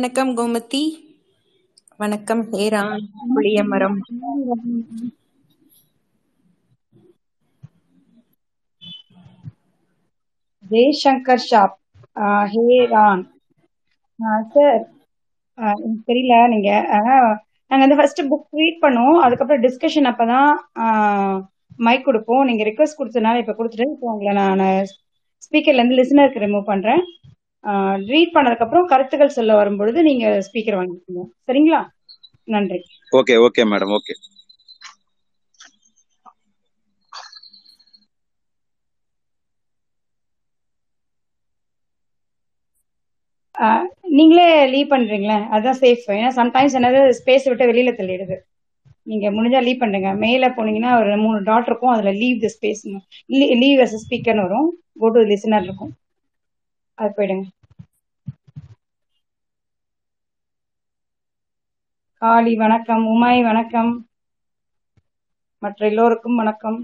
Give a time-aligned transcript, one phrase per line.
[0.00, 0.80] வணக்கம் கோமதி.
[2.02, 2.82] வணக்கம் ஹேரா
[3.32, 3.96] புளியமரம்.
[10.70, 11.74] ஜெய்சங்கர் ஷாப்.
[12.52, 13.24] ஹேரான்.
[14.52, 14.80] சார்
[15.56, 16.70] எனக்கு தெரியல நீங்க.
[16.98, 17.16] ஆனா
[17.66, 20.50] நாங்க வந்து ஃபர்ஸ்ட் புக் ரீட் பண்ணுவோம் அதுக்கப்புறம் டிஸ்கஷன் அப்பதான்
[21.88, 22.44] மைக் கொடுப்போம்.
[22.44, 24.66] நீங்க ரிக்வஸ்ட் கொடுத்ததுனால இப்ப கொடுத்துட்டு இப்போ உங்களை நான்
[25.46, 27.04] ஸ்பீக்கர்ல இருந்து லிசனருக்கு ரிமூவ் பண்றேன்.
[28.10, 31.24] ரீட் பண்ணதுக்கு அப்புறம் கருத்துக்கள் சொல்ல வரும்பொழுது நீங்க ஸ்பீக்கர் வாங்கிக்கோங்க.
[31.48, 31.80] சரிங்களா?
[32.48, 32.80] நன்றி.
[33.12, 34.14] Okay okay madam okay.
[44.10, 48.36] நீங்களே லீவ் பண்றீங்களே அதுதான் சேஃப் ஏன்னா சம்டைம்ஸ் என்னது ஸ்பேஸ் விட்டு வெளியில தள்ளிடுது.
[49.06, 50.10] நீங்க முடிஞ்சா லீவ் பண்ணுங்க.
[50.22, 52.82] மேல போனீங்கன்னா ஒரு மூணு டாட் இருக்கும் அதுல leave the space
[53.62, 54.68] leave as ஸ்பீக்கர்னு வரும்.
[55.00, 55.92] கோ டு லிசனர் இருக்கும்.
[57.00, 57.46] அது போயிடுங்க
[62.22, 63.04] காளி வணக்கம்.
[63.06, 63.92] உமாய் வணக்கம்.
[65.62, 66.78] மற்ற எல்லோருக்கும் வணக்கம்.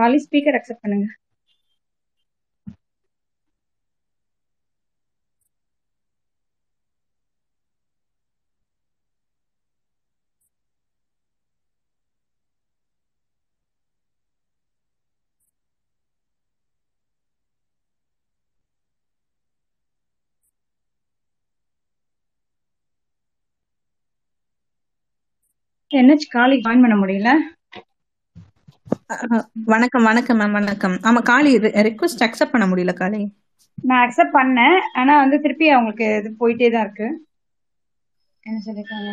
[0.00, 1.08] காலி ஸ்பீக்கர் அக்செப்ட் பண்ணுங்க.
[25.90, 27.30] என்னாச்சு காலி ஜாயின் பண்ண முடியல.
[29.64, 30.92] வணக்கம் வணக்கம் மேம் வணக்கம்.
[31.02, 33.20] ஆமா காளி ரெக்வஸ்ட் அக்செப்ட் பண்ண முடியல காளி.
[33.78, 34.78] நான் அக்செப்ட் பண்ணேன்.
[34.92, 37.08] ஆனா வந்து திருப்பி அவங்களுக்கு இது போயிட்டே தான் இருக்கு.
[38.42, 39.10] என்ன சொல்லிருக்காங்க?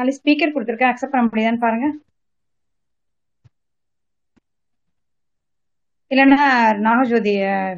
[0.00, 0.92] காலி ஸ்பீக்கர் கொடுத்துருக்கேன்.
[0.92, 1.88] அக்செப்ட் பண்ண முடியுதான்னு பாருங்க.
[6.10, 6.38] இல்லைன்னா
[6.84, 7.32] நாகஜோதி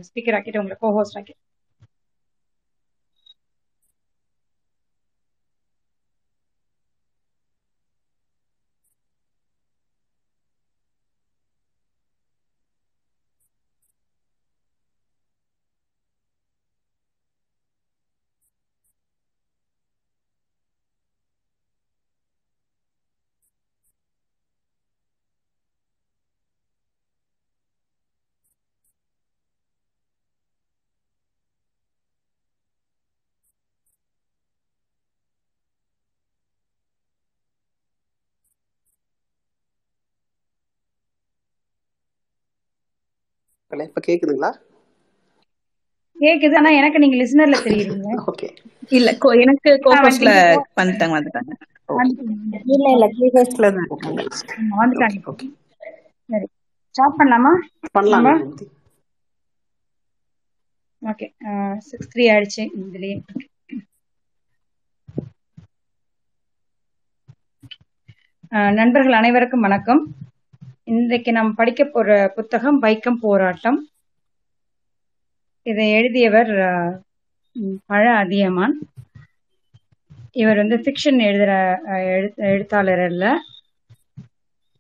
[0.09, 1.35] ஸ்பீக்கர் ஆக்கிட்டு உங்களுக்கு கோ ஹோஸ்ட் ஆக்கி
[43.73, 44.51] இப்ப கேக்குதுங்களா?
[46.17, 48.09] கேக்குது ஆனா எனக்கு நீங்க லிசனர்ல தெரியுறீங்க.
[48.27, 48.49] ஓகே.
[48.89, 50.31] இல்ல கோ- எனக்கு கோகோஸ்ல
[50.77, 51.15] வந்துட்டீங்க.
[51.15, 51.53] வந்துட்டாங்க
[52.67, 53.07] இல்ல இல்ல
[53.71, 53.89] தான்
[54.61, 55.19] ஆமா, வந்துட்டாங்க.
[55.27, 55.47] ஓகே
[56.29, 56.47] சரி.
[56.95, 57.53] ஸ்டார்ட் பண்ணலாமா?
[57.93, 58.43] பண்ணலாம்.
[61.03, 61.27] ஓகே
[61.79, 63.17] சிக்ஸ் த்ரீ ஆயிடுச்சு இதுலயே.
[68.73, 70.03] நண்பர்கள் அனைவருக்கும் வணக்கம்.
[70.85, 73.89] இன்றைக்கு நாம் படிக்க போற புத்தகம் வைக்கம் போராட்டம்.
[75.67, 76.53] இதை எழுதியவர்
[77.87, 78.75] பழ அதியமான்.
[80.33, 81.53] இவர் வந்து ஃபிக்ஷன் எழுதுற
[81.87, 83.39] அஹ், எழுத்தாளர் அல்ல.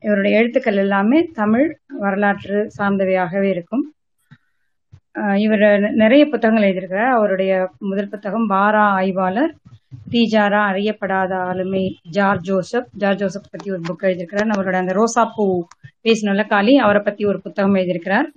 [0.02, 3.94] இவருடைய எழுத்துக்கள் எல்லாமே தமிழ் வரலாற்று சார்ந்தவையாகவே இருக்கும்.
[5.14, 9.52] இவர் நிறைய புத்தகங்கள் எழுதியிருக்கிறார் அவருடைய முதல் புத்தகம் பாரா ஆய்வாளர்.
[10.12, 12.88] தீஜாரா அறியப்படாத ஆளுமை ஜார்ஜ் ஜோசப்.
[12.96, 14.52] ஜார் ஜோசப் பத்தி ஒரு புக் எழுதியிருக்கிறார்.
[14.56, 15.46] அவரோட அந்த ரோசா பூ
[16.04, 18.28] பேசினல காலி அவரை பத்தி ஒரு புத்தகம் எழுதியிருக்கிறார்.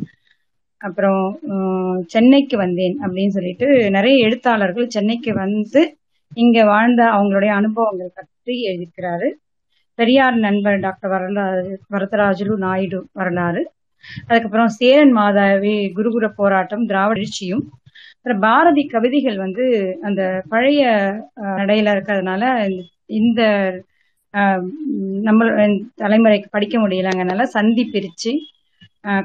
[0.82, 1.22] அப்புறம்
[2.08, 5.82] சென்னைக்கு வந்தேன் அப்படின்னு சொல்லிட்டு நிறைய எழுத்தாளர்கள் சென்னைக்கு வந்து
[6.34, 9.30] இங்க வாழ்ந்த அவங்களுடைய அனுபவங்கள் பற்றி எழுதியிருக்கிறாரு.
[10.00, 13.62] பெரியார் நண்பர் டாக்டர் வரலாறு வரதராஜுலு நாயுடு வரலாறு.
[14.28, 17.64] அதுக்கப்புறம் சேரன் மாதாவி குருகுர போராட்டம் திராவிட எழுச்சியும்.
[18.16, 19.66] அப்புறம் பாரதி கவிதைகள் வந்து
[20.02, 20.84] அந்த பழைய
[21.42, 22.44] அஹ், நடையில இருக்கிறதுனால
[23.12, 23.84] இந்த-
[25.22, 25.46] நம்ம
[25.98, 28.32] தலைமுறைக்கு படிக்க முடியலங்கனால சந்தி பிரிச்சு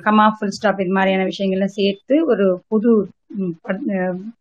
[0.05, 2.91] கமா ஃபுல் ஸ்டாப் இது மாதிரியான விஷயங்கள்லாம் சேர்த்து ஒரு புது
[3.63, 3.81] ப-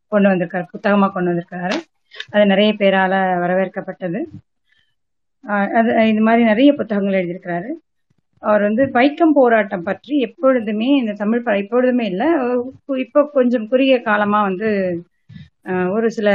[0.08, 1.78] கொண்டு வந்திருக்காரு புத்தகமா கொண்டு வந்திருக்காரு.
[2.30, 3.14] அது நிறைய பேரால
[3.44, 4.20] வரவேற்கப்பட்டது.
[5.80, 7.70] அது இது மாதிரி நிறைய புத்தகங்கள் எழுதியிருக்கிறாரு.
[8.42, 12.28] அவர் வந்து வைக்கம் போராட்டம் பற்றி எப்பொழுதுமே இந்த தமிழ் ப- எப்பொழுதுமே இல்லை
[12.98, 14.70] இப்போ கொஞ்சம் குறுகிய காலமா வந்து
[15.96, 16.30] ஒரு சில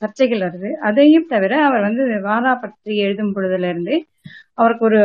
[0.00, 0.70] சர்ச்சைகள் வருது.
[0.88, 3.94] அதையும் தவிர அவர் வந்து வாரா பற்றி எழுதும் பொழுதுல இருந்து
[4.54, 5.00] அவருக்கு ஒரு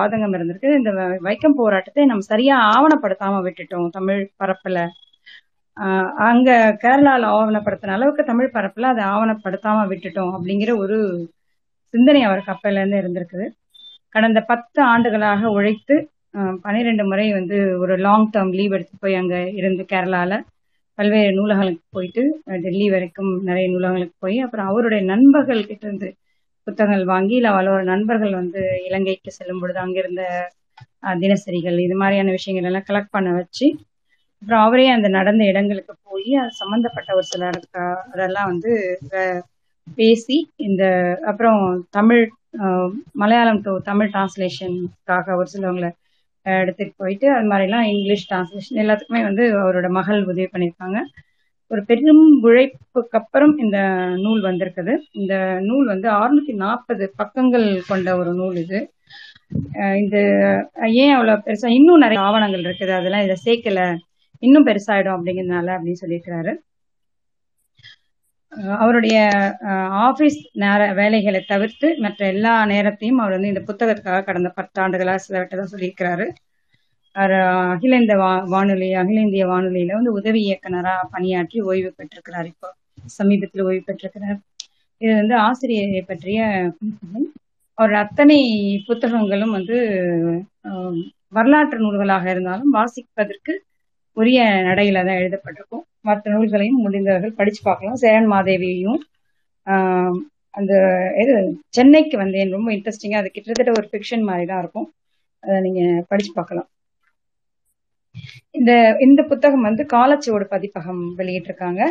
[0.00, 0.76] ஆதங்கம் இருந்திருக்கு.
[0.78, 0.90] இந்த
[1.26, 4.78] வைக்கம் போராட்டத்தை நம்ம சரியா ஆவணப்படுத்தாம விட்டுட்டோம் தமிழ் பரப்புல.
[5.76, 6.50] ஆஹ் அங்க
[6.82, 10.98] கேரளால ஆவணப்படுத்தின அளவுக்கு தமிழ் பரப்புல அதை ஆவணப்படுத்தாம விட்டுட்டோம் அப்படிங்கிற ஒரு
[11.94, 13.46] சிந்தனை அவருக்கு அப்பையில இருந்து இருந்திருக்குது.
[14.14, 15.94] கடந்த பத்து ஆண்டுகளாக உழைத்து
[16.64, 20.34] பன்னிரெண்டு முறை வந்து ஒரு லாங் டேர்ம் லீவ் எடுத்து போய் அங்க இருந்து கேரளால
[20.98, 22.22] பல்வேறு நூலகங்களுக்கு போயிட்டு
[22.64, 26.08] டெல்லி வரைக்கும் நிறைய நூலகங்களுக்கு போய் அப்புறம் அவருடைய நண்பர்கள் கிட்ட இருந்து
[26.66, 30.22] புத்தகங்கள் வாங்கி இல்ல அவரோட நண்பர்கள் வந்து இலங்கைக்கு செல்லும் பொழுது அங்கிருந்த
[31.16, 33.66] தினசரிகள் இது மாதிரியான விஷயங்கள் எல்லாம் கலெக்ட் பண்ண வச்சு
[34.42, 37.44] அப்புறம் அவரே அந்த நடந்த இடங்களுக்கு போய் அது சம்பந்தப்பட்ட ஒரு சில
[38.12, 38.70] அதெல்லாம் வந்து
[39.96, 40.82] பேசி இந்த
[41.30, 42.22] அப்புறம் தமிழ்
[43.22, 45.90] மலையாளம் டு தமிழ் டிரான்ஸ்லேஷனுக்காக ஒரு சிலவங்களை
[46.46, 50.98] எடுத்துட்டு போயிட்டு அது மாதிரிலாம் இங்கிலீஷ் டிரான்ஸ்லேஷன் எல்லாத்துக்குமே வந்து அவரோட மகள் உதவி பண்ணியிருக்காங்க.
[51.70, 53.78] ஒரு பெரும் உழைப்புக்கு அப்புறம் இந்த
[54.24, 54.94] நூல் வந்திருக்குது.
[55.20, 55.34] இந்த
[55.68, 58.80] நூல் வந்து 640 நாற்பது பக்கங்கள் கொண்ட ஒரு நூல் இது.
[60.02, 60.16] இந்த
[61.02, 62.92] ஏன் அவ்வளவு பெருசா இன்னும் நிறைய ஆவணங்கள் இருக்குது.
[62.98, 63.80] அதெல்லாம் இதை சேர்க்கல.
[64.42, 66.52] இன்னும் பெருசாயிடும் அப்படிங்கிறதுனால அப்படின்னு சொல்லியிருக்கிறாரு.
[68.82, 69.16] அவருடைய
[70.06, 76.26] ஆபீஸ் நேர வேலைகளை தவிர்த்து மற்ற எல்லா நேரத்தையும் அவர் வந்து இந்த புத்தகத்துக்காக கடந்த பத்தாண்டுகளாக செலவிட்டதாக சொல்லியிருக்கிறாரு.
[77.16, 77.34] அவர்
[77.72, 82.48] அகில இந்திய வா வானொலி அகில இந்திய வானொலியில வந்து உதவி இயக்குனரா பணியாற்றி ஓய்வு பெற்றிருக்கிறார்.
[82.52, 82.68] இப்போ
[83.18, 84.38] சமீபத்தில் ஓய்வு பெற்றிருக்கிறார்.
[85.00, 86.40] இது வந்து ஆசிரியரை பற்றிய
[86.78, 87.26] குறிப்புகள்
[87.78, 88.38] அவர் அத்தனை
[88.88, 89.76] புத்தகங்களும் வந்து
[91.36, 93.52] வரலாற்று நூல்களாக இருந்தாலும் வாசிப்பதற்கு
[94.16, 95.84] உரிய நடையில தான் எழுதப்பட்டிருக்கும்.
[96.04, 98.00] மற்ற நூல்களையும் முடிந்தவர்கள் படிச்சு பார்க்கலாம்.
[98.04, 99.00] சேரன் மாதேவியையும்
[100.58, 100.72] அந்த
[101.22, 101.34] இது
[101.76, 102.54] சென்னைக்கு வந்தேன்.
[102.56, 104.88] ரொம்ப இன்ட்ரெஸ்டிங்கா அது கிட்டத்தட்ட ஒரு ஃபிக்ஷன் மாதிரி தான் இருக்கும்.
[105.44, 106.68] அதை நீங்க படிச்சு பார்க்கலாம்.
[108.58, 108.72] இந்த
[109.06, 111.82] இந்த புத்தகம் வந்து காலச்சுவடு பதிப்பகம் வெளியிட்டிருக்காங்க.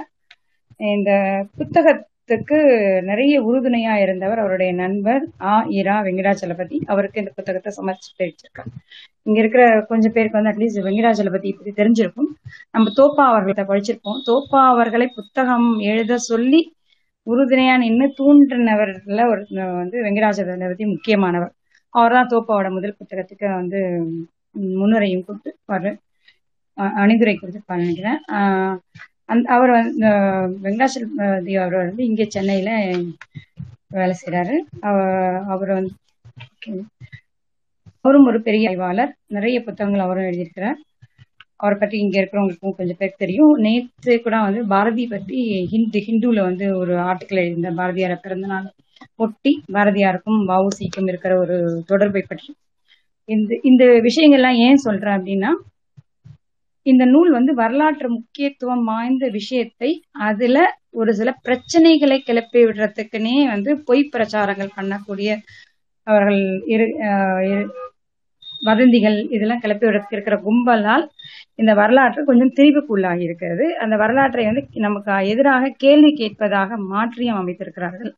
[0.80, 1.12] இந்த
[1.58, 1.88] புத்தக
[2.28, 2.58] புத்தகத்துக்கு
[3.02, 6.78] நிறைய உறுதுணையா இருந்தவர் அவருடைய நண்பர் ஆ இரா வெங்கடாச்சலபதி.
[6.86, 8.72] அவருக்கு இந்த புத்தகத்தை சமர்ப்பிச்சு வச்சிருக்காங்க
[9.26, 12.30] இங்க இருக்கிற கொஞ்சம் பேருக்கு வந்து அட்லீஸ்ட் வெங்கடாச்சலபதி பத்தி தெரிஞ்சிருக்கும்.
[12.72, 14.20] நம்ம தோப்பா அவர்களை படிச்சிருப்போம்.
[14.30, 16.62] தோப்பா அவர்களை புத்தகம் எழுத சொல்லி
[17.28, 19.44] உறுதுணையா நின்று தூண்டினவர்ல ஒரு
[19.80, 21.54] வந்து வெங்கடாச்சலபதி முக்கியமானவர்.
[21.94, 23.80] அவர் தான் தோப்பாவோட முதல் புத்தகத்துக்கு வந்து
[24.76, 25.88] முன்னுரையும் கொடுத்து அவர்
[26.78, 28.20] அ- அணிந்துரை கொடுத்துருப்பாரு நினைக்கிறேன்
[29.30, 32.70] அந் அந்த அவர் வந்து அஹ், வெங்கடாச்சலபதி அவர் வந்து இங்கே சென்னையில
[33.94, 34.56] வேலை செய்கிறாரு
[35.54, 35.94] அவர் வந்து
[38.06, 39.12] அவரும் ஒரு பெரிய ஆய்வாளர்.
[39.28, 40.78] நிறைய புத்தகங்கள் அவரும் எழுதியிருக்கிறார்.
[41.60, 43.54] அவரை பற்றி இங்க இருக்கிறவங்களுக்கும் கொஞ்சம் பேர் தெரியும்.
[43.66, 45.38] நேற்று கூட வந்து பாரதி பற்றி
[45.72, 48.68] ஹிந்து ஹிந்துல வந்து ஒரு ஆர்டிக்கல் எழுதியிருந்த பாரதியார பிறந்த நாள்
[49.20, 52.50] ஒட்டி பாரதியாருக்கும் வஉசிக்கும் இருக்கிற ஒரு தொடர்பை பற்றி.
[53.30, 55.52] இந்த இந்த விஷயங்கள்லாம் ஏன் சொல்றேன் அப்படின்னா
[56.86, 59.90] இந்த நூல் வந்து வரலாற்று முக்கியத்துவம் வாய்ந்த விஷயத்தை
[60.28, 60.58] அதுல
[60.94, 65.30] ஒரு சில பிரச்சனைகளை கிளப்பி விடுறதுக்குன்னே வந்து பொய் பிரச்சாரங்கள் பண்ணக்கூடிய
[66.08, 66.42] அவர்கள்
[66.74, 66.86] இரு
[68.62, 71.06] வதந்திகள் இதெல்லாம் கிளப்பி விடுறதுக்கு இருக்கிற கும்பலால்
[71.60, 73.66] இந்த வரலாற்று கொஞ்சம் திரிவுக்குள்ளாகி இருக்கிறது.
[73.84, 78.12] அந்த வரலாற்றை வந்து நமக்கு எதிராக கேள்வி கேட்பதாக மாற்றியம் அமைத்திருக்கிறார்கள்.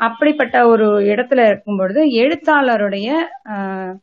[0.00, 3.08] அப்படிப்பட்ட ஒரு இடத்துல இருக்கும் பொழுது எழுத்தாளருடைய
[3.52, 3.94] ஆஹ்,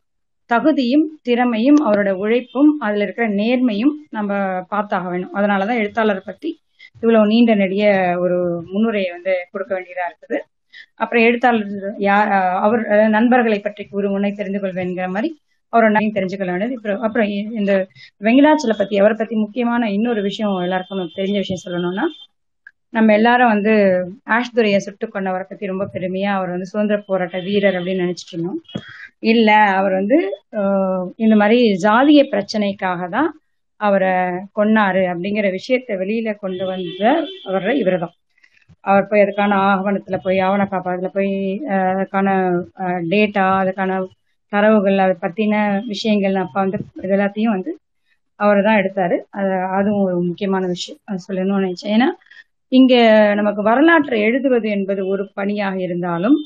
[0.50, 4.30] தகுதியும் திறமையும் அவரோட உழைப்பும் அதுல இருக்கிற நேர்மையும் நம்ம
[4.70, 6.50] பார்த்தாக வேணும் அதனாலதான் எழுத்தாளர் பத்தி
[7.02, 7.84] இவ்வளவு நீண்ட நெடிய
[8.18, 8.36] ஒரு
[8.70, 10.38] முன்னுரையை வந்து கொடுக்க வேண்டியதா இருக்குது.
[10.96, 11.74] அப்புறம் எழுத்தாளர்
[12.06, 12.30] யார்
[12.66, 15.30] அவர் அஹ், நண்பர்களை பற்றி ஒரு முனை தெரிந்து கொள்வேங்கிற மாதிரி
[15.72, 16.76] அவரோட நகையும் தெரிஞ்சுக்கொள்ள வேண்டியது.
[16.78, 17.28] அப்புறம் அப்புறம்
[17.60, 17.72] இந்த
[18.20, 20.88] வெங்கடாச்சலை பத்தி அவரை பத்தி முக்கியமான இன்னொரு விஷயம் எல்லாருக்கும்
[21.18, 22.06] தெரிஞ்ச விஷயம் சொல்லணும்னா
[22.92, 23.72] நம்ம எல்லாரும் வந்து
[24.36, 28.60] ஆஷ்துரையை சுட்டு கொண்டவரை பத்தி ரொம்ப பெருமையா அவர் வந்து சுதந்திர போராட்ட வீரர் அப்படின்னு நினைச்சிட்டு இருந்தோம்.
[29.32, 30.18] இல்ல அவர் வந்து
[31.16, 33.30] இந்த மாதிரி ஜாதிய பிரச்சனைக்காக தான்
[33.80, 34.12] அவரை
[34.58, 37.02] கொன்னாரு அப்படிங்கிற விஷயத்த வெளியில கொண்டு வந்த
[37.48, 38.14] அவர் இவர்தான்.
[38.84, 41.32] அவர் போய் அதுக்கான ஆவணத்துல போய் ஆவண காப்பாதுல போய்
[41.94, 42.28] அதுக்கான
[43.12, 43.92] டேட்டா அதுக்கான
[44.52, 45.54] தரவுகள் அதை பத்தின
[45.92, 47.72] விஷயங்கள் அப்ப வந்து இது எல்லாத்தையும் வந்து
[48.40, 49.16] அவர் தான் எடுத்தாரு.
[49.38, 51.00] அது அதுவும் ஒரு முக்கியமான விஷயம்.
[51.08, 51.94] அது சொல்லணும்னு நினைச்சேன்.
[51.96, 52.08] ஏன்னா
[52.72, 52.94] இங்க
[53.34, 56.38] நமக்கு வரலாற்றை எழுதுவது என்பது ஒரு பணியாக இருந்தாலும்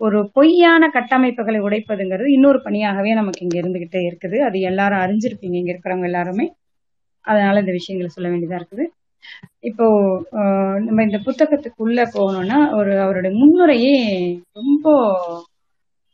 [0.00, 4.38] ஒரு பொய்யான கட்டமைப்புகளை உடைப்பதுங்கிறது இன்னொரு பணியாகவே நமக்கு இங்க இருந்துகிட்டே இருக்குது.
[4.38, 6.46] அது எல்லாரும் அறிஞ்சிருப்பீங்க இங்க இருக்கிறவங்க எல்லாருமே.
[7.24, 8.84] அதனால இந்த விஷயங்களை சொல்ல வேண்டியதா இருக்குது.
[9.60, 9.86] இப்போ
[10.78, 13.96] நம்ம இந்த புத்தகத்துக்குள்ள போகணும்னா ஒரு அவருடைய முன்னுரையே
[14.52, 14.86] ரொம்ப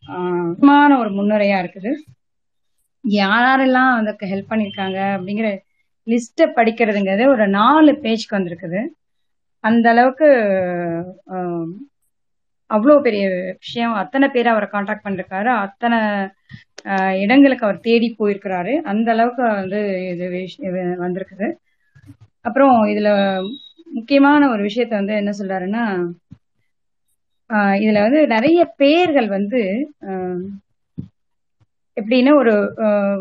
[0.08, 1.90] ஆஹ் முக்கியமான ஒரு முன்னுரையா இருக்குது.
[3.04, 5.48] யாரெல்லாம் அதுக்கு ஹெல்ப் பண்ணியிருக்காங்க அப்படிங்கிற
[6.06, 8.80] லிஸ்ட்டை படிக்கிறதுங்கிறது ஒரு நாலு பேஜ்க்கு வந்திருக்குது.
[9.64, 10.28] அந்த அளவுக்கு
[12.70, 13.24] அவ்வளோ பெரிய
[13.60, 13.94] விஷயம்.
[14.02, 15.50] அத்தனை பேர் அவரை காண்டாக்ட் பண்ணிருக்காரு.
[15.64, 15.98] அத்தனை
[17.24, 18.72] இடங்களுக்கு அவர் தேடி போயிருக்கிறாரு.
[18.92, 19.80] அந்த அளவுக்கு வந்து
[20.12, 20.26] இது
[21.04, 21.48] வந்திருக்குது.
[22.44, 23.10] அப்புறம் இதுல
[23.90, 25.84] முக்கியமான ஒரு விஷயத்த வந்து என்ன சொல்றாருன்னா
[27.82, 29.60] இதுல வந்து நிறைய பேர்கள் வந்து
[31.96, 32.52] எப்படின்னா ஒரு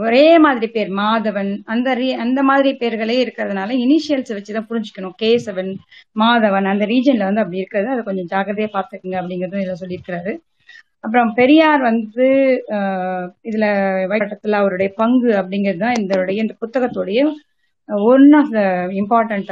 [0.06, 1.88] ஒரே மாதிரி பேர் மாதவன் அந்த
[2.26, 5.16] அந்த மாதிரி பேர்களே இருக்கிறதுனால இனிஷியல்ஸ் வச்சுதான் புரிஞ்சுக்கணும்.
[5.24, 5.72] கேசவன்
[6.16, 7.90] மாதவன் அந்த ரீஜன்ல வந்து அப்படி இருக்கிறது.
[7.94, 10.34] அதை கொஞ்சம் ஜாக்கிரதையா பார்த்துக்குங்க அப்படிங்கறதும் இதுல சொல்லியிருக்கிறாரு.
[11.04, 12.26] அப்புறம் பெரியார் வந்து
[13.50, 13.66] இதுல
[14.12, 17.22] வட்டத்துல அவருடைய பங்கு அப்படிங்கிறது தான் இதோடைய இந்த புத்தகத்துடைய
[18.10, 18.60] ஒன் ஆஃப் த
[19.02, 19.52] இம்பார்ட்டன்ட்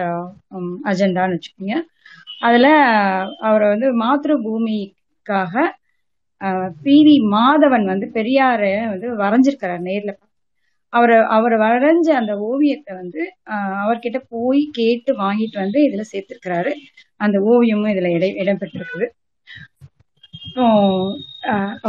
[0.92, 1.76] அஜெண்டான்னு வச்சுக்கோங்க.
[2.40, 2.68] அதுல
[3.48, 5.54] அவரை வந்து மாத்ரு பூமிக்காக
[6.84, 10.12] பிவி மாதவன் வந்து பெரியார வந்து வரைஞ்சிருக்கிறார் நேர்ல.
[10.94, 16.72] அவர் அவர் வரைஞ்ச அந்த ஓவியத்தை வந்து ஆஹ், அவர்கிட்ட போய் கேட்டு வாங்கிட்டு வந்து இதுல சேர்த்திருக்கிறாரு.
[17.20, 19.08] அந்த ஓவியமும் இதுல இடம் இடம்பெற்றிருக்குது.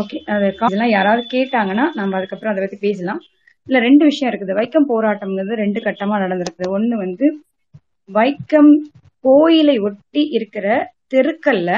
[0.01, 3.21] ஓகே அது இதெல்லாம் யாராவது கேட்டாங்கன்னா நம்ம அதுக்கப்புறம் அதை பத்தி பேசலாம்.
[3.67, 4.53] இல்ல ரெண்டு விஷயம் இருக்குது.
[4.55, 6.69] வைக்கம் போராட்டம்ங்கிறது ரெண்டு கட்டமா நடந்திருக்குது.
[6.77, 7.27] ஒண்ணு வந்து
[8.09, 8.71] வைக்கம்
[9.25, 10.67] கோயிலை ஒட்டி இருக்கிற
[11.13, 11.71] தெருக்கல்ல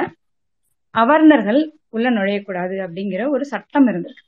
[0.94, 1.60] அவர்ணர்கள்
[1.92, 4.22] உள்ள நுழையக்கூடாது அப்படிங்கிற ஒரு சட்டம் இருந்திருக்கு.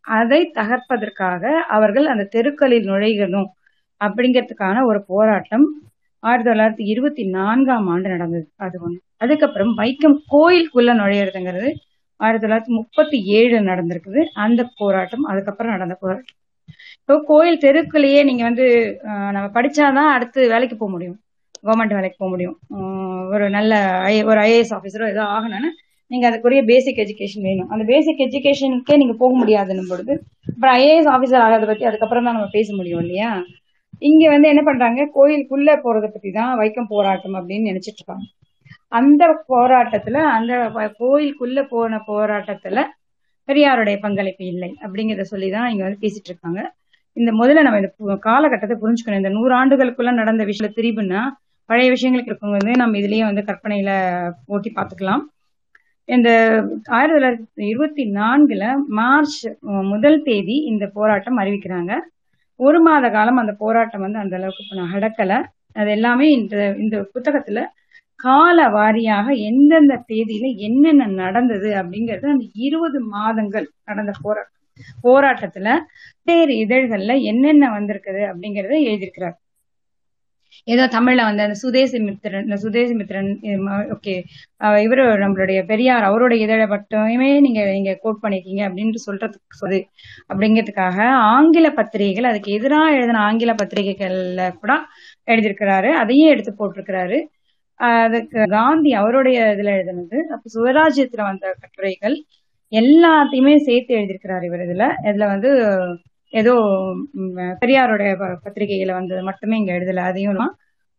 [0.00, 3.46] அதை தகர்ப்பதற்காக அவர்கள் அந்த தெருக்களில் நுழையணும்
[4.04, 5.66] அப்படிங்கிறதுக்கான ஒரு போராட்டம்
[6.18, 8.50] ஆயிரத்தி தொள்ளாயிரத்தி இருபத்தி நான்காம் ஆண்டு நடந்தது.
[8.56, 11.72] அது ஒன்று அதுக்கப்புறம் வைக்கம் கோயிலுக்குள்ள நுழையிறதுங்கிறது
[12.16, 14.24] ஆயிரத்தி தொள்ளாயிரத்தி முப்பத்தி ஏழு நடந்திருக்குது.
[14.34, 16.36] அந்த போராட்டம் அதுக்கப்புறம் நடந்த போராட்டம்.
[17.00, 21.20] இப்போ கோயில் தெருக்குள்ளேயே நீங்க வந்து நம்ம படிச்சாதான் அடுத்து வேலைக்கு போக முடியும்.
[21.62, 22.58] கவர்மெண்ட் வேலைக்கு போக முடியும்.
[23.30, 25.70] ஒரு நல்ல ஐ- ஒரு ஐஏஎஸ் ஆஃபீஸரோ ஏதோ ஆகணும்னா
[26.08, 27.68] நீங்க அதுக்குரிய பேசிக் எஜுகேஷன் வேணும்.
[27.68, 30.22] அந்த பேசிக் எஜுகேஷனுக்கே நீங்க போக முடியாதுன்னும் பொழுது
[30.54, 33.42] அப்புறம் ஐஏஎஸ் ஆஃபீஸர் ஆகிறத பத்தி அதுக்கப்புறம் தான் நம்ம பேச முடியும் இல்லையா?
[33.98, 35.10] இங்க வந்து என்ன பண்றாங்க?
[35.14, 38.22] கோயிலுக்குள்ள போறதை பத்தி தான் வைக்கம் போராட்டம் அப்படின்னு நினைச்சிட்டு இருக்காங்க.
[38.88, 40.54] அந்த போராட்டத்துல அந்த
[40.98, 42.84] கோயிலுக்குள்ள போன போராட்டத்துல
[43.46, 46.74] பெரியாருடைய பங்களிப்பு இல்லை அப்படிங்கறத சொல்லிதான் இங்க வந்து பேசிட்டு இருக்காங்க.
[47.12, 49.16] இந்த முதல்ல நம்ம இந்த பு- காலகட்டத்தை புரிஞ்சுக்கணும்.
[49.16, 51.20] இந்த நூறு ஆண்டுகளுக்குள்ள நடந்த விஷயத்துல திரிபுன்னா
[51.66, 55.20] பழைய விஷயங்களுக்கு இருக்கும் வந்து நம்ம இதுலயே வந்து கற்பனையில ஓட்டி பார்த்துக்கலாம்.
[56.08, 56.28] இந்த
[56.96, 58.64] ஆயிரத்தி தொள்ளாயிரத்தி இருபத்தி நான்குல
[58.98, 59.40] மார்ச்
[59.90, 61.92] முதல் தேதி இந்த போராட்டம் அறிவிக்கிறாங்க.
[62.60, 65.32] ஒரு மாத காலம் அந்த போராட்டம் வந்து அந்த அளவுக்கு நான் அடக்கல
[65.72, 67.60] அது எல்லாமே இந்த இந்த புத்தகத்துல
[68.20, 74.54] கால வாரியாக எந்தெந்த தேதியில என்னென்ன நடந்தது அப்படிங்கறது அந்த இருபது மாதங்கள் நடந்த போராட்டம்
[75.04, 75.68] போராட்டத்துல
[76.26, 79.36] வேறு இதழ்கள்ல என்னென்ன வந்திருக்குது அப்படிங்கறத எழுதியிருக்கிறார்.
[80.64, 83.30] ஏதோ தமிழ்ல வந்து அந்த சுதேசி மித்திரன் இந்த சுதேசி மித்திரன்
[83.94, 84.14] ஓகே.
[84.84, 89.80] இவரு நம்மளுடைய பெரியார் அவருடைய இதழை மட்டுமே நீங்க நீங்க கோட் பண்ணிருக்கீங்க அப்படின்னு சொல்றதுக்கு சொல்லு
[90.30, 90.98] அப்படிங்கிறதுக்காக
[91.32, 94.72] ஆங்கில பத்திரிகைகள் அதுக்கு எதிராக எழுதின ஆங்கில பத்திரிகைகள்ல கூட
[95.28, 95.90] எழுதியிருக்கிறாரு.
[96.02, 97.18] அதையும் எடுத்து போட்டிருக்கிறாரு.
[97.80, 100.18] அதுக்கு காந்தி அவருடைய இதுல எழுதினது.
[100.34, 102.16] அப்ப சுவராஜ்யத்துல வந்த கட்டுரைகள்
[102.72, 104.86] எல்லாத்தையுமே சேர்த்து எழுதியிருக்கிறார் இவர் இதுல.
[105.08, 105.50] இதுல வந்து
[106.32, 110.40] ஏதோ பெரியாரோட பெரியாருடைய ப- பத்திரிகையில வந்தது மட்டுமே இங்க எழுதல அதையும்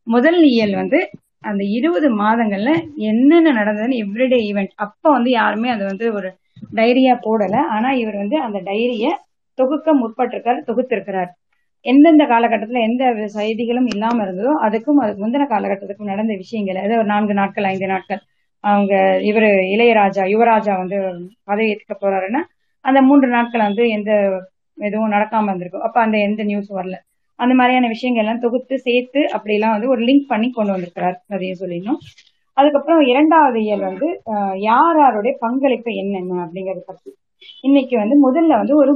[0.07, 0.99] முதல் இயல் வந்து
[1.43, 2.71] அந்த இருபது மாதங்கள்ல
[3.07, 6.29] என்னென்ன நடந்ததுன்னு எவ்ரிடே ஈவெண்ட் அப்ப வந்து யாருமே அது வந்து ஒரு
[6.73, 7.55] டைரியா போடல.
[7.69, 9.09] ஆனா இவர் வந்து அந்த டைரிய
[9.57, 11.29] தொகுக்க முற்பட்டிருக்கார் தொகுத்திருக்கிறார்.
[11.85, 17.33] எந்தெந்த காலகட்டத்துல எந்த செய்திகளும் இல்லாம இருந்ததோ அதுக்கும் அதுக்கு முந்தின காலகட்டத்துக்கும் நடந்த விஷயங்கள் அதாவது ஒரு நான்கு
[17.33, 18.21] நாட்கள் ஐந்து நாட்கள்
[18.63, 18.93] அவங்க
[19.29, 20.97] இவரு இளையராஜா யுவராஜா வந்து
[21.43, 22.41] பதவி ஏற்க போறாருன்னா
[22.85, 24.11] அந்த மூன்று நாட்கள் வந்து எந்த
[24.87, 25.85] எதுவும் நடக்காம இருந்திருக்கும்.
[25.87, 26.97] அப்ப அந்த எந்த நியூஸ் வரல.
[27.39, 31.17] அந்த மாதிரியான விஷயங்கள் எல்லாம் தொகுத்து சேர்த்து அப்படிலாம் வந்து ஒரு லிங்க் பண்ணி கொண்டு வந்திருக்கிறார்.
[31.35, 31.99] அதையும் சொல்லிடணும்.
[32.57, 34.07] அதுக்கப்புறம் இரண்டாவது இயல் வந்து
[34.69, 37.11] யார் யாருடைய பங்களிப்பு என்னென்ன அப்படிங்கறத பத்தி.
[37.67, 38.93] இன்னைக்கு வந்து முதல்ல வந்து ஒரு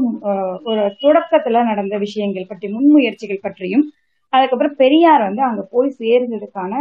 [0.70, 3.86] ஒரு தொடக்கத்துல நடந்த விஷயங்கள் பற்றி முன்முயற்சிகள் பற்றியும்
[4.34, 6.74] அதுக்கப்புறம் பெரியார் வந்து அங்க போய் சேர்ந்ததுக்கான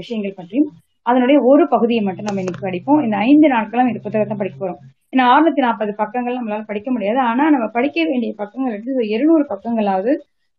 [0.00, 0.68] விஷயங்கள் பற்றியும்
[1.06, 3.00] அதனுடைய ஒரு பகுதியை மட்டும் நம்ம இன்னைக்கு படிப்போம்.
[3.06, 4.80] இந்த ஐந்து நாட்களும் இந்த புத்தகத்தை படிக்க போறோம்.
[5.14, 7.18] ஏன்னா அறுநூத்தி நாற்பது பக்கங்கள் நம்மளால படிக்க முடியாது.
[7.18, 10.16] ஆனா நம்ம படிக்க வேண்டிய பக்கங்கள் எடுத்து இருநூறு பக்கங்களாவது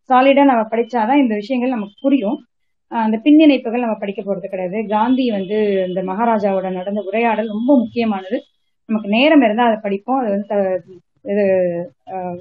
[0.08, 2.44] சாலிடா நம்ம படிச்சாதான் இந்த விஷயங்கள் நமக்கு புரியும்.
[2.88, 4.86] அந்த பின்னிணைப்புகள் நம்ம படிக்க போறது கிடையாது.
[4.88, 8.42] காந்தி வந்து இந்த மகாராஜாவோட நடந்த உரையாடல் ரொம்ப முக்கியமானது.
[8.86, 10.18] நமக்கு நேரம் இருந்தால் அதை படிப்போம்.
[10.18, 10.80] அது வந்து த-
[11.22, 11.44] இது
[12.06, 12.38] ஆஹ்,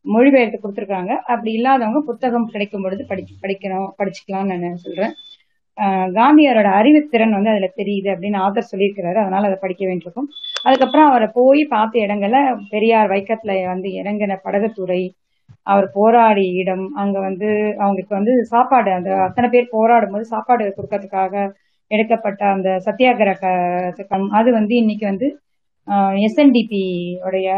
[0.00, 1.08] மொழிபெயர்த்து கொடுத்துருக்காங்க.
[1.08, 5.12] அப்படி இல்லாதவங்க புத்தகம் கிடைக்கும் பொழுது படி படிக்கணும் படிச்சுக்கலாம்னு நான் சொல்றேன்.
[6.18, 9.18] காந்தியாரோட அறிவுத்திறன் வந்து அதுல தெரியுது அப்படின்னு ஆதர் சொல்லியிருக்கிறாரு.
[9.24, 10.28] அதனால அதை படிக்க வேண்டியிருக்கும்.
[10.66, 15.02] அதுக்கப்புறம் அவரை போய் பார்த்த இடங்கள்ல பெரியார் வைக்கத்துல வந்து இறங்கின படகுத்துறை
[15.66, 17.48] அவர் போராடிய இடம் அங்க வந்து
[17.82, 21.34] அவங்களுக்கு வந்து சாப்பாடு அந்த அத்தனை பேர் போராடும் போது சாப்பாடு கொடுக்கறதுக்காக
[21.90, 23.44] எடுக்கப்பட்ட அந்த சத்தியாகிரக
[24.38, 25.28] அது வந்து இன்னைக்கு வந்து
[26.26, 26.82] எஸ்என்டிபி
[27.26, 27.48] உடைய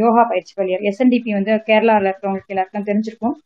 [0.00, 0.82] யோகா பயிற்சி பள்ளியர்.
[0.90, 3.36] எஸ்என்டிபி வந்து கேரளாவில் இருக்கிறவங்களுக்கு எல்லாருக்கும் தெரிஞ்சிருக்கும்.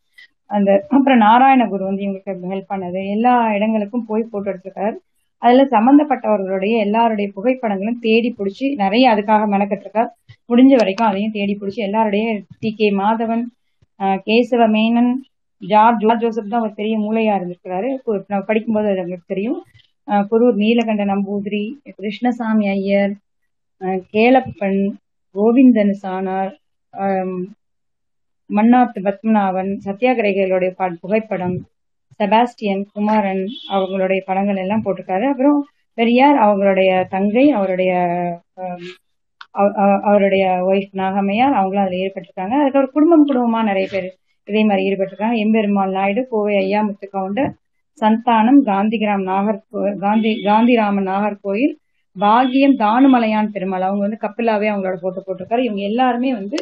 [0.49, 2.99] அந்த அப்புறம் நாராயணகுரு வந்து இவங்களுக்கு ஹெல்ப் பண்ணது.
[3.15, 4.95] எல்லா இடங்களுக்கும் போய் போட்டோ எடுத்திருக்காரு.
[5.41, 10.09] அதுல சம்பந்தப்பட்டவர்களுடைய எல்லாருடைய புகைப்படங்களும் தேடி பிடிச்சி நிறைய அதுக்காக மெனக்கட்டிருக்கார்.
[10.49, 12.25] முடிஞ்ச வரைக்கும் அதையும் தேடி பிடிச்சி எல்லாருடைய
[12.61, 13.43] டி கே மாதவன்
[14.27, 15.11] கேசவ மேனன்
[15.61, 17.89] ஜார்ஜ் ஜோசப் தான் ஒரு பெரிய மூளையா இருந்திருக்கிறாரு.
[18.49, 19.59] படிக்கும்போது அது நம்மளுக்கு தெரியும்.
[20.31, 21.63] குரூர் நீலகண்ட நம்பூதிரி
[21.97, 23.13] கிருஷ்ணசாமி ஐயர்
[23.81, 24.79] கேலப்பன் கேளப்பன்
[25.35, 26.53] கோவிந்தன் சானார்
[28.55, 31.57] மன்னாத்து பத்மநாபன் சத்தியாகிரகிகளுடைய ப- புகைப்படம்
[32.19, 35.25] செபாஸ்டியன் குமாரன் அவங்களுடைய படங்கள் எல்லாம் போட்டிருக்காரு.
[35.31, 37.91] அப்புறம் பெரியார் அவங்களுடைய தங்கை அவருடைய
[40.03, 42.55] அவருடைய ஒய்ஃப் நாகமையார் அவங்களும் அதுல ஈடுபட்டிருக்காங்க.
[42.61, 44.07] அதுக்கப்புறம் குடும்பம் குடும்பமா நிறைய பேர்
[44.45, 45.37] இதே மாதிரி ஈடுபட்டிருக்காங்க.
[45.45, 47.51] எம்பெருமாள் நாயுடு கோவை ஐயா முத்துக்கவுண்டர்
[48.01, 49.63] சந்தானம் காந்திகிராம் நாகர்
[49.99, 51.75] காந்தி காந்திராமன் நாகர்கோயில்
[52.19, 53.81] பாகியம் தானுமலையான் பெருமாள்.
[53.81, 55.63] அவங்க வந்து கப்பிலாவே அவங்களோட போட்டோ போட்டிருக்காரு.
[55.63, 56.57] இவங்க எல்லாருமே வந்து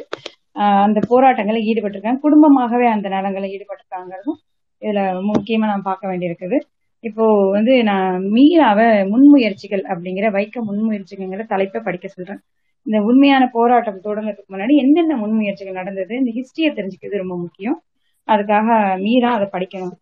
[0.56, 2.20] அந்த போராட்டங்களில் ஈடுபட்டிருக்காங்க.
[2.20, 4.40] குடும்பமாகவே அந்த நலங்களில் ஈடுபட்டிருக்காங்கிறதும்
[4.82, 6.58] இதுல முக்கியமா நான் பார்க்க வேண்டியிருக்குது.
[7.00, 12.42] இப்போ வந்து நான் மீராவை முன்முயற்சிகள் அப்படிங்கிற வைக்க முன்முயற்சிகள்ங்கிற தலைப்பை படிக்க சொல்றேன்.
[12.84, 17.84] இந்த உண்மையான போராட்டம் தொடங்குறதுக்கு முன்னாடி என்னென்ன முன்முயற்சிகள் நடந்தது இந்த ஹிஸ்டரியை தெரிஞ்சுக்கிறது ரொம்ப முக்கியம்.
[18.28, 19.96] அதுக்காக மீரா அதை படிக்கணும்.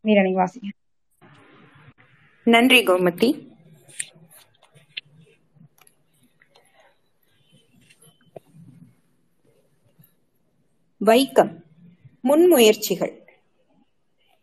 [0.00, 0.68] மீரா நீங்க வாசிங்க.
[2.46, 3.51] நன்றி கோமதி.
[11.06, 11.52] வைக்கம்
[12.24, 13.14] முன்முயற்சிகள்.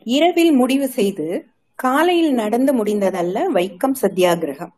[0.06, 1.26] இரவில் முடிவு செய்து
[1.80, 4.74] காலையில் நடந்து முடிந்ததல்ல வைக்கம் சத்தியாகிரகம்.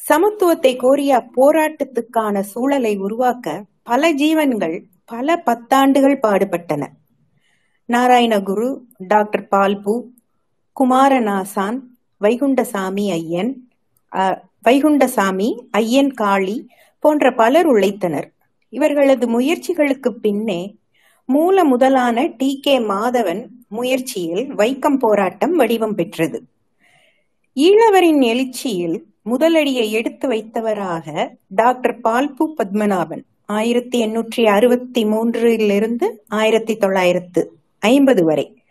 [0.00, 4.76] சமத்துவத்தை கோரிய போராட்டத்துக்கான சூழலை உருவாக்க பல ஜீவன்கள்
[5.12, 6.82] பல பத்தாண்டுகள் பாடுபட்டன.
[7.88, 8.70] நாராயணகுரு
[9.12, 9.96] டாக்டர் பால்பு
[10.76, 11.78] குமாரநாசான்
[12.20, 13.52] வைகுண்டசாமி ஐயன்
[14.68, 15.50] வைகுண்டசாமி
[15.82, 16.58] ஐயன் காளி
[17.04, 18.28] போன்ற பலர் உழைத்தனர்.
[18.68, 20.76] இவர்களது முயற்சிகளுக்கு பின்னே
[21.24, 22.58] மூல முதலான டி.
[22.62, 22.78] கே.
[22.78, 26.42] மாதவன் முயற்சியில் வைக்கம் போராட்டம் வடிவம் பெற்றது.
[27.54, 38.24] ஈழவரின் எழுச்சியில் முதலடியை எடுத்து வைத்தவராக டாக்டர் பால்பு பத்மநாபன் ஆயிரத்தி எண்ணூற்றி அறுபத்தி மூன்றிலிருந்து ஆயிரத்தி தொள்ளாயிரத்து ஐம்பது
[38.24, 38.62] வரை.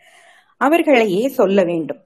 [0.56, 1.98] அவர்களையே சொல்ல வேண்டும்.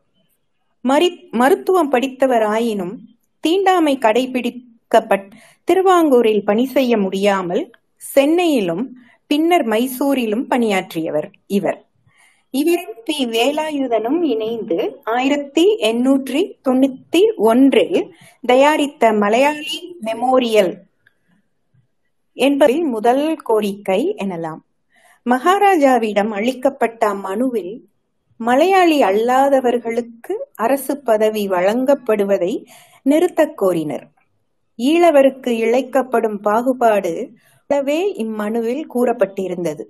[0.81, 2.95] மரி மருத்துவம் படித்தவராயினும்
[3.41, 5.31] தீண்டாமை கடைபிடிக்கப்பட்
[5.65, 7.71] திருவாங்கூரில் பணி செய்ய முடியாமல்
[8.03, 11.87] சென்னையிலும் பின்னர் மைசூரிலும் பணியாற்றியவர் இவர்.
[12.51, 13.27] இவரும் பி.
[13.27, 20.77] வேலாயுதனும் இணைந்து ஆயிரத்தி எண்ணூற்றி தொண்ணூத்தி ஒன்றில் தயாரித்த மலையாளி மெமோரியல்
[22.33, 24.61] என்பதில் முதல் கோரிக்கை எனலாம்.
[25.31, 27.89] மகாராஜாவிடம் அளிக்கப்பட்ட மனுவில்
[28.37, 32.67] மலையாளி அல்லாதவர்களுக்கு அரசு பதவி வழங்கப்படுவதை
[33.03, 34.11] நிறுத்தக் கோரினர்.
[34.79, 37.33] ஈழவருக்கு இழைக்கப்படும் பாகுபாடு
[37.73, 39.85] போலவே இம்மனுவில் கூறப்பட்டிருந்தது.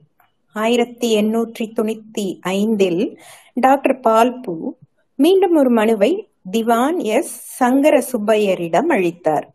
[0.53, 3.21] ஆயிரத்தி எண்ணூற்றி தொண்ணூத்தி ஐந்தில்
[3.55, 4.77] டாக்டர் பால்பு
[5.14, 7.33] மீண்டும் ஒரு மனுவை திவான் எஸ்.
[7.57, 9.51] சங்கர சுப்பையரிடம் அளித்தார்.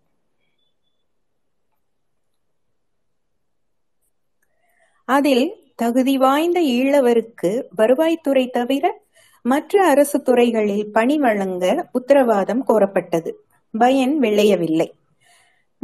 [5.06, 9.02] அதில் தகுதி வாய்ந்த ஈழவருக்கு வருவாய்த்துறை தவிர
[9.42, 13.32] மற்ற அரசு துறைகளில் பணி வழங்க உத்தரவாதம் கோரப்பட்டது.
[13.72, 14.97] பயன் விளையவில்லை.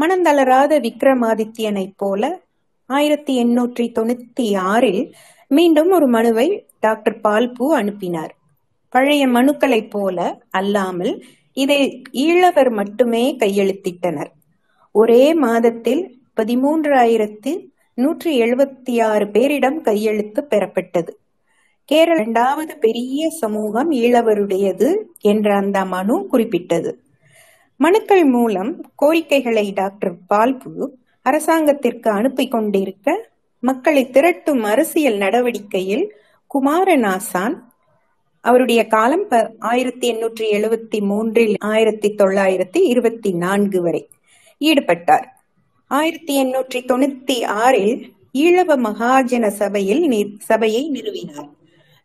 [0.01, 2.41] மனந்தளராத விக்ரமாதித்யனைப் போல
[2.85, 5.13] ஆயிரத்தி எண்ணூற்றி தொண்ணூத்தி ஆறில்
[5.47, 8.35] மீண்டும் ஒரு மனுவை டாக்டர் பால்பு அனுப்பினார்.
[8.89, 14.31] பழைய மனுக்களைப் போல அல்லாமல் இதை ஈழவர் மட்டுமே கையெழுத்திட்டனர்.
[14.91, 17.51] ஒரே மாதத்தில் பதிமூன்றாயிரத்து
[17.93, 21.11] நூற்றி எழுபத்தி ஆறு பேரிடம் கையெழுத்து பெறப்பட்டது.
[21.85, 26.91] கேரள இரண்டாவது பெரிய சமூகம் ஈழவருடையது என்ற அந்த மனு குறிப்பிட்டது.
[27.83, 30.73] மனுக்கள் மூலம் கோரிக்கைகளை டாக்டர் பால்பு
[31.25, 33.07] அரசாங்கத்திற்கு அனுப்பி கொண்டிருக்க
[33.63, 36.05] மக்களை திரட்டும் அரசியல் நடவடிக்கையில்
[36.51, 37.55] குமாரநாசான்
[38.45, 39.25] அவருடைய காலம்
[39.71, 44.03] ஆயிரத்தி எண்ணூற்றி எழுபத்தி மூன்றில் ஆயிரத்தி தொள்ளாயிரத்தி இருபத்தி நான்கு வரை
[44.61, 45.27] ஈடுபட்டார்.
[45.91, 47.95] ஆயிரத்தி எண்ணூற்றி தொண்ணூத்தி ஆறில்
[48.37, 50.03] ஈழவ மகாஜன சபையில்
[50.39, 51.49] சபையை நிறுவினார்.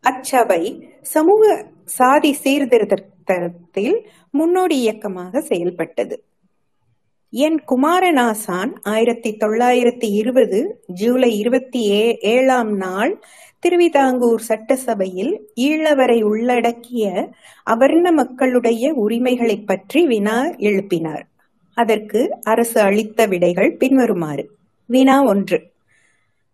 [0.03, 0.61] அச்சபை
[1.13, 1.43] சமூக
[1.97, 2.31] சாதி
[3.29, 6.23] சீர்திருத்தத்தில் முன்னோடி இயக்கமாக செயல்பட்டது.
[7.31, 13.21] என் குமாரநாசான் ஆயிரத்தி தொள்ளாயிரத்தி இருபது ஜூலை இருபத்தி ஏ ஏழாம் நாள்
[13.59, 17.29] திருவிதாங்கூர் சட்டசபையில் ஈழவரை உள்ளடக்கிய
[17.63, 21.23] அவர்ண மக்களுடைய உரிமைகளைப் பற்றி வினா எழுப்பினார்.
[21.73, 24.51] அதற்கு அரசு அளித்த விடைகள் பின்வருமாறு.
[24.85, 25.68] வினா ஒன்று.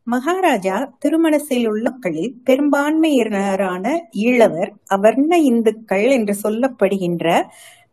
[0.07, 7.27] மகாராஜா திருமணத்தில் பெரும்பான்மையினரான ஈழவர் அவர்ண இந்துக்கள் என்று சொல்லப்படுகின்ற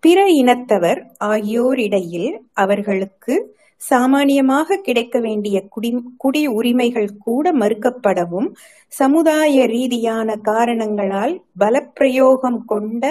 [0.01, 3.35] பிற இனத்தவர் ஆகியோரிடையில் அவர்களுக்கு
[3.81, 8.49] சாமானியமாக கிடைக்க வேண்டிய குடி குடி உரிமைகள் கூட மறுக்கப்படவும்
[8.93, 13.05] சமுதாய ரீதியான காரணங்களால் பலப்பிரயோகம் கொண்ட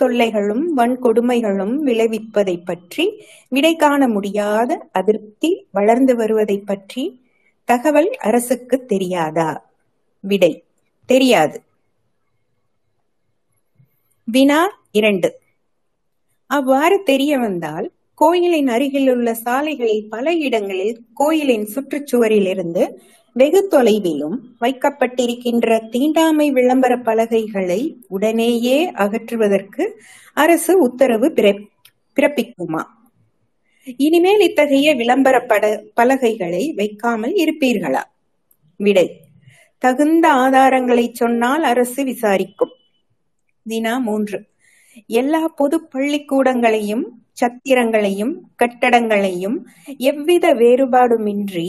[0.00, 3.06] தொல்லைகளும் வன்கொடுமைகளும் விளைவிப்பதை பற்றி
[3.48, 7.04] விடை காண முடியாத அதிருப்தி வளர்ந்து வருவதை பற்றி
[7.68, 9.50] தகவல் அரசுக்கு தெரியாதா?
[10.24, 10.52] விடை
[11.08, 11.58] தெரியாது.
[14.28, 15.28] வினா இரண்டு.
[16.50, 17.86] அவ்வாறு தெரிய வந்தால்
[18.18, 22.84] கோயிலின் அருகிலுள்ள சாலைகளில் பல இடங்களில் கோயிலின் சுற்றுச்சுவரில் இருந்து
[23.36, 29.84] வெகு தொலைவிலும் வைக்கப்பட்டிருக்கின்ற தீண்டாமை விளம்பர பலகைகளை உடனேயே அகற்றுவதற்கு
[30.36, 31.28] அரசு உத்தரவு
[32.16, 32.82] பிறப்பிக்குமா?
[33.96, 38.02] இனிமேல் இத்தகைய விளம்பர பட பலகைகளை வைக்காமல் இருப்பீர்களா?
[38.76, 39.06] விடை
[39.78, 42.72] தகுந்த ஆதாரங்களை சொன்னால் அரசு விசாரிக்கும்.
[43.66, 44.38] தினா மூன்று
[45.06, 47.04] எல்லா பொது பள்ளிக்கூடங்களையும்
[47.40, 49.58] சத்திரங்களையும் கட்டடங்களையும்
[49.98, 51.68] எவ்வித வேறுபாடுமின்றி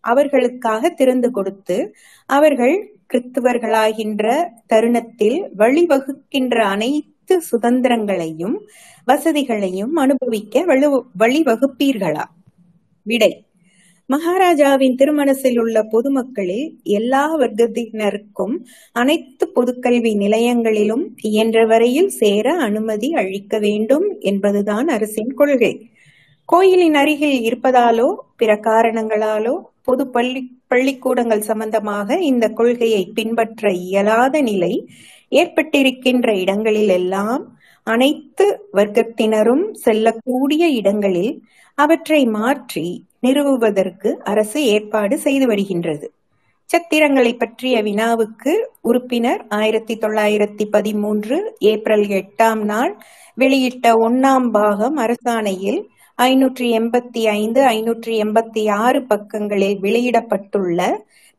[0.00, 1.76] அவர்களுக்காக திறந்து கொடுத்து
[2.26, 2.76] அவர்கள்
[3.12, 4.24] கிறிஸ்துவர்களாகின்ற
[4.66, 8.56] தருணத்தில் வழிவகுக்கின்ற அனைத்து சுதந்திரங்களையும்
[9.06, 12.24] வசதிகளையும் அனுபவிக்க வலு வழிவகுப்பீர்களா?
[13.02, 13.42] விடை.
[14.06, 18.54] மகாராஜாவின் திருமணத்தில் உள்ள பொதுமக்களில் எல்லா வர்க்கத்தினருக்கும்
[18.92, 25.90] அனைத்து பொதுக்கல்வி நிலையங்களிலும் இயன்ற வரையில் சேர அனுமதி அளிக்க வேண்டும் என்பதுதான் அரசின் கொள்கை.
[26.44, 34.88] கோயிலின் அருகில் இருப்பதாலோ பிற காரணங்களாலோ பொது பள்ளி பள்ளிக்கூடங்கள் சம்பந்தமாக இந்த கொள்கையை பின்பற்ற இயலாத நிலை
[35.32, 37.42] ஏற்பட்டிருக்கின்ற இடங்களில் எல்லாம்
[37.86, 41.32] அனைத்து வர்க்கத்தினரும் செல்லக்கூடிய இடங்களில்
[41.78, 42.86] அவற்றை மாற்றி
[43.20, 46.06] நிறுவுவதற்கு அரசு ஏற்பாடு செய்து வருகின்றது.
[46.70, 52.92] சத்திரங்களை பற்றிய வினாவுக்கு உறுப்பினர் ஆயிரத்தி தொள்ளாயிரத்தி பதிமூன்று ஏப்ரல் எட்டாம் நாள்
[53.34, 55.80] வெளியிட்ட ஒன்னாம் பாகம் அரசாணையில்
[56.18, 60.80] ஐநூற்றி எண்பத்தி ஐந்து ஐநூற்றி எண்பத்தி ஆறு பக்கங்களில் வெளியிடப்பட்டுள்ள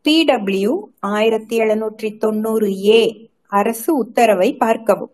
[0.05, 5.11] பி டபிள்யூ ஆயிரத்தி எழுநூற்றி தொண்ணூறு ஏ அரசு உத்தரவை பார்க்கவும்.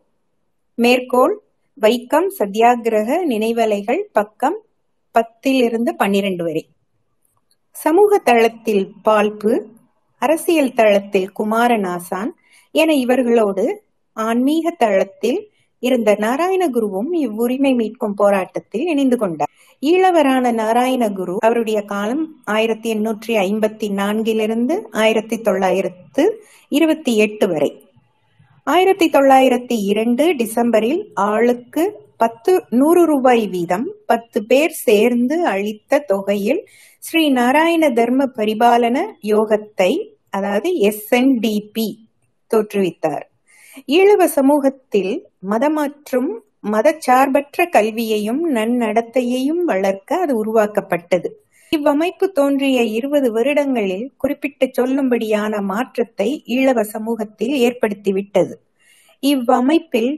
[0.76, 1.42] மேற்கோள்
[1.82, 4.58] வைக்கம் சத்தியாகிரக நினைவலைகள் பக்கம்
[5.16, 6.70] பத்திலிருந்து பன்னிரண்டு வரை.
[7.72, 9.68] சமூக தளத்தில் பால்பு
[10.18, 12.30] அரசியல் தளத்தில் குமாரநாசான்
[12.72, 13.82] என இவர்களோடு
[14.14, 19.50] ஆன்மீக தளத்தில் இருந்த நாராயணகுருவும் இவ்வுரிமை மீட்கும் போராட்டத்தில் இணைந்து கொண்டார்.
[19.82, 27.85] ஈழவரான நாராயணகுரு அவருடைய காலம் ஆயிரத்தி எண்ணூற்றி ஐம்பத்தி நான்கிலிருந்து ஆயிரத்தி தொள்ளாயிரத்து இருபத்தி எட்டு வரை.
[28.68, 37.30] ஆயிரத்தி தொள்ளாயிரத்தி இரண்டு டிசம்பரில் ஆளுக்கு பத்து நூறு ரூபாய் வீதம் பத்து பேர் சேர்ந்து அளித்த தொகையில் ஸ்ரீ
[37.30, 41.96] நாராயண தர்ம பரிபாலன யோகத்தை அதாவது எஸ்என்டிபி
[42.56, 43.22] தோற்றுவித்தார்.
[43.88, 46.32] ஈழவ சமூகத்தில் மதமாற்றும்
[46.72, 51.45] மதச்சார்பற்ற கல்வியையும் நன்னடத்தையையும் வளர்க்க அது உருவாக்கப்பட்டது.
[51.72, 58.54] இவ்வமைப்பு தோன்றிய இருபது வருடங்களில் குறிப்பிட்டு சொல்லும்படியான மாற்றத்தை ஈழவ சமூகத்தில் ஏற்படுத்திவிட்டது.
[59.24, 60.12] இவ்வமைப்பில்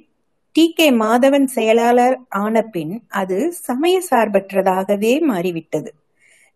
[0.56, 0.66] டி.
[0.74, 0.88] கே.
[1.02, 5.90] மாதவன் செயலாளர் ஆன பின் அது சமய சார்பற்றதாகவே மாறிவிட்டது.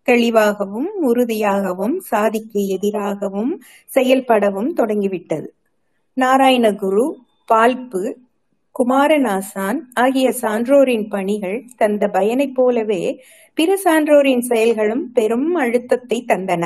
[0.08, 3.52] தெளிவாகவும் உறுதியாகவும் சாதிக்கு எதிராகவும்
[3.90, 5.48] செயல்படவும் தொடங்கிவிட்டது.
[6.18, 7.06] நாராயணகுரு
[7.50, 8.02] பால்பு
[8.76, 13.02] குமாரநாசான் ஆகிய சான்றோரின் பணிகள் தந்த பயனைப் போலவே
[13.54, 16.64] பிற சான்றோரின் செயல்களும் பெரும் அழுத்தத்தை தந்தன.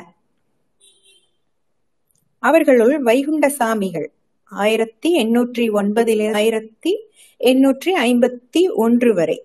[2.39, 4.07] அவர்களுள் வைகுண்ட சாமிகள்
[4.51, 6.91] ஆயிரத்தி எண்ணூற்றி ஒன்பதில் ஆயிரத்தி
[7.39, 9.37] எண்ணூற்றி ஐம்பத்தி ஒன்று வரை.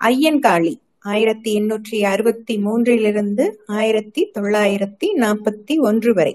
[0.00, 6.34] ஐயன்காளி ஆயிரத்தி எண்ணூற்றி அறுபத்தி மூன்றிலிருந்து ஆயிரத்தி தொள்ளாயிரத்தி நாற்பத்தி ஒன்று வரை.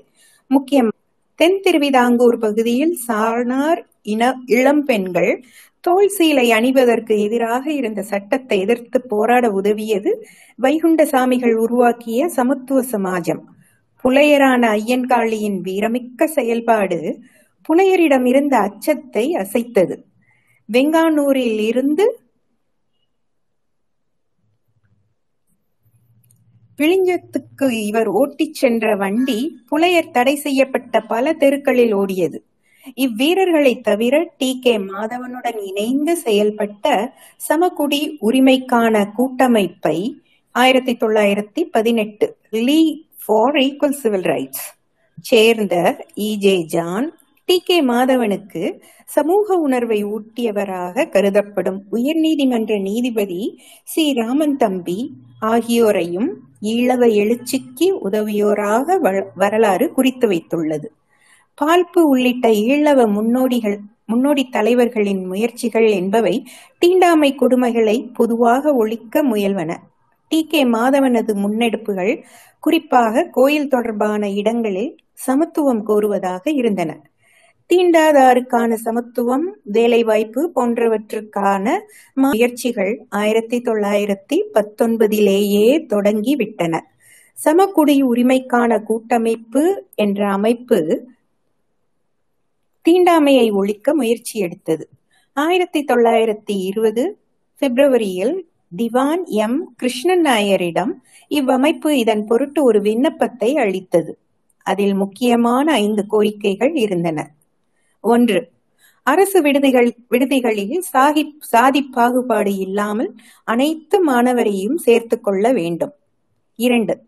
[0.51, 0.91] முக்கியம்
[1.39, 5.31] தென் திருவிதாங்கூர் பகுதியில் சாணார் இன இளம் பெண்கள்
[5.85, 10.11] தோல் சீலை அணிவதற்கு எதிராக இருந்த சட்டத்தை எதிர்த்து போராட உதவியது
[10.59, 13.41] வைகுண்ட சாமிகள் உருவாக்கிய சமத்துவ சமாஜம்.
[14.03, 16.99] புலையரான ஐயன்காளியின் வீரமிக்க செயல்பாடு
[17.69, 19.95] புனையரிடம் இருந்த அச்சத்தை அசைத்தது.
[20.69, 22.05] வெங்கானூரில் இருந்து
[26.79, 29.39] விழிஞ்சத்துக்கு இவர் ஓட்டிச் சென்ற வண்டி
[29.71, 32.39] புலையர் தடை செய்யப்பட்ட பல தெருக்களில் ஓடியது.
[32.95, 34.59] இவ்வீரர்களை தவிர டி.
[34.61, 34.77] கே.
[34.77, 37.11] மாதவனுடன் இணைந்து செயல்பட்ட
[37.49, 40.21] சமகுடி உரிமைக்கான கூட்டமைப்பை
[40.51, 44.73] ஆயிரத்தி தொள்ளாயிரத்தி பதினெட்டு league for equal civil rights
[45.21, 47.59] சேர்ந்த E J John T.
[47.59, 47.83] K.
[47.83, 54.13] மாதவனுக்கு சமூக உணர்வை ஊட்டியவராக கருதப்படும் உயர்நீதிமன்ற நீதிபதி சி.
[54.13, 60.85] ராமன் தம்பி ஆகியோரையும் ஈழவ எழுச்சிக்கு உதவியோராக வ- வரலாறு குறித்து வைத்துள்ளது.
[61.57, 66.33] பால்பு உள்ளிட்ட ஈழவ முன்னோடிகள் முன்னோடி தலைவர்களின் முயற்சிகள் என்பவை
[66.79, 69.71] தீண்டாமை கொடுமைகளை பொதுவாக ஒழிக்க முயல்வன.
[70.31, 70.47] டி.
[70.47, 70.65] கே.
[70.65, 72.13] மாதவனது முன்னெடுப்புகள்
[72.59, 74.91] குறிப்பாக கோயில் தொடர்பான இடங்களில்
[75.25, 76.91] சமத்துவம் கோருவதாக இருந்தன.
[77.69, 81.65] தீண்டாதாருக்கான சமத்துவம் வேலைவாய்ப்பு போன்றவற்றுக்கான
[82.17, 86.83] முயற்சிகள் ஆயிரத்தி தொள்ளாயிரத்தி பத்தொன்பதிலேயே தொடங்கி விட்டன
[87.37, 89.63] சமக்குடி உரிமைக்கான கூட்டமைப்பு
[89.95, 90.77] என்ற அமைப்பு
[92.85, 94.89] தீண்டாமையை ஒழிக்க முயற்சி எடுத்தது.
[95.33, 97.03] ஆயிரத்தி தொள்ளாயிரத்தி இருபது
[97.59, 98.35] பிப்ரவரியில்
[98.77, 99.73] திவான் எம்.
[99.75, 100.91] கிருஷ்ணன் நாயரிடம்
[101.29, 104.17] இவ்வமைப்பு இதன் பொருட்டு ஒரு விண்ணப்பத்தை அளித்தது.
[104.63, 107.31] அதில் முக்கியமான ஐந்து கோரிக்கைகள் இருந்தன.
[108.01, 108.51] ஒன்று
[109.03, 115.93] அரசு விடுதிகள் விடுதிகளில் சாகி சாதி பாகுபாடு இல்லாமல் அனைத்து மாணவரையும் சேர்த்து கொள்ள வேண்டும்.
[116.55, 117.01] இரண்டு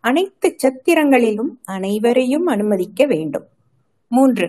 [0.00, 3.46] அனைத்து சத்திரங்களிலும் அனைவரையும் அனுமதிக்க வேண்டும்.
[4.08, 4.46] மூன்று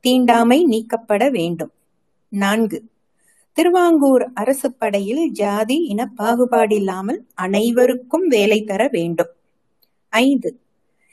[0.00, 1.72] தீண்டாமை நீக்கப்பட வேண்டும்.
[2.28, 2.82] நான்கு.
[3.52, 9.28] திருவாங்கூர் அரசு படையில் ஜாதி இன பாகுபாடில்லாமல் அனைவருக்கும் வேலை தர வேண்டும்.
[10.08, 10.60] ஐந்து.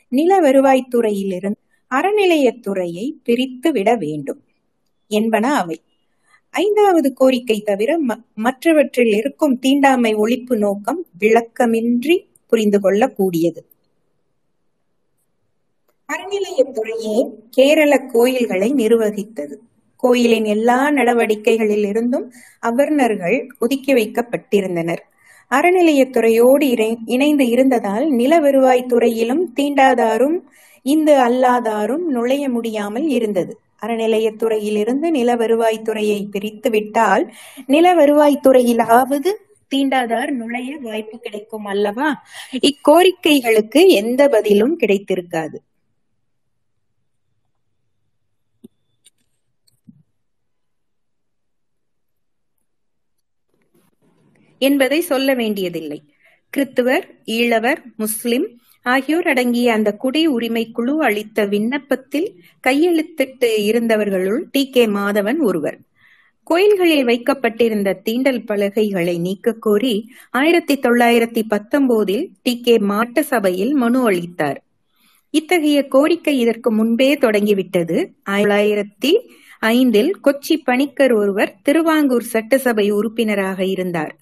[0.10, 1.56] நில வருவாய்த்துறையிலிருந்து
[1.89, 4.43] அறநிலையத்துறையை பிரித்து விட வேண்டும்
[5.08, 5.82] என்பன அவை.
[6.50, 13.58] ஐந்தாவது கோரிக்கை தவிர ம- மற்றவற்றில் இருக்கும் தீண்டாமை ஒழிப்பு நோக்கம் விளக்கமின்றி புரிந்து கொள்ளக்கூடியது.
[16.10, 17.15] அறநிலையத்துறையே
[17.50, 19.56] கேரள கோயில்களை நிர்வகித்தது.
[19.96, 25.02] கோயிலின் எல்லா நடவடிக்கைகளில் இருந்தும் அவ்வர்ணர்கள் ஒதுக்கி வைக்கப்பட்டிருந்தனர்.
[25.52, 26.68] அறநிலையத்துறையோடு
[27.06, 30.38] இணைந்து இருந்ததால் நில வருவாய் துறையிலும் தீண்டாதாரும்
[30.82, 33.54] இந்து அல்லாதாரும் நுழைய முடியாமல் இருந்தது.
[33.82, 37.34] அறநிலையத்துறையிலிருந்து நில வருவாய்த்துறையை பிரித்து விட்டால்
[37.65, 39.32] நில வருவாய்த்துறையிலாவது
[39.76, 42.10] தீண்டாதார் நுழைய வாய்ப்பு கிடைக்கும் அல்லவா?
[42.62, 45.58] இக்கோரிக்கைகளுக்கு எந்த பதிலும் கிடைத்திருக்காது.
[54.60, 56.04] என்பதை சொல்ல வேண்டியதில்லை.
[56.58, 62.34] கிறித்துவர் ஈழவர் முஸ்லிம் ஆகியோர் அடங்கிய அந்த குடி உரிமை குழு அளித்த விண்ணப்பத்தில்
[62.68, 64.70] கையெழுத்திட்டு இருந்தவர்களுள் டி.
[64.70, 64.86] கே.
[64.86, 65.80] மாதவன் ஒருவர்.
[66.44, 72.60] கோயில்களில் வைக்கப்பட்டிருந்த தீண்டல் பலகைகளை நீக்க கோரி ஆயிரத்தி தொள்ளாயிரத்தி பத்தொன்பதில் டி.
[72.60, 72.78] கே.
[72.78, 74.63] மாட்ட சபையில் மனு அளித்தார்.
[75.30, 78.13] இத்தகைய கோரிக்கை இதற்கு முன்பே தொடங்கிவிட்டது.
[78.30, 79.28] தொள்ளாயிரத்தி
[79.60, 84.15] ஐந்தில் கொச்சி பணிக்கர் ஒருவர் திருவாங்கூர் சட்டசபை உறுப்பினராக இருந்தார்.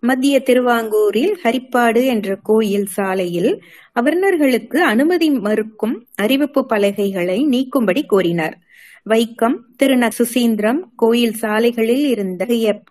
[0.00, 3.62] மத்திய திருவாங்கூரில் ஹரிப்பாடு என்ற கோயில் சாலையில்
[4.00, 8.58] அபர்ணர்களுக்கு அனுமதி மறுக்கும் அறிவிப்பு பலகைகளை நீக்கும்படி கோரினார்.
[9.10, 12.46] வைக்கம் திருந சுசீந்திரம் கோயில் சாலைகளில் இருந்த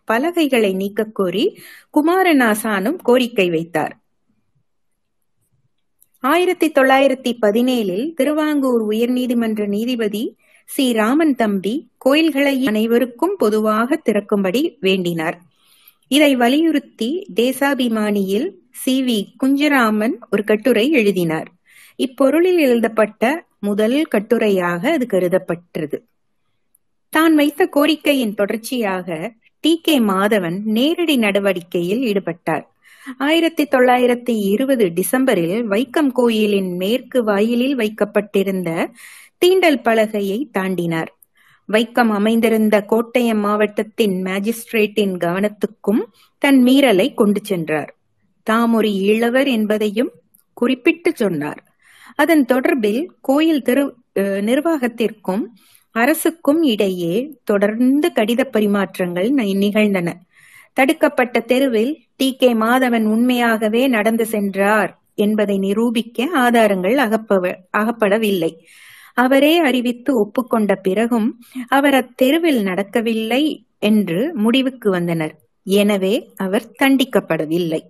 [0.06, 1.58] பலகைகளை நீக்கக் கோரி
[1.94, 4.00] குமாரநாசானும் கோரிக்கை வைத்தார்.
[6.20, 10.94] ஆயிரத்தி தொள்ளாயிரத்தி பதினேழில் திருவாங்கூர் உயர்நீதிமன்ற நீதிபதி சி.
[10.94, 15.47] ராமன் தம்பி கோயில்களை அனைவருக்கும் பொதுவாக திறக்கும்படி வேண்டினார்.
[16.08, 19.04] இதை வலியுறுத்தி தேசாபிமானியில் சி.
[19.04, 19.44] வி.
[19.44, 21.50] குஞ்சராமன் ஒரு கட்டுரை எழுதினார்.
[21.98, 25.98] இப்பொருளில் எழுதப்பட்ட முதல் கட்டுரையாக அது கருதப்பட்டது.
[27.10, 29.80] தான் வைத்த கோரிக்கையின் தொடர்ச்சியாக டி.
[29.84, 30.00] கே.
[30.00, 32.66] மாதவன் நேரடி நடவடிக்கையில் ஈடுபட்டார்.
[33.18, 38.90] ஆயிரத்தி தொள்ளாயிரத்தி இருபது டிசம்பரில் வைக்கம் கோயிலின் மேற்கு வாயிலில் வைக்கப்பட்டிருந்த
[39.46, 41.17] தீண்டல் பலகையை தாண்டினார்.
[41.74, 46.02] வைக்கம் அமைந்திருந்த கோட்டயம் மாவட்டத்தின் மேஜிஸ்ட்ரேட்டின் கவனத்துக்கும்
[46.42, 47.92] தன் மீறலை கொண்டு சென்றார்.
[48.48, 50.12] தாம் ஒரு ஈழவர் என்பதையும்
[50.54, 51.62] குறிப்பிட்டு சொன்னார்.
[52.16, 53.84] அதன் தொடர்பில் கோயில் திரு
[54.20, 55.44] நிர்வாகத்திற்கும்
[55.96, 60.08] அரசுக்கும் இடையே தொடர்ந்து கடித பரிமாற்றங்கள் நிகழ்ந்தன.
[60.78, 62.36] தடுக்கப்பட்ட தெருவில் டி.
[62.36, 62.54] கே.
[62.54, 68.52] மாதவன் உண்மையாகவே நடந்து சென்றார் என்பதை நிரூபிக்க ஆதாரங்கள் அகப்பவ அகப்படவில்லை.
[69.18, 71.30] அவரே அறிவித்து ஒப்புக்கொண்ட பிறகும்
[71.68, 73.44] அவர் அத்தெருவில் நடக்கவில்லை
[73.80, 75.34] என்று முடிவுக்கு வந்தனர்.
[75.68, 77.82] எனவே அவர் தண்டிக்கப்படவில்லை.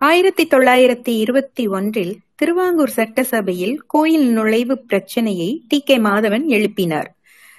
[0.00, 5.78] ஆயிரத்தி தொள்ளாயிரத்தி இருபத்தி ஒன்றில் திருவாங்கூர் சட்டசபையில் கோயில் நுழைவு பிரச்சனையை டி.
[5.80, 5.96] கே.
[5.98, 7.08] மாதவன் எழுப்பினார்.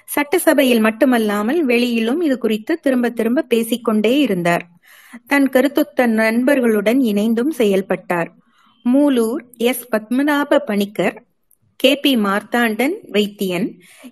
[0.08, 4.64] சட்டசபையில் மட்டுமல்லாமல் வெளியிலும் இது குறித்து திரும்ப திரும்ப பேசிக்கொண்டே இருந்தார்.
[5.26, 8.30] தன் கருத்தொத்த நண்பர்களுடன் இணைந்தும் செயல்பட்டார்.
[8.84, 9.86] Mooloor S.
[9.90, 11.16] Padmanabha Panicker
[11.76, 11.96] K.
[11.96, 12.16] P.
[12.16, 13.68] Marthandan Vaidyan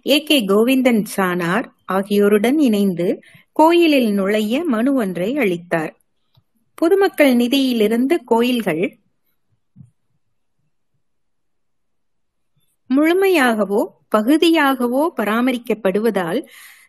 [0.07, 0.23] A.
[0.23, 0.45] K.
[0.47, 3.09] Govindan சானார் ஆகியோருடன் இணைந்து
[3.53, 5.93] கோயிலில் நுழைய மனு ஒன்றை அளித்தார்.
[6.75, 8.85] பொதுமக்கள் நிதியிலிருந்து கோயில்கள்
[12.91, 16.41] முழுமையாகவோ பகுதியாகவோ பராமரிக்கப்படுவதால்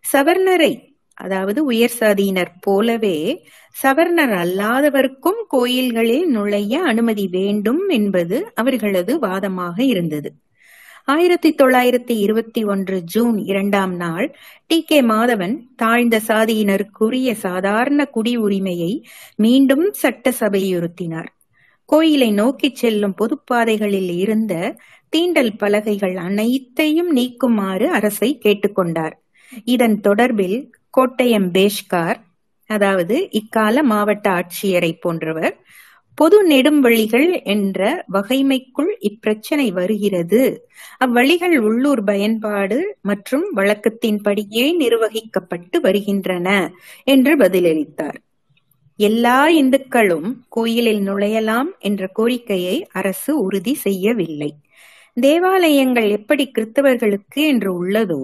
[0.06, 0.72] சவர்ணரை
[1.20, 3.18] அதாவது உயர் சாதியினர் போலவே
[3.84, 10.32] சவர்ணர் அல்லாதவர்க்கும் கோயில்களில் நுழைய அனுமதி வேண்டும் என்பது அவர்களது வாதமாக இருந்தது.
[11.06, 14.28] ஆயிரத்தி தொள்ளாயிரத்தி இருபத்தி ஒன்று ஜூன் இரண்டாம் நாள்
[14.68, 14.84] டி.
[14.84, 15.02] கே.
[15.02, 18.92] மாதவன் தாழ்ந்த சாதியினருக்குரிய சாதாரண குடி உரிமையை
[19.36, 21.30] மீண்டும் சட்டசபையுறுத்தினார்.
[21.90, 24.54] கோயிலை நோக்கிச் செல்லும் பொதுப்பாதைகளில் இருந்த
[25.14, 29.16] தீண்டல் பலகைகள் அனைத்தையும் நீக்குமாறு அரசை கேட்டுக்கொண்டார்.
[29.66, 30.58] இதன் தொடர்பில்
[30.94, 32.20] கோட்டயம் பேஷ்கார்
[32.70, 35.56] அதாவது இக்கால மாவட்ட ஆட்சியரை போன்றவர்
[36.18, 37.82] பொது நெடும்வழிகள் என்ற
[38.14, 40.42] வகைமைக்குள் இப்பிரச்சனை வருகிறது.
[40.98, 46.48] அவ்வழிகள் உள்ளூர் பயன்பாடு மற்றும் வழக்கத்தின்படியே நிர்வகிக்கப்பட்டு வருகின்றன
[47.04, 48.18] என்று பதிலளித்தார்.
[49.00, 54.52] எல்லா இந்துக்களும் கோயிலில் நுழையலாம் என்ற கோரிக்கையை அரசு உறுதி செய்யவில்லை.
[55.18, 58.24] தேவாலயங்கள் எப்படி கிறிஸ்தவர்களுக்கு என்று உள்ளதோ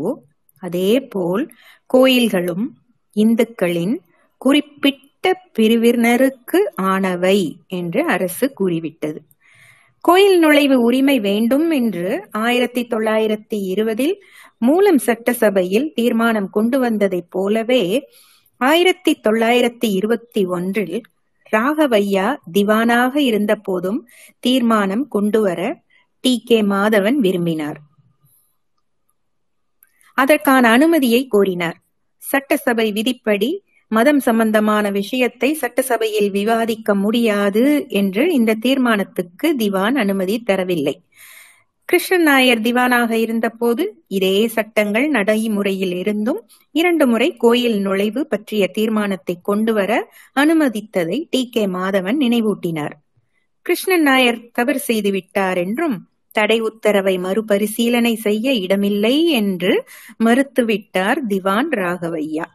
[0.64, 1.44] அதேபோல்
[1.86, 2.78] கோயில்களும்
[3.16, 3.96] இந்துக்களின்
[4.38, 9.22] குறிப்பிட்ட பிரிவினருக்கு ஆனவை என்று அரசு கூறிவிட்டது.
[10.02, 14.24] கோயில் நுழைவு உரிமை வேண்டும் என்று ஆயிரத்தி தொள்ளாயிரத்தி இருபதில்
[14.58, 18.10] மூலம் சட்டசபையில் தீர்மானம் கொண்டு வந்ததைப் போலவே
[18.58, 21.02] ஆயிரத்தி தொள்ளாயிரத்தி இருபத்தி ஒன்றில்
[21.52, 24.08] ராகவையா திவானாக இருந்த போதும்
[24.40, 25.82] தீர்மானம் கொண்டுவர
[26.20, 27.80] டி கே மாதவன் விரும்பினார்.
[30.18, 31.78] அதற்கான அனுமதியை கோரினார்.
[32.24, 33.50] சட்டசபை விதிப்படி
[33.92, 40.96] மதம் சம்பந்தமான விஷயத்தை சட்டசபையில் விவாதிக்க முடியாது என்று இந்த தீர்மானத்துக்கு திவான் அனுமதி தரவில்லை.
[41.90, 46.40] கிருஷ்ணன் நாயர் திவானாக இருந்தபோது இதே சட்டங்கள் நடைமுறையில் இருந்தும்
[46.76, 49.92] இரண்டு முறை கோயில் நுழைவு பற்றிய தீர்மானத்தை கொண்டுவர
[50.36, 52.96] அனுமதித்ததை டி கே மாதவன் நினைவூட்டினார்.
[53.66, 55.98] கிருஷ்ணன் நாயர் தவறு செய்து விட்டார் என்றும்
[56.36, 59.74] தடை உத்தரவை மறுபரிசீலனை செய்ய இடமில்லை என்று
[60.24, 62.46] மறுத்துவிட்டார் திவான் ராகவையா.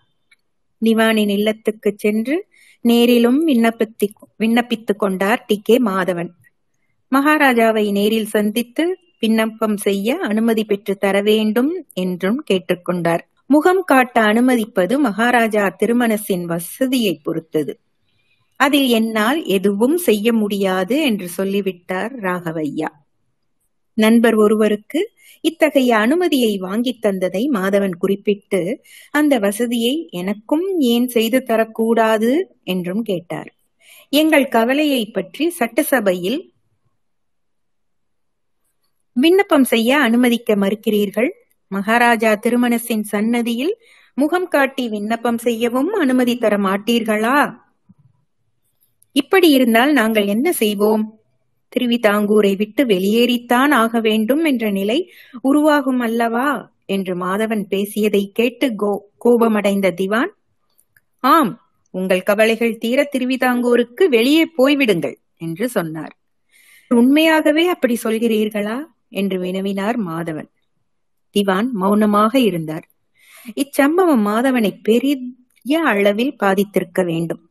[0.82, 2.36] திவானின் இல்லத்துக்கு சென்று
[2.84, 4.06] நேரிலும் விண்ணப்பித்து
[4.38, 5.60] விண்ணப்பித்துக் கொண்டார் டி.
[5.62, 5.76] கே.
[5.80, 6.30] மாதவன்.
[7.12, 8.84] மகாராஜாவை நேரில் சந்தித்து
[9.18, 17.72] விண்ணப்பம் செய்ய அனுமதி பெற்று தர வேண்டும் என்றும் கேட்டுக்கொண்டார் முகம் காட்ட அனுமதிப்பது மகாராஜா திருமணத்தின் வசதியை பொறுத்தது.
[18.60, 22.90] அதில் என்னால் எதுவும் செய்ய முடியாது என்று சொல்லிவிட்டார் ராகவையா.
[23.94, 32.40] நண்பர் ஒருவருக்கு இத்தகைய அனுமதியை வாங்கித் தந்ததை மாதவன் குறிப்பிட்டு அந்த வசதியை எனக்கும் ஏன் செய்து தரக்கூடாது?
[32.64, 33.50] என்றும் கேட்டார்.
[34.08, 36.52] எங்கள் கவலையை பற்றி சட்டசபையில்
[39.16, 41.30] விண்ணப்பம் செய்ய அனுமதிக்க மறுக்கிறீர்கள்?
[41.68, 43.74] மகாராஜா திருமணத்தின் சன்னதியில்
[44.14, 47.38] முகம் காட்டி விண்ணப்பம் செய்யவும் அனுமதி தர மாட்டீர்களா?
[49.12, 51.19] இப்படி இருந்தால் நாங்கள் என்ன செய்வோம்?
[51.76, 56.78] திருவிதாங்கூரை விட்டு வெளியேறித்தான் ஆக வேண்டும் என்ற நிலை உருவாகும் அல்லவா?
[56.86, 60.30] என்று மாதவன் பேசியதை கேட்டு கோ கோபமடைந்த திவான்
[61.20, 66.16] ஆம் உங்கள் கவலைகள் தீர திருவிதாங்கூருக்கு வெளியே போய்விடுங்கள் என்று சொன்னார்.
[66.88, 68.84] உண்மையாகவே அப்படி சொல்கிறீர்களா?
[69.08, 70.50] என்று வினவினார் மாதவன்.
[71.30, 72.88] திவான் மௌனமாக இருந்தார்.
[73.54, 77.49] இச்சம்பவம் மாதவனை பெரிய அளவில் பாதித்திருக்க வேண்டும்.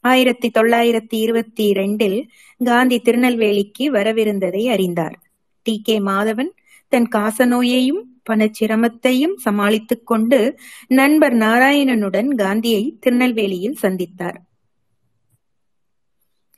[0.00, 2.30] ஆயிரத்தி தொள்ளாயிரத்தி இருபத்தி இரண்டில்
[2.64, 5.22] காந்தி திருநெல்வேலிக்கு வரவிருந்ததை அறிந்தார்.
[5.62, 5.80] டி.
[5.84, 5.98] கே.
[5.98, 6.48] மாதவன்
[6.88, 10.58] தன் காசநோயையும் பணச்சிரமத்தையும் சமாளித்துக் கொண்டு
[10.88, 14.36] நண்பர் நாராயணனுடன் காந்தியை திருநெல்வேலியில் சந்தித்தார்.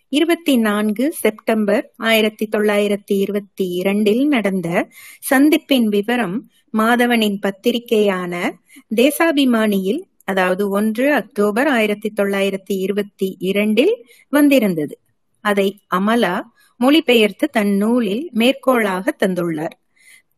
[0.09, 4.89] இருபத்தி நான்கு செப்டம்பர் ஆயிரத்தி தொள்ளாயிரத்தி இருபத்தி இரண்டில் நடந்த
[5.31, 8.51] சந்திப்பின் விவரம் மாதவனின் பத்திரிகையான
[8.97, 13.95] தேசாபிமானியில் அதாவது ஒன்று அக்டோபர் ஆயிரத்தி தொள்ளாயிரத்தி இருபத்தி இரண்டில்
[14.29, 14.99] வந்திருந்தது.
[15.45, 16.35] அதை அமலா
[16.81, 19.77] மொழிபெயர்த்து தன் நூலில் மேற்கோளாக தந்துள்ளார்.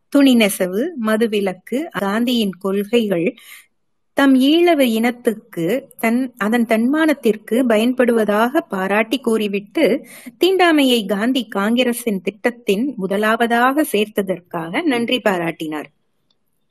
[0.09, 3.35] துணி நெசவு மதுவிலக்கு காந்தியின் கொள்கைகள்
[4.13, 5.65] தம் ஈழவ இனத்துக்கு
[5.99, 9.85] தன் அதன் தன்மானத்திற்கு பயன்படுவதாக பாராட்டி கூறிவிட்டு
[10.45, 15.89] தீண்டாமையை காந்தி காங்கிரசின் திட்டத்தின் முதலாவதாக சேர்த்ததற்காக நன்றி பாராட்டினார்.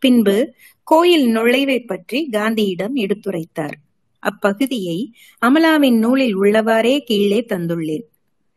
[0.02, 0.36] பின்பு
[0.84, 3.76] கோயில் நுழைவை பற்றி காந்தியிடம் எடுத்துரைத்தார்.
[4.22, 4.98] அப்பகுதியை
[5.46, 8.04] அமலாவின் நூலில் உள்ளவாறே கீழே தந்துள்ளேன்.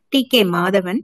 [0.09, 0.27] டி.
[0.27, 0.43] கே.
[0.43, 0.99] மாதவன்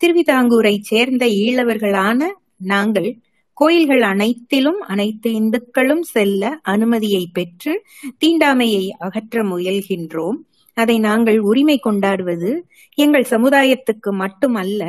[0.00, 2.20] திருவிதாங்கூரைச் சேர்ந்த ஈழவர்களான
[2.56, 3.08] நாங்கள்
[3.52, 7.82] கோயில்கள் அனைத்திலும் அனைத்து இந்துக்களும் செல்ல அனுமதியை பெற்று
[8.24, 10.38] தீண்டாமையை அகற்ற முயல்கின்றோம்.
[10.76, 12.50] அதை நாங்கள் உரிமை கொண்டாடுவது
[12.94, 14.82] எங்கள் சமுதாயத்துக்கு மட்டுமல்ல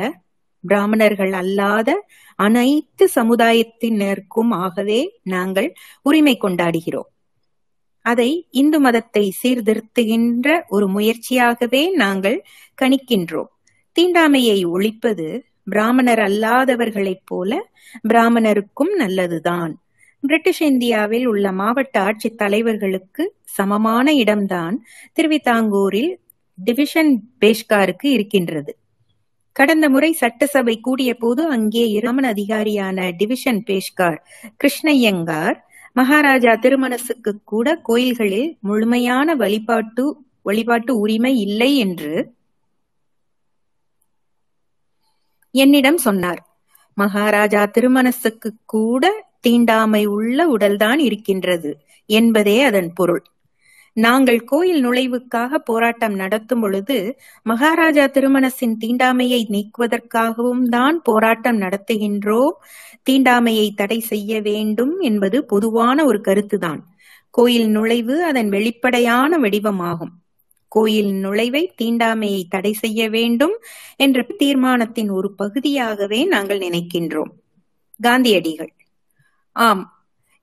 [0.60, 2.06] பிராமணர்கள் அல்லாத
[2.36, 7.08] அனைத்து சமுதாயத்தினருக்கும் ஆகவே நாங்கள் உரிமை கொண்டாடுகிறோம்.
[8.00, 12.44] அதை இந்து மதத்தை சீர்திருத்துகின்ற ஒரு முயற்சியாகவே நாங்கள்
[12.82, 13.50] கணிக்கின்றோம்.
[14.00, 17.70] தீண்டாமையை ஒழிப்பது பிராமணர் அல்லாதவர்களைப் போல
[18.08, 19.82] பிராமணருக்கும் நல்லதுதான்.
[20.20, 26.18] பிரிட்டிஷ் இந்தியாவில் உள்ள மாவட்ட ஆட்சித் தலைவர்களுக்கு சமமான இடம்தான் திருவிதாங்கூரில்
[26.64, 28.76] டிவிஷன் பேஷ்காருக்கு இருக்கின்றது.
[29.56, 34.18] கடந்த முறை சட்டசபை கூடிய போது அங்கே இராமன் அதிகாரியான டிவிஷன் பேஷ்கார்
[34.60, 35.56] கிருஷ்ணய்யங்கார்
[35.96, 40.04] மகாராஜா திருமணசுக்கு கூட கோயில்களில் முழுமையான வழிபாட்டு
[40.42, 42.12] வழிபாட்டு உரிமை இல்லை என்று
[45.54, 46.40] என்னிடம் சொன்னார்.
[46.96, 49.04] மகாராஜா திருமணசுக்கு கூட
[49.40, 51.70] தீண்டாமை உள்ள உடல்தான் இருக்கின்றது
[52.10, 53.22] என்பதே அதன் பொருள்.
[53.98, 56.96] நாங்கள் கோயில் நுழைவுக்காக போராட்டம் நடத்தும் பொழுது
[57.42, 62.54] மகாராஜா திருமணசின் தீண்டாமையை நீக்குவதற்காகவும் தான் போராட்டம் நடத்துகின்றோம்.
[63.10, 66.80] தீண்டாமையை தடை செய்ய வேண்டும் என்பது பொதுவான ஒரு கருத்துதான்.
[67.30, 70.14] கோயில் நுழைவு அதன் வெளிப்படையான வடிவமாகும்.
[70.72, 73.54] கோயில் நுழைவை தீண்டாமையை தடை செய்ய வேண்டும்
[73.96, 77.32] என்ற தீர்மானத்தின் ஒரு பகுதியாகவே நாங்கள் நினைக்கின்றோம்.
[78.00, 78.72] காந்தியடிகள்.
[79.56, 79.82] ஆம்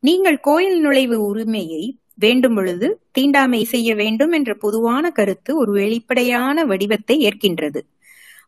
[0.04, 1.84] நீங்கள் கோயில் நுழைவு உரிமையை
[2.18, 7.82] வேண்டும் பொழுது தீண்டாமை செய்ய வேண்டும் என்ற பொதுவான கருத்து ஒரு வெளிப்படையான வடிவத்தை ஏற்கின்றது.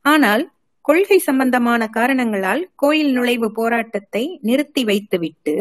[0.06, 0.44] ஆனால்
[0.86, 5.56] கொள்கை சம்பந்தமான காரணங்களால் கோயில் நுழைவு போராட்டத்தை நிறுத்தி வைத்துவிட்டு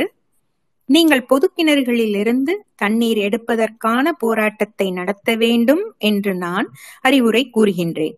[0.88, 6.66] நீங்கள் பொது கிணறுகளிலிருந்து தண்ணீர் எடுப்பதற்கான போராட்டத்தை நடத்த வேண்டும் என்று நான்
[7.00, 8.16] அறிவுரை கூறுகின்றேன்.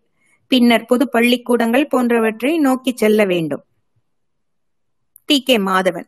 [0.51, 3.63] பின்னர் பொது பள்ளிக்கூடங்கள் போன்றவற்றை நோக்கி செல்ல வேண்டும்.
[5.29, 6.07] D K Madhavan.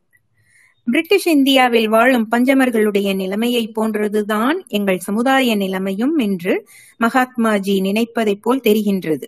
[0.86, 6.68] பிரிட்டிஷ் இந்தியாவில் வாழும் பஞ்சமர்களுடைய நிலைமையை போன்றதுதான் எங்கள் சமுதாய நிலைமையும் என்று
[7.00, 9.24] மகாத்மாஜி நினைப்பதைப் போல் தெரிகின்றது.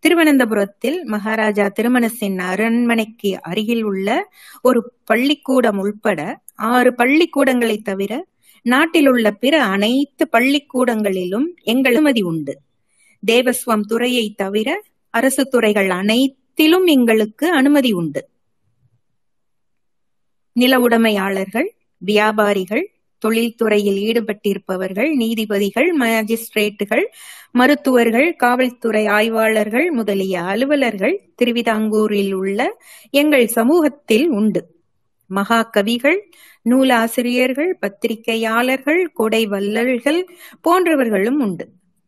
[0.00, 4.30] திருவனந்தபுரத்தில் மகாராஜா திருமணசின் அரண்மனைக்கு அருகில் உள்ள
[4.62, 8.26] ஒரு பள்ளிக்கூடம் உள்பட ஆறு பள்ளிக்கூடங்களை தவிர
[8.62, 12.58] நாட்டில் உள்ள பிற அனைத்து பள்ளிக்கூடங்களிலும் எங்கள் அனுமதி உண்டு.
[13.26, 18.28] தேவஸ்வம் துறையை தவிர அரசு துறைகள் அனைத்திலும் எங்களுக்கு அனுமதி உண்டு.
[20.60, 21.68] நில உடைமையாளர்கள்
[22.02, 22.84] வியாபாரிகள்
[23.22, 27.04] தொழில்துறையில் ஈடுபட்டிருப்பவர்கள் நீதிபதிகள் மாஜிஸ்ட்ரேட்டுகள்
[27.50, 32.60] மருத்துவர்கள் காவல்துறை ஆய்வாளர்கள் முதலிய அலுவலர்கள் திருவிதாங்கூரில் உள்ள
[33.10, 34.60] எங்கள் சமூகத்தில் உண்டு.
[35.30, 36.20] மகாகவிகள்
[36.66, 40.20] நூலாசிரியர்கள் பத்திரிகையாளர்கள் கொடை வல்லல்கள்
[40.64, 41.64] போன்றவர்களும் உண்டு.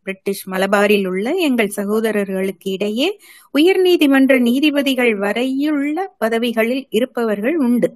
[0.06, 3.08] பிரிட்டிஷ் மலபாரில் உள்ள எங்கள் சகோதரர்களுக்கு இடையே
[3.54, 7.90] உயர் நீதிமன்ற நீதிபதிகள் வரையுள்ள பதவிகளில் இருப்பவர்கள் உண்டு.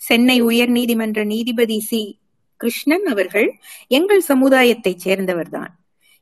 [0.00, 2.18] சென்னை உயர் நீதிமன்ற நீதிபதி சி.
[2.56, 3.48] கிருஷ்ணன் அவர்கள்
[3.88, 5.72] எங்கள் சமுதாயத்தைச் சேர்ந்தவர்தான்.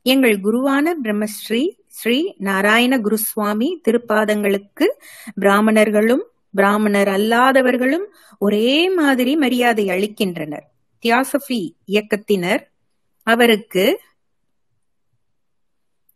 [0.07, 4.87] எங்கள் குருவான பிரம்மஸ்ரீ ஸ்ரீ நாராயண குருசுவாமி திருப்பாதங்களுக்கு
[5.41, 8.07] பிராமணர்களும் பிராமணர் அல்லாதவர்களும்
[8.39, 10.67] ஒரே மாதிரி மரியாதை அளிக்கின்றனர்.
[11.03, 12.63] தியாசபி இயக்கத்தினர்.
[13.27, 14.01] அவருக்கு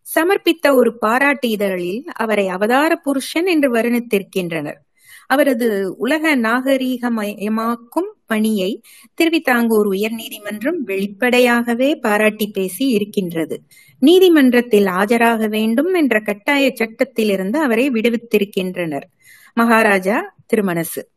[0.07, 4.81] சமர்ப்பித்த ஒரு பாராட்டு இதழில் அவரை அவதார புருஷன் என்று வருணித்திருக்கின்றனர்.
[5.27, 8.81] அவரது உலக நாகரீகமயமாக்கும் பணியை
[9.15, 13.63] திருவிதாங்கூர் உயர் நீதிமன்றம் வெளிப்படையாகவே பாராட்டி பேசி இருக்கின்றது.
[13.99, 19.07] நீதிமன்றத்தில் ஆஜராக வேண்டும் என்ற கட்டாய சட்டத்திலிருந்து அவரை விடுவித்திருக்கின்றனர்.
[19.55, 21.09] மகாராஜா திருமணசு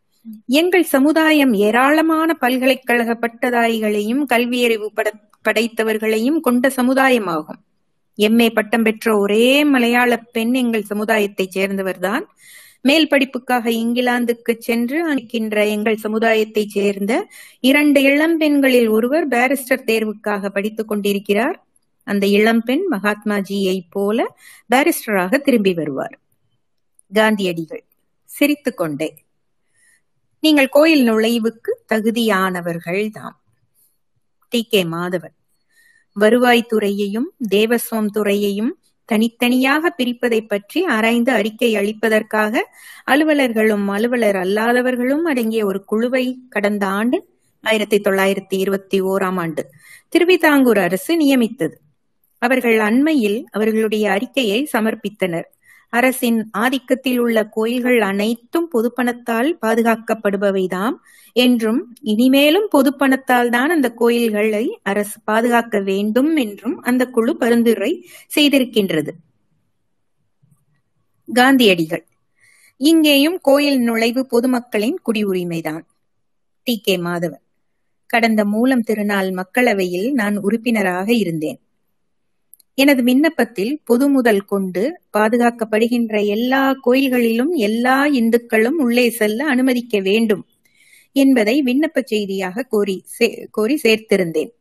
[0.47, 4.87] எங்கள் சமுதாயம் ஏராளமான பல்கலைக்கழக பட்டதாரிகளையும் கல்வியறிவு
[5.41, 7.61] படைத்தவர்களையும் கொண்ட சமுதாயமாகும்.
[8.17, 12.23] எம்ஏ பட்டம் பெற்ற ஒரே மலையாள பெண் எங்கள் சமுதாயத்தைச் சேர்ந்தவர்தான்.
[12.81, 17.13] மேல் படிப்புக்காக இங்கிலாந்துக்கு சென்று அனுக்கின்ற எங்கள் சமுதாயத்தைச் சேர்ந்த
[17.59, 21.57] இரண்டு இளம்பெண்களில் ஒருவர் பாரிஸ்டர் தேர்வுக்காக படித்துக் கொண்டிருக்கிறார்.
[22.07, 24.35] அந்த இளம்பெண் மகாத்மாஜியை போல
[24.69, 26.19] பாரிஸ்டராக திரும்பி வருவார்.
[27.11, 27.83] காந்தியடிகள்
[28.29, 29.09] சிரித்துக்கொண்டே
[30.43, 33.39] நீங்கள் கோயில் நுழைவுக்கு தகுதியானவர்கள் தாம்
[34.51, 34.63] டி.
[34.63, 34.83] கே.
[34.83, 35.35] மாதவன்
[36.15, 38.71] வருவாய்த்துறையையும் தேவஸ்வம் துறையையும்
[39.05, 42.63] தனித்தனியாக பிரிப்பதை பற்றி ஆராய்ந்து அறிக்கை அளிப்பதற்காக
[43.11, 47.17] அலுவலர்களும் அலுவலர் அல்லாதவர்களும் அடங்கிய ஒரு குழுவை கடந்த ஆண்டு
[47.63, 49.63] ஆயிரத்தி தொள்ளாயிரத்தி இருபத்தி ஓராம் ஆண்டு
[50.09, 51.75] திருவிதாங்கூர் அரசு நியமித்தது.
[52.41, 55.47] அவர்கள் அண்மையில் அவர்களுடைய அறிக்கையை சமர்ப்பித்தனர்.
[55.95, 60.95] அரசின் ஆதிக்கத்தில் உள்ள கோயில்கள் அனைத்தும் பொதுப்பணத்தால் பாதுகாக்கப்படுபவைதாம்.
[61.35, 67.91] என்றும் இனிமேலும் பொதுப்பணத்தால் தான் அந்த கோயில்களை அரசு பாதுகாக்க வேண்டும் என்றும் அந்த குழு பரிந்துரை
[68.35, 69.11] செய்திருக்கின்றது.
[71.29, 72.03] காந்தியடிகள்.
[72.81, 75.83] இங்கேயும் கோயில் நுழைவு பொதுமக்களின் குடியுரிமைதான்.
[76.67, 77.43] D K Madhavan.
[78.09, 81.59] கடந்த மூலம் திருநாள் மக்களவையில் நான் உறுப்பினராக இருந்தேன்.
[82.77, 84.83] எனது விண்ணப்பத்தில் பொது முதல் கொண்டு
[85.17, 90.43] பாதுகாக்கப்படுகின்ற எல்லா கோயில்களிலும் எல்லா இந்துக்களும் உள்ளே செல்ல அனுமதிக்க வேண்டும்
[91.15, 92.95] என்பதை விண்ணப்ப செய்தியாக கோரி
[93.51, 94.51] கோரி சேர்த்திருந்தேன்.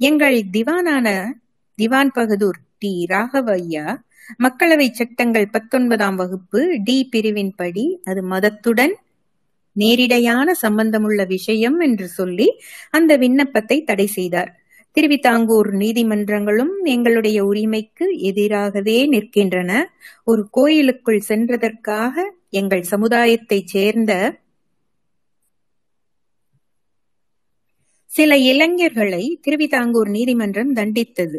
[0.00, 1.06] எங்கள் திவானான
[1.78, 3.06] திவான் பகதூர் டி.
[3.10, 3.86] ராகவையா
[4.44, 7.08] மக்களவை சட்டங்கள் பத்தொன்பதாம் வகுப்பு டி.
[7.12, 8.94] பிரிவின்படி அது மதத்துடன்
[9.76, 12.48] நேரிடையான சம்பந்தமுள்ள விஷயம் என்று சொல்லி
[12.90, 14.50] அந்த விண்ணப்பத்தை தடை செய்தார்.
[14.98, 19.84] திருவிதாங்கூர் நீதிமன்றங்களும் எங்களுடைய உரிமைக்கு எதிராகவே நிற்கின்றன.
[20.24, 22.10] ஒரு கோயிலுக்குள் சென்றதற்காக
[22.50, 24.38] எங்கள் சமுதாயத்தைச் சேர்ந்த
[28.06, 31.38] சில இளைஞர்களை திருவிதாங்கூர் நீதிமன்றம் தண்டித்தது.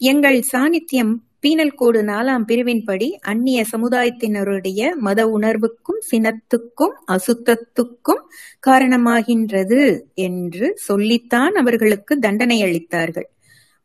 [0.00, 1.10] எங்கள் சாநித்தியம்
[1.42, 8.22] பீனல் கோடு நாலாம் பிரிவின்படி அந்நிய சமுதாயத்தினருடைய மத உணர்வுக்கும் சினத்துக்கும் அசுத்தத்துக்கும்
[8.66, 9.80] காரணமாகின்றது
[10.14, 13.28] என்று சொல்லித்தான் அவர்களுக்கு தண்டனை அளித்தார்கள்.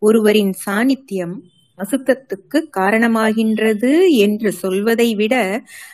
[0.01, 1.35] ஒருவரின் சாநித்தியம்
[1.79, 5.35] அசுத்தத்துக்கு காரணமாகின்றது என்று சொல்வதை விட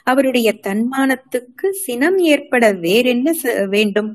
[0.04, 3.28] அவருடைய தன்மானத்துக்கு சினம் ஏற்பட வேறென்ன
[3.68, 4.12] வேண்டும்?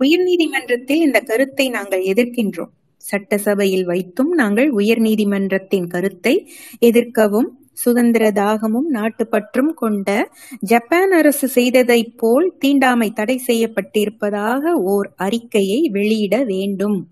[0.00, 2.72] உயர்நீதிமன்றத்தில் இந்த கருத்தை நாங்கள் எதிர்க்கின்றோம்.
[2.98, 10.30] சட்டசபையில் வைத்தும் நாங்கள் உயர்நீதிமன்றத்தின் கருத்தை எதிர்க்கவும் சுதந்திர தாகமும் நாட்டுப்பற்றும் கொண்ட
[10.60, 17.08] ஜப்பான் அரசு செய்ததைப் போல் தீண்டாமை தடை செய்யப்பட்டிருப்பதாக ஓர் அறிக்கையை வெளியிட வேண்டும்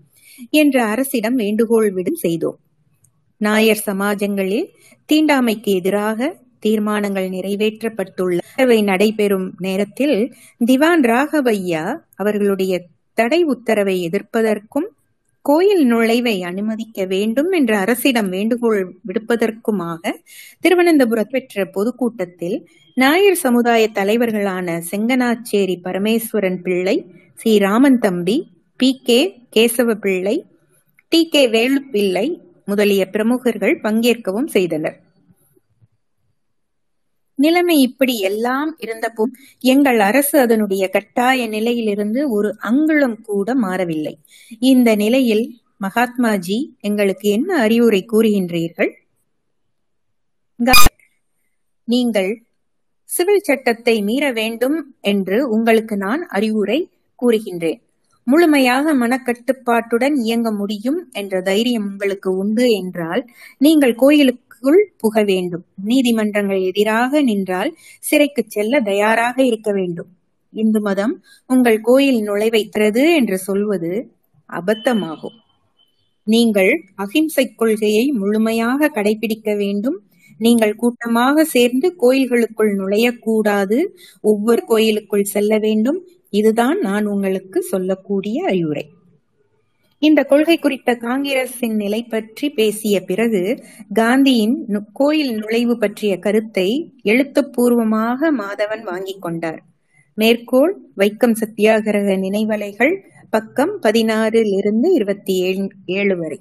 [0.50, 2.58] என்று அரசிடம் வேண்டுகோள் விடும் செய்தோம்.
[3.36, 4.72] நாயர் சமாஜங்களில்
[5.12, 8.38] தீண்டாமைக்கு எதிராக தீர்மானங்கள் நிறைவேற்றப்பட்டுள்ள
[8.82, 10.34] நடைபெறும் நேரத்தில்
[10.66, 12.84] திவான் ராகவையா அவர்களுடைய
[13.14, 14.88] தடை உத்தரவை எதிர்ப்பதற்கும்
[15.46, 20.12] கோயில் நுழைவை அனுமதிக்க வேண்டும் என்ற அரசிடம் வேண்டுகோள் விடுப்பதற்குமாக
[20.60, 22.56] திருவனந்தபுரம் பெற்ற பொதுக்கூட்டத்தில்
[22.96, 26.96] நாயர் சமுதாய தலைவர்களான செங்கனாச்சேரி பரமேஸ்வரன் பிள்ளை
[27.34, 27.58] சி.
[27.58, 28.36] ராமன் தம்பி
[28.80, 29.00] பி.
[29.04, 29.20] கே.
[29.56, 30.36] கேசவ பிள்ளை
[31.12, 31.28] டி.
[31.28, 31.48] கே.
[31.48, 32.26] வேலுப்பிள்ளை
[32.64, 34.96] முதலிய பிரமுகர்கள் பங்கேற்கவும் செய்தனர்.
[37.38, 39.32] நிலைமை இப்படி எல்லாம் இருந்தபோது
[39.72, 44.14] எங்கள் அரசு அதனுடைய கட்டாய நிலையிலிருந்து ஒரு அங்குளம் கூட மாறவில்லை.
[44.72, 45.44] இந்த நிலையில்
[45.84, 46.58] மகாத்மாஜி
[46.88, 48.92] எங்களுக்கு என்ன அறிவுரை கூறுகின்றீர்கள்?
[51.88, 52.30] நீங்கள்
[53.10, 54.78] சிவில் சட்டத்தை மீற வேண்டும்
[55.10, 56.78] என்று உங்களுக்கு நான் அறிவுரை
[57.18, 57.80] கூறுகின்றேன்.
[58.26, 63.22] முழுமையாக மனக்கட்டுப்பாட்டுடன் இயங்க முடியும் என்ற தைரியம் உங்களுக்கு உண்டு என்றால்
[63.64, 65.64] நீங்கள் கோயிலுக்கு சிறைக்குள் புக வேண்டும்.
[65.84, 70.08] நீதிமன்றங்கள் எதிராக நின்றால் சிறைக்கு செல்ல தயாராக இருக்க வேண்டும்.
[70.52, 73.92] இந்து மதம் உங்கள் கோயில் நுழைவைத்தது என்று சொல்வது
[74.50, 75.36] அபத்தமாகும்.
[76.26, 79.98] நீங்கள் அகிம்சை கொள்கையை முழுமையாக கடைபிடிக்க வேண்டும்.
[80.38, 83.86] நீங்கள் கூட்டமாக சேர்ந்து கோயில்களுக்குள் நுழையக்கூடாது.
[84.20, 86.00] ஒவ்வொரு கோயிலுக்குள் செல்ல வேண்டும்.
[86.30, 88.84] இதுதான் நான் உங்களுக்கு சொல்லக்கூடிய அறிவுரை.
[89.98, 98.82] இந்த கொள்கை குறித்த காங்கிரசின் நிலை பற்றி பேசிய பிறகு காந்தியின் கோயில் நுழைவு பற்றிய கருத்தை எழுத்துப்பூர்வமாக மாதவன்
[98.82, 99.62] வாங்கிக் கொண்டார்.
[100.14, 106.40] மேற்கோள் வைக்கம் சத்தியாகிரக நினைவலைகள் பக்கம் பதினாறிலிருந்து இருபத்தி ஏழு வரை.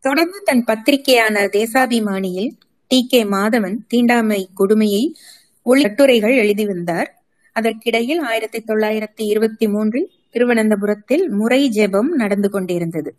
[0.00, 2.50] தொடர்ந்து தன் பத்திரிகையான தேசாபிமானியில்
[2.88, 3.06] டி.
[3.08, 3.24] கே.
[3.24, 5.14] மாதவன் தீண்டாமை கொடுமையை
[5.62, 7.24] ஒளி கட்டுரைகள் எழுதி வந்தார்.
[7.60, 13.10] அதற்கிடையில் ஆயிரத்தி தொள்ளாயிரத்தி இருபத்தி மூன்றில் திருவனந்தபுரத்தில் முறை ஜெபம் நடந்து கொண்டிருந்தது.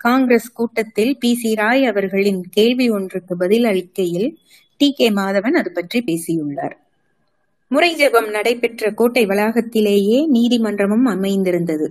[0.00, 1.34] காங்கிரஸ் கூட்டத்தில் பி.
[1.34, 1.54] சி.
[1.54, 4.28] ராய் அவர்களின் கேள்வி ஒன்றுக்கு பதில் அளிக்கையில்
[4.80, 4.92] டி.
[4.92, 5.08] கே.
[5.12, 6.74] மாதவன் அது பற்றி பேசியுள்ளார்.
[7.70, 11.86] முறை ஜெபம் நடைபெற்ற கோட்டை வளாகத்திலேயே நீதிமன்றமும் அமைந்திருந்தது.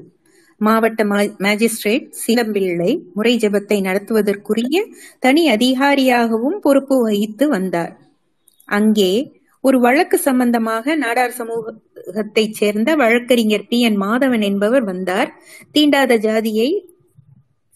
[0.62, 1.04] மாவட்ட
[1.40, 4.78] மேஜிஸ்ட்ரேட் சீலம்பிள்ளை முறை ஜெபத்தை நடத்துவதற்குரிய
[5.20, 7.94] தனி அதிகாரியாகவும் பொறுப்பு வகித்து வந்தார்.
[8.70, 9.12] அங்கே
[9.66, 13.82] ஒரு வழக்கு சம்பந்தமாக நாடார் சமூகத்தைச் சேர்ந்த வழக்கறிஞர் பி.
[13.82, 14.02] என்.
[14.02, 15.30] மாதவன் என்பவர் வந்தார்.
[15.74, 16.70] தீண்டாத ஜாதியை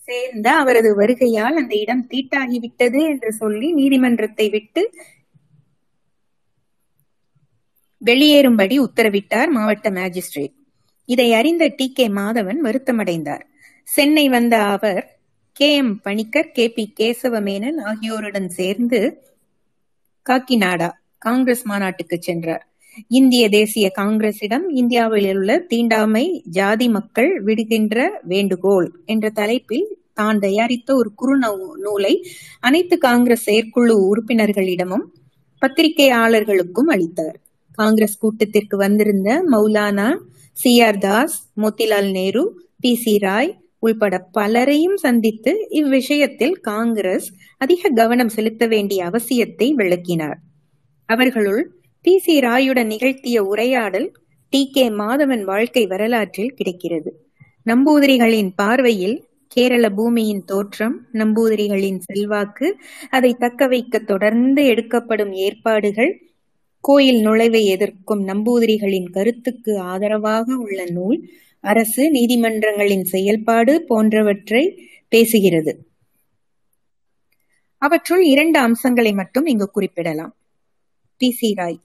[0.07, 4.81] சேர்ந்த அவரது வருகையால் அந்த இடம் தீட்டாகிவிட்டது என்று சொல்லி நீதிமன்றத்தை விட்டு
[8.01, 10.53] வெளியேறும்படி உத்தரவிட்டார் மாவட்ட மேஜிஸ்ட்ரேட்.
[11.09, 11.91] இதை அறிந்த டி.
[11.91, 12.07] கே.
[12.09, 13.43] மாதவன் வருத்தமடைந்தார்.
[13.87, 15.01] சென்னை வந்த அவர்
[15.55, 15.75] K.
[15.75, 16.01] M.
[16.01, 16.65] Panicker K.
[16.69, 16.93] P.
[16.99, 18.99] Kesava Menon ஆகியோருடன் சேர்ந்து
[20.25, 20.89] காக்கிநாடா
[21.21, 22.63] காங்கிரஸ் மாநாட்டுக்கு சென்றார்.
[23.09, 31.13] இந்திய தேசிய காங்கிரசிடம் இந்தியாவில் உள்ள தீண்டாமை ஜாதி மக்கள் விடுகின்ற வேண்டுகோள் என்ற தலைப்பில் தான் தயாரித்த ஒரு
[31.15, 31.35] குறு
[31.77, 32.13] நூலை
[32.59, 35.05] அனைத்து காங்கிரஸ் செயற்குழு உறுப்பினர்களிடமும்
[35.61, 37.37] பத்திரிகையாளர்களுக்கும் அளித்தார்.
[37.77, 40.09] காங்கிரஸ் கூட்டத்திற்கு வந்திருந்த Maulana
[40.57, 40.81] C.
[40.81, 40.97] R.
[40.97, 42.43] Das Motilal Nehru
[42.79, 42.95] B.
[42.95, 43.17] C.
[43.17, 50.39] Roy உள்பட பலரையும் சந்தித்து இவ்விஷயத்தில் காங்கிரஸ் அதிக கவனம் செலுத்த வேண்டிய அவசியத்தை விளக்கினார்.
[51.09, 51.61] அவர்களுள்
[52.01, 52.39] பி சி.
[52.39, 54.11] ராயுடன் நிகழ்த்திய உரையாடல்
[54.49, 54.69] டி.
[54.73, 54.89] கே.
[54.89, 57.11] மாதவன் வாழ்க்கை வரலாற்றில் கிடைக்கிறது.
[57.65, 62.77] நம்பூதிரிகளின் பார்வையில் கேரள பூமியின் தோற்றம் நம்பூதிரிகளின் செல்வாக்கு
[63.09, 66.11] அதை தக்க வைக்க தொடர்ந்து எடுக்கப்படும் ஏற்பாடுகள்
[66.79, 71.29] கோயில் நுழைவை எதிர்க்கும் நம்பூதிரிகளின் கருத்துக்கு ஆதரவாக உள்ள நூல்
[71.59, 74.63] அரசு நீதிமன்றங்களின் செயல்பாடு போன்றவற்றை
[75.15, 75.73] பேசுகிறது.
[77.77, 80.33] அவற்றுள் இரண்டு அம்சங்களை மட்டும் இங்கு குறிப்பிடலாம்.
[81.21, 81.77] பி சி ராய்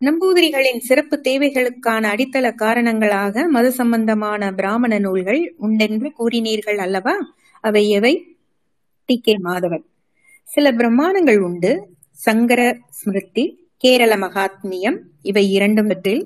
[0.00, 7.14] நம்பூதிரிகளின் சிறப்பு தேவைகளுக்கான அடித்தள காரணங்களாக மது சம்பந்தமான பிராமண நூல்கள் உண்டென்று கூறினீர்கள் அல்லவா?
[7.64, 8.12] அவை எவை?
[9.08, 9.20] டி.
[9.20, 9.34] கே.
[9.44, 9.84] மாதவன்.
[10.48, 11.72] சில பிரமாணங்கள் உண்டு.
[12.18, 12.60] சங்கர
[12.90, 13.44] ஸ்மிருதி
[13.76, 16.22] கேரள மகாத்மியம் இவை இரண்டும் பற்றில்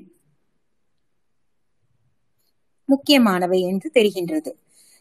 [2.88, 4.50] முக்கியமானவை என்று தெரிகின்றது.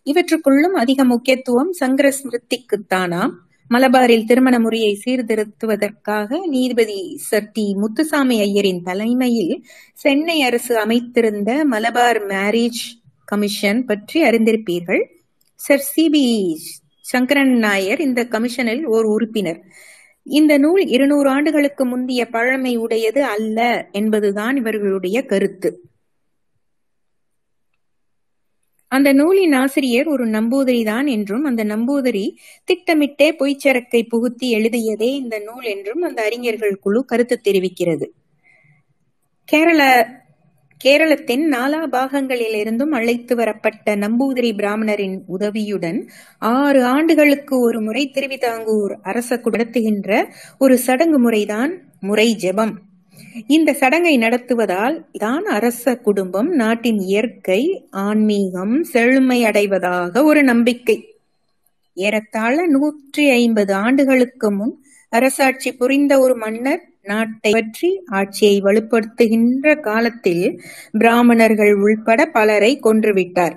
[0.08, 3.34] இவற்றுக்குள்ளும் அதிக முக்கியத்துவம் சங்கர ஸ்மிருதிக்குத்தானாம்.
[3.70, 9.54] மலபாரில் திருமண முறையை சீர்திருத்துவதற்காக நீதிபதி சர் டி முத்துசாமி ஐயரின் தலைமையில்
[9.94, 12.82] சென்னை அரசு அமைத்திருந்த மலபார் மேரேஜ்
[13.26, 15.02] கமிஷன் பற்றி அறிந்திருப்பீர்கள்.
[15.56, 16.26] Sir C P
[17.02, 19.62] Sankaran Nair இந்த கமிஷனில் ஓர் உறுப்பினர்.
[20.24, 25.72] இந்த நூல் இருநூறு ஆண்டுகளுக்கு முந்தைய பழமை உடையது அல்ல என்பதுதான் இவர்களுடைய கருத்து.
[28.92, 32.24] அந்த நூலின் ஆசிரியர் ஒரு நம்பூதிரிதான் என்றும் அந்த நம்பூதிரி
[32.68, 38.08] திட்டமிட்டே பொய்ச்சரக்கை புகுத்தி எழுதியதே இந்த நூல் என்றும் அந்த அறிஞர்கள் குழு கருத்து தெரிவிக்கிறது.
[39.48, 39.82] கேரள
[40.82, 46.00] கேரளத்தின் நாலா பாகங்களிலிருந்தும் அழைத்து வரப்பட்ட நம்பூதிரி பிராமணரின் உதவியுடன்
[46.52, 50.10] ஆறு ஆண்டுகளுக்கு ஒரு முறை திருவிதாங்கூர் அரச நடத்துகின்ற
[50.58, 52.74] ஒரு சடங்கு முறைதான் முறை ஜெபம்.
[53.48, 60.98] இந்த சடங்கை நடத்துவதால் தான் அரச குடும்பம் நாட்டின் இயற்கை ஆன்மீகம் செழுமை அடைவதாக ஒரு நம்பிக்கை.
[61.98, 64.74] ஏறத்தாழ நூற்றி ஐம்பது ஆண்டுகளுக்கு முன்
[65.10, 70.46] அரசாட்சி புரிந்த ஒரு மன்னர் நாட்டை பற்றி ஆட்சியை வலுப்படுத்துகின்ற காலத்தில்
[70.92, 73.56] பிராமணர்கள் உள்பட பலரை கொன்றுவிட்டார்.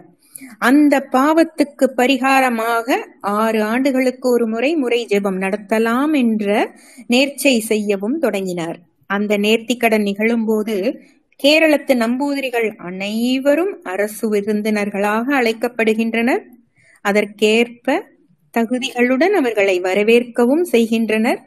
[0.58, 6.72] அந்த பாவத்துக்கு பரிகாரமாக ஆறு ஆண்டுகளுக்கு ஒரு முறை முறை ஜெபம் நடத்தலாம் என்ற
[7.08, 8.78] நேர்ச்சை செய்யவும் தொடங்கினார்.
[9.06, 10.96] அந்த நேர்த்திக்கடன் நிகழும்போது
[11.36, 16.42] கேரளத்து நம்பூதிரிகள் அனைவரும் அரசு விருந்தினர்களாக அழைக்கப்படுகின்றனர்.
[17.00, 18.12] அதற்கேற்ப
[18.58, 21.40] தகுதிகளுடன் அவர்களை வரவேற்கவும் செய்கின்றனர்.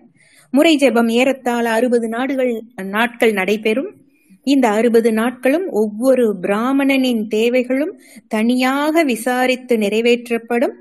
[0.52, 3.96] முறை ஜெபம் ஏறத்தாழ அறுபது நாடுகள் நாட்கள் நடைபெறும்.
[4.44, 10.72] இந்த அறுபது நாட்களும் ஒவ்வொரு பிராமணனின் தேவைகளும் தனியாக விசாரித்து நிறைவேற்றப்படும்.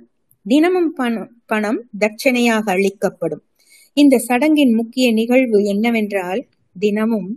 [0.42, 3.42] தினமும் பணம் பணம் தட்சணையாக அளிக்கப்படும்.
[3.92, 6.46] இந்த சடங்கின் முக்கிய நிகழ்வு என்னவென்றால்
[6.78, 7.28] தினமும்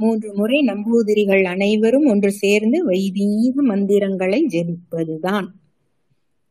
[0.00, 5.46] மூன்று முறை நம்பூதிரிகள் அனைவரும் ஒன்று சேர்ந்து வைதீக மந்திரங்களை ஜெபிப்பதுதான்.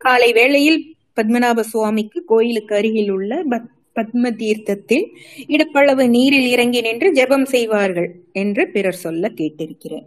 [0.01, 0.79] காலை வேளையில்
[1.17, 3.31] பத்மநாப சுவாமிக்கு கோயிலுக்கு அருகில் உள்ள
[3.95, 5.05] பத்ம தீர்த்தத்தில்
[5.47, 10.05] இடப்பளவு நீரில் இறங்கி நின்று ஜெபம் செய்வார்கள் என்று பிறர் சொல்ல கேட்டிருக்கிறேன்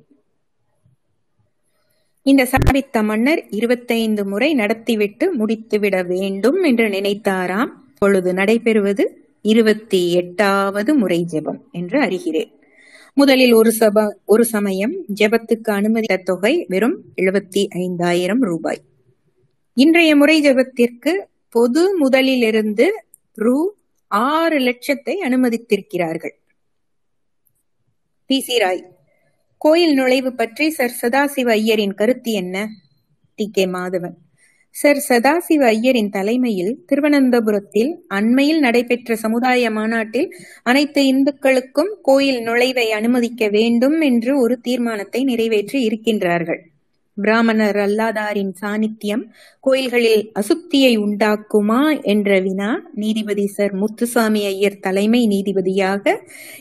[2.27, 7.71] இந்த சமரித்த மன்னர் இருபத்தைந்து முறை நடத்திவிட்டு முடித்துவிட வேண்டும் என்று நினைத்தாராம்.
[7.99, 9.05] பொழுது நடைபெறுவது
[9.43, 12.53] இருபத்தி எட்டாவது முறை ஜெபம் என்று அறிகிறேன்.
[13.15, 18.81] முதலில் ஒரு சப ஒரு சமயம் ஜெபத்துக்கு அனுமதித்த தொகை வெறும் எழுபத்தி ஐந்தாயிரம் ரூபாய்.
[19.75, 21.13] இன்றைய முறை ஜெபத்திற்கு
[21.49, 22.91] பொது முதலிலிருந்து
[23.35, 23.75] ரூ
[24.07, 26.35] ஆறு லட்சத்தை அனுமதித்திருக்கிறார்கள்.
[28.27, 28.85] பி சி ராய்
[29.59, 32.69] கோயில் நுழைவு பற்றி சர் சதாசிவ ஐயரின் கருத்து என்ன?
[33.35, 33.51] T.
[33.53, 33.67] K.
[33.67, 34.15] Madhavan.
[34.77, 40.29] Sir Sadasiva ஐயரின் தலைமையில் திருவனந்தபுரத்தில் அண்மையில் நடைபெற்ற சமுதாய மாநாட்டில்
[40.63, 46.61] அனைத்து இந்துக்களுக்கும் கோயில் நுழைவை அனுமதிக்க வேண்டும் என்று ஒரு தீர்மானத்தை நிறைவேற்றி இருக்கின்றார்கள்.
[47.17, 49.25] பிராமணர் அல்லாதாரின் சாநித்தியம்
[49.61, 56.15] கோயில்களில் அசுத்தியை உண்டாக்குமா என்ற வினா நீதிபதி சர் முத்துசாமி ஐயர் தலைமை நீதிபதியாக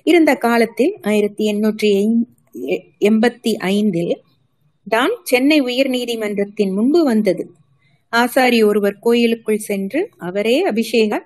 [0.04, 1.92] இருந்த காலத்தில் ஆயிரத்தி எண்ணூற்றி
[3.02, 4.14] எண்பத்தி ஐந்தில்
[4.88, 7.44] தான் சென்னை உயர் நீதிமன்றத்தின் முன்பு வந்தது.
[8.14, 11.22] ஆசாரி ஒருவர் கோயிலுக்குள் சென்று அவரே அபிஷேக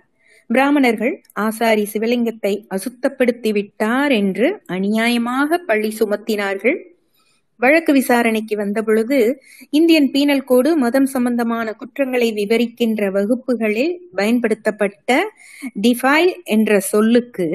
[0.49, 6.77] பிராமணர்கள் ஆசாரி சிவலிங்கத்தை அசுத்தப்படுத்தி விட்டார் என்று அநியாயமாக பழி சுமத்தினார்கள்.
[7.59, 9.17] வழக்கு விசாரணைக்கு வந்தபொழுது
[9.69, 15.19] இந்தியன் பீனல் கோடு மதம் சம்பந்தமான குற்றங்களை விவரிக்கின்ற வகுப்புகளில் பயன்படுத்தப்பட்ட
[15.81, 17.47] டிஃபைல் என்ற சொல்லுக்கு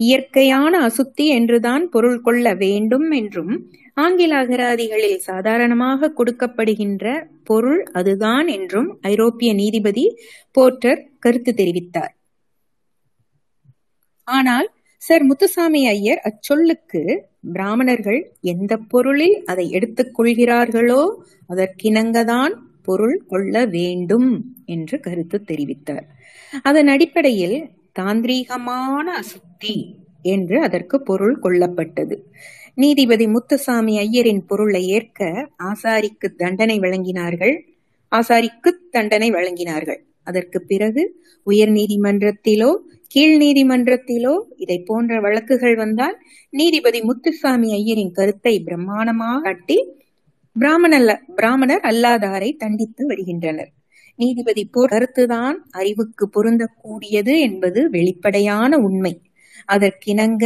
[0.00, 3.54] இயற்கையான அசுத்தி என்றுதான் பொருள் கொள்ள வேண்டும் என்றும்
[3.94, 7.06] ஆங்கில அகராதிகளில் சாதாரணமாக கொடுக்கப்படுகின்ற
[7.44, 10.04] பொருள் அதுதான் என்றும் ஐரோப்பிய நீதிபதி
[10.54, 12.12] போர்ட்டர் கருத்து தெரிவித்தார்.
[14.28, 14.68] ஆனால்
[15.02, 17.02] சர் முத்துசாமி ஐயர் அச்சொல்லுக்கு
[17.52, 18.20] பிராமணர்கள்
[18.52, 21.02] எந்த பொருளில் அதை எடுத்துக் கொள்கிறார்களோ
[21.50, 24.30] அதற்கிணங்கதான் பொருள் கொள்ள வேண்டும்
[24.66, 26.06] என்று கருத்து தெரிவித்தார்.
[26.62, 27.58] அதன் அடிப்படையில்
[28.00, 29.76] தாந்திரீகமான அசுத்தி
[30.24, 32.16] என்று அதற்கு பொருள் கொள்ளப்பட்டது.
[32.76, 35.20] நீதிபதி முத்துசாமி ஐயரின் பொருளை ஏற்க
[35.62, 37.54] ஆசாரிக்கு தண்டனை வழங்கினார்கள்.
[38.12, 40.00] ஆசாரிக்கு தண்டனை வழங்கினார்கள்.
[40.22, 41.02] அதற்கு பிறகு
[41.46, 42.70] உயர் நீதிமன்றத்திலோ
[43.08, 46.16] கீழ் நீதிமன்றத்திலோ இதை போன்ற வழக்குகள் வந்தால்
[46.52, 49.76] நீதிபதி முத்துசாமி ஐயரின் கருத்தை பிரம்மாண்டமாக காட்டி
[50.56, 53.70] பிராமணல்ல பிராமணர் அல்லாதாரை தண்டித்து வருகின்றனர்.
[54.18, 59.14] நீதிபதி போர் கருத்துதான் அறிவுக்கு பொருந்தக்கூடியது என்பது வெளிப்படையான உண்மை.
[59.68, 60.44] அதற்கிணங்க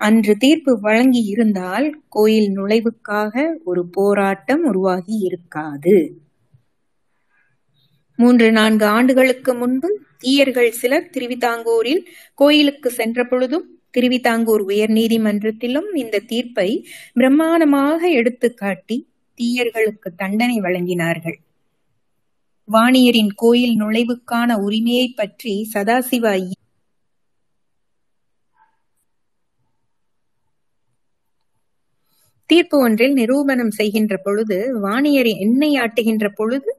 [0.00, 3.34] அன்று தீர்ப்பு வழங்கி இருந்தால் கோயில் நுழைவுக்காக
[3.64, 5.96] ஒரு போராட்டம் உருவாகி இருக்காது
[8.18, 9.88] மூன்று நான்கு ஆண்டுகளுக்கு முன்பு
[10.18, 16.70] தீயர்கள் சிலர் திருவிதாங்கூரில் கோயிலுக்கு சென்ற பொழுதும் திருவிதாங்கூர் உயர் நீதிமன்றத்திலும் இந்த தீர்ப்பை
[17.20, 18.96] பிரம்மாண்டமாக எடுத்துக்காட்டி
[19.38, 21.38] தீயர்களுக்கு தண்டனை வழங்கினார்கள்.
[22.68, 26.26] வாணியரின் கோயில் நுழைவுக்கான உரிமையை பற்றி சதாசிவ
[32.50, 36.70] தீர்ப்பு ஒன்றில் நிரூபணம் செய்கின்ற பொழுது வாணியர் எண்ணெய் ஆட்டுகின்ற பொழுது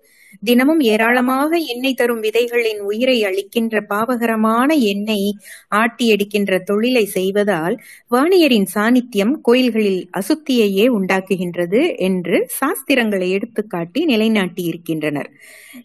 [0.43, 5.29] தினமும் ஏராளமாக எண்ணெய் தரும் விதைகளின் உயிரை அளிக்கின்ற பாவகரமான எண்ணெய்
[5.71, 7.75] ஆட்டி எடுக்கின்ற தொழிலை செய்வதால்
[8.11, 15.29] வாணியரின் சாநித்தியம் கோயில்களில் அசுத்தியையே உண்டாக்குகின்றது என்று சாஸ்திரங்களை எடுத்துக்காட்டி நிலைநாட்டி இருக்கின்றனர்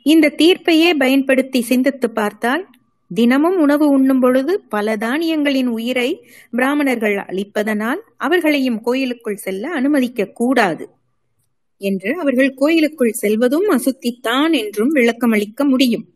[0.07, 2.65] இந்த தீர்ப்பையே பயன்படுத்தி சிந்தித்து பார்த்தால்
[3.11, 10.89] தினமும் உணவு உண்ணும் பொழுது பல தானியங்களின் உயிரை பிராமணர்கள் அளிப்பதனால் அவர்களையும் கோயிலுக்குள் செல்ல அனுமதிக்க கூடாது
[11.77, 16.09] என்று அவர்கள் கோயிலுக்குள் செல்வதும் அசுத்தித்தான் என்றும் விளக்கமளிக்க முடியும்.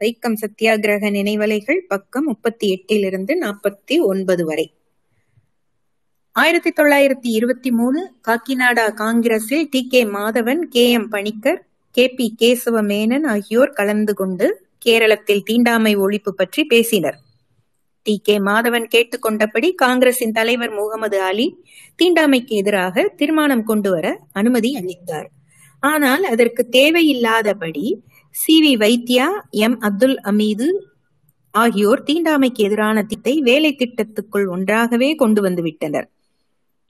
[0.00, 4.72] வைக்கம் சத்தியாகிரக நினைவலைகள் பக்கம் முப்பத்தி எட்டிலிருந்து நாற்பத்தி ஒன்பது வரை.
[6.32, 12.82] ஆயிரத்தி தொள்ளாயிரத்தி இருபத்தி மூணு காக்கிநாடா காங்கிரஸில் T K Madhavan K M Panicker K P Kesava
[12.82, 17.18] Menon ஆகியோர் கலந்து கொண்டு கேரளத்தில் தீண்டாமை ஒழிப்பு பற்றி பேசினர்.
[18.06, 18.14] டி.
[18.18, 18.36] கே.
[18.40, 21.46] மாதவன் கேட்டுக்கொண்டபடி காங்கிரசின் தலைவர் முகமது அலி
[21.98, 25.28] தீண்டாமைக்கு எதிராக தீர்மானம் கொண்டு வர அனுமதி அளித்தார்.
[25.82, 27.86] ஆனால் அதற்கு தேவையில்லாதபடி
[28.34, 28.56] C.
[28.62, 28.72] V.
[28.76, 29.78] Vaidya M.
[29.80, 30.68] Abdul Hameed
[31.54, 36.08] ஆகியோர் தீண்டாமைக்கு எதிரான திட்டத்தை வேலை திட்டத்துக்குள் ஒன்றாகவே கொண்டு வந்துவிட்டனர்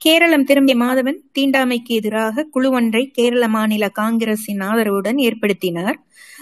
[0.01, 5.97] கேரளம் திரும்பிய மாதவன் தீண்டாமைக்கு எதிராக குழு ஒன்றை கேரள மாநில காங்கிரசின் ஆதரவுடன் ஏற்படுத்தினார்.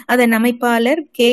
[0.06, 1.30] அதன் அமைப்பாளர் K.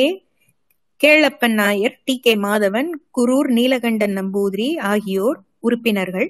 [1.00, 2.18] Kelappan Nair T.
[2.18, 2.34] K.
[2.36, 6.28] Madhavan Kurur Neelakantan Namboothiri ஆகியோர் உறுப்பினர்கள்.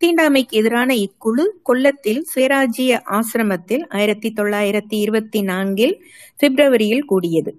[0.00, 5.94] தீண்டாமைக்கு எதிரான இக்குழு கொல்லத்தில் சுயராஜ்ய ஆசிரமத்தில் ஆயிரத்தி தொள்ளாயிரத்தி இருபத்தி நான்கில்
[6.42, 7.52] பிப்ரவரியில் கூடியது.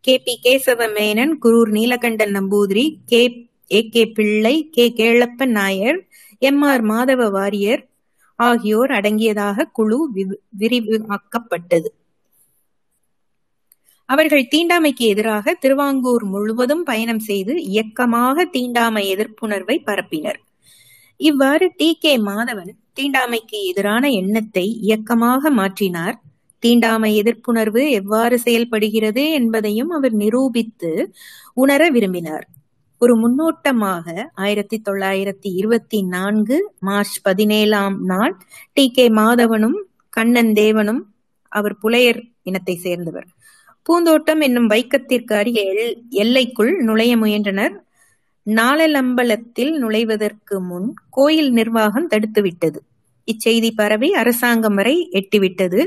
[0.00, 0.18] K.
[0.18, 0.40] P.
[0.42, 3.22] Kesava Menon Kurur Neelakantan Namboothiri K.
[3.70, 3.88] A.
[3.88, 4.02] K.
[4.08, 4.84] Pillai K.
[4.96, 5.98] Kelappan Nair
[6.42, 6.62] M.
[6.62, 6.82] R.
[6.86, 7.82] Madhava Warrier
[8.38, 9.98] ஆகியோர் அடங்கியதாக குழு
[10.58, 11.90] விரிவாக்கப்பட்டது.
[14.08, 20.38] அவர்கள் தீண்டாமைக்கு எதிராக திருவாங்கூர் முழுவதும் பயணம் செய்து இயக்கமாக தீண்டாமை எதிர்ப்புணர்வை பரப்பினர்.
[21.20, 21.88] இவ்வாறு டி.
[22.00, 22.12] கே.
[22.26, 26.16] மாதவன் தீண்டாமைக்கு எதிரான எண்ணத்தை இயக்கமாக மாற்றினார்.
[26.62, 30.90] தீண்டாமை எதிர்ப்புணர்வு எவ்வாறு செயல்படுகிறது என்பதையும் அவர் நிரூபித்து
[31.56, 32.46] உணர விரும்பினார்.
[33.04, 38.36] ஒரு முன்னோட்டமாக ஆயிரத்தி தொள்ளாயிரத்தி இருபத்தி நான்கு மார்ச் பதினேழாம் நாள்
[38.72, 39.78] டி கே மாதவனும்
[40.08, 41.00] கண்ணன் தேவனும்
[41.48, 43.26] அவர் புலையர் இனத்தை சேர்ந்தவர்.
[43.82, 45.64] பூந்தோட்டம் என்னும் வைக்கத்திற்கு அருகே
[46.10, 47.74] எல்லைக்குள் நுழைய முயன்றனர்.
[48.46, 52.80] நாளலம்பலத்தில் நுழைவதற்கு முன் கோயில் நிர்வாகம் தடுத்துவிட்டது.
[53.28, 55.80] இச்செய்தி பரவி அரசாங்கம் வரை எட்டிவிட்டது.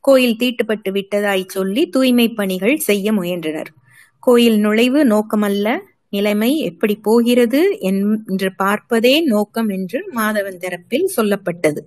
[0.00, 3.72] கோயில் தீட்டுப்பட்டு விட்டதாய் சொல்லி தூய்மை பணிகள் செய்ய முயன்றனர்.
[4.20, 5.68] கோயில் நுழைவு நோக்கமல்ல.
[6.14, 11.82] நிலைமை எப்படி போகிறது என்று பார்ப்பதே நோக்கம் என்று மாதவன் தரப்பில் சொல்லப்பட்டது.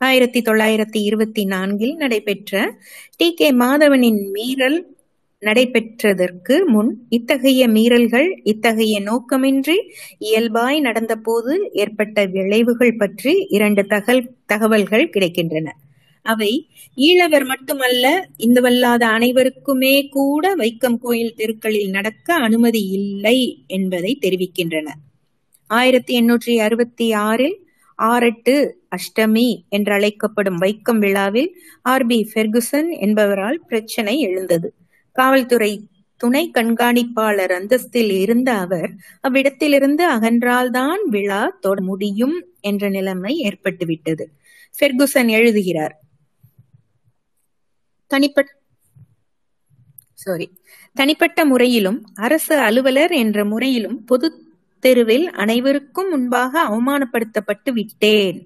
[0.00, 2.52] ஆயிரத்தி தொள்ளாயிரத்தி இருபத்தி நான்கில் நடைபெற்ற
[3.16, 3.28] டி.
[3.34, 3.48] கே.
[3.54, 4.78] மாதவனின் மீறல்
[5.42, 9.76] நடைபெற்றதற்கு முன் இத்தகைய மீறல்கள் இத்தகைய நோக்கமின்றி
[10.18, 15.68] இயல்பாய் நடந்தபோது ஏற்பட்ட விளைவுகள் பற்றி இரண்டு தகவல் தகவல்கள் கிடைக்கின்றன.
[16.24, 16.52] அவை
[16.98, 18.04] ஈழவர் மட்டுமல்ல
[18.38, 24.88] இந்துவல்லாத அனைவருக்குமே கூட வைக்கம் கோயில் தெருக்களில் நடக்க அனுமதி இல்லை என்பதை தெரிவிக்கின்றன.
[25.70, 27.58] ஆயிரத்தி எண்ணூற்றி அறுபத்தி ஆறில்
[27.98, 28.54] ஆரெட்டு
[28.96, 31.50] அஷ்டமி என்றழைக்கப்படும் வைக்கம் விழாவில்
[31.82, 34.68] ஆர் பி ஃபெர்குசன் என்பவரால் பிரச்சனை எழுந்தது.
[35.16, 35.72] காவல்துறை
[36.20, 44.24] துணை கண்காணிப்பாளர் அந்தஸ்தில் இருந்த அவர் அவ்விடத்திலிருந்து அகன்றால்தான் விழா தொட முடியும் என்ற நிலைமை ஏற்பட்டுவிட்டது.
[44.74, 45.94] ஃபெர்குசன் எழுதுகிறார்
[48.14, 48.50] தனிப்பட்ட
[50.24, 50.46] சாரி
[50.96, 54.28] தனிப்பட்ட முறையிலும் அரசு அலுவலர் என்ற முறையிலும் பொது
[54.82, 58.38] தெருவில் அனைவருக்கும் முன்பாக அவமானப்படுத்தப்பட்டு விட்டேன்.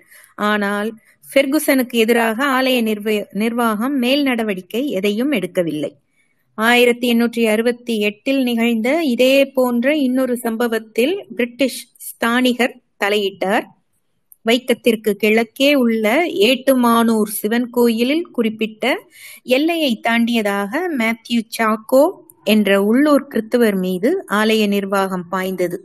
[0.48, 0.88] ஆனால்
[1.24, 2.78] ஃபெர்குசனுக்கு எதிராக ஆலய
[3.42, 5.92] நிர்வாகம் மேல் நடவடிக்கை எதையும் எடுக்கவில்லை.
[6.58, 13.66] ஆயிரத்தி எண்ணூற்றி அறுபத்தி எட்டில் நிகழ்ந்த இதே போன்ற இன்னொரு சம்பவத்தில் பிரிட்டிஷ் ஸ்தானிகர் தலையிட்டார்.
[14.42, 18.96] வைக்கத்திற்கு கிழக்கே உள்ள ஏட்டுமானூர் சிவன் கோயிலில் குறிப்பிட்ட
[19.42, 22.10] எல்லையை தாண்டியதாக மேத்யூ சாக்கோ
[22.44, 25.84] என்ற உள்ளூர் கிறித்துவர் மீது ஆலய நிர்வாகம் பாய்ந்தது.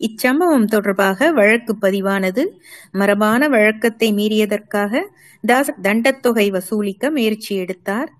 [0.00, 2.46] இச்சம்பவம் தொடர்பாக வழக்கு பதிவானது
[2.90, 5.02] மரபான வழக்கத்தை மீறியதற்காக
[5.40, 8.10] தாஸ் தண்டத்தொகை வசூலிக்க முயற்சி எடுத்தார்.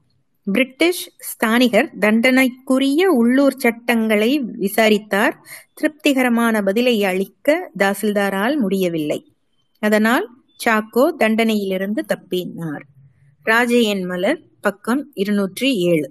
[0.46, 5.34] பிரிட்டிஷ் ஸ்தானிகர் தண்டனைக்குரிய உள்ளூர் சட்டங்களை விசாரித்தார்.
[5.74, 9.29] திருப்திகரமான பதிலை அளிக்க தாசில்தாரால் முடியவில்லை.
[9.82, 10.26] அதனால்
[10.60, 12.84] சாக்கோ தண்டனையிலிருந்து தப்பினார்.
[13.46, 16.08] ராஜையன் மலர் பக்கம் இருநூற்றி ஏழு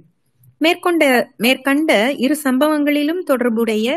[0.62, 1.04] மேற்கொண்ட
[1.38, 1.92] மேற்கண்ட
[2.24, 3.88] இரு சம்பவங்களிலும் தொடர்புடைய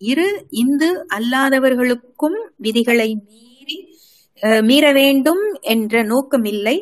[0.00, 0.26] இரு
[0.62, 3.78] இந்து அல்லாதவர்களுக்கும் விதிகளை மீறி
[4.68, 5.42] மீற வேண்டும்
[5.74, 6.76] என்ற நோக்கமில்லை.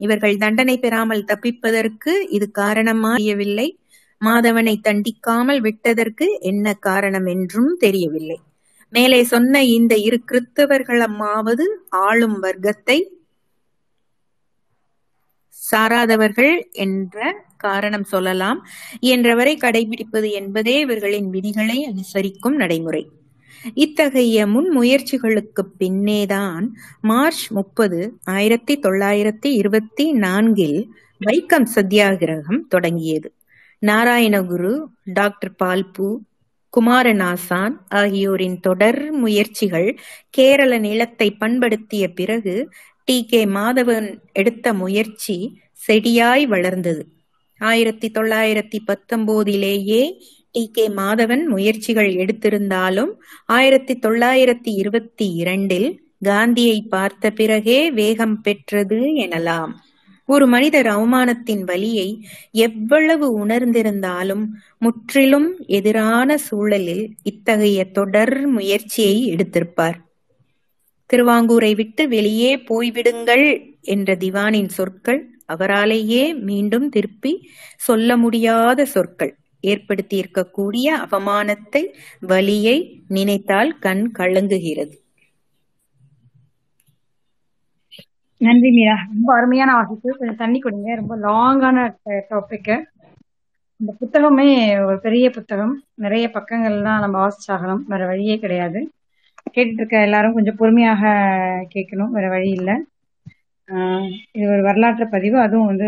[0.00, 3.68] இவர்கள் தண்டனை பெறாமல் தப்பிப்பதற்கு இது காரணமாயவில்லை
[4.20, 8.38] மாதவனை தண்டிக்காமல் விட்டதற்கு என்ன காரணம் என்றும் தெரியவில்லை.
[8.90, 12.98] மேலே சொன்ன இந்த இரு கிறிஸ்தவர்களமாவது ஆளும் வர்க்கத்தை
[15.70, 18.66] சாராதவர்கள் என்ற காரணம் சொல்லலாம்.
[19.00, 23.08] என்றவரை கடைபிடிப்பது என்பதே இவர்களின் விதிகளை அனுசரிக்கும் நடைமுறை.
[23.74, 26.66] இத்தகைய முன்முயற்சிகளுக்கு பின்னேதான்
[27.00, 30.88] மார்ச் முப்பது ஆயிரத்தி தொள்ளாயிரத்தி இருபத்தி நான்கில்
[31.26, 33.32] வைக்கம் சத்தியாகிரகம் தொடங்கியது.
[33.86, 36.20] நாராயணகுரு டாக்டர் பால்பு
[36.80, 39.98] குமாரநாசான் ஆகியோரின் தொடர் முயற்சிகள்
[40.30, 42.70] கேரள நிலத்தை பண்படுத்திய பிறகு
[43.04, 43.26] டி.
[43.28, 43.44] கே.
[43.44, 47.06] மாதவன் எடுத்த முயற்சி செடியாய் வளர்ந்தது.
[47.58, 50.20] ஆயிரத்தி தொள்ளாயிரத்தி பத்தொன்பதிலேயே
[50.50, 50.70] டி.
[50.72, 50.88] கே.
[50.88, 53.12] மாதவன் முயற்சிகள் எடுத்திருந்தாலும்
[53.46, 59.72] ஆயிரத்தி தொள்ளாயிரத்தி இருபத்தி இரண்டில் காந்தியை பார்த்த பிறகே வேகம் பெற்றது எனலாம்.
[60.28, 64.44] ஒரு மனிதர் அவமானத்தின் வலியை எவ்வளவு உணர்ந்திருந்தாலும்
[64.78, 69.98] முற்றிலும் எதிரான சூழலில் இத்தகைய தொடர் முயற்சியை எடுத்திருப்பார்.
[71.10, 73.46] திருவாங்கூரை விட்டு வெளியே போய்விடுங்கள்
[73.82, 79.34] என்ற திவானின் சொற்கள் அவராலேயே மீண்டும் திருப்பி சொல்ல முடியாத சொற்கள்.
[79.62, 81.82] ஏற்படுத்தியிருக்கக்கூடிய அவமானத்தை
[82.20, 82.76] வலியை
[83.08, 84.96] நினைத்தால் கண் கலங்குகிறது.
[88.40, 88.94] நன்றி மீரா.
[89.12, 90.08] ரொம்ப அருமையான வாசிப்பு.
[90.18, 91.76] கொஞ்சம் தண்ணி கொடுங்க ரொம்ப லாங்கான
[92.30, 92.72] டாபிக்
[93.80, 94.48] இந்த புத்தகமே
[94.86, 95.74] ஒரு பெரிய புத்தகம்.
[96.04, 98.80] நிறைய பக்கங்கள்லாம் நம்ம வாசிச்சாகலாம் வேற வழியே கிடையாது.
[99.54, 101.02] கேட்டுட்டு இருக்க எல்லாரும் கொஞ்சம் பொறுமையாக
[101.74, 102.12] கேட்கணும்.
[102.16, 102.76] வேற வழி இல்லை.
[104.38, 105.36] இது ஒரு வரலாற்று பதிவு.
[105.40, 105.86] அதுவும் வந்து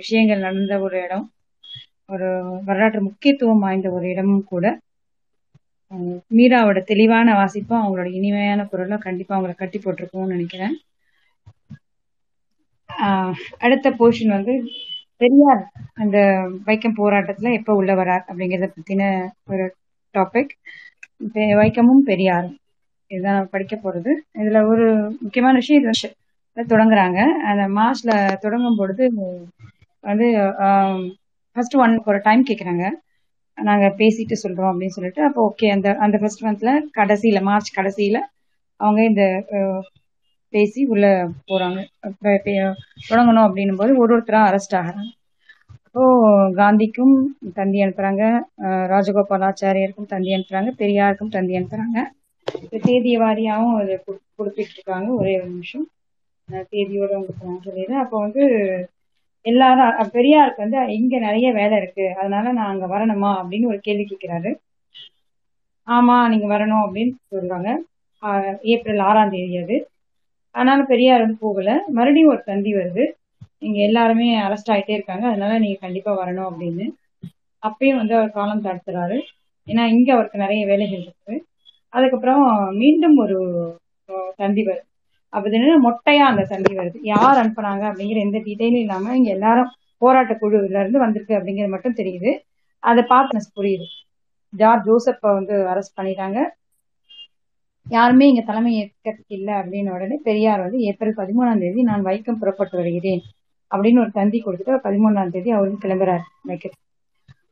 [0.00, 1.26] விஷயங்கள் நடந்த ஒரு இடம்.
[2.12, 2.28] ஒரு
[2.68, 4.66] வரலாற்று முக்கியத்துவம் வாய்ந்த ஒரு இடமும் கூட.
[6.38, 10.74] மீராவோட தெளிவான வாசிப்பும் அவங்களோட இனிமையான குரலும் கண்டிப்பா அவங்களை கட்டி போட்டிருக்கோம்னு நினைக்கிறேன்.
[13.58, 14.54] அடுத்த போர்ஷன் வந்து
[15.20, 15.62] பெரியார்
[15.94, 16.16] அந்த
[16.66, 19.02] வைக்கம் போராட்டத்துல எப்ப உள்ள வரார் அப்படிங்கறத பத்தின
[19.46, 19.64] ஒரு
[20.14, 20.52] டாபிக்
[21.56, 22.56] வைக்கமும் பெரியாரும்.
[23.10, 24.10] இதுதான் படிக்க போறது.
[24.40, 24.86] இதுல ஒரு
[25.20, 25.82] முக்கியமான விஷயம்
[26.56, 27.18] இது தொடங்குறாங்க.
[27.50, 29.04] அந்த மார்ச்ல தொடங்கும் பொழுது
[30.04, 30.26] வந்து
[31.56, 32.84] ஃபர்ஸ்ட் ஒன் ஒரு டைம் கேட்குறாங்க
[33.58, 38.18] நாங்க பேசிட்டு சொல்றோம் அப்படின்னு சொல்லிட்டு அப்போ ஓகே அந்த அந்த ஃபர்ஸ்ட் மந்த்ல கடைசியில மார்ச் கடைசியில
[38.80, 39.24] அவங்க இந்த
[40.52, 41.06] பேசி உள்ள
[41.50, 41.78] போறாங்க.
[43.08, 45.10] தொடங்கணும் அப்படின்னும் போது ஒரு ஒருத்தரா அரெஸ்ட் ஆகிறாங்க.
[45.86, 46.02] அப்போ
[46.56, 47.14] காந்திக்கும்
[47.54, 48.22] தந்தி அனுப்புறாங்க.
[48.92, 50.72] ராஜகோபாலாச்சாரியருக்கும் தந்தி அனுப்புறாங்க.
[50.80, 51.98] பெரியாருக்கும் தந்தி அனுப்புறாங்க.
[52.86, 53.94] தேதிய வாரியாவும் அதை
[54.38, 55.86] கொடுத்துட்டு இருக்காங்க ஒரே ஒரு நிமிஷம்.
[56.70, 58.42] தேதியோட உங்களுக்கு நான் சொல்லிடுறேன் அப்போ வந்து
[59.44, 62.06] எல்லாரும் பெரியாருக்கு வந்து இங்க நிறைய வேலை இருக்கு.
[62.20, 64.50] அதனால நான் அங்க வரணுமா அப்படின்னு ஒரு கேள்வி கேட்கிறாரு
[65.88, 67.70] ஆமா நீங்க வரணும் அப்படின்னு சொல்றாங்க.
[68.72, 69.76] ஏப்ரல் ஆறாம் தேதி அது.
[70.52, 71.70] அதனால பெரியாரும் போகல.
[71.88, 73.04] மறுபடியும் ஒரு தந்தி வருது.
[73.58, 75.26] இங்க எல்லாருமே அரெஸ்ட் ஆயிட்டே இருக்காங்க.
[75.26, 76.86] அதனால நீங்க கண்டிப்பா வரணும் அப்படின்னு.
[77.62, 79.18] அப்பயும் வந்து அவர் காலம் தாழ்த்துறாரு.
[79.66, 81.34] ஏன்னா இங்க அவருக்கு நிறைய வேலைகள் இருக்கு.
[81.88, 82.42] அதுக்கப்புறம்
[82.74, 83.38] மீண்டும் ஒரு
[84.36, 84.84] தந்தி வருது.
[85.32, 86.98] அப்படின்னு என்ன மொட்டையா அந்த தந்தி வருது.
[87.02, 92.30] யார் அனுப்புனாங்க அப்படிங்கிற எந்த டீட்டெயிலும் இல்லாம இங்க எல்லாரும் போராட்ட குழுல இருந்து வந்திருக்கு அப்படிங்கிறது மட்டும் தெரியுது.
[92.82, 93.86] அதை பார்த்து புரியுது.
[94.52, 96.38] ஜார்ஜ் ஜோசப்ப வந்து அரெஸ்ட் பண்ணிட்டாங்க.
[97.86, 102.76] யாருமே இங்க தலைமை ஏற்கிறதுக்கு இல்லை அப்படின்னு உடனே பெரியார் வந்து ஏப்ரல் பதிமூணாம் தேதி நான் வைக்கம் புறப்பட்டு
[102.80, 103.22] வருகிறேன்
[103.70, 106.88] அப்படின்னு ஒரு தந்தி கொடுத்துட்டு பதிமூணாம் தேதி அவரும் கிளம்புறாரு வைக்கத்துக்கு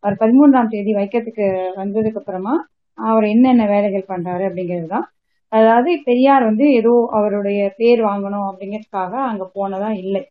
[0.05, 2.55] அவர் பதிமூன்றாம் தேதி வைக்கத்துக்கு வந்ததுக்கு அப்புறமா
[2.99, 5.07] அவர் என்னென்ன வேலைகள் பண்றாரு அப்படிங்கிறது தான்
[5.53, 10.23] அதாவது பெரியார் வந்து ஏதோ அவருடைய பேர் வாங்கணும் அப்படிங்கிறதுக்காக அங்க போனதா இல்லை.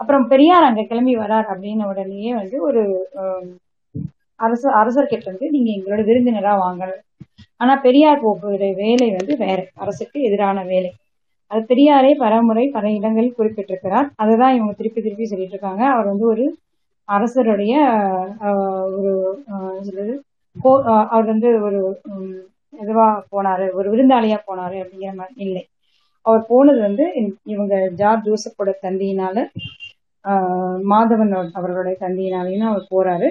[0.00, 2.82] அப்புறம் பெரியார் அங்க கிளம்பி வரார் அப்படின்ன உடனேயே வந்து ஒரு
[4.40, 6.84] அரசு அரசர்கிட்ட வந்து நீங்க எங்களோட விருந்தினரா வாங்க
[7.62, 10.90] ஆனா பெரியார் போகிற வேலை வந்து வேற அரசுக்கு எதிரான வேலை.
[11.50, 14.08] அது பெரியாரே பலமுறை பல இடங்களில் குறிப்பிட்டிருக்கிறார்.
[14.22, 16.44] அதுதான் இவங்க திருப்பி திருப்பி சொல்லிட்டு இருக்காங்க அவர் வந்து ஒரு
[17.08, 17.74] அரசருடைய
[18.98, 19.12] ஒரு
[21.12, 21.80] அவர் வந்து ஒரு
[22.72, 23.66] இதுவா போனாரு?
[23.78, 25.62] ஒரு விருந்தாளியா போனாரு அப்படிங்கிற மாதிரி இல்லை.
[26.26, 27.04] அவர் போனது வந்து
[27.52, 29.36] இவங்க ஜார்ஜ் ஜோசப்போட தந்தியினால
[30.92, 33.28] மாதவன் அவர்களுடைய தந்தியினாலையும் அவர் போறாரு.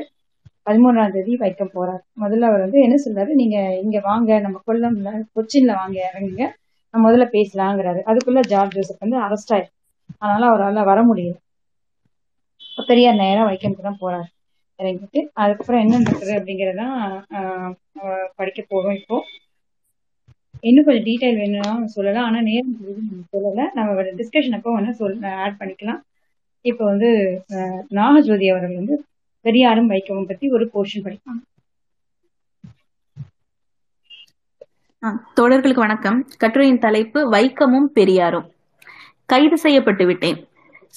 [0.68, 2.02] பதிமூணாம் தேதி வைக்க போறாரு.
[2.20, 3.32] முதல்ல அவர் வந்து என்ன சொல்றாரு?
[3.34, 6.46] நீங்க இங்க வாங்க நம்ம கொல்லம்ல கொச்சின்ல வாங்க இறங்குங்க.
[6.94, 8.00] நம்ம முதல்ல பேசலாங்கிறாரு.
[8.06, 9.70] அதுக்குள்ள ஜார்ஜ் ஜோசப் வந்து அரெஸ்ட் ஆயிரு.
[10.18, 11.38] அதனால அவரால் வர முடியல.
[12.88, 14.28] பெரியார் நேரம் வைக்கமுக்கு தான் போறாரு.
[14.80, 16.96] இறங்கிட்டு அதுக்கப்புறம் என்ன நடக்குது அப்படிங்கறதான்
[18.36, 19.18] படிக்க போறோம் இப்போ.
[20.64, 22.28] இன்னும் கொஞ்சம் டீட்டெயில் வேணும்னா சொல்லலாம்.
[22.28, 23.04] ஆனா நேரம் சொல்லலை
[23.36, 23.66] சொல்லல.
[23.74, 23.90] நம்ம
[24.20, 26.02] டிஸ்கஷன் அப்போ வேணா சொல் ஆட் பண்ணிக்கலாம்.
[26.66, 27.10] இப்போ வந்து
[27.98, 28.96] நாகஜோதி அவர்கள் வந்து
[29.42, 31.50] பெரியாரும் வைக்கவும் பத்தி ஒரு போர்ஷன் படிப்பாங்க
[35.40, 36.28] தோழர்களுக்கு வணக்கம்.
[36.38, 38.52] கட்டுரையின் தலைப்பு வைக்கமும் பெரியாரும்.
[39.26, 40.48] கைது செய்யப்பட்டு விட்டேன்.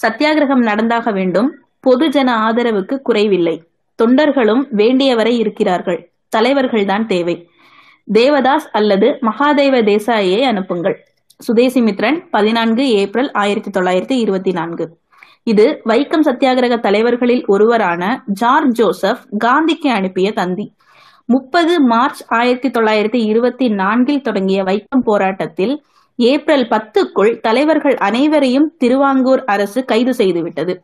[0.06, 1.64] சத்தியாகிரகம் நடந்தாக வேண்டும்.
[1.86, 3.64] பொதுஜன ஆதரவுக்கு குறைவில்லை.
[4.02, 6.12] தொண்டர்களும் வேண்டியவரை இருக்கிறார்கள்.
[6.36, 7.48] தலைவர்கள்தான் தேவை.
[8.12, 11.08] தேவதாஸ் அல்லது மகாதேவ தேசாயை அனுப்புங்கள்.
[11.38, 15.02] சுதேசி மித்ரன் பதினான்கு ஏப்ரல் ஆயிரத்தி தொள்ளாயிரத்தி இருபத்தி நான்கு.
[15.46, 20.66] இது வைக்கம் சத்தியாகிரக தலைவர்களில் ஒருவரான ஜார்ஜ் ஜோசப் காந்திக்கு அனுப்பிய தந்தி.
[21.26, 25.74] முப்பது மார்ச் ஆயிரத்தி தொள்ளாயிரத்தி இருபத்தி நான்கில் தொடங்கிய வைக்கம் போராட்டத்தில்
[26.16, 30.74] ஏப்ரல் பத்துக்குள் தலைவர்கள் அனைவரையும் திருவாங்கூர் அரசு கைது செய்துவிட்டது.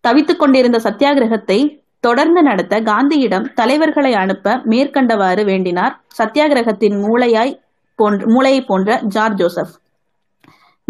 [0.00, 1.58] தவித்துக் கொண்டிருந்த சத்தியாகிரகத்தை
[2.00, 7.58] தொடர்ந்து நடத்த காந்தியிடம் தலைவர்களை அனுப்ப மேற்கண்டவாறு வேண்டினார் சத்தியாகிரகத்தின் மூளையாய்
[7.96, 9.72] போன்ற மூளையை போன்ற ஜார்ஜ் ஜோசப்.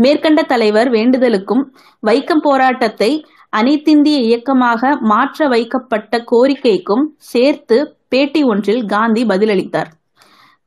[0.02, 1.62] மேற்கண்ட தலைவர் வேண்டுதலுக்கும்
[2.06, 3.10] வைக்கம் போராட்டத்தை
[3.56, 7.76] அனைத்திந்திய இயக்கமாக மாற்ற வைக்கப்பட்ட கோரிக்கைக்கும் சேர்த்து
[8.08, 9.90] பேட்டி ஒன்றில் காந்தி பதிலளித்தார்.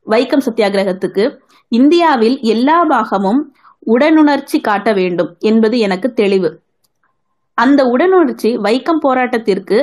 [0.06, 1.24] வைக்கம் சத்தியாகிரகத்துக்கு
[1.72, 3.40] இந்தியாவில் எல்லா பாகமும்
[3.86, 6.50] உடனுணர்ச்சி காட்ட வேண்டும் என்பது எனக்கு தெளிவு.
[7.58, 9.78] அந்த உடனுணர்ச்சி வைக்கம் போராட்டத்திற்கு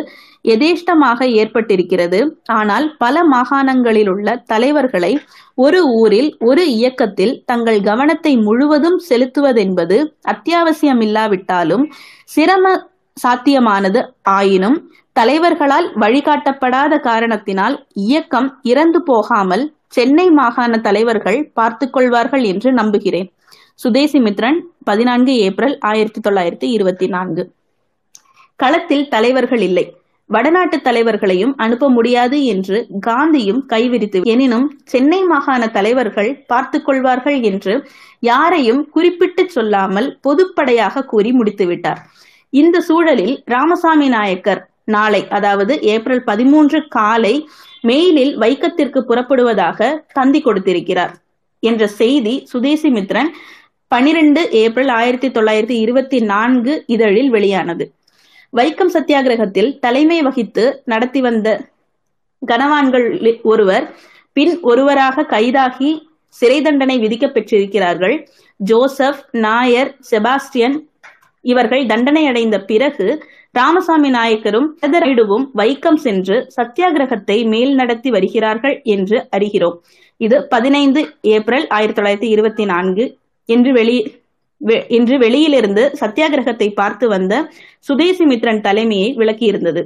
[0.45, 2.29] எதேஷ்டமாக ஏற்பட்டிருக்கிறது.
[2.45, 5.19] ஆனால் பல மாகாணங்களில் உள்ள தலைவர்களை
[5.55, 11.91] ஒரு ஊரில் ஒரு இயக்கத்தில் தங்கள் கவனத்தை முழுவதும் செலுத்துவதென்பது அத்தியாவசியமில்லாவிட்டாலும்
[12.23, 22.73] சிரம சாத்தியமானது ஆயினும் தலைவர்களால் வழிகாட்டப்படாத காரணத்தினால் இயக்கம் இறந்து போகாமல் சென்னை மாகாண தலைவர்கள் பார்த்துக் கொள்வார்கள் என்று
[22.73, 23.33] நம்புகிறேன்.
[23.75, 27.51] சுதேசி மித்ரன் பதினான்கு ஏப்ரல் ஆயிரத்தி தொள்ளாயிரத்தி இருபத்தி நான்கு.
[28.55, 30.00] களத்தில் தலைவர்கள் இல்லை.
[30.33, 32.77] வடநாட்டு தலைவர்களையும் அனுப்ப முடியாது என்று
[33.07, 37.73] காந்தியும் கைவிரித்து எனினும் சென்னை மாகாண தலைவர்கள் பார்த்துக் கொள்வார்கள் என்று
[38.19, 42.01] யாரையும் குறிப்பிட்டு சொல்லாமல் பொதுப்படையாக கூறி முடித்துவிட்டார்.
[42.49, 47.35] இந்த சூழலில் ராமசாமி நாயக்கர் நாளை அதாவது ஏப்ரல் பதிமூன்று காலை
[47.87, 51.13] மெயிலில் வைக்கத்திற்கு புறப்படுவதாக தந்தி கொடுத்திருக்கிறார்
[51.63, 53.31] என்ற செய்தி சுதேசி மித்ரன்
[53.87, 57.85] பனிரெண்டு ஏப்ரல் ஆயிரத்தி தொள்ளாயிரத்தி இருபத்தி நான்கு இதழில் வெளியானது.
[58.57, 61.61] வைக்கம் சத்தியாகிரகத்தில் தலைமை வகித்து நடத்தி வந்த
[62.47, 63.95] கனவான்கள் ஒருவர்
[64.33, 68.27] பின் ஒருவராக கைதாகி சிறை தண்டனை விதிக்க பெற்றிருக்கிறார்கள்.
[68.57, 70.87] ஜோசப் நாயர் செபாஸ்டியன்
[71.41, 79.77] இவர்கள் தண்டனை அடைந்த பிறகு ராமசாமி நாயக்கரும் நாயுடுவும் வைக்கம் சென்று சத்தியாகிரகத்தை மேல் நடத்தி வருகிறார்கள் என்று அறிகிறோம்.
[80.17, 84.20] இது பதினைந்து ஏப்ரல் ஆயிரத்தி தொள்ளாயிரத்தி இருபத்தி நான்கு என்று வெளி
[84.87, 89.83] இன்று வெளியிலிருந்து சத்தியாகிரகத்தை பார்த்து வந்த சுதேசி மித்ரன் தலைமையை விளக்கியிருந்தது.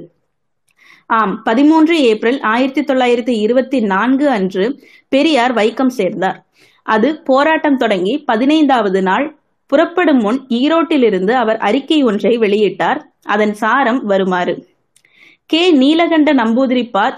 [1.06, 6.46] ஆம் பதிமூன்று ஏப்ரல் ஆயிரத்தி தொள்ளாயிரத்தி இருபத்தி நான்கு அன்று பெரியார் வைக்கம் சேர்ந்தார்.
[6.82, 13.00] அது போராட்டம் தொடங்கி பதினைந்தாவது நாள் புறப்படும் முன் ஈரோட்டிலிருந்து அவர் அறிக்கை ஒன்றை வெளியிட்டார்.
[13.22, 14.68] அதன் சாரம் வருமாறு.
[15.46, 15.72] கே.
[15.72, 17.16] நீலகண்ட நம்பூதிரிபாத்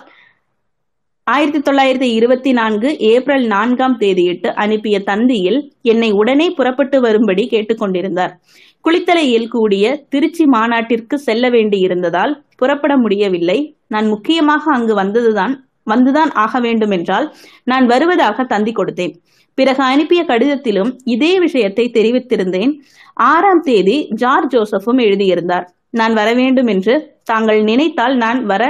[1.32, 8.32] ஆயிரத்தி தொள்ளாயிரத்தி இருபத்தி நான்கு ஏப்ரல் நான்காம் தேதியிட்டு அனுப்பிய தந்தியில் என்னை உடனே புறப்பட்டு வரும்படி கேட்டுக்கொண்டிருந்தார்.
[8.84, 13.76] குளித்தலையில் கூடிய திருச்சி மாநாட்டிற்கு செல்ல வேண்டியிருந்ததால் புறப்பட முடியவில்லை.
[13.88, 15.54] நான் முக்கியமாக அங்கு வந்ததுதான்
[15.90, 17.28] வந்துதான் ஆக வேண்டும் என்றால்
[17.64, 19.14] நான் வருவதாக தந்தி கொடுத்தேன்.
[19.54, 22.72] பிறகு அனுப்பிய கடிதத்திலும் இதே விஷயத்தை தெரிவித்திருந்தேன்.
[23.14, 28.64] ஆறாம் தேதி ஜார்ஜ் ஜோசப்பும் எழுதியிருந்தார் நான் வர வேண்டும் என்று தாங்கள் நினைத்தால் நான் வர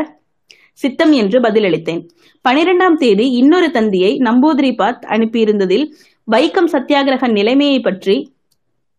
[0.72, 2.02] சித்தம் என்று பதிலளித்தேன்.
[2.48, 5.86] பனிரெண்டாம் தேதி இன்னொரு தந்தியை நம்பூதிரிபாத் அனுப்பியிருந்ததில்
[6.32, 8.32] வைக்கம் சத்தியாகிரக நிலைமையை பற்றி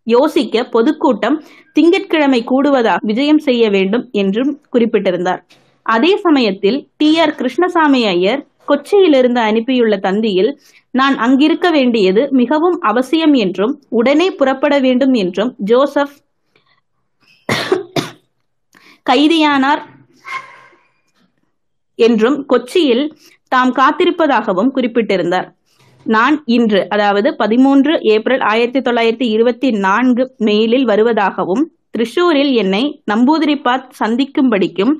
[0.03, 1.43] யோசிக்க பொதுக்கூட்டம்
[1.73, 5.45] திங்கட்கிழமை கூடுவதாக விஜயம் செய்ய வேண்டும் என்றும் குறிப்பிட்டிருந்தார்.
[5.83, 10.51] அதே சமயத்தில் டி ஆர் கிருஷ்ணசாமி ஐயர் கொச்சியிலிருந்து அனுப்பியுள்ள தந்தியில்
[10.91, 16.13] நான் அங்கிருக்க வேண்டியது மிகவும் அவசியம் என்றும் உடனே புறப்பட வேண்டும் என்றும் ஜோசப்
[19.09, 19.81] கைதியானார்
[21.95, 23.11] என்றும் கொச்சியில்
[23.49, 25.47] தாம் காத்திருப்பதாகவும் குறிப்பிட்டிருந்தார்.
[26.03, 34.93] நான் இன்று அதாவது பதிமூன்று ஏப்ரல் ஆயிரத்தி தொள்ளாயிரத்தி இருபத்தி நான்கு மெயிலில் வருவதாகவும் திரிஷூரில் என்னை நம்பூதிரிபாத் சந்திக்கும்படிக்கும்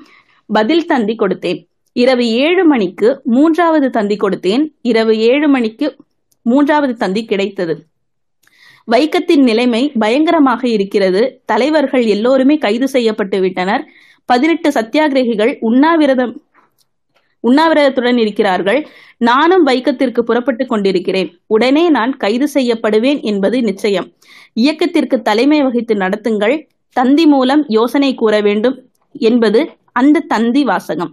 [0.48, 1.60] பதில் தந்தி கொடுத்தேன்.
[1.92, 4.64] இரவு ஏழு மணிக்கு மூன்றாவது தந்தி கொடுத்தேன்.
[4.82, 5.96] இரவு ஏழு மணிக்கு
[6.42, 7.76] மூன்றாவது தந்தி கிடைத்தது.
[8.84, 11.42] வைக்கத்தின் நிலைமை பயங்கரமாக இருக்கிறது.
[11.46, 13.84] தலைவர்கள் எல்லோருமே கைது செய்யப்பட்டு விட்டனர்
[14.26, 16.34] பதினெட்டு சத்தியாகிரகிகள் உண்ணாவிரதம்
[17.48, 18.80] உண்ணாவிரதத்துடன் இருக்கிறார்கள்.
[19.18, 21.30] நானும் வைக்கத்திற்கு புறப்பட்டு கொண்டிருக்கிறேன்.
[21.48, 24.08] உடனே நான் கைது செய்யப்படுவேன் என்பது நிச்சயம்.
[24.54, 26.56] இயக்கத்திற்கு தலைமை வகித்து நடத்துங்கள்.
[26.94, 28.78] தந்தி மூலம் யோசனை கூற வேண்டும்
[29.14, 31.12] என்பது அந்த தந்தி வாசகம்.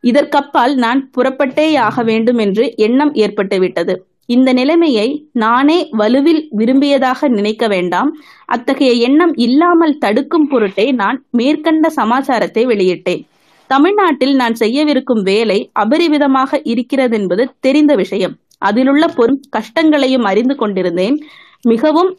[0.00, 3.94] இதற்கப்பால் நான் புறப்பட்டேயாக வேண்டும் என்று எண்ணம் ஏற்பட்டுவிட்டது.
[4.26, 8.10] இந்த நிலைமையை நானே வலுவில் விரும்பியதாக நினைக்க வேண்டாம்.
[8.44, 13.22] அத்தகைய எண்ணம் இல்லாமல் தடுக்கும் பொருட்டே நான் மேற்கண்ட சமாச்சாரத்தை வெளியிட்டேன்.
[13.66, 18.34] தமிழ்நாட்டில் நான் செய்யவிருக்கும் வேலை அபரிவிதமாக இருக்கிறதென்பது தெரிந்த விஷயம்.
[18.58, 21.16] அதிலுள்ள பொறும் கஷ்டங்களையும் அறிந்து கொண்டிருந்தேன்.
[21.62, 22.18] மிகவும்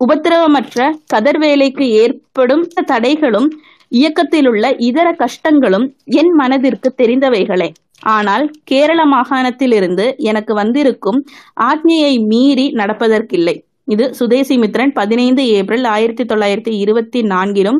[0.00, 3.48] உபத்திரவமற்ற கதர் வேலைக்கு ஏற்படும் தடைகளும்
[3.88, 7.68] இயக்கத்திலுள்ள இதர கஷ்டங்களும் என் மனதிற்கு தெரிந்தவைகளே.
[8.00, 11.24] ஆனால் கேரள மாகாணத்திலிருந்து எனக்கு வந்திருக்கும்
[11.60, 13.56] ஆக்ஞையை மீறி நடப்பதற்கில்லை.
[13.94, 17.78] இது சுதேசி மித்ரன் பதினைந்து ஏப்ரல் ஆயிரத்தி தொள்ளாயிரத்தி இருபத்தி நான்கிலும்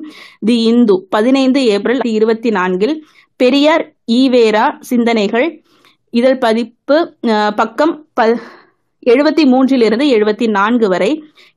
[0.49, 2.95] தி இந்து பதினைந்து ஏப்ரல் இருபத்தி நான்கில்
[3.41, 3.85] பெரியார்
[4.21, 5.47] ஈவேரா சிந்தனைகள்
[6.21, 6.97] இதழ் பதிப்பு
[7.61, 8.27] பக்கம் ப
[9.13, 11.11] எழுபத்தி மூன்றிலிருந்து எழுபத்தி நான்கு வரை.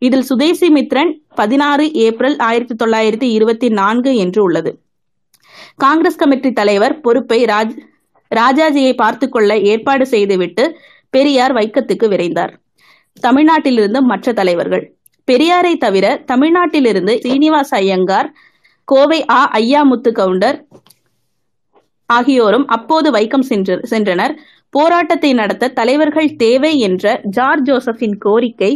[0.05, 4.71] இதில் சுதேசி மித்ரன் பதினாறு ஏப்ரல் ஆயிரத்தி தொள்ளாயிரத்தி இருபத்தி நான்கு என்று உள்ளது.
[5.83, 7.75] காங்கிரஸ் கமிட்டி தலைவர் பொறுப்பை ராஜ்
[8.31, 10.63] ராஜாஜியை பார்த்து கொள்ள ஏற்பாடு செய்துவிட்டு
[11.13, 12.53] பெரியார் வைக்கத்துக்கு விரைந்தார்.
[13.21, 14.83] தமிழ்நாட்டிலிருந்து மற்ற தலைவர்கள்.
[15.27, 18.29] பெரியாரை தவிர தமிழ்நாட்டிலிருந்து சீனிவாஸ் ஐயங்கார்
[18.87, 19.51] கோவை ஆ.
[19.53, 20.57] ஐயாமுத்து கவுண்டர்
[22.09, 23.47] ஆகியோரும் அப்போது வைக்கம்
[23.91, 24.33] சென்றனர்.
[24.69, 28.71] போராட்டத்தை நடத்த தலைவர்கள் தேவை என்ற ஜார்ஜ் ஜோசப்பின் கோரிக்கை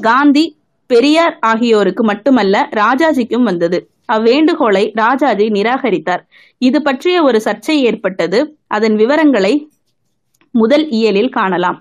[0.00, 0.44] காந்தி
[0.86, 3.78] பெரியார் ஆகியோருக்கு மட்டுமல்ல ராஜாஜிக்கும் வந்தது.
[4.12, 6.22] அவ்வேண்டுகோளை ராஜாஜி நிராகரித்தார்.
[6.58, 8.38] இது பற்றிய ஒரு சர்ச்சை ஏற்பட்டது.
[8.66, 9.52] அதன் விவரங்களை
[10.54, 11.78] முதல் இயலில் காணலாம்.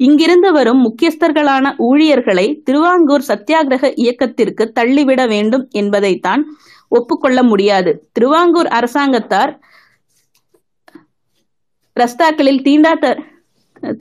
[0.00, 6.42] இங்கிருந்து வரும் முக்கியஸ்தர்களான ஊழியர்களை திருவாங்கூர் சத்தியாகிரக இயக்கத்திற்கு தள்ளிவிட வேண்டும் என்பதைத்தான்
[6.88, 7.92] ஒப்புக்கொள்ள முடியாது.
[8.12, 9.52] திருவாங்கூர் அரசாங்கத்தார்
[11.96, 13.14] ரஸ்தாக்களில் தீண்டாத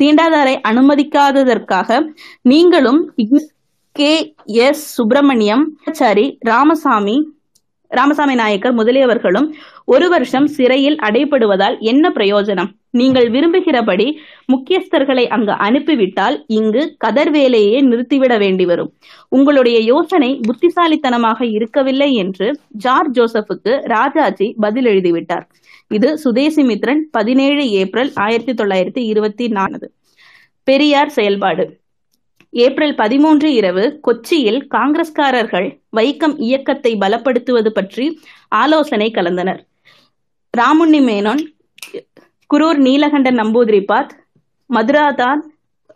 [0.01, 1.99] தீண்டாதாரை அனுமதிக்காததற்காக
[2.41, 2.99] நீங்களும்
[3.95, 4.11] கே
[4.45, 7.15] எஸ் சுப்பிரமணியம் ஆச்சாரி ராமசாமி
[7.91, 9.47] ராமசாமி நாயக்கர் முதலியவர்களும்
[9.85, 12.69] ஒரு வருஷம் சிறையில் அடைபடுவதால் என்ன பிரயோஜனம்?
[12.91, 14.07] நீங்கள் விரும்புகிறபடி
[14.53, 18.91] முக்கியஸ்தர்களை அங்கு அனுப்பிவிட்டால் இங்கு கதர் வேலையே நிறுத்திவிட வேண்டி வரும்.
[19.29, 25.45] உங்களுடைய யோசனை புத்திசாலித்தனமாக இருக்கவில்லை என்று ஜார்ஜ் ஜோசப்புக்கு ராஜாஜி பதில் எழுதிவிட்டார்.
[25.87, 29.87] இது சுதேசி மித்ரன் பதினேழு ஏப்ரல் ஆயிரத்தி தொள்ளாயிரத்தி இருபத்தி நான்கு.
[30.63, 31.65] பெரியார் செயல்பாடு.
[32.49, 35.67] ஏப்ரல் பதிமூன்று இரவு கொச்சியில் காங்கிரஸ்காரர்கள்
[35.97, 39.61] வைக்கம் இயக்கத்தை பலப்படுத்துவது பற்றி ஆலோசனை கலந்தனர்.
[40.57, 41.43] ராமுண்ணி மேனோன்
[42.51, 44.09] குரூர் நீலகண்டன் நம்பூதிரிபாத்
[44.69, 45.39] மதுராதான்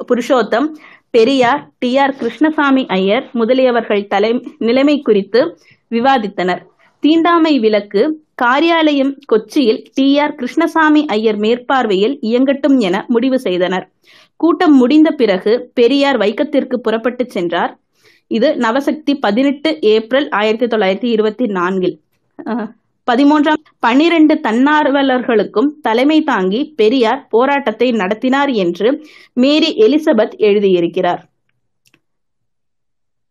[0.07, 0.67] புருஷோத்தம்
[1.09, 5.57] பெரியார் டி ஆர் கிருஷ்ணசாமி ஐயர் முதலியவர்கள் தலை நிலைமை குறித்து
[5.91, 6.61] விவாதித்தனர்.
[6.99, 8.01] தீண்டாமை விலக்கு
[8.41, 13.91] காரியாலயம் கொச்சியில் டி ஆர் கிருஷ்ணசாமி ஐயர் மேற்பார்வையில் இயங்கட்டும் என முடிவு செய்தனர்.
[14.35, 17.79] கூட்டம் முடிந்த பிறகு பெரியார் வைக்கத்திற்கு புறப்பட்டு சென்றார்.
[18.27, 21.99] இது நவசக்தி பதினெட்டு ஏப்ரல் ஆயிரத்தி தொள்ளாயிரத்தி இருபத்தி நான்கில்.
[22.45, 22.67] அஹ்,
[23.11, 31.19] பதிமூன்றாம் பன்னிரண்டு தன்னார்வலர்களுக்கும் தலைமை தாங்கி பெரியார் போராட்டத்தை நடத்தினார் என்று மேரி எலிசபெத் எழுதியிருக்கிறார்.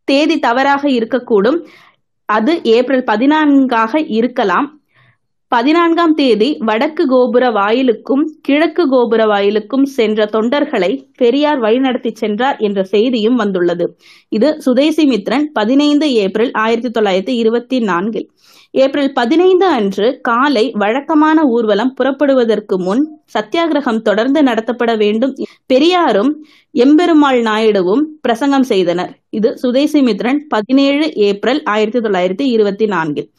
[0.04, 1.66] தேதி தவறாக இருக்கக்கூடும்.
[2.24, 4.78] அது ஏப்ரல் பதினான்காக இருக்கலாம்.
[5.48, 13.34] பதினான்காம் தேதி வடக்கு கோபுர வாயிலுக்கும் கிழக்கு கோபுர வாயிலுக்கும் சென்ற தொண்டர்களை பெரியார் வழிநடத்தி சென்றார் என்ற செய்தியும்
[13.34, 13.96] வந்துள்ளது.
[14.28, 18.30] இது சுதேசி மித்ரன் பதினைந்து ஏப்ரல் ஆயிரத்தி தொள்ளாயிரத்தி இருபத்தி நான்கில்.
[18.76, 25.34] ஏப்ரல் பதினைந்து அன்று காலை வழக்கமான ஊர்வலம் புறப்படுவதற்கு முன் சத்தியாகிரகம் தொடர்ந்து நடத்தப்பட வேண்டும்.
[25.66, 29.12] பெரியாரும் எம்பெருமாள் நாயுடுவும் பிரசங்கம் செய்தனர்.
[29.30, 33.30] இது சுதேசி மித்ரன் பதினேழு ஏப்ரல் ஆயிரத்தி தொள்ளாயிரத்தி இருபத்தி நான்கில்.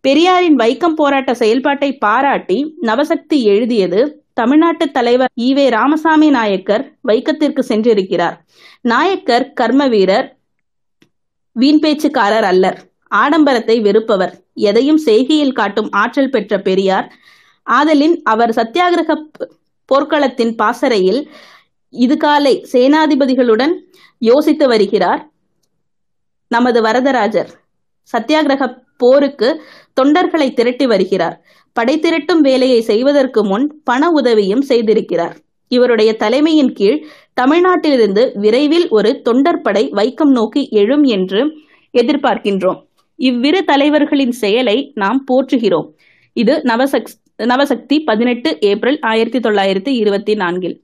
[0.00, 8.38] பெரியாரின் வைக்கம் போராட்ட செயல்பாட்டை பாராட்டி நவசக்தி எழுதியது தமிழ்நாட்டு தலைவர் ஈவே ராமசாமி நாயக்கர் வைக்கத்திற்கு சென்றிருக்கிறார்.
[8.80, 10.36] நாயக்கர் கர்ம வீரர்
[11.52, 12.80] வீண் பேச்சுக்காரர் அல்லர்.
[13.14, 14.44] ஆடம்பரத்தை வெறுப்பவர்.
[14.56, 17.12] எதையும் செய்கையில் காட்டும் ஆற்றல் பெற்ற பெரியார்.
[17.62, 19.14] ஆதலின் அவர் சத்தியாகிரக
[19.88, 21.28] போர்க்களத்தின் பாசறையில்
[21.92, 23.74] இதுகாலை சேனாதிபதிகளுடன்
[24.18, 25.30] யோசித்து வருகிறார்.
[26.48, 27.50] நமது வரதராஜர்
[28.12, 29.62] சத்தியாகிரக போருக்கு
[30.00, 31.44] தொண்டர்களை திரட்டி வருகிறார்.
[31.72, 35.34] படை திரட்டும் வேலையை செய்வதற்கு முன் பண உதவியும் செய்திருக்கிறார்.
[35.68, 37.04] இவருடைய தலைமையின் கீழ்
[37.40, 41.40] தமிழ்நாட்டிலிருந்து விரைவில் ஒரு தொண்டர் படை வைக்கம் நோக்கி எழும் என்று
[41.94, 42.85] எதிர்பார்க்கின்றோம்.
[43.16, 45.88] இவ்விரு தலைவர்களின் செயலை நாம் போற்றுகிறோம்.
[46.32, 50.82] இது நவசக் நவசக்தி பதினெட்டு ஏப்ரல் ஆயிரத்தி தொள்ளாயிரத்தி இருபத்தி நான்கில்.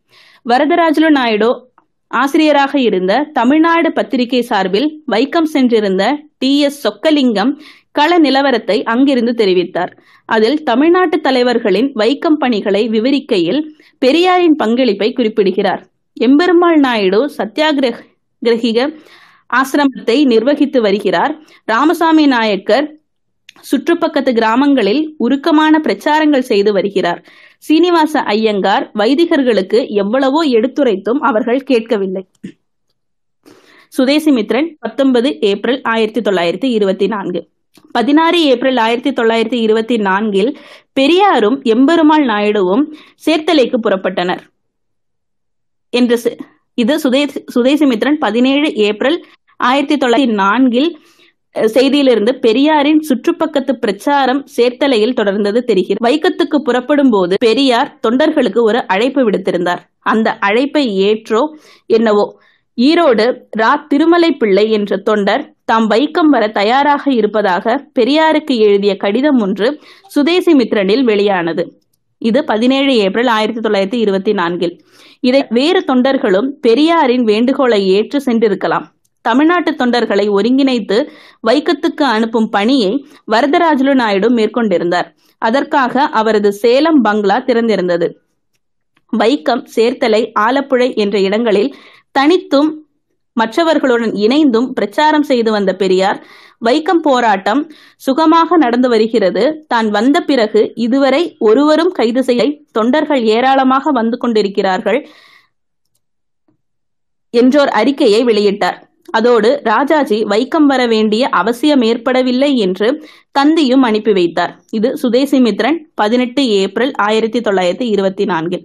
[0.49, 1.71] வரதராஜலு நாயுடு
[2.07, 6.61] ஆசிரியராக இருந்த தமிழ்நாடு பத்திரிகை சார்பில் வைக்கம் சென்றிருந்த டி.
[6.61, 6.89] எஸ்.
[6.89, 7.53] சொக்கலிங்கம்
[7.93, 9.93] கள நிலவரத்தை அங்கிருந்து தெரிவித்தார்.
[10.25, 13.61] அதில் தமிழ்நாட்டு தலைவர்களின் வைக்கம் பணிகளை விவரிக்கையில்
[13.99, 15.87] பெரியாரின் பங்களிப்பை குறிப்பிடுகிறார்.
[16.21, 18.97] எம்பெருமாள் நாயுடு சத்தியாகிரகிக
[19.57, 21.35] ஆசிரமத்தை நிர்வகித்து வருகிறார்.
[21.65, 22.89] ராமசாமி நாயக்கர்
[23.71, 27.21] சுற்றுப்பக்கத்து கிராமங்களில் உருக்கமான பிரச்சாரங்கள் செய்து வருகிறார்.
[27.59, 32.25] சீனிவாச ஐயங்கார் வைதிகர்களுக்கு எவ்வளவோ எடுத்துரைத்தும் அவர்கள் கேட்கவில்லை.
[33.99, 37.41] சுதேசிமித்ரன் பத்தொன்பது ஏப்ரல் ஆயிரத்தி தொள்ளாயிரத்தி இருபத்தி நான்கு.
[37.93, 40.51] பதினாறு ஏப்ரல் ஆயிரத்தி தொள்ளாயிரத்தி இருபத்தி நான்கில்
[40.93, 42.85] பெரியாரும் எம்பெருமாள் நாயுடுவும்
[43.27, 44.43] சேர்த்தலைக்கு புறப்பட்டனர்.
[45.91, 46.37] என்று
[46.75, 49.19] இது சுதேசி சுதேசிமித்ரன் பதினேழு ஏப்ரல்
[49.71, 50.91] ஆயிரத்தி தொள்ளாயிரத்தி நான்கில்
[51.75, 56.05] செய்தியிலிருந்து பெரியாரின் சுற்றுப்பக்கத்து பிரச்சாரம் சேர்த்தலையில் தொடர்ந்தது தெரிகிறது.
[56.07, 59.83] வைக்கத்துக்கு புறப்படும் போது பெரியார் தொண்டர்களுக்கு ஒரு அழைப்பு விடுத்திருந்தார்.
[60.13, 61.43] அந்த அழைப்பை ஏற்றோ
[61.87, 62.25] என்னவோ
[62.77, 63.27] ஈரோடு
[63.59, 63.73] ரா.
[63.89, 69.69] திருமலை பிள்ளை என்ற தொண்டர் தாம் வைக்கம் வர தயாராக இருப்பதாக பெரியாருக்கு எழுதிய கடிதம் ஒன்று
[70.15, 71.65] சுதேசிமித்ரனில் வெளியானது.
[72.23, 74.75] இது பதினேழு ஏப்ரல் ஆயிரத்தி தொள்ளாயிரத்தி இருபத்தி நான்கில்.
[75.21, 78.89] இதை வேறு தொண்டர்களும் பெரியாரின் வேண்டுகோளை ஏற்று சென்றிருக்கலாம்.
[79.25, 80.99] தமிழ்நாட்டு தொண்டர்களை ஒருங்கிணைத்து
[81.49, 82.93] வைக்கத்துக்கு அனுப்பும் பணியை
[83.33, 85.09] வரதராஜலு நாயுடு மேற்கொண்டிருந்தார்.
[85.43, 88.09] அதற்காக அவரது சேலம் பங்களா திறந்திருந்தது.
[89.13, 91.75] வைக்கம் சேர்த்தலை ஆலப்புழை என்ற இடங்களில்
[92.19, 92.71] தனித்தும்
[93.37, 96.19] மற்றவர்களுடன் இணைந்தும் பிரச்சாரம் செய்து வந்த பெரியார்
[96.67, 97.61] வைக்கம் போராட்டம்
[98.07, 99.45] சுகமாக நடந்து வருகிறது.
[99.73, 102.45] தான் வந்த பிறகு இதுவரை ஒருவரும் கைது செய்ய
[102.79, 105.01] தொண்டர்கள் ஏராளமாக வந்து கொண்டிருக்கிறார்கள்
[107.35, 108.79] என்றோர் அறிக்கையை வெளியிட்டார்.
[109.13, 113.09] அதோடு ராஜாஜி வைக்கம் வர வேண்டிய அவசியம் ஏற்படவில்லை என்று
[113.39, 114.61] தந்தியும் அனுப்பி வைத்தார்.
[114.71, 118.65] இது சுதேசிமித்ரன் பதினெட்டு ஏப்ரல் ஆயிரத்தி தொள்ளாயிரத்தி இருபத்தி நான்கில்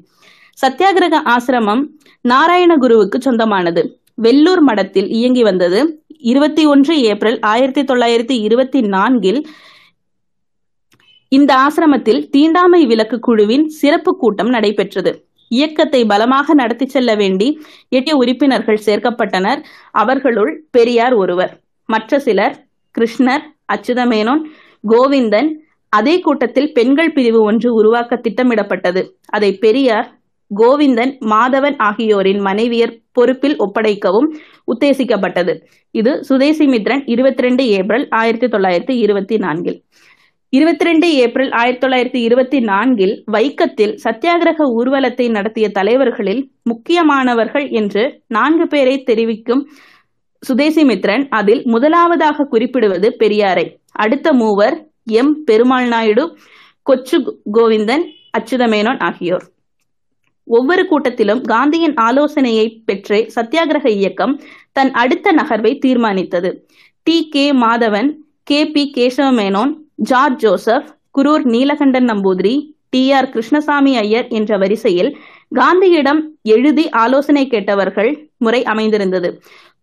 [0.65, 1.83] சத்தியாகிரக ஆசிரமம்
[2.29, 4.01] நாராயணகுருவுக்கு சொந்தமானது.
[4.21, 9.47] வெள்ளூர் மடத்தில் இயங்கி வந்தது இருபத்தி ஒன்று ஏப்ரல் ஆயிரத்தி தொள்ளாயிரத்தி இருபத்தி நான்கில்.
[11.29, 15.26] இந்த ஆசிரமத்தில் தீண்டாமை விலக்கு குழுவின் சிறப்பு கூட்டம் நடைபெற்றது.
[15.47, 17.59] இயக்கத்தை பலமாக நடத்தி செல்ல வேண்டி
[17.89, 19.61] எட்டிய உறுப்பினர்கள் சேர்க்கப்பட்டனர்.
[19.91, 22.67] அவர்களுள் பெரியார் ஒருவர் மற்ற சிலர்
[22.99, 24.43] கிருஷ்ணர் அச்சுதமேனோன்
[24.87, 25.49] கோவிந்தன்.
[25.89, 29.11] அதே கூட்டத்தில் பெண்கள் பிரிவு ஒன்று உருவாக்க திட்டமிடப்பட்டது.
[29.29, 30.15] அதை பெரியார்
[30.55, 34.27] கோவிந்தன் மாதவன் ஆகியோரின் மனைவியர் பொறுப்பில் ஒப்படைக்கவும்
[34.73, 35.53] உத்தேசிக்கப்பட்டது.
[35.91, 39.83] இது சுதேசிமித்ரன் இருபத்தி ரெண்டு ஏப்ரல் ஆயிரத்தி தொள்ளாயிரத்தி இருபத்தி நான்கில்.
[40.53, 48.67] இருபத்தி ரெண்டு ஏப்ரல் ஆயிரத்தி தொள்ளாயிரத்தி இருபத்தி நான்கில் வைக்கத்தில் சத்தியாகிரக ஊர்வலத்தை நடத்திய தலைவர்களில் முக்கியமானவர்கள் என்று நான்கு
[48.67, 49.63] பேரை தெரிவிக்கும்
[50.43, 53.65] சுதேசிமித்ரன் அதில் முதலாவதாக குறிப்பிடுவது பெரியாரை.
[53.95, 54.77] அடுத்த மூவர்
[55.11, 55.43] எம்.
[55.43, 56.23] பெருமாள் நாயுடு
[56.85, 57.17] கொச்சு
[57.53, 58.05] கோவிந்தன்
[58.37, 59.45] அச்சுதமேனோன் ஆகியோர்.
[60.47, 64.33] ஒவ்வொரு கூட்டத்திலும் காந்தியின் ஆலோசனையை பெற்றே சத்தியாகிரக இயக்கம்
[64.71, 66.51] தன் அடுத்த நகர்வை தீர்மானித்தது.
[67.03, 67.27] T.
[67.29, 67.51] K.
[67.55, 68.09] Madhavan
[68.43, 68.65] K.
[68.67, 68.91] P.
[68.97, 70.87] Kesava Menon George Joseph
[71.17, 72.55] Kurur Neelakantan Namboothiri
[72.89, 75.09] T R Krishnaswamy Iyer என்ற வரிசையில்
[75.55, 79.29] காந்தியிடம் எழுதி ஆலோசனை கேட்டவர்கள் முறை அமைந்திருந்தது.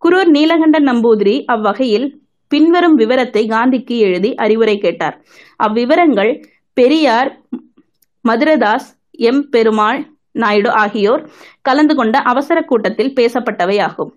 [0.01, 2.07] குரூர் நீலகண்டன் நம்பூதிரி அவ்வகையில்
[2.51, 5.15] பின்வரும் விவரத்தை காந்திக்கு எழுதி அறிவுரை கேட்டார்.
[5.59, 6.31] அவ்விவரங்கள்
[6.77, 7.29] பெரியார்
[8.25, 8.89] மதுரதாஸ்
[9.29, 9.43] எம்.
[9.49, 9.99] பெருமாள்
[10.35, 11.21] நாயுடு ஆகியோர்
[11.61, 14.11] கலந்து கொண்ட அவசர கூட்டத்தில் பேசப்பட்டவை ஆகும்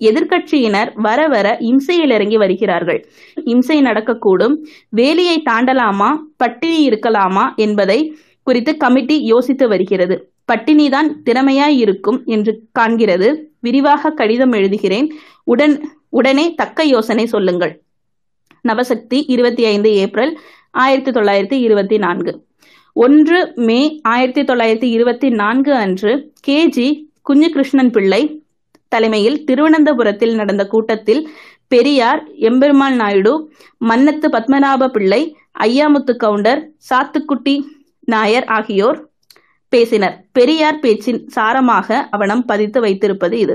[0.00, 3.08] எதிர்க்கட்சியினர் வர வர இம்சையில் இறங்கி வருகிறார்கள்.
[3.44, 4.56] இம்சை நடக்கக்கூடும்.
[4.96, 6.18] வேலியை தாண்டலாமா?
[6.36, 7.54] பட்டினி இருக்கலாமா?
[7.56, 10.32] என்பதை குறித்து கமிட்டி யோசித்து வருகிறது.
[10.52, 13.42] பட்டினிதான் திறமையாய் இருக்கும் என்று காண்கிறது.
[13.60, 15.08] விரிவாக கடிதம் எழுதுகிறேன்.
[15.44, 17.82] உடன் உடனே தக்க யோசனை சொல்லுங்கள்.
[18.68, 20.38] நவசக்தி இருபத்தி ஐந்து ஏப்ரல்
[20.70, 22.48] ஆயிரத்தி தொள்ளாயிரத்தி இருபத்தி நான்கு.
[22.92, 28.39] ஒன்று மே ஆயிரத்தி தொள்ளாயிரத்தி இருபத்தி நான்கு அன்று கேஜி குஞ்சுகிருஷ்ணன் பிள்ளை
[28.90, 31.22] தலைமையில் திருவனந்தபுரத்தில் நடந்த கூட்டத்தில்
[31.68, 33.32] பெரியார் எம்பெருமாள் நாயுடு
[33.88, 35.20] மன்னத்து பத்மநாப பிள்ளை
[35.60, 37.54] ஐயாமுத்து கவுண்டர் சாத்துக்குட்டி
[38.04, 38.98] நாயர் ஆகியோர்
[39.72, 40.16] பேசினர்.
[40.32, 43.54] பெரியார் பேச்சின் சாரமாக அவனம் பதித்து வைத்திருப்பது இது.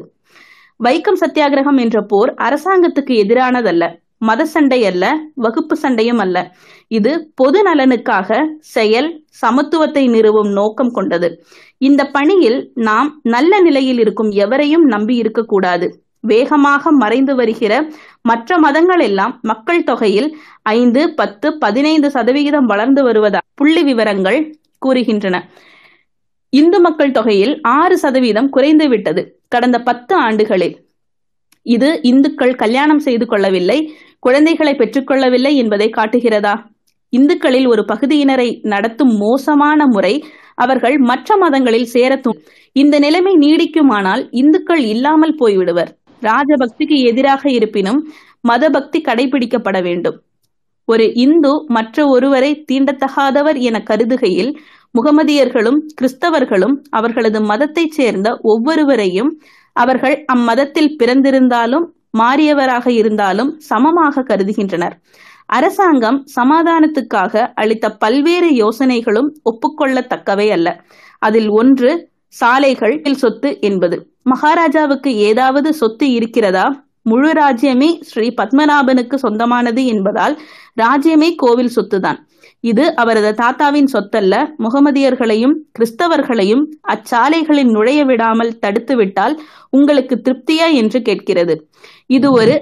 [0.79, 3.83] வைக்கம் சத்தியாகிரகம் என்ற போர் அரசாங்கத்துக்கு எதிரானதல்ல.
[4.17, 5.05] மத சண்டை அல்ல
[5.35, 6.55] வகுப்பு சண்டையும் அல்ல.
[6.87, 11.43] இது பொது நலனுக்காக செயல் சமத்துவத்தை நிறுவும் நோக்கம் கொண்டது.
[11.77, 16.03] இந்த பணியில் நாம் நல்ல நிலையில் இருக்கும் எவரையும் நம்பி இருக்கக்கூடாது.
[16.19, 17.89] வேகமாக மறைந்து வருகிற
[18.21, 24.55] மற்ற மதங்கள் எல்லாம் மக்கள் தொகையில் ஐந்து பத்து பதினைந்து சதவிகிதம் வளர்ந்து வருவதா புள்ளி விவரங்கள்
[24.85, 25.43] கூறுகின்றன.
[26.49, 29.39] இந்து மக்கள் தொகையில் ஆறு சதவீதம் குறைந்து விட்டது.
[29.47, 30.84] கடந்த பத்து ஆண்டுகளில்
[31.65, 33.77] இது இந்துக்கள் கல்யாணம் செய்து கொள்ளவில்லை
[34.19, 36.53] குழந்தைகளை பெற்றுக்கொள்ளவில்லை என்பதை காட்டுகிறதா?
[37.13, 40.13] இந்துக்களில் ஒரு பகுதியினரை நடத்தும் மோசமான முறை
[40.55, 42.39] அவர்கள் மற்ற மதங்களில் சேரத்தும்
[42.75, 45.91] இந்த நிலைமை நீடிக்குமானால் இந்துக்கள் இல்லாமல் போய்விடுவர்.
[46.21, 47.99] ராஜபக்திக்கு எதிராக இருப்பினும்
[48.47, 50.17] மதபக்தி கடைபிடிக்கப்பட வேண்டும்.
[50.87, 54.51] ஒரு இந்து மற்ற ஒருவரை தீண்டத்தகாதவர் என கருதுகையில்
[54.95, 59.31] முகமதியர்களும் கிறிஸ்தவர்களும் அவர்களது மதத்தைச் சேர்ந்த ஒவ்வொருவரையும்
[59.75, 61.85] அவர்கள் அம்மதத்தில் பிறந்திருந்தாலும்
[62.17, 64.95] மாறியவராக இருந்தாலும் சமமாக கருதுகின்றனர்.
[65.57, 70.69] அரசாங்கம் சமாதானத்துக்காக அளித்த பல்வேறு யோசனைகளும் ஒப்புக்கொள்ளத்தக்கவை அல்ல.
[71.19, 71.91] அதில் ஒன்று
[72.27, 73.97] சாலைகள் சொத்து என்பது.
[74.23, 76.65] மகாராஜாவுக்கு ஏதாவது சொத்து இருக்கிறதா?
[77.01, 80.35] முழு ராஜ்யமே ஸ்ரீ பத்மநாபனுக்கு சொந்தமானது என்பதால்
[80.81, 82.19] ராஜ்யமே கோவில் சொத்துதான்.
[82.65, 86.63] இது அவரது தாத்தாவின் சொத்தல்ல முகமதியர்களையும் கிறிஸ்தவர்களையும்
[86.93, 89.35] அச்சாலைகளில் நுழைய விடாமல் தடுத்துவிட்டால்
[89.69, 91.55] உங்களுக்கு திருப்தியா என்று கேட்கிறது.
[92.07, 92.55] இது ஒரு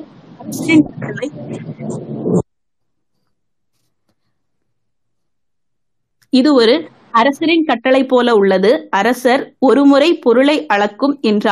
[6.34, 6.75] இது ஒரு
[7.11, 8.71] அரசரின் கட்டளை போல உள்ளது.
[8.89, 11.49] அரசர் ஒருமுறை பொருளை அளக்கும் என்று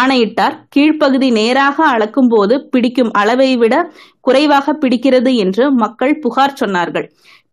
[0.00, 0.54] ஆணையிட்டார்.
[0.74, 3.74] கீழ்ப்பகுதி நேராக அளக்கும் போது பிடிக்கும் அளவை விட
[4.26, 7.06] குறைவாக பிடிக்கிறது என்று மக்கள் புகார் சொன்னார்கள்.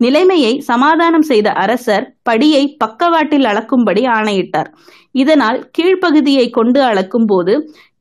[0.06, 4.70] நிலைமையை சமாதானம் செய்த அரசர் படியை பக்கவாட்டில் அளக்கும்படி ஆணையிட்டார்.
[5.24, 7.56] இதனால் கீழ்ப்பகுதியை கொண்டு அளக்கும் போது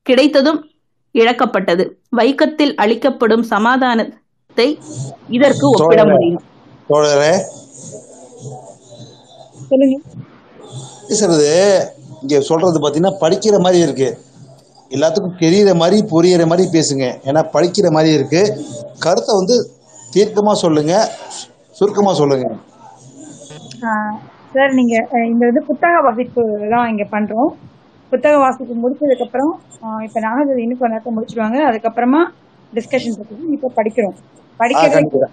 [0.09, 0.61] கிடைத்ததும்
[1.15, 1.85] இழக்கப்பட்டது.
[2.19, 4.69] வைக்கத்தில் அளிக்கப்படும் சமாதானத்தை
[5.39, 6.43] இதற்கு ஒப்பிட முடியும்.
[9.71, 9.97] சொல்லுங்க.
[12.23, 14.09] இங்க சொல்றது பாத்தீங்கன்னா படிக்கிற மாதிரி இருக்கு.
[14.95, 17.07] எல்லாத்துக்கும் தெரியற மாதிரி புரியுற மாதிரி பேசுங்க.
[17.29, 18.43] ஏன்னா படிக்கிற மாதிரி இருக்கு.
[19.05, 19.57] கருத்தை வந்து
[20.15, 20.95] தீர்க்கமா சொல்லுங்க.
[21.79, 22.47] சுருக்கமா சொல்லுங்க.
[24.55, 24.95] சார் நீங்க
[25.33, 26.43] இந்த இது புத்தக வாசிப்பு
[26.75, 27.51] தான் இங்க பண்றோம்.
[28.12, 29.53] புத்தக வாசிப்பு முடிச்சதுக்கு அப்புறம்
[30.07, 31.59] இப்ப நாகஜோதி இன்னும் கொஞ்ச நேரத்தை முடிச்சிருவாங்க.
[31.71, 32.23] அதுக்கப்புறமா
[32.77, 34.17] டிஸ்கஷன் இருக்குது இப்ப படிக்கிறோம்.
[34.61, 35.29] படிக்கிறது கண்டிப்பா.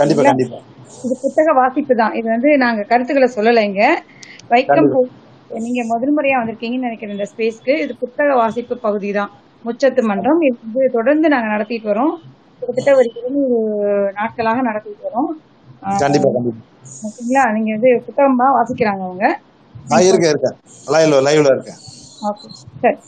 [0.00, 0.60] கண்டிப்பா
[1.06, 2.14] இது புத்தக வாசிப்பு தான்.
[2.18, 3.84] இது வந்து நாங்க கருத்துக்களை சொல்லலை இங்க.
[4.52, 4.90] வைக்கம்
[5.60, 9.32] நீங்க முதல் முறையா வந்திருக்கீங்கன்னு நினைக்கிறேன் இந்த ஸ்பேஸ்க்கு இது புத்தக வாசிப்பு பகுதி தான்
[9.64, 10.40] முச்சத்து மன்றம்.
[10.40, 12.14] இது வந்து தொடர்ந்து நாங்க நடத்திட்டு வரோம்.
[12.58, 13.56] கிட்டத்தட்ட ஒரு இருநூறு
[14.18, 15.30] நாட்களாக நடத்திட்டு வரோம்.
[17.06, 17.44] ஓகேங்களா?
[17.56, 19.26] நீங்க வந்து புத்தகமா வாசிக்கிறாங்க அவங்க.
[19.92, 20.56] ஆ இருக்கேன் இருக்கேன்.
[20.94, 21.80] லைவ்ல லைவ்ல இருக்கேன்.
[22.30, 22.48] ஓகே
[22.82, 22.98] சரி.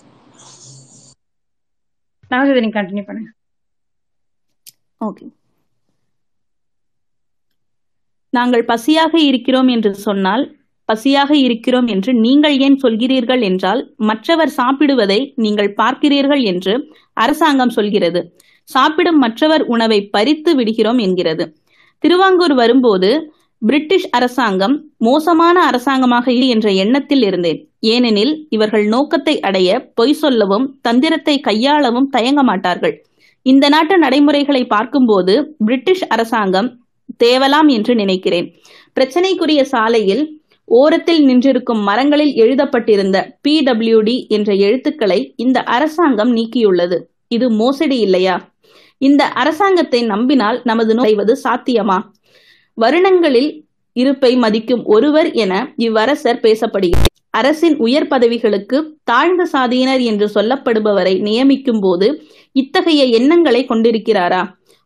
[2.61, 3.31] நீங்க கண்டினியூ பண்ணுங்க.
[5.01, 5.27] ஓகே.
[8.33, 10.45] நாங்கள் பசியாக இருக்கிறோம் என்று சொன்னால்
[10.89, 16.75] பசியாக இருக்கிறோம் என்று நீங்கள் ஏன் சொல்கிறீர்கள் என்றால் மற்றவர் சாப்பிடுவதை நீங்கள் பார்க்கிறீர்கள் என்று
[17.25, 18.23] அரசாங்கம் சொல்கிறது.
[18.69, 21.45] சாப்பிடும் மற்றவர் உணவை பறித்து விடுகிறோம் என்கிறது.
[22.05, 23.11] திருவாங்கூர் வரும்போது
[23.63, 27.61] பிரிட்டிஷ் அரசாங்கம் மோசமான அரசாங்கமாக இல்லை என்ற எண்ணத்தில் இருந்தேன்.
[27.93, 32.95] ஏனெனில் இவர்கள் நோக்கத்தை அடைய பொய் சொல்லவும் தந்திரத்தை கையாளவும் தயங்க மாட்டார்கள்.
[33.47, 35.35] இந்த நாட்டு நடைமுறைகளை பார்க்கும்போது
[35.67, 36.69] பிரிட்டிஷ் அரசாங்கம்
[37.25, 38.47] தேவலாம் என்று நினைக்கிறேன்.
[38.97, 40.23] பிரச்சனைக்குரிய சாலையில்
[40.65, 46.99] ஓரத்தில் நின்றிருக்கும் மரங்களில் எழுதப்பட்டிருந்த பிடபிள்யூடி என்ற எழுத்துக்களை இந்த அரசாங்கம் நீக்கியுள்ளது.
[47.29, 48.53] இது மோசடி இல்லையா?
[48.99, 51.99] இந்த அரசாங்கத்தை நம்பினால் நமது நுழைவது சாத்தியமா?
[52.75, 57.11] வருணங்களில் இருப்பை மதிக்கும் ஒருவர் என இவ்வரசர் பேசப்படுகிறார்.
[57.31, 62.23] அரசின் உயர் பதவிகளுக்கு தாழ்ந்த சாதியினர் என்று சொல்லப்படுபவரை நியமிக்கும் போது
[62.53, 64.43] இத்தகைய எண்ணங்களை கொண்டிருக்கிறாரா?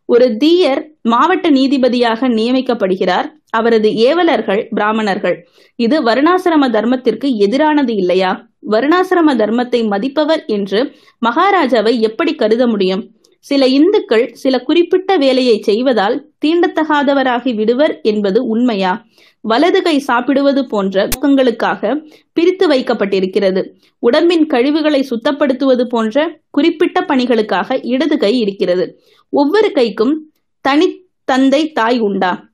[0.09, 3.27] ஒரு தீயர் மாவட்ட நீதிபதியாக நியமிக்கப்படுகிறார்.
[3.49, 5.37] அவரது ஏவலர்கள் பிராமணர்கள்.
[5.79, 8.31] இது வருணாசிரம தர்மத்திற்கு எதிரானது இல்லையா?
[8.71, 10.79] வருணாசிரம தர்மத்தை மதிப்பவர் என்று
[11.21, 13.03] மகாராஜாவை எப்படி கருத முடியும்?
[13.45, 16.15] சில இந்துக்கள் சில குறிப்பிட்ட வேலையை செய்வதால்
[16.45, 18.93] தீண்டத்தகாதவராகி விடுவர் என்பது உண்மையா?
[19.41, 23.61] வலது கை சாப்பிடுவது போன்ற நோக்கங்களுக்காக பிரித்து வைக்கப்பட்டிருக்கிறது.
[23.99, 29.01] உடம்பின் கழிவுகளை சுத்தப்படுத்துவது போன்ற குறிப்பிட்ட பணிகளுக்காக இடது கை இருக்கிறது.
[29.29, 30.13] ஒவ்வொரு கைக்கும்
[30.61, 32.49] தனி தந்தை தாய் உண்டா?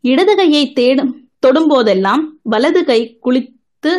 [0.00, 3.92] இடது கையை தேடும் தொடும் போதெல்லாம் வலது கை குளித்து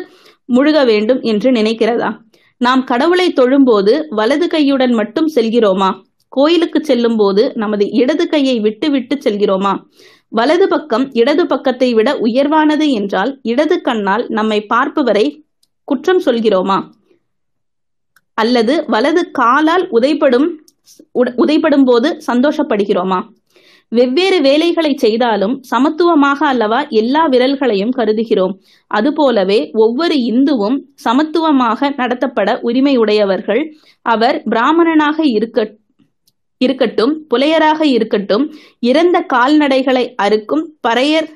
[0.47, 2.17] முழுக வேண்டும் என்று நினைக்கிறதா?
[2.57, 6.01] நாம் கடவுளை தொழும்போது வலது கையுடன் மட்டும் செல்கிறோமா?
[6.27, 9.73] கோயிலுக்கு செல்லும் போது நமது இடது கையை விட்டு விட்டு செல்கிறோமா?
[10.29, 15.43] வலது பக்கம் இடது பக்கத்தை விட உயர்வானது என்றால் இடது கண்ணால் நம்மை பார்ப்பவரை
[15.83, 16.83] குற்றம் சொல்கிறோமா?
[18.33, 20.47] அல்லது வலது காலால் உதைப்படும்
[21.19, 23.23] உட- உதைப்படும் போது சந்தோஷப்படுகிறோமா?
[23.89, 28.57] வெவ்வேறு வேலைகளை செய்தாலும் சமத்துவமாக அல்லவா எல்லா விரல்களையும் கருதுகிறோம்.
[28.87, 35.75] அதுபோலவே ஒவ்வொரு இந்துவும் சமத்துவமாக நடத்தப்பட உரிமையுடையவர்கள் அவர் பிராமணனாக இருக்க
[36.61, 38.45] இருக்கட்டும் புலையராக இருக்கட்டும்
[38.79, 41.27] இறந்த கால்நடைகளை அறுக்கும் பறையர்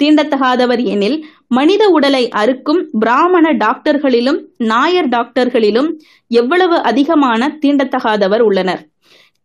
[0.00, 1.16] தீண்டத்தகாதவர் எனில்
[1.48, 5.88] மனித உடலை அறுக்கும் பிராமண டாக்டர்களிலும் நாயர் டாக்டர்களிலும்
[6.30, 8.82] எவ்வளவு அதிகமான தீண்டத்தகாதவர் உள்ளனர்?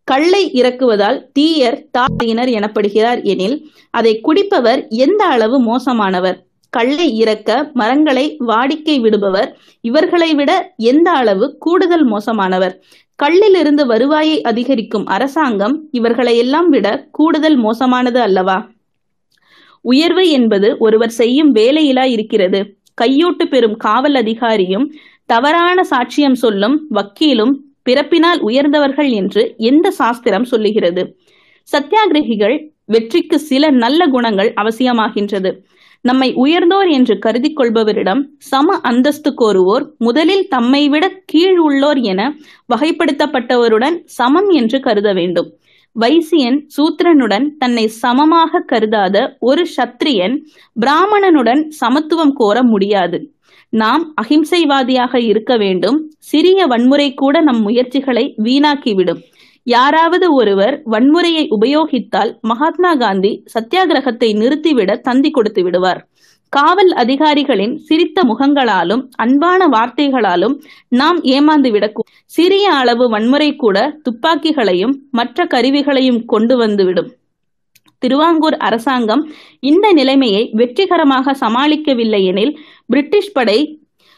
[0.07, 3.57] கல்லை இறக்குவதால் தீயர் தாயினர் எனப்படுகிறார் எனில்
[3.91, 6.37] அதை குடிப்பவர் எந்த அளவு மோசமானவர்?
[6.73, 9.49] கல்லை இறக்க மரங்களை வாடிக்கை விடுபவர்
[9.81, 12.73] இவர்களை விட எந்த அளவு கூடுதல் மோசமானவர்?
[13.19, 18.57] கள்ளிலிருந்து வருவாயை அதிகரிக்கும் அரசாங்கம் இவர்களையெல்லாம் விட கூடுதல் மோசமானது அல்லவா?
[19.81, 22.59] உயர்வு என்பது ஒருவர் செய்யும் வேலையிலா இருக்கிறது
[23.01, 24.85] கையூட்டு பெறும் காவல் அதிகாரியும்
[25.25, 27.53] தவறான சாட்சியம் சொல்லும் வக்கீலும்
[27.83, 31.03] பிறப்பினால் உயர்ந்தவர்கள் என்று எந்த சாஸ்திரம் சொல்லுகிறது?
[31.71, 35.51] சத்தியாகிரகிகள் வெற்றிக்கு சில நல்ல குணங்கள் அவசியமாகின்றது.
[36.05, 42.21] நம்மை உயர்ந்தோர் என்று கருதி கொள்பவரிடம் சம அந்தஸ்து கோருவோர் முதலில் தம்மை விட கீழ் உள்ளோர் என
[42.73, 45.49] வகைப்படுத்தப்பட்டவருடன் சமம் என்று கருத வேண்டும்.
[45.95, 50.35] வைசியன் சூத்திரனுடன் தன்னை சமமாக கருதாத ஒரு சத்திரியன்
[50.75, 53.19] பிராமணனுடன் சமத்துவம் கோர முடியாது.
[53.73, 55.97] நாம் அகிம்சைவாதியாக இருக்க வேண்டும்.
[56.31, 59.21] சிறிய வன்முறை கூட நம் முயற்சிகளை வீணாக்கிவிடும்.
[59.67, 66.01] யாராவது ஒருவர் வன்முறையை உபயோகித்தால் மகாத்மா காந்தி சத்தியாகிரகத்தை நிறுத்திவிட தந்தி கொடுத்து விடுவார்.
[66.53, 70.55] காவல் அதிகாரிகளின் சிரித்த முகங்களாலும் அன்பான வார்த்தைகளாலும்
[70.89, 77.09] நாம் ஏமாந்து விடக்கூ சிறிய அளவு வன்முறை கூட துப்பாக்கிகளையும் மற்ற கருவிகளையும் கொண்டு வந்துவிடும்
[77.99, 79.23] திருவாங்கூர் அரசாங்கம்
[79.59, 82.53] இந்த நிலைமையை வெற்றிகரமாக சமாளிக்கவில்லை எனில்
[82.85, 83.59] பிரிட்டிஷ் படை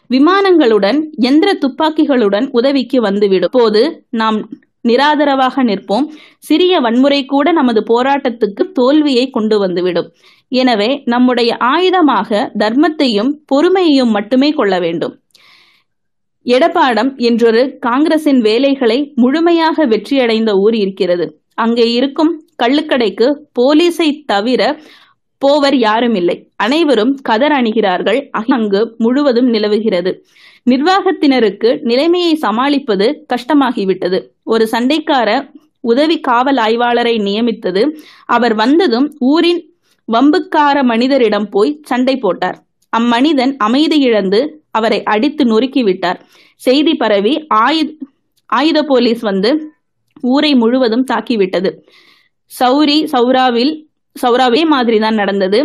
[0.09, 3.81] விமானங்களுடன் எந்திர துப்பாக்கிகளுடன் உதவிக்கு வந்துவிடும் போது
[4.11, 4.37] நாம்
[4.89, 6.05] நிராதரவாக நிற்போம்.
[6.37, 10.09] சிறிய வன்முறை கூட நமது போராட்டத்துக்கு தோல்வியை கொண்டு வந்துவிடும்.
[10.51, 15.15] எனவே நம்முடைய ஆயுதமாக தர்மத்தையும் பொறுமையையும் மட்டுமே கொள்ள வேண்டும்.
[16.45, 21.25] எடப்பாடம் என்றொரு காங்கிரசின் வேலைகளை முழுமையாக வெற்றியடைந்த ஊர் இருக்கிறது.
[21.53, 22.31] அங்கே இருக்கும்
[22.63, 23.27] கள்ளுக்கடைக்கு
[23.59, 24.61] போலீஸை தவிர
[25.41, 28.19] போவர் யாரும் இல்லை அனைவரும் கதர் அணிகிறார்கள்.
[28.55, 30.11] அங்கு முழுவதும் நிலவுகிறது.
[30.69, 34.19] நிர்வாகத்தினருக்கு நிலைமையை சமாளிப்பது கஷ்டமாகிவிட்டது.
[34.47, 35.29] ஒரு சண்டைக்கார
[35.91, 37.83] உதவி காவல் ஆய்வாளரை நியமித்தது.
[38.25, 39.61] அவர் வந்ததும் ஊரின்
[40.07, 42.57] வம்புக்கார மனிதரிடம் போய் சண்டை போட்டார்.
[42.93, 44.39] அம்மனிதன் அமைதி இழந்து
[44.71, 46.19] அவரை அடித்து நொறுக்கிவிட்டார்
[46.61, 47.89] செய்தி பரவி ஆயுத
[48.49, 49.51] ஆயுத போலீஸ் வந்து
[50.23, 51.69] ஊரை முழுவதும் தாக்கிவிட்டது.
[52.51, 53.73] சௌரி சௌராவில்
[54.15, 55.59] சௌராவே மாதிரி தான் நடந்தது.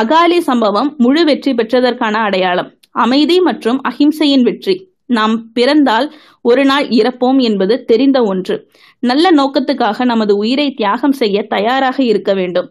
[0.00, 2.68] அகாலி சம்பவம் முழு வெற்றி பெற்றதற்கான அடையாளம்.
[3.04, 4.74] அமைதி மற்றும் அஹிம்சையின் வெற்றி.
[5.06, 8.70] நாம் பிறந்தால் ஒரு நாள் இறப்போம் என்பது தெரிந்த ஒன்று.
[8.98, 12.70] நல்ல நோக்கத்துக்காக நமது உயிரை தியாகம் செய்ய தயாராக இருக்க வேண்டும்.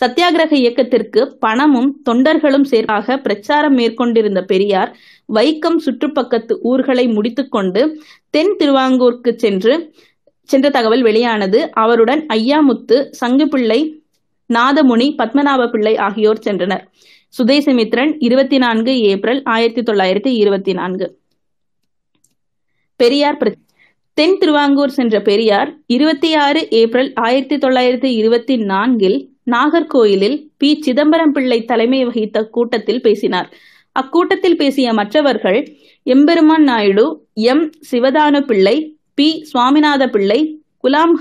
[0.00, 4.96] சத்தியாகிரக இயக்கத்திற்கு பணமும் தொண்டர்களும் சேர்க்காக பிரச்சாரம் மேற்கொண்டிருந்த பெரியார்
[5.32, 9.94] வைக்கம் சுற்றுப்பக்கத்து ஊர்களை முடித்துக்கொண்டு தென் திருவாங்கூருக்கு சென்று
[10.48, 13.80] சென்ற தகவல் வெளியானது அவருடன் ஐயாமுத்து சங்குபிள்ளை
[14.50, 16.84] நாதமுனி பத்மநாப பிள்ளை ஆகியோர் சென்றனர்.
[17.38, 21.06] சுதேசமித்ரன் இருபத்தி நான்கு ஏப்ரல் ஆயிரத்தி தொள்ளாயிரத்தி இருபத்தி நான்கு
[22.96, 23.38] பெரியார்
[24.14, 29.18] தென் திருவாங்கூர் சென்ற பெரியார் இருபத்தி ஆறு ஏப்ரல் ஆயிரத்தி தொள்ளாயிரத்தி இருபத்தி நான்கில்
[29.50, 30.80] நாகர்கோயிலில் பி.
[30.80, 33.48] சிதம்பரம் பிள்ளை தலைமை வகித்த கூட்டத்தில் பேசினார்.
[33.92, 35.60] அக்கூட்டத்தில் பேசிய மற்றவர்கள்
[36.02, 37.70] எம்பெருமான் நாயுடு எம்.
[37.90, 39.44] சிவதானு பிள்ளை பி.
[39.52, 41.14] சுவாமிநாத பிள்ளை குலாம்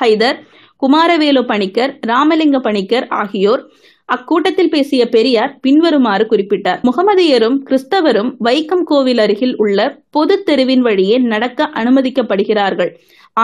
[0.00, 0.38] ஹைதர்
[0.82, 3.62] குமாரவேலு பணிக்கர் ராமலிங்க பணிக்கர் ஆகியோர்
[4.08, 6.80] அக்கூட்டத்தில் பேசிய பெரியார் பின்வருமாறு குறிப்பிட்டார்.
[6.88, 9.78] முகமதியரும் கிறிஸ்தவரும் வைக்கம் கோவில் அருகில் உள்ள
[10.10, 12.92] பொது தெருவின் வழியே நடக்க அனுமதிக்கப்படுகிறார்கள்.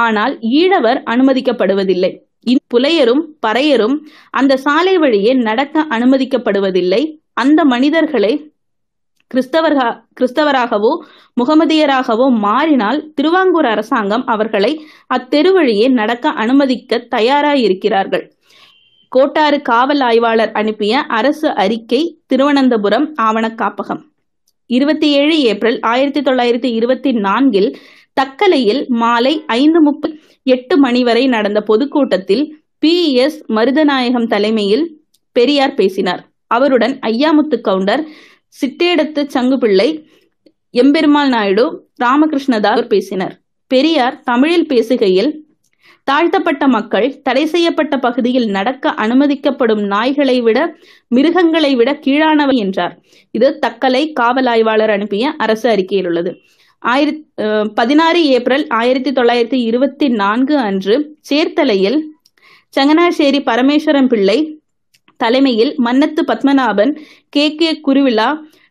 [0.03, 2.13] ஆனால் ஈழவர் அனுமதிக்கப்படுவதில்லை.
[2.73, 3.95] புலையரும் பறையரும்
[4.31, 7.03] அந்த சாலை வழியே நடக்க அனுமதிக்கப்படுவதில்லை.
[7.43, 8.33] அந்த மனிதர்களை
[9.31, 9.83] கிறிஸ்தவர்க
[10.19, 10.91] கிறிஸ்தவராகவோ
[11.41, 14.73] முகமதியராகவோ மாறினால் திருவாங்கூர் அரசாங்கம் அவர்களை
[15.15, 18.25] அத்தெரு வழியே நடக்க அனுமதிக்க தயாராயிருக்கிறார்கள்.
[19.17, 24.01] கோட்டாறு காவல் ஆய்வாளர் அனுப்பிய அரசு அறிக்கை திருவனந்தபுரம் ஆவண காப்பகம்
[24.67, 27.77] இருபத்தி ஏழு ஏப்ரல் ஆயிரத்தி தொள்ளாயிரத்தி இருபத்தி நான்கில்
[28.21, 33.13] தக்கலையில் மாலை ஐந்து முப்பது எட்டு மணி வரை நடந்த பொதுக்கூட்டத்தில் பி.
[33.13, 33.45] எஸ்.
[33.49, 35.01] மருதநாயகம் தலைமையில்
[35.33, 36.23] பெரியார் பேசினார்.
[36.47, 38.05] அவருடன் ஐயாமுத்து கவுண்டர்
[38.61, 39.89] சிட்டேடத்து சங்குபிள்ளை
[40.75, 43.41] எம்பெருமாள் நாயுடு ராமகிருஷ்ணதாஸ் பேசினர்.
[43.67, 45.44] பெரியார் தமிழில் பேசுகையில்
[46.07, 50.59] தாழ்த்தப்பட்ட மக்கள் தடை செய்யப்பட்ட பகுதியில் நடக்க அனுமதிக்கப்படும் நாய்களை விட
[51.09, 52.95] மிருகங்களை விட கீழானவை என்றார்.
[53.35, 56.33] இது தக்கலை காவல் ஆய்வாளர் அனுப்பிய அரசு அறிக்கையில் உள்ளது
[56.83, 57.23] ஆயிரத்தி
[57.75, 60.95] பதினாறு ஏப்ரல் ஆயிரத்தி தொள்ளாயிரத்தி இருபத்தி நான்கு அன்று
[61.31, 61.99] சேர்த்தலையில்
[62.75, 64.39] சங்கனாச்சேரி பரமேஸ்வரன் பிள்ளை
[65.21, 66.93] தலைமையில் Mannathu Padmanabhan
[67.29, 67.45] K.
[67.55, 67.71] K.
[67.87, 68.29] Kuruvila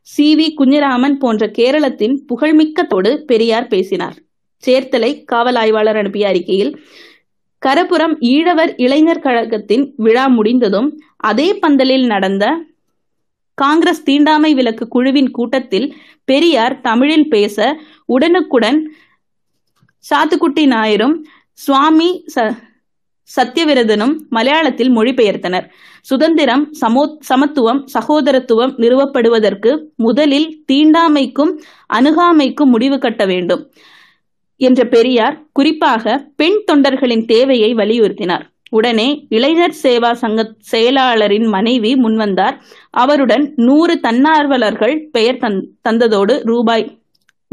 [0.07, 0.27] C.
[0.35, 0.47] V.
[0.59, 4.17] Kunjuraman போன்ற கேரளத்தின் புகழ்மிக்கத்தோடு பெரியார் பேசினார்.
[4.63, 6.71] சேர்த்தலை காவல் ஆய்வாளர் அனுப்பிய அறிக்கையில்
[7.63, 10.89] கரபுரம் ஈழவர் இளைஞர் கழகத்தின் விழா முடிந்ததும்
[11.29, 12.45] அதே பந்தலில் நடந்த
[13.57, 15.87] காங்கிரஸ் தீண்டாமை விலக்கு குழுவின் கூட்டத்தில்
[16.25, 17.57] பெரியார் தமிழில் பேச
[18.05, 18.79] உடனுக்குடன்
[20.05, 21.15] சாத்துக்குட்டி நாயரும்
[21.59, 22.45] சுவாமி ச
[23.29, 25.65] சத்தியவிரதனும் மலையாளத்தில் மொழிபெயர்த்தனர்.
[26.01, 31.51] சுதந்திரம் சமோ சமத்துவம் சகோதரத்துவம் நிறுவப்படுவதற்கு முதலில் தீண்டாமைக்கும்
[31.93, 33.61] அணுகாமைக்கும் முடிவு கட்ட வேண்டும்.
[34.57, 38.51] என்ற பெரியார் குறிப்பாக பெண் தொண்டர்களின் தேவையை வலியுறுத்தினார்.
[38.69, 42.59] உடனே இளைஞர் சேவா சங்க செயலாளரின் மனைவி முன்வந்தார்.
[42.89, 45.37] அவருடன் நூறு தன்னார்வலர்கள் பெயர்
[45.89, 46.97] தந்ததோடு ரூபாய்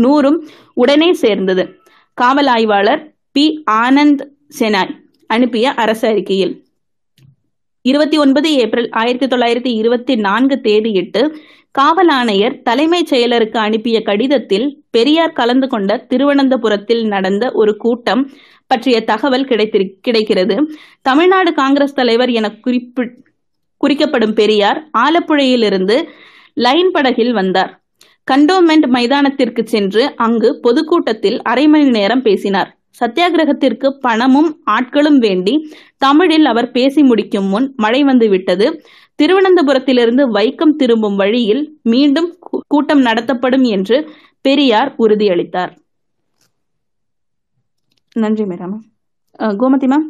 [0.03, 1.79] நூறும் உடனே சேர்ந்தது.
[2.15, 3.63] காவல் ஆய்வாளர் பி.
[3.71, 4.27] ஆனந்த்
[4.59, 4.97] செனாய்
[5.27, 6.65] அனுப்பிய அரசு அறிக்கையில்.
[7.83, 11.35] இருபத்தி ஒன்பது ஏப்ரல் ஆயிரத்தி தொள்ளாயிரத்தி இருபத்தி நான்கு தேதியிட்டு
[11.71, 18.23] காவல் ஆணையர் தலைமைச் செயலருக்கு அனுப்பிய கடிதத்தில் பெரியார் கலந்து கொண்ட திருவனந்தபுரத்தில் நடந்த ஒரு கூட்டம்
[18.67, 20.57] பற்றிய தகவல் கிடைத்திரு கிடைக்கிறது.
[21.03, 23.05] தமிழ்நாடு காங்கிரஸ் தலைவர் என குறிப்பி
[23.77, 25.97] குறிக்கப்படும் பெரியார் ஆலப்புழையிலிருந்து
[26.55, 27.73] லைன் படகில் வந்தார்.
[28.31, 32.71] கண்டோன்மெண்ட் மைதானத்திற்கு சென்று அங்கு பொதுக்கூட்டத்தில் அரை மணி நேரம் பேசினார்.
[33.01, 35.55] சத்தியாகிரகத்திற்கு பணமும் ஆட்களும் வேண்டி
[35.99, 38.67] தமிழில் அவர் பேசி முடிக்கும் முன் மழை வந்து விட்டது
[39.21, 42.31] திருவனந்தபுரத்திலிருந்து வைக்கம் திரும்பும் வழியில் மீண்டும்
[42.67, 43.97] கூட்டம் நடத்தப்படும் என்று
[44.45, 45.73] பெரியார் உறுதியளித்தார்.
[48.17, 48.77] நன்றி madam.
[49.61, 50.07] Gomathi ma'am?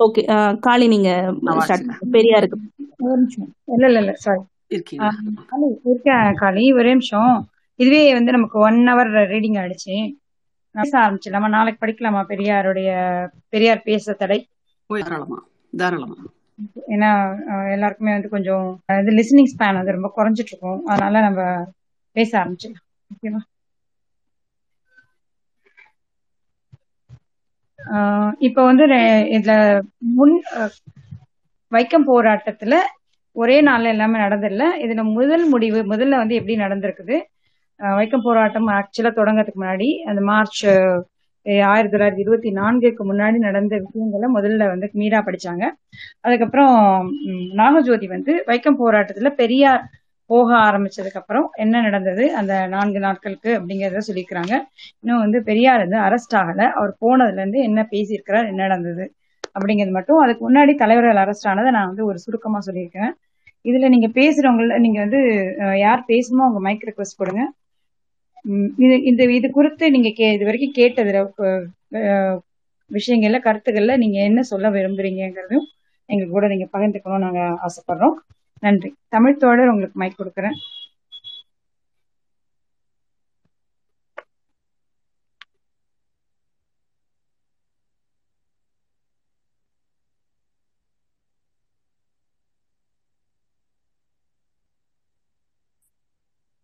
[0.00, 0.22] Okay
[0.66, 1.10] Kali நீங்க.
[2.14, 2.58] பெரியாருக்கு.
[3.74, 4.42] இல்ல இல்ல இல்ல சாரி
[5.88, 7.34] இருக்கேன் காளி ஒரே நிமிஷம்.
[7.80, 9.96] இதுவே வந்து நமக்கு ஒன் ஹவர் ரீடிங் ஆயிடுச்சு.
[10.74, 12.90] பேச ஆரம்பிச்சிடலாமா நாளைக்கு படிக்கலாமா பெரியாருடைய
[13.48, 14.38] பெரியார் பேச தடை?
[14.90, 15.38] தாராளமா
[15.72, 16.18] தாராளமா.
[16.92, 17.08] ஏன்னா
[17.72, 18.66] எல்லாருக்குமே வந்து கொஞ்சம்
[18.98, 21.40] இது லிசனிங் ஸ்பேன் வந்து ரொம்ப குறைஞ்சிட்டு இருக்கும் அதனால நம்ம
[22.16, 22.86] பேச ஆரம்பிச்சிடலாம்.
[23.10, 23.42] ஓகேவா
[28.46, 28.84] இப்ப வந்து
[29.36, 29.54] இதுல
[30.14, 30.34] முன்
[31.72, 32.74] வைக்கம் போராட்டத்துல
[33.36, 37.16] ஒரே நாள்ல எல்லாமே நடந்தில்ல இதுல முதல் முடிவு முதல்ல வந்து எப்படி நடந்திருக்குது?
[37.98, 40.62] வைக்கம் போராட்டம் ஆக்சுவலா தொடங்கிறதுக்கு முன்னாடி அந்த மார்ச்
[41.68, 45.64] ஆயிரத்தி தொள்ளாயிரத்தி இருபத்தி நான்குக்கு முன்னாடி நடந்த விஷயங்களை முதல்ல வந்து மீரா படிச்சாங்க.
[46.20, 46.74] அதுக்கப்புறம்
[47.60, 49.84] நாகஜோதி வந்து வைக்கம் போராட்டத்துல பெரியார்
[50.30, 54.54] போக ஆரம்பிச்சதுக்கு அப்புறம் என்ன நடந்தது அந்த நான்கு நாட்களுக்கு அப்படிங்கறத சொல்லியிருக்கிறாங்க
[55.00, 56.60] இன்னும் வந்து பெரியார் வந்து அரெஸ்ட் ஆகல.
[56.78, 59.06] அவர் போனதுல இருந்து என்ன பேசியிருக்கிறார் என்ன நடந்தது
[59.56, 63.12] அப்படிங்கிறது மட்டும் அதுக்கு முன்னாடி தலைவர்கள் அரெஸ்ட் ஆனதை நான் வந்து ஒரு சுருக்கமா சொல்லியிருக்கேன்
[63.64, 65.20] இதுல நீங்க பேசுறவங்கள நீங்க வந்து
[65.84, 67.42] யார் பேசணுமோ அவங்க மைக் ரெக்வஸ்ட் கொடுங்க.
[68.78, 71.20] இது இந்த இது குறித்து நீங்க கே இது வரைக்கும் கேட்டதுல
[72.90, 75.66] விஷயங்கள்ல கருத்துக்கள்ல நீங்க என்ன சொல்ல விரும்புறீங்கிறதும்
[76.08, 78.16] எங்க கூட நீங்க பகிர்ந்துக்கணும் நாங்க ஆசைப்படுறோம்.
[78.62, 78.90] நன்றி.
[79.08, 80.56] தமிழ் தோழர் உங்களுக்கு மைக் கொடுக்குறேன்.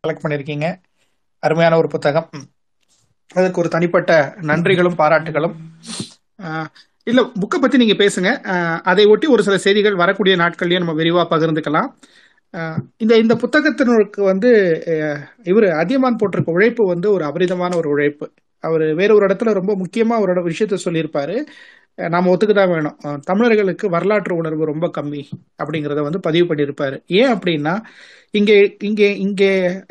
[0.04, 0.66] கலெக்ட் பண்ணியிருக்கீங்க
[1.46, 2.28] அருமையான ஒரு புத்தகம்.
[3.34, 4.12] அதுக்கு ஒரு தனிப்பட்ட
[4.50, 5.56] நன்றிகளும் பாராட்டுகளும்.
[7.10, 8.30] இல்ல புக்கை பத்தி நீங்க பேசுங்க.
[8.82, 11.90] அதை ஒட்டி ஒரு சில செய்திகள் வரக்கூடிய நாட்கள்லயே நம்ம விரிவா பகிர்ந்துக்கலாம்.
[12.96, 14.50] இந்த இந்த புத்தகத்தினருக்கு வந்து
[15.44, 18.26] இவர் அதியமான் போட்டிருக்க உழைப்பு வந்து ஒரு அபரிதமான ஒரு உழைப்பு.
[18.64, 21.36] அவர் வேற ஒரு இடத்துல ரொம்ப முக்கியமா ஒரு விஷயத்த சொல்லியிருப்பாரு.
[21.98, 22.96] நாம ஒத்துக்கதான் வேணும்.
[23.24, 25.22] தமிழர்களுக்கு வரலாற்று உணர்வு ரொம்ப கம்மி
[25.62, 26.96] அப்படிங்கிறத வந்து பதிவு பண்ணியிருப்பாரு.
[27.20, 27.74] ஏன் அப்படின்னா
[28.30, 29.50] இங்கே இங்கே இங்கே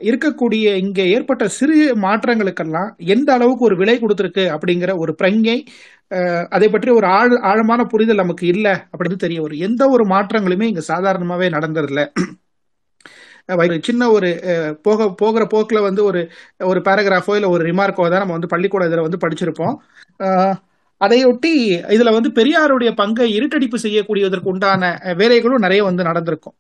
[0.10, 5.58] இருக்கக்கூடிய இங்கே ஏற்பட்ட சிறு மாற்றங்களுக்கெல்லாம் எந்த அளவுக்கு ஒரு விலை கொடுத்துருக்கு அப்படிங்கிற ஒரு பிரங்கை
[6.50, 9.64] அதை பற்றி ஒரு ஆழ் ஆழமான புரிதல் நமக்கு இல்லை அப்படின்னு தெரிய வரும்.
[9.68, 12.02] எந்த ஒரு மாற்றங்களுமே இங்க சாதாரணமாவே நடந்ததில்ல.
[13.88, 14.30] சின்ன ஒரு
[14.82, 16.22] போக போகிற போக்கில் வந்து ஒரு
[16.64, 19.76] ஒரு பேராகிராஃபோ இல்லை ஒரு ரிமார்க்கோ தான் நம்ம வந்து பள்ளிக்கூட இதில் வந்து படிச்சிருப்போம்.
[21.04, 21.56] அதையொட்டி
[21.88, 26.54] இதுல வந்து பெரியாருடைய பங்கை இருட்டடிப்பு செய்யக்கூடியதற்கு உண்டான வேலைகளும் நிறைய வந்து நடந்திருக்கும்.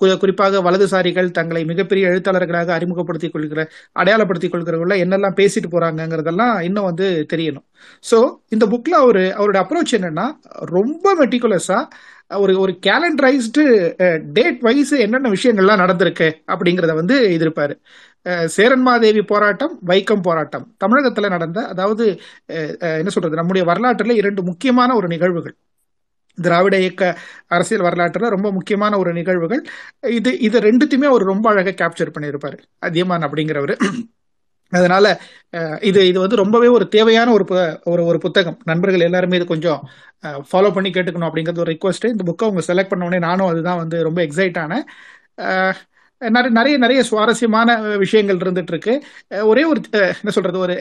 [0.00, 7.26] கு- குறிப்பாக வலதுசாரிகள் தங்களை மிகப்பெரிய எழுத்தாளர்களாக அறிமுகப்படுத்திக் கொள்கிற அடையாளப்படுத்திக் கொள்கிறவங்கள என்னெல்லாம் பேசிட்டு போறாங்கிறதெல்லாம் இன்னும் வந்து
[7.32, 7.64] தெரியணும்.
[8.10, 11.88] ஸோ இந்த புக்ல அவரு அவருடைய அப்ரோச் என்னன்னா ரொம்ப மெட்டிகுலஸா
[12.40, 13.62] ஒரு ஒரு கேலண்டரைஸ்டு
[14.36, 17.74] டேட் வைஸ் என்னென்ன விஷயங்கள்லாம் நடந்திருக்கு அப்படிங்கிறத வந்து எதிர்ப்பாரு.
[18.56, 20.64] சேரன்மாதேவி போராட்டம் வைக்கம் போராட்டம்.
[20.84, 22.04] தமிழகத்துல நடந்த அதாவது
[23.00, 25.56] என்ன சொல்றது நம்முடைய வரலாற்றுல இரண்டு முக்கியமான ஒரு நிகழ்வுகள்.
[26.38, 27.02] திராவிட இயக்க
[27.46, 29.62] அரசியல் வரலாற்றுல ரொம்ப முக்கியமான ஒரு நிகழ்வுகள்.
[30.18, 32.58] இது இது ரெண்டுத்தையுமே அவர் ரொம்ப அழகா கேப்சர் பண்ணியிருப்பாரு.
[32.78, 33.74] அதியமான் அப்படிங்கிறவர்.
[34.72, 35.20] அதனால
[35.80, 38.58] இது இது வந்து ரொம்பவே ஒரு தேவையான ஒரு பு- ஒரு ஒரு புத்தகம்.
[38.64, 39.88] நண்பர்கள் எல்லாருமே இது கொஞ்சம்
[40.22, 44.02] ஃபாலோ பண்ணி கேட்டுக்கணும் அப்படிங்கிறது ஒரு ரிக்வஸ்ட் இந்த புக்கை அவங்க செலக்ட் பண்ண உடனே நானும் அதுதான் வந்து
[44.02, 45.74] ரொம்ப எக்ஸைட் ஆனேன்.
[46.18, 50.58] நிறைய நிறைய நிறைய சுவாரஸ்யமான விஷயங்கள் இருந்துட்டு இருக்கு ஒரே ஒரு என்ன சொல்றது?
[50.58, 50.72] ஒரு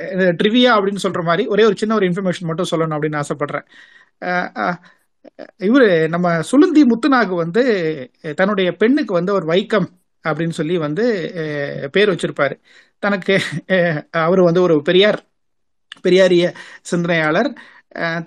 [0.43, 4.73] ட்ரிவியா அப்படின்னு சொல்ற மாதிரி ஒரே ஒரு சின்ன ஒரு இன்ஃபர்மேஷன் மட்டும் சொல்லணும் அப்படின்னு ஆசைப்படுறேன்.
[5.59, 9.85] இவரு நம்ம சுளுந்தி முத்துநாகு வந்து தன்னுடைய பெண்ணுக்கு வந்து ஒரு வைக்கம்
[10.27, 11.31] அப்படின்னு சொல்லி வந்து
[11.91, 12.61] பேர் வச்சிருப்பாரு.
[13.01, 13.35] தனக்கு
[14.25, 15.19] அவர் வந்து ஒரு பெரியார்
[16.03, 16.45] பெரியாரிய
[16.81, 17.49] சிந்தனையாளர்.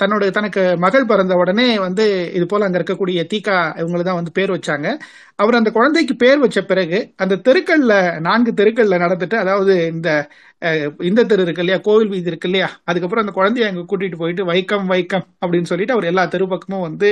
[0.00, 2.04] தன்னோட தனக்கு மகள் பிறந்த உடனே வந்து
[2.36, 4.88] இது போல அங்க இருக்கக்கூடிய தீகா இவங்களை தான் வந்து பேர் வச்சாங்க.
[5.38, 7.94] அவர் அந்த குழந்தைக்கு பேர் வச்ச பிறகு அந்த தெருக்கள்ல
[8.26, 10.08] நான்கு தெருக்கள்ல நடந்துட்டு அதாவது இந்த
[11.02, 14.86] இந்த தெரு இருக்கு இல்லையா கோவில் வீதி இருக்கு இல்லையா அதுக்கப்புறம் அந்த குழந்தைய அங்க கூட்டிட்டு போயிட்டு வைக்கம்
[14.92, 17.08] வைக்கம் அப்படின்னு சொல்லிட்டு அவர் எல்லா தெரு பக்கமும் வந்து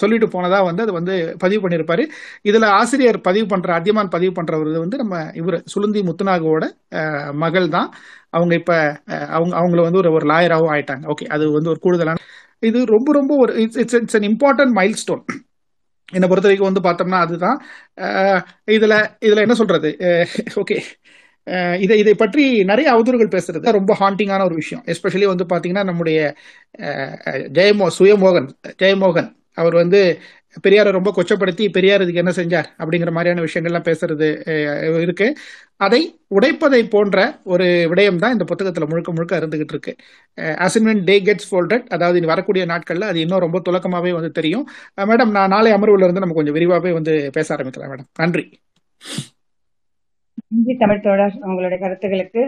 [0.00, 1.14] சொல்லிட்டு போனதா வந்து அது வந்து
[1.44, 2.04] பதிவு பண்ணியிருப்பாரு
[2.44, 6.64] இதுல ஆசிரியர் பதிவு பண்ற அதியமான் பதிவு பண்றவர் வந்து நம்ம இவர் சுளுந்தி முத்துநாகோட
[7.44, 7.88] மகள் தான்.
[8.32, 8.72] அவங்க இப்ப
[9.28, 11.04] அவங்க அவங்கள வந்து ஒரு ஒரு லாயராகவும் ஆயிட்டாங்க.
[11.12, 12.22] ஓகே அது வந்து ஒரு கூடுதலான
[12.62, 15.24] இது ரொம்ப ரொம்ப ஒரு it's it's it's an important milestone
[16.12, 17.58] என்னை பொறுத்த வரைக்கும் வந்து பார்த்தோம்னா அதுதான்.
[18.66, 18.94] இதுல
[19.26, 19.90] இதுல என்ன சொல்றது?
[20.62, 20.76] ஓகே
[21.80, 24.82] இதை இதை பற்றி நிறைய அவதூறுகள் பேசுறது ரொம்ப ஹாண்டிங்கான ஒரு விஷயம்.
[24.86, 26.18] எஸ்பெஷலி வந்து பாத்தீங்கன்னா நம்முடைய
[27.58, 28.48] ஜெயமோ சுயமோகன்
[28.82, 30.00] ஜெயமோகன் அவர் வந்து
[30.64, 32.68] பெரியாரை ரொம்ப கொச்சப்படுத்தி பெரியார் இதுக்கு என்ன செஞ்சார்?
[32.80, 34.28] அப்படிங்கிற மாதிரியான விஷயங்கள்லாம் பேசுறது
[35.04, 35.26] இருக்கு.
[35.86, 36.00] அதை
[36.36, 37.18] உடைப்பதை போன்ற
[37.52, 39.92] ஒரு விடயம் தான் இந்த புத்தகத்தில் முழுக்க முழுக்க இருந்துகிட்டு இருக்கு.
[40.66, 44.64] அசைன்மெண்ட் டே கெட்ஸ் ஃபோல்டட் அதாவது இனி வரக்கூடிய நாட்களில் அது இன்னும் ரொம்ப துலக்கமாகவே வந்து தெரியும்.
[45.10, 48.10] மேடம் நான் நாளை அமர்வுல இருந்து நம்ம கொஞ்சம் விரிவாகவே வந்து பேச ஆரம்பிக்கலாம் மேடம்.
[48.22, 48.44] நன்றி.
[50.50, 52.42] நன்றி தமிழ் தோழர் உங்களுடைய கருத்துக்களுக்கு.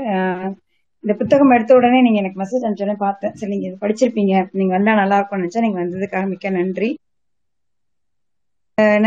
[1.04, 3.34] இந்த புத்தகம் எடுத்த உடனே நீங்க எனக்கு மெசேஜ் அனுப்பிச்சோடனே பார்த்தேன்.
[3.38, 4.34] சரி நீங்க இது படிச்சிருப்பீங்க.
[4.58, 6.90] நீங்க வந்தா நல்லா இருக்கும்னு நினைச்சா நீங்க வந்ததுக்காக மிக்க நன்றி.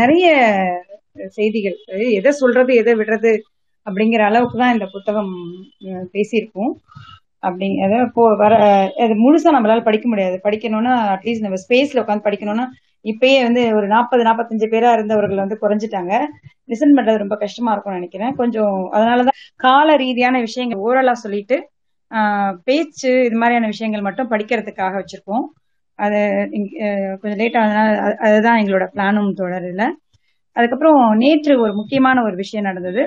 [0.00, 0.26] நிறைய
[1.36, 1.76] செய்திகள்.
[2.18, 3.32] எதை சொல்றது எதை விடுறது
[3.86, 5.32] அப்படிங்கிற அளவுக்கு தான் இந்த புத்தகம்
[6.14, 6.72] பேசியிருக்கும் பேசியிருக்கோம்.
[7.42, 8.52] அப்படி அதாவது இப்போ வர
[9.04, 10.36] அது முழுசா நம்மளால படிக்க முடியாது.
[10.46, 12.66] படிக்கணும்னா அட்லீஸ்ட் நம்ம ஸ்பேஸ்ல உட்காந்து படிக்கணும்னா
[13.04, 16.12] இப்பயே வந்து ஒரு நாற்பது நாற்பத்தஞ்சு பேரா இருந்தவர்கள் வந்து குறைஞ்சிட்டாங்க.
[16.68, 18.34] லிசன் பண்றது ரொம்ப கஷ்டமா இருக்கும்னு நினைக்கிறேன்.
[18.40, 21.56] கொஞ்சம் அதனாலதான் கால ரீதியான விஷயங்கள் ஓரலா சொல்லிட்டு
[22.68, 25.44] பேச்சு இது மாதிரியான விஷயங்கள் மட்டும் படிக்கிறதுக்காக வச்சிருக்கோம்.
[25.98, 26.18] அது
[27.20, 29.84] கொஞ்சம் லேட் ஆனதுனால அது- அதுதான் எங்களோட பிளானும் தொடரல
[30.56, 33.02] அதுக்கப்புறம் நேற்று ஒரு முக்கியமான ஒரு விஷயம் நடந்தது.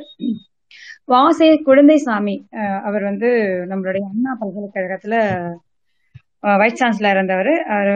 [1.08, 3.30] வாசே குழந்தைசாமி அஹ், அவர் வந்து
[3.70, 5.16] நம்மளுடைய அண்ணா பல்கலைக்கழகத்துல
[6.58, 7.52] வைஸ் சான்சலர் இருந்தவர்.
[7.70, 7.92] அவர்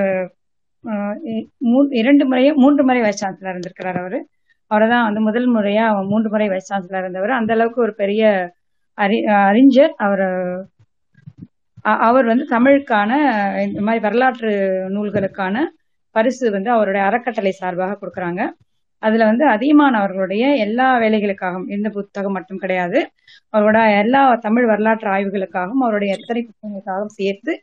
[1.91, 4.19] இரண்டு முறையோ மூன்று முறை வைஸ் சான்சலர் இருந்திருக்கிறார் அவரு.
[4.72, 7.31] அவரை தான் வந்து முதல் முறையா மூன்று முறை வைஸ் சான்சலர் இருந்தவர்.
[7.31, 8.23] அந்த அளவுக்கு ஒரு பெரிய
[8.97, 9.93] அறி அறிஞர்.
[9.97, 10.26] அவர்
[12.07, 13.11] அவர் வந்து தமிழுக்கான
[13.67, 14.51] இந்த மாதிரி வரலாற்று
[14.95, 15.55] நூல்களுக்கான
[16.15, 18.41] பரிசு வந்து அவருடைய அறக்கட்டளை சார்பாக கொடுக்குறாங்க.
[19.03, 22.99] அதுல வந்து அதிகமான அவர்களுடைய எல்லா வேலைகளுக்காகவும் இந்த புத்தகம் மட்டும் கிடையாது
[23.55, 27.53] அவரோட எல்லா தமிழ் வரலாற்று ஆய்வுகளுக்காகவும் அவருடைய எத்தனை புத்தகங்களுக்காகவும் சேர்த்து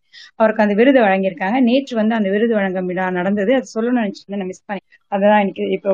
[0.40, 1.58] அவருக்கு அந்த விருது வழங்கியிருக்காங்க.
[1.68, 3.52] நேற்று வந்து அந்த விருது வழங்கும் விழா நடந்தது.
[3.58, 4.82] அது சொல்லணும்னு நினைச்சிருந்தேன் நான் மிஸ் பண்ணி.
[5.12, 5.92] அதான் எனக்கு இப்போ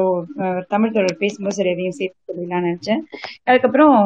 [0.75, 3.03] தமிழ் தொடர் பேசும்போது சரி எதையும் சேர்த்து சொல்லலாம்னு நினைச்சேன்.
[3.49, 3.97] அதுக்கப்புறம்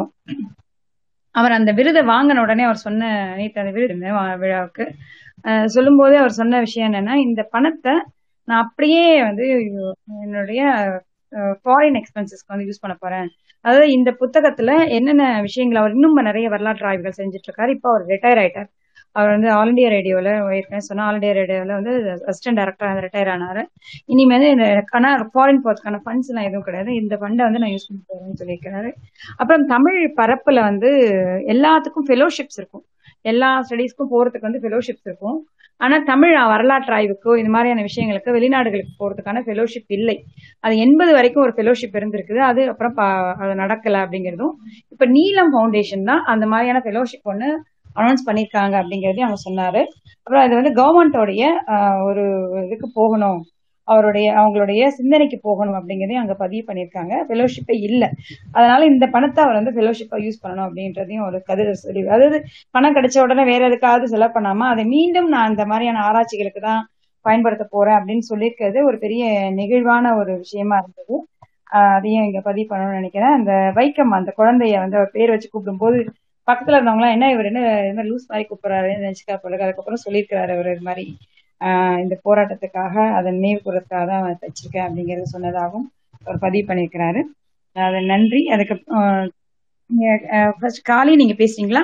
[1.38, 3.94] அவர் அந்த விருதை வாங்கின உடனே அவர் சொன்ன நேற்று அந்த விருது
[4.42, 4.84] விழாவுக்கு
[5.44, 7.94] சொல்லும் சொல்லும்போதே அவர் சொன்ன விஷயம் என்னன்னா இந்த பணத்தை
[8.48, 9.44] நான் அப்படியே வந்து
[10.24, 10.62] என்னுடைய
[11.64, 13.28] ஃபாரின் எக்ஸ்பென்சஸ்க்கு வந்து யூஸ் பண்ண போறேன்.
[13.64, 17.70] அதாவது இந்த புத்தகத்துல என்னென்ன விஷயங்கள் அவர் இன்னும் நிறைய வரலாற்று ஆய்வுகள் செஞ்சுட்டு இருக்காரு.
[17.76, 18.68] இப்போ அவர் ரிட்டையர் ஆயிட்டார்.
[19.16, 21.92] அவர் வந்து ஆல் இண்டியா ரேடியோல ஏற்கனவே சொன்ன ஆல் இண்டியா ரேடியோல வந்து
[22.30, 23.62] அசிஸ்டன்ட் டைரக்டர் ரிட்டையர் ஆனாரு.
[24.06, 26.90] இனிமேல் எனக்கான ஃபாரின் போர்த்துக்கான ஃபண்ட்ஸ் எல்லாம் எதுவும் கிடையாது.
[26.94, 28.92] இந்த ஃபண்டை வந்து நான் யூஸ் பண்ண போறேன்னு சொல்லியிருக்கிறாரு.
[29.36, 30.90] அப்புறம் தமிழ் பரப்புல வந்து
[31.54, 32.84] எல்லாத்துக்கும் ஃபெலோஷிப்ஸ் இருக்கும்.
[33.22, 35.38] எல்லா ஸ்டடீஸ்க்கும் போறதுக்கு வந்து ஃபெலோஷிப்ஸ் இருக்கும்.
[35.80, 40.16] ஆனா தமிழ் வரலாற்று ஆய்வுக்கோ இந்த மாதிரியான விஷயங்களுக்கு வெளிநாடுகளுக்கு போறதுக்கான ஃபெலோஷிப் இல்லை.
[40.60, 42.40] அது எண்பது வரைக்கும் ஒரு ஃபெலோஷிப் இருந்திருக்குது.
[42.50, 42.94] அது அப்புறம்
[43.42, 44.54] அது நடக்கல அப்படிங்கிறதும்.
[44.88, 47.50] இப்ப நீலம் ஃபவுண்டேஷன் தான் அந்த மாதிரியான ஃபெலோஷிப் ஒன்று
[47.96, 49.82] அனௌன்ஸ் பண்ணியிருக்காங்க அப்படிங்கிறதையும் அவங்க சொன்னாரு.
[50.22, 51.44] அப்புறம் இது வந்து கவர்மெண்டோடைய
[52.08, 52.24] ஒரு
[52.66, 53.40] இதுக்கு போகணும்.
[53.88, 58.08] அவருடைய அவங்களுடைய சிந்தனைக்கு போகணும் அப்படிங்கிறதையும் அங்க பதிவு பண்ணியிருக்காங்க ஃபெலோஷிப்பே இல்லை.
[58.52, 62.38] அதனால இந்த பணத்தை அவர் வந்து ஃபெலோஷிப்பா யூஸ் பண்ணணும் அப்படின்றதையும் ஒரு கதிர சொல்லி அதாவது
[62.70, 66.82] பணம் கிடைச்ச உடனே வேற எதுக்காவது செலவு பண்ணாம அதை மீண்டும் நான் இந்த மாதிரியான ஆராய்ச்சிகளுக்கு தான்
[67.24, 69.24] பயன்படுத்த போறேன் அப்படின்னு சொல்லியிருக்கிறது ஒரு பெரிய
[69.60, 71.14] நெகிழ்வான ஒரு விஷயமா இருந்தது.
[71.72, 73.34] ஆஹ் அதையும் இங்க பதிவு பண்ணணும்னு நினைக்கிறேன்.
[73.38, 75.98] அந்த வைக்கம் அந்த குழந்தைய வந்து அவர் பேர் வச்சு கூப்பிடும்போது
[76.48, 80.70] பக்கத்துல இருந்தவங்க என்ன இவர் என்ன இது மாதிரி லூஸ் மாதிரி கூப்பிடுறாருன்னு நினைச்சுக்கா போல அதுக்கப்புறம் சொல்லியிருக்கிறாரு அவர்
[80.70, 81.04] இது மாதிரி.
[81.60, 85.86] ஆஹ் இந்த போராட்டத்துக்காக அதை நினைவு கூறதுக்காக தான் தச்சிருக்கேன் அப்படிங்கறது சொன்னதாகவும்
[86.24, 87.20] அவர் பதிவு பண்ணியிருக்கிறாரு.
[87.76, 88.40] அது நன்றி.
[88.48, 88.74] அதுக்கு
[90.60, 91.82] ஃபர்ஸ்ட் காலி நீங்க பேசுறீங்களா?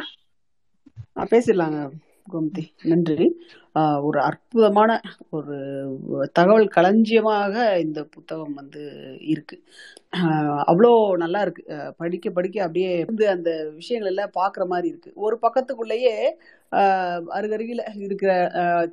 [1.30, 1.78] பேசிடலாங்க
[2.28, 2.62] கோமதி.
[2.82, 3.26] நன்றி.
[3.78, 5.56] ஒரு அற்புதமான ஒரு
[6.32, 8.82] தகவல் களஞ்சியமாக இந்த புத்தகம் வந்து
[9.20, 9.62] இருக்கு.
[10.66, 11.94] அவ்வளோ நல்லா இருக்கு.
[11.96, 15.12] படிக்க படிக்க அப்படியே வந்து அந்த விஷயங்கள் எல்லாம் பார்க்குற மாதிரி இருக்கு.
[15.14, 16.30] ஒரு பக்கத்துக்குள்ளேயே
[17.28, 18.32] அருகருகில் இருக்கிற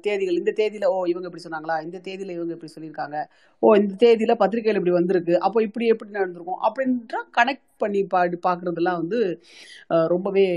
[0.01, 1.83] தேதிகள் இந்த தேதியில் ஓ இவங்க இப்படி சொன்னாங்களா?
[1.83, 3.25] இந்த தேதியில் இவங்க இப்படி சொல்லியிருக்காங்க.
[3.59, 5.39] ஓ இந்த தேதியில் பத்திரிகையில் இப்படி வந்திருக்கு.
[5.39, 6.61] அப்போ இப்படி எப்படி நடந்திருக்கும்?
[6.61, 9.41] அப்படின்ற கனெக்ட் பண்ணி பா பார்க்குறதெல்லாம் வந்து
[9.87, 10.47] ரொம்பவே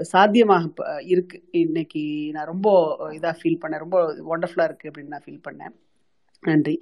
[0.00, 1.42] சாத்தியமாக ப- இருக்கு.
[1.50, 3.98] இன்னைக்கு நான் ரொம்ப இதாக ஃபீல் பண்ணேன் ரொம்ப
[4.32, 5.74] ஒண்டர்ஃபுல்லாக இருக்கு அப்படின்னு நான் ஃபீல் பண்ணேன்.
[6.42, 6.72] நன்றி.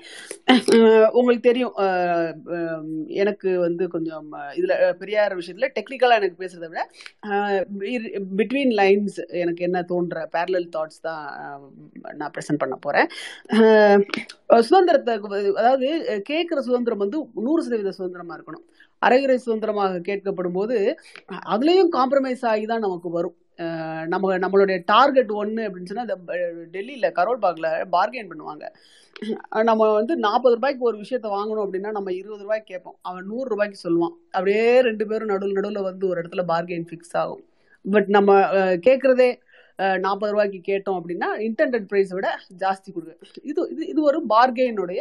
[1.12, 1.76] உங்களுக்கு தெரியும்
[3.20, 4.26] எனக்கு வந்து கொஞ்சம்
[4.56, 6.82] இதில் இதுல அஹ் பெரியார் விஷயத்துல டெக்னிக்கலா எனக்கு பேசுறதை விட
[8.40, 11.24] பிட்வீன் லைன்ஸ் எனக்கு என்ன தோன்ற பேரலல் தாட்ஸ் தான்
[12.14, 13.08] நான் ப்ரெசென்ட் பண்ண போறேன்.
[14.68, 15.14] சுதந்திரத்தை
[15.62, 15.88] அதாவது
[16.30, 18.66] கேட்குற சுதந்திரம் வந்து நூறு சதவீத சுதந்திரமா இருக்கணும்.
[19.02, 20.76] அரைகுறை சுதந்திரமாக கேட்கப்படும் போது
[21.54, 23.36] அதுலேயும் காம்ப்ரமைஸ் ஆகி தான் நமக்கு வரும்.
[24.12, 26.16] நம்ம நம்மளுடைய டார்கெட் ஒன்று அப்படின்னு சொன்னால் இந்த
[26.74, 28.64] டெல்லியில் கரோல் பாக்ல பார்கெயின் பண்ணுவாங்க.
[29.70, 32.96] நம்ம வந்து நாற்பது ரூபாய்க்கு ஒரு விஷயத்த வாங்கணும் அப்படின்னா நம்ம இருபது ரூபாய்க்கு கேட்போம்.
[33.08, 34.14] அவன் நூறு ரூபாய்க்கு சொல்லுவான்.
[34.36, 37.42] அப்படியே ரெண்டு பேரும் நடுவில் நடுவில் வந்து ஒரு இடத்துல பார்கெயின் ஃபிக்ஸ் ஆகும்.
[37.84, 38.38] பட் நம்ம
[38.86, 39.30] கேட்குறதே
[40.04, 42.28] நாற்பது ரூபாய்க்கு கேட்டோம் அப்படின்னா இன்டென்டட் ப்ரைஸை விட
[42.62, 45.00] ஜாஸ்தி கொடுக்கு இது இது இது ஒரு பார்கெயினுடைய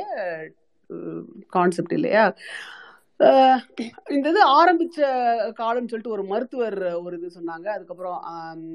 [1.55, 2.23] கான்செப்ட் இல்லையா?
[4.09, 5.07] இந்த இது ஆரம்பிச்ச
[5.51, 7.67] காலம்னு சொல்லிட்டு ஒரு மருத்துவர் ஒரு இது சொன்னாங்க.
[7.67, 8.21] அதுக்கப்புறம்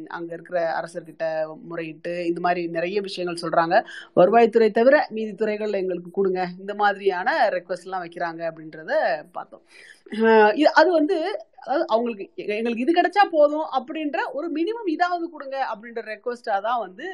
[0.09, 3.85] அங்க இருக்கிற அரசர்கிட்ட முறையிட்டு இந்த மாதிரி நிறைய விஷயங்கள் சொல்றாங்க.
[4.17, 6.49] வருவாய்த்துறை தவிர மீதி துறைகள்ல எங்களுக்கு கொடுங்க.
[6.59, 9.63] இந்த மாதிரியான ரெக்வஸ்ட் எல்லாம் வைக்கிறாங்க அப்படின்றத பார்த்தோம்.
[10.11, 15.67] இது- அது வந்து அதாவது அவங்களுக்கு எ- எங்களுக்கு இது கிடைச்சா போதும் அப்படின்ற ஒரு மினிமம் இதாவது கொடுங்க
[15.75, 17.09] அப்படின்ற ரெக்வஸ்டா தான் வந்து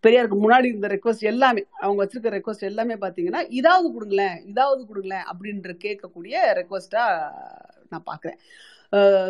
[0.00, 5.72] பெரியாருக்கு முன்னாடி இருந்த ரெக்வஸ்ட் எல்லாமே அவங்க வச்சிருக்க ரெக்வஸ்ட் எல்லாமே பார்த்தீங்கன்னா இதாவது கொடுங்களேன் இதாவது கொடுங்களேன் அப்படின்ற
[5.80, 7.30] கேட்கக்கூடிய ரெக்வஸ்ட்டாக
[7.88, 8.38] நான் பார்க்குறேன்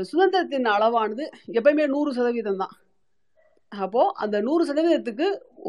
[0.03, 2.75] சுதந்திரத்தின் அளவானது எப்பயுமே நூறு சதவீதம் தான்
[3.81, 5.27] அப்போ அந்த நூறு சதவீதத்துக்கு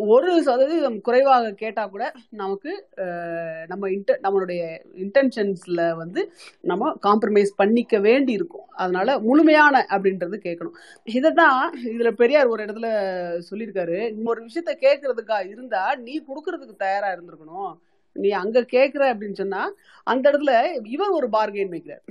[0.08, 2.72] ஒரு சதவீதம் குறைவாக கேட்டா கூட நமக்கு
[3.68, 4.62] நம்ம இன்ட நம்மளுடைய
[5.04, 6.22] இன்டென்ஷன்ஸ்ல வந்து
[6.62, 10.76] நம்ம காம்ப்ரமைஸ் பண்ணிக்க வேண்டி இருக்கும் அதனால முழுமையான அப்படின்றது கேட்கணும்.
[11.04, 11.60] இதைத்தான்
[11.94, 12.90] இதுல பெரியார் ஒரு இடத்துல
[13.50, 14.00] சொல்லியிருக்காரு.
[14.26, 17.74] ஒரு விஷயத்த கேட்கறதுக்கா இருந்தா நீ கொடுக்கறதுக்கு தயாரா இருந்திருக்கணும்.
[18.16, 19.72] நீ அங்க கேக்குற அப்படின்னு சொன்னா
[20.04, 22.04] அந்த இடத்துல இவர் ஒரு பார்கெயின் வைக்கிறார்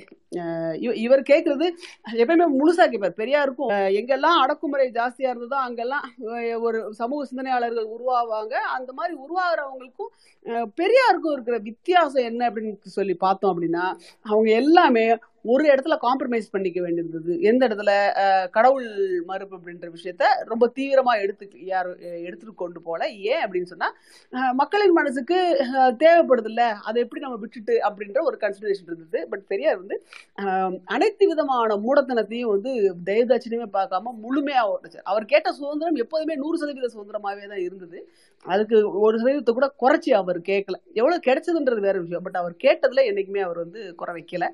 [0.82, 1.66] இவர் கேக்குறது
[2.12, 6.06] எப்பயுமே முழுசா கேட்பார் பெரியாருக்கும் எங்கெல்லாம் அடக்குமுறை ஜாஸ்தியா இருந்ததோ அங்கெல்லாம்
[6.60, 8.52] ஒரு சமூக சிந்தனையாளர்கள் உருவாவாங்க.
[8.52, 10.12] அந்த மாதிரி உருவாகிறவங்களுக்கும்
[10.76, 13.84] பெரியாருக்கும் இருக்கிற வித்தியாசம் என்ன அப்படின்னு சொல்லி பார்த்தோம் அப்படின்னா
[14.22, 15.16] அவங்க எல்லாமே
[15.52, 17.32] ஒரு இடத்துல காம்ப்ரமைஸ் பண்ணிக்க வேண்டியிருந்தது.
[17.50, 17.92] எந்த இடத்துல?
[18.56, 18.88] கடவுள்
[19.30, 21.88] மறுப்பு அப்படின்ற விஷயத்த ரொம்ப தீவிரமா எடுத்து யார்
[22.28, 23.00] எடுத்துட்டு கொண்டு போல.
[23.32, 23.88] ஏன் அப்படின்னு சொன்னா
[24.60, 25.38] மக்களின் மனசுக்கு
[26.02, 29.20] தேவைப்படுது இல்ல அதை எப்படி நம்ம விட்டுட்டு அப்படின்ற ஒரு கன்சிடரேஷன் இருந்தது.
[29.32, 29.98] பட் பெரியார் வந்து
[30.96, 32.72] அனைத்து விதமான மூடத்தனத்தையும் வந்து
[33.08, 35.08] தயதாட்சியமே பார்க்காம முழுமையா உடைச்சார்.
[35.12, 37.98] அவர் கேட்ட சுதந்திரம் எப்போதுமே நூறு சதவீத சுதந்திரமாவே தான் இருந்தது.
[38.44, 40.76] அதுக்கு ஒரு சதவீதத்தை கூட குறைச்சி அவர் கேட்கல.
[41.00, 42.24] எவ்வளவு கிடைச்சதுன்றது வேற விஷயம்.
[42.26, 44.46] பட் அவர் கேட்டதுல என்னைக்குமே அவர் வந்து குறை வைக்கல.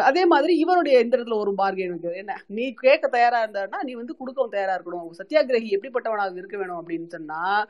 [0.00, 2.42] அதே மாதிரி இவருடைய இந்த இடத்துல ஒரு பார்கெயின் இருக்குது என்ன?
[2.46, 5.10] நீ கேட்க தயாரா இருந்தாருன்னா நீ வந்து கொடுக்கவும் தயாரா இருக்கணும்.
[5.18, 7.66] சத்தியாகிரகி எப்படிப்பட்டவனாக இருக்க வேணும் அப்படின்னு சொன்னா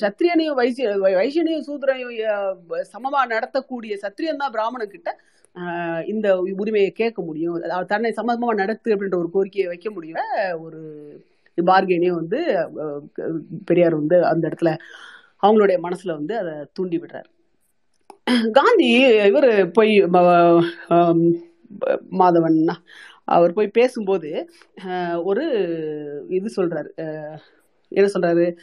[0.00, 5.20] சத்திரியனையும் வைசிய வை- வைசியனையும் சூத்திரனையும் சமமா நடத்தக்கூடிய சத்திரியன் தான் பிராமணன் கிட்ட
[6.06, 7.62] இந்த உரிமையை கேட்க முடியும்.
[7.62, 10.22] அதாவது தன்னை சமமா நடத்து அப்படின்ற ஒரு கோரிக்கையை வைக்க முடியும்
[10.60, 10.80] ஒரு
[11.56, 12.40] பார்கெனையும் வந்து
[13.64, 14.76] பெரியார் வந்து அந்த இடத்துல
[15.42, 17.30] அவங்களுடைய மனசுல வந்து அதை தூண்டி விடுறாரு.
[18.52, 18.88] காந்தி
[19.26, 20.00] இவர் போய்
[22.10, 22.74] மாதவன்
[23.24, 24.30] அவர் போய் பேசும்போது
[25.22, 25.44] ஒரு
[26.28, 26.90] இது சொல்றாரு
[27.88, 28.56] என்ன சொல்றாரு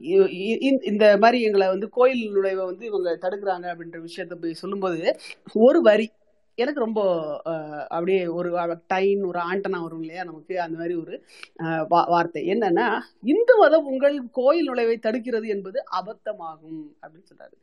[0.00, 5.16] இ- இந்த- மாதிரி எங்களை வந்து கோயில் நுழைவை வந்து இவங்க தடுக்கிறாங்க அப்படின்ற விஷயத்த போய் சொல்லும்போது
[5.52, 6.10] ஒரு வரி
[6.54, 7.00] எனக்கு ரொம்ப
[7.88, 8.50] அப்படியே ஒரு
[8.94, 11.14] டைன் ஒரு ஆண்டனா வரும் இல்லையா நமக்கு அந்த மாதிரி ஒரு
[11.62, 12.46] வா- வார்த்தை.
[12.46, 12.86] என்னன்னா
[13.22, 17.56] இந்து மதம் உங்கள் கோயில் நுழைவை தடுக்கிறது என்பது அபத்தமாகும் அப்படின்னு சொல்றாரு.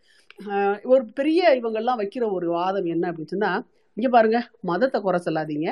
[0.93, 3.51] ஒரு பெரிய இவங்கெல்லாம் வைக்கிற ஒரு வாதம் என்ன அப்படின்னு சொன்னா
[3.97, 4.39] இங்க பாருங்க
[4.69, 5.69] மதத்தை குறை சொல்லாதீங்க.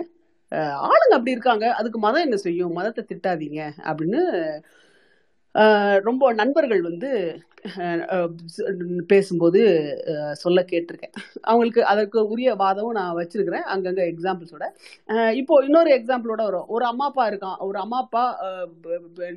[0.90, 2.76] ஆளுங்க அப்படி இருக்காங்க அதுக்கு மதம் என்ன செய்யும்?
[2.80, 4.22] மதத்தை திட்டாதீங்க அப்படின்னு
[6.08, 7.10] ரொம்ப நண்பர்கள் வந்து
[9.12, 9.62] பேசும்போது
[10.42, 11.16] சொல்ல கேட்டிருக்கேன்.
[11.48, 14.66] அவங்களுக்கு அதற்கு உரிய வாதமும் நான் வச்சிருக்கிறேன் அங்கங்கே எக்ஸாம்பிள்ஸோட
[15.42, 16.68] இப்போ இன்னொரு எக்ஸாம்பிளோட வரும்.
[16.76, 18.26] ஒரு அம்மா அப்பா இருக்கான் ஒரு அம்மா அப்பா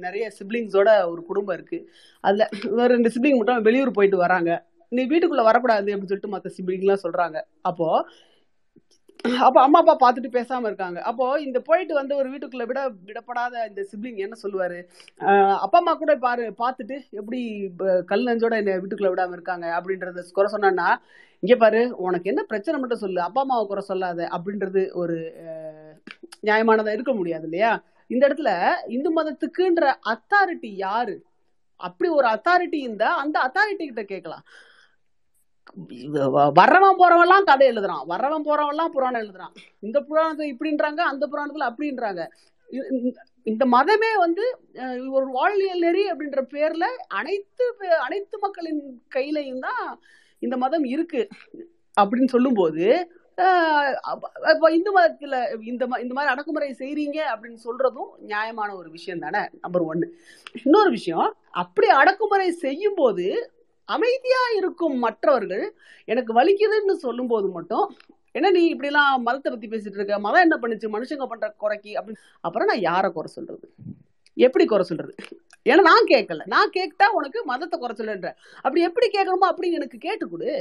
[0.06, 1.80] நிறைய சிப்ளிங்ஸோட ஒரு குடும்பம் இருக்கு.
[2.24, 4.50] அதில் ரெண்டு சிப்ளிங் மட்டும் வெளியூர் போயிட்டு வராங்க.
[4.96, 7.38] நீ வீட்டுக்குள்ள வரக்கூடாது அப்படின்னு சொல்லிட்டு மற்ற சிப்ளிங்லாம் சொல்றாங்க.
[7.70, 7.88] அப்போ
[9.46, 10.98] அப்போ அம்மா அப்பா பார்த்துட்டு பேசாமல் இருக்காங்க.
[11.08, 14.78] அப்போ இந்த போயிட்டு வந்து ஒரு வீட்டுக்குள்ளே விட விடப்படாத இந்த சிப்ளிங் என்ன சொல்லுவாரு?
[15.64, 17.40] அப்பா அம்மா கூட பாரு பார்த்துட்டு எப்படி
[18.10, 20.88] கல் நஞ்சோட என்ன வீட்டுக்குள்ளே விடாம இருக்காங்க அப்படின்றத குறை சொன்னான்னா
[21.42, 25.18] இங்கே பாரு உனக்கு என்ன பிரச்சனை மட்டும் சொல்லு அப்பா அம்மாவை குறை சொல்லாத அப்படின்றது ஒரு
[26.48, 27.72] நியாயமானதாக நியாயமானதா இருக்க முடியாது இல்லையா?
[28.10, 28.50] இந்த இடத்துல
[28.96, 31.16] இந்து மதத்துக்குன்ற அத்தாரிட்டி யாரு?
[31.80, 34.44] அப்படி ஒரு அத்தாரிட்டி இருந்தா அந்த அத்தாரிட்டி கிட்ட கேட்கலாம்.
[36.54, 38.04] வர்றவன் போறவன்லாம் கதை எழுதுறான்.
[38.08, 39.54] வர்றவன் போறவன்லாம் புராணம் எழுதுறான்.
[39.80, 42.26] இந்த புராணத்தை இப்படின்றாங்க அந்த புராணத்துல அப்படின்றாங்க.
[43.42, 44.58] இந்த மதமே வந்து
[45.10, 50.00] ஒரு வாழ்வியல் நெறி அப்படின்ற பேர்ல அனைத்து பே- அனைத்து மக்களின் கையிலையும் தான்
[50.38, 51.28] இந்த மதம் இருக்கு.
[52.00, 53.08] அப்படின்னு சொல்லும்போது
[54.54, 55.34] இப்போ இந்து மதத்துல
[55.66, 60.14] இந்த இந்த மாதிரி அடக்குமுறை செய்றீங்க அப்படின்னு சொல்றதும் நியாயமான ஒரு விஷயம் தானே நம்பர் ஒன்னு
[60.62, 63.26] இன்னொரு விஷயம் அப்படி அடக்குமுறை செய்யும் போது
[63.96, 65.64] அமைதியா இருக்கும் மற்றவர்கள்
[66.04, 67.86] எனக்கு வலிக்குதுன்னு சொல்லும் போது மட்டும்
[68.32, 70.18] என்ன நீ இப்படிலாம் மதத்தை பத்தி பேசிட்டு இருக்க?
[70.18, 70.88] மதம் என்ன பண்ணுச்சு?
[70.96, 71.90] மனுஷங்க பண்ற குறைக்கு?
[71.90, 72.20] அப்படின்னு.
[72.40, 73.66] அப்புறம் நான் யாரை குறை சொல்றது?
[74.36, 75.14] எப்படி குறை சொல்றது?
[75.64, 76.42] ஏன்னா நான் கேட்கல.
[76.46, 78.28] நான் கேட்டா உனக்கு மதத்தை குறை சொல்லுன்ற.
[78.56, 80.52] அப்படி எப்படி கேட்கணுமோ அப்படின்னு எனக்கு கேட்டுக்கொடு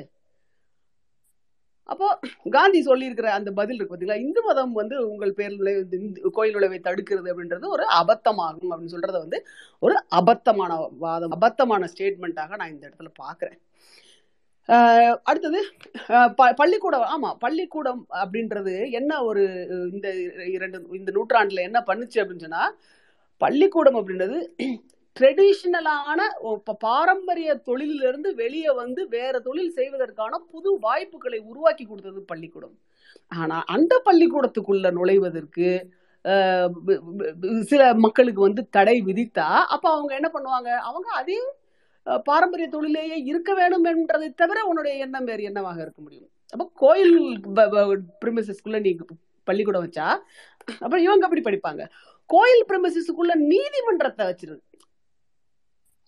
[1.89, 2.07] அப்போ
[2.51, 5.55] காந்தி சொல்லியிருக்கிற அந்த பதில் இருக்கு பார்த்தீங்களா இந்து மதம் வந்து உங்கள் பேர்
[6.31, 9.39] கோயில் நுழைவை தடுக்கிறது அப்படின்றது ஒரு அபத்தமாகும் அப்படின்னு சொல்றத வந்து
[9.81, 13.59] ஒரு அபத்தமான வாதம் அபத்தமான ஸ்டேட்மெண்ட்டாக நான் இந்த இடத்துல பார்க்குறேன்.
[15.23, 15.59] அடுத்தது
[16.35, 19.43] ப- பள்ளிக்கூடம் ஆமா பள்ளிக்கூடம் அப்படின்றது என்ன ஒரு
[19.93, 20.07] இந்த
[20.49, 22.63] இரண்டு இந்த நூற்றாண்டுல என்ன பண்ணுச்சு அப்படின்னு சொன்னா
[23.41, 24.37] பள்ளிக்கூடம் அப்படின்றது
[25.19, 26.19] ட்ரெடிஷ்னலான
[26.85, 32.75] பாரம்பரிய தொழிலிருந்து வெளியே வந்து வேற தொழில் செய்வதற்கான புது வாய்ப்புகளை உருவாக்கி கொடுத்தது பள்ளிக்கூடம்.
[33.31, 35.69] ஆனா அந்த பள்ளிக்கூடத்துக்குள்ள நுழைவதற்கு
[37.71, 40.69] சில மக்களுக்கு வந்து தடை விதித்தா அப்ப அவங்க என்ன பண்ணுவாங்க?
[40.89, 41.39] அவங்க அதே
[42.29, 46.29] பாரம்பரிய தொழிலேயே இருக்க வேணும் என்றதை தவிர உன்னுடைய எண்ணம் வேறு என்னவாக இருக்க முடியும்?
[46.53, 47.15] அப்ப கோயில்
[48.23, 48.91] பிரிமிசஸ்குள்ள நீ
[49.47, 50.07] பள்ளிக்கூடம் வச்சா
[50.83, 51.83] அப்புறம் இவங்க எப்படி படிப்பாங்க.
[52.29, 54.68] கோயில் பிரிமிசஸ்க்குள்ள நீதிமன்றத்தை வச்சிருக்கு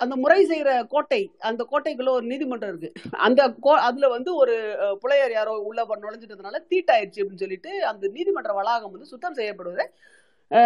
[0.02, 2.90] அந்த முறை செய்யற கோட்டை அந்த கோட்டைக்குள்ள ஒரு நீதிமன்றம் இருக்கு.
[3.20, 4.56] அந்த கோ- அதுல வந்து ஒரு
[5.02, 9.88] புலையர் யாரோ உள்ள நுழைஞ்சிட்டதுனால தீட்டாயிருச்சு அப்படின்னு சொல்லிட்டு அந்த நீதிமன்ற வளாகம் வந்து சுத்தம் செய்யப்படுவதை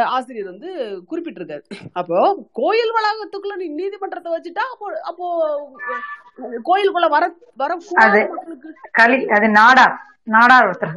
[0.10, 0.70] ஆசிரியர் வந்து
[1.10, 1.64] குறிப்பிட்டிருக்காரு.
[1.94, 2.18] அப்போ
[2.54, 5.28] கோயில் வளாகத்துக்குள்ள நீ நீதிமன்றத்தை வச்சுட்டா அப்போ அப்போ
[6.64, 7.26] கோயிலுக்குள்ள வர
[8.32, 9.96] மக்களுக்கு களி அது நாடார்
[10.28, 10.94] நாடார் ஒருத்தர்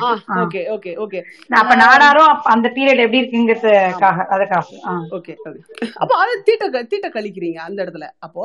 [0.00, 0.08] ஆ.
[0.40, 1.20] Okay okay okay.
[1.52, 4.64] அப்ப நாடாரும் அந்த பீரியட் எப்படி இருக்குங்கிறதுக்காக அதுக்காக.
[5.10, 5.60] Okay okay.
[5.96, 8.08] அப்போ அது தீட்ட தீட்ட கழிக்கிறீங்க அந்த இடத்துல.
[8.18, 8.42] அப்போ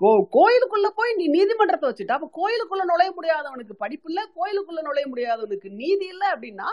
[0.00, 5.70] கோ- கோயிலுக்குள்ள போய் நீ நீதிமன்றத்தை வச்சுட்டா அப்போ கோயிலுக்குள்ள நுழைய முடியாதவனுக்கு படிப்பு இல்ல கோயிலுக்குள்ள நுழைய முடியாதவனுக்கு
[5.78, 6.68] நீதி இல்ல அப்படின்னா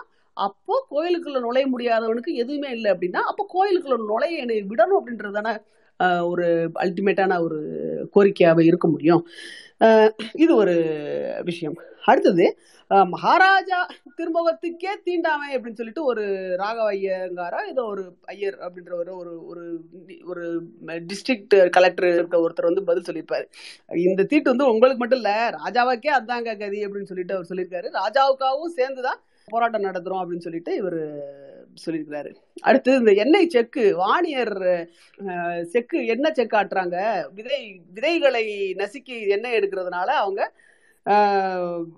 [0.45, 5.51] அப்போ கோயிலுக்குள்ள நுழைய முடியாதவனுக்கு எதுவுமே இல்லை அப்படின்னா அப்போ கோயிலுக்குள்ள நுழைய என்னை விடணும் அப்படின்றதான
[6.31, 6.47] ஒரு
[6.83, 7.59] அல்டிமேட்டான ஒரு
[8.15, 9.21] கோரிக்கையாக இருக்க முடியும்.
[10.43, 10.75] இது ஒரு
[11.43, 11.77] விஷயம்.
[12.09, 12.45] அடுத்தது
[13.13, 13.79] மகாராஜா
[14.17, 16.23] திருமுகத்துக்கே தீண்டாமை அப்படின்னு சொல்லிட்டு ஒரு
[16.61, 18.03] ராகவ ஐயங்காரா ஏதோ ஒரு
[18.33, 19.63] ஐயர் அப்படின்ற ஒரு ஒரு ஒரு
[20.31, 20.43] ஒரு
[21.09, 23.45] டிஸ்ட்ரிக்ட் கலெக்டர் இருக்க ஒருத்தர் வந்து பதில் சொல்லியிருப்பாரு.
[24.09, 27.89] இந்த தீட்டு வந்து உங்களுக்கு மட்டும் இல்லை ராஜாவுக்கே அதாங்க கதி அப்படின்னு சொல்லிட்டு அவர் சொல்லியிருக்காரு.
[28.01, 31.23] ராஜாவுக்காகவும் சேர்ந்துதான் போராட்டம் நடத்துறோம் அப்படின்னு சொல்லிட்டு இவர்
[31.85, 32.35] சொல்லியிருக்கிறாரு.
[32.61, 34.87] அடுத்து இந்த எண்ணெய் செக்கு வாணியர்
[35.63, 37.25] செக்கு எண்ணெய் செக்கு ஆட்டுறாங்க.
[37.33, 40.53] விதை விதைகளை நசுக்கி எண்ணெய் எடுக்கிறதுனால அவங்க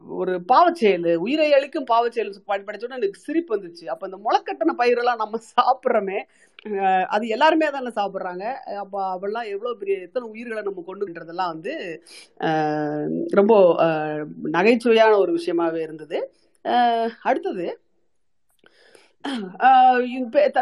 [0.08, 3.86] ஒரு பாவச்செயல் உயிரை அளிக்கும் பாவச்செயல் படி- படிச்சோன்னே எனக்கு சிரிப்பு வந்துச்சு.
[3.86, 6.24] அப்ப இந்த முளைக்கட்டின பயிரெல்லாம் நம்ம சாப்பிட்றோமே.
[7.04, 8.54] அது எல்லாருமே தானே சாப்பிட்றாங்க.
[8.54, 12.04] அப்ப அவெல்லாம் எவ்வளவு பெரிய எத்தனை உயிர்களை நம்ம கொண்டுன்றதெல்லாம் வந்து
[13.28, 13.76] ரொம்ப
[14.52, 16.34] நகைச்சுவையான ஒரு விஷயமாவே இருந்தது.
[17.24, 17.68] அடுத்தது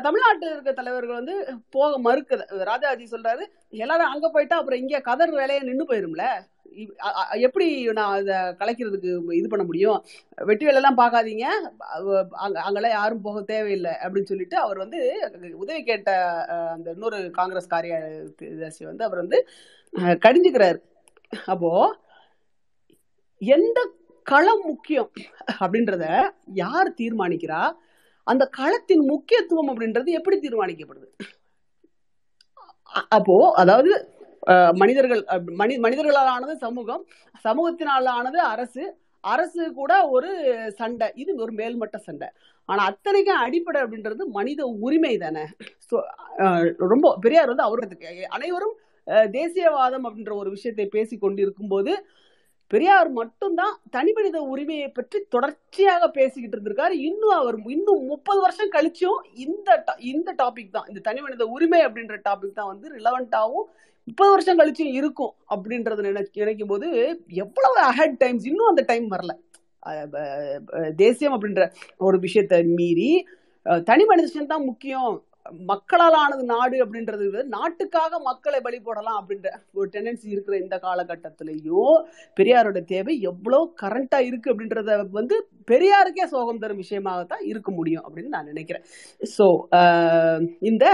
[0.01, 1.33] தமிழ்நாட்டில் இருக்க தலைவர்கள் வந்து
[1.69, 3.43] போக மறுக்குது ராஜாஜி சொல்றாரு
[3.75, 6.23] எல்லாரும் அங்க போயிட்டா அப்புறம் இங்க கதர் வேலையை நின்று போயிரும்ல?
[7.39, 9.99] எப்படி நான் அதை கலைக்கிறதுக்கு இது பண்ண முடியும்?
[10.35, 11.45] வெட்டி வேலையெல்லாம் பார்க்காதீங்க
[11.77, 14.99] அவ- அங்க அங்கெல்லாம் யாரும் போக தேவையில்லை அப்படின்னு சொல்லிட்டு அவர் வந்து
[15.53, 16.11] உதவி கேட்ட
[16.71, 19.39] அந்த இன்னொரு காங்கிரஸ் காரியதர்சி வந்து அவர் வந்து
[20.25, 20.79] கடிஞ்சுக்கிறாரு.
[21.45, 21.71] அப்போ
[23.41, 23.79] எந்த
[24.27, 25.09] களம் முக்கியம்
[25.57, 26.05] அப்படின்றத
[26.61, 27.61] யார் தீர்மானிக்கிறா?
[28.27, 31.07] அந்த களத்தின் முக்கியத்துவம் அப்படின்றது எப்படி தீர்மானிக்கப்படுது?
[33.17, 33.91] அப்போ அதாவது
[34.47, 35.21] அஹ், மனிதர்கள்
[35.59, 37.01] மனி மனிதர்களால் ஆனது சமூகம்
[37.45, 38.83] சமூகத்தினால் ஆனது அரசு
[39.23, 40.29] அரசு கூட ஒரு
[40.77, 41.07] சண்டை.
[41.21, 42.27] இது ஒரு மேல்மட்ட சண்டை.
[42.69, 45.43] ஆனா அத்தனைக்கும் அடிப்படை அப்படின்றது மனித உரிமை தானே.
[46.43, 46.63] அஹ்,
[46.93, 48.75] ரொம்ப பெரியார் வந்து அவருக்கு அனைவரும்
[49.07, 51.91] அஹ், தேசியவாதம் அப்படின்ற ஒரு விஷயத்தை பேசி கொண்டிருக்கும் போது
[52.71, 56.95] பெரியார் மட்டும்தான் தனி மனித உரிமையை பற்றி தொடர்ச்சியாக பேசிக்கிட்டு இருந்திருக்காரு.
[57.09, 59.77] இன்னும் அவர் இன்னும் முப்பது வருஷம் கழிச்சும் இந்த
[60.13, 60.87] இந்த டாபிக் தான்.
[60.91, 63.67] இந்த தனி மனித உரிமை அப்படின்ற டாபிக் தான் வந்து ரிலவெண்டாவும்
[64.07, 66.87] முப்பது வருஷம் கழிச்சும் இருக்கும் அப்படின்றத நினை நினைக்கும் போது
[67.43, 69.33] எவ்வளவு அஹட் டைம்ஸ் இன்னும் அந்த டைம் வரல.
[71.01, 71.63] தேசியம் அப்படின்ற
[72.07, 73.11] ஒரு விஷயத்தை மீறி
[73.89, 75.15] தனி மனுஷன் தான் முக்கியம்.
[75.53, 81.97] மக்களால் ஆனது நாடு அப்படின்றது நாட்டுக்காக மக்களை பலி போடலாம் அப்படின்ற ஒரு டெண்டன்சி இருக்கிற இந்த காலகட்டத்திலையும்
[82.37, 85.37] பெரியாரோட தேவை எவ்வளோ கரண்டா இருக்கு அப்படின்றத வந்து
[85.67, 88.85] பெரியாருக்கே சோகம் தரும் விஷயமாகத்தான் இருக்க முடியும் அப்படின்னு நான் நினைக்கிறேன்.
[89.37, 89.47] ஸோ
[90.61, 90.85] இந்த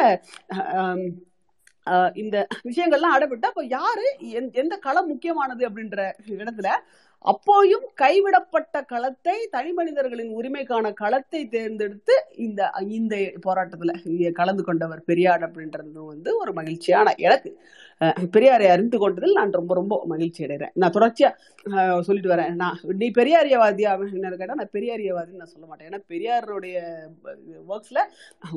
[2.15, 4.05] இந்த விஷயங்கள்லாம் அடைபட்டு அப்போ யாரு
[4.53, 5.97] எந்த களம் முக்கியமானது அப்படின்ற
[6.35, 6.69] இடத்துல
[7.31, 16.05] அப்போயும் கைவிடப்பட்ட களத்தை தனி மனிதர்களின் உரிமைக்கான களத்தை தேர்ந்தெடுத்து இந்த இந்த போராட்டத்துல கலந்து கொண்டவர் பெரியார் அப்படின்றது
[16.13, 17.51] வந்து ஒரு மகிழ்ச்சியான எனக்கு
[18.35, 20.73] பெரியாரை அறிந்து கொண்டதில் நான் ரொம்ப ரொம்ப மகிழ்ச்சி அடைகிறேன்.
[20.73, 21.29] நான் தொடர்ச்சியா
[22.07, 22.53] சொல்லிட்டு வரேன்.
[22.61, 25.89] நான் நீ பெரியாரியவாதியா அப்படின்னு கேட்டா நான் பெரியாரியவாதின்னு நான் சொல்ல மாட்டேன்.
[25.89, 26.77] ஏன்னா பெரியாருடைய
[27.73, 28.01] ஒர்க்ஸ்ல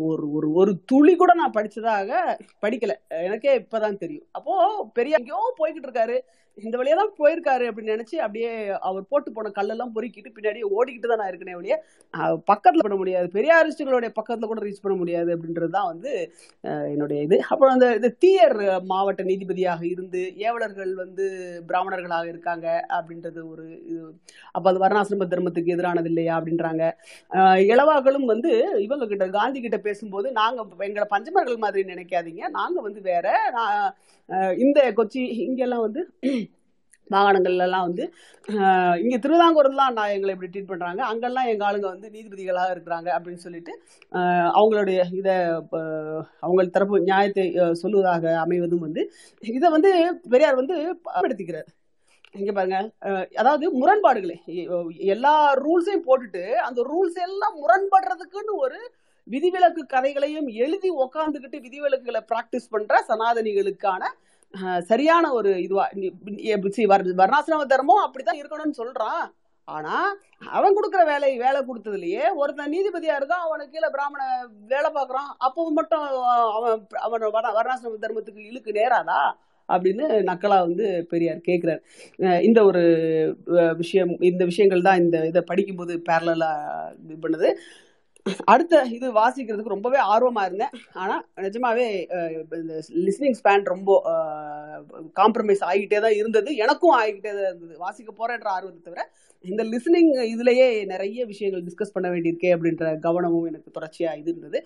[0.09, 2.11] ஒரு ஒரு ஒரு துளி கூட நான் படிச்சதாக
[2.65, 2.95] படிக்கல.
[3.29, 4.27] எனக்கே இப்பதான் தெரியும்.
[4.33, 4.57] அப்போ
[4.95, 5.31] பெரியார்
[5.61, 6.19] போய்கிட்டு இருக்காரு.
[6.65, 8.51] இந்த வழியா தான் போயிருக்காரு அப்படின்னு நினைச்சு அப்படியே
[8.89, 11.77] அவர் போட்டு போன கல்லெல்லாம் பொறுக்கிட்டு பின்னாடியே ஓடிக்கிட்டு தான் நான் இருக்கனே ஒழிய
[12.53, 13.27] பக்கத்துல பண்ண முடியாது.
[13.37, 16.13] பெரிய பெரியாரிஸ்டுகளுடைய பக்கத்துல கூட ரீச் பண்ண முடியாது அப்படின்றது தான் வந்து
[16.93, 17.37] என்னுடைய இது.
[17.53, 18.57] அப்புறம் அந்த இந்த தீயர்
[18.93, 21.27] மாவட்ட நீதிபதியாக இருந்து ஏவலர்கள் வந்து
[21.69, 22.67] பிராமணர்களாக இருக்காங்க
[22.97, 24.01] அப்படின்றது ஒரு இது.
[24.55, 26.85] அப்ப அது வர்ணாசிரம தர்மத்துக்கு எதிரானது இல்லையா அப்படின்றாங்க.
[27.73, 28.53] இளவாக்களும் வந்து
[28.87, 32.43] இவங்க கிட்ட காந்தி கிட்ட பேசும்போது நாங்க எங்களை பஞ்சமர்கள் மாதிரி நினைக்காதீங்க.
[32.59, 33.27] நாங்க வந்து வேற
[33.59, 33.87] நான்,
[34.65, 36.03] இந்த கொச்சி இங்கெல்லாம் வந்து
[37.11, 38.05] மாகாணங்கள்லாம் வந்து
[38.49, 38.69] இங்கே
[39.03, 41.01] இங்க திருவிதாங்கூர்லாம் நான் எங்களை இப்படி ட்ரீட் பண்றாங்க.
[41.11, 43.73] அங்கெல்லாம் எங்க ஆளுங்க வந்து நீதிபதிகளாக இருக்கிறாங்க அப்படின்னு சொல்லிட்டு
[44.59, 45.29] அவங்களுடைய இத
[46.45, 47.45] அவங்க தரப்பு நியாயத்தை
[47.83, 49.05] சொல்லுவதாக அமைவதும் வந்து
[49.43, 49.93] இதை வந்து
[50.35, 50.77] பெரியார் வந்து
[51.07, 51.71] பயன்படுத்திக்கிறார்
[52.35, 52.79] இங்க பாருங்க
[53.41, 54.37] அதாவது முரண்பாடுகளே.
[55.15, 55.35] எல்லா
[55.65, 58.81] ரூல்ஸையும் போட்டுட்டு அந்த ரூல்ஸ் எல்லாம் முரண்படுறதுக்குன்னு ஒரு
[59.31, 64.05] விதிவிலக்கு கதைகளையும் எழுதி உக்காந்துக்கிட்டு விதிவிலக்குகளை பிராக்டிஸ் பண்ற சனாதனிகளுக்கான
[64.81, 65.89] சரியான ஒரு இதுவா
[67.23, 69.31] வர்ணாசிரம தர்மம் அப்படித்தான் இருக்கணும்னு சொல்றான்.
[69.65, 70.17] ஆனா
[70.51, 75.33] அவன் கொடுக்குற வேலை வேலை கொடுத்ததுலயே ஒருத்தன் நீதிபதியா இருக்கான் அவனுக்கு கீழே பிராமண வேலை பார்க்கறான்.
[75.47, 76.07] அப்பவும் மட்டும்
[76.53, 79.21] அவன் அவன் வர்ண- வர்ணாசிரம தர்மத்துக்கு இழுக்கு நேராதா?
[79.73, 81.83] அப்படின்னு நக்கலா வந்து பெரியார் கேட்கிறார்
[82.43, 82.83] இந்த ஒரு
[83.77, 86.51] விஷயம் இந்த விஷயங்கள் தான் இந்த இதை படிக்கும்போது பேரலா
[87.05, 87.55] இது பண்ணுது.
[88.53, 90.75] அடுத்த இது வாசிக்கிறதுக்கு ரொம்பவே ஆர்வமா இருந்தேன்.
[91.03, 91.17] ஆனா
[91.47, 91.87] நிஜமாவே
[92.61, 92.75] இந்த
[93.07, 93.91] லிஸ்னிங் ஸ்பேன் ரொம்ப
[95.21, 96.51] காம்ப்ரமைஸ் ஆகிட்டே தான் இருந்தது.
[96.65, 97.75] எனக்கும் ஆகிட்டே தான் இருந்தது.
[97.85, 99.05] வாசிக்க போறேன்ற ஆர்வத்தை தவிர
[99.45, 104.59] இந்த லிஸ்னிங் இதுலயே நிறைய விஷயங்கள் டிஸ்கஸ் பண்ண வேண்டியிருக்கே அப்படின்ற கவனமும் எனக்கு தொடர்ச்சியா இது இருந்தது.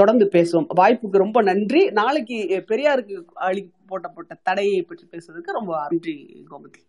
[0.00, 0.66] தொடர்ந்து பேசுவோம்.
[0.80, 1.82] வாய்ப்புக்கு ரொம்ப நன்றி.
[2.00, 2.38] நாளைக்கு
[2.70, 3.16] பெரியாருக்கு
[3.48, 6.16] அழி போட்டப்பட்ட தடையை பற்றி பேசுறதுக்கு ரொம்ப நன்றி
[6.50, 6.82] கோமதி.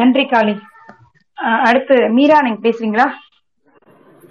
[0.00, 0.56] நன்றி காளி.
[1.68, 3.06] அடுத்து மீரா நீங்க பேசுறீங்களா?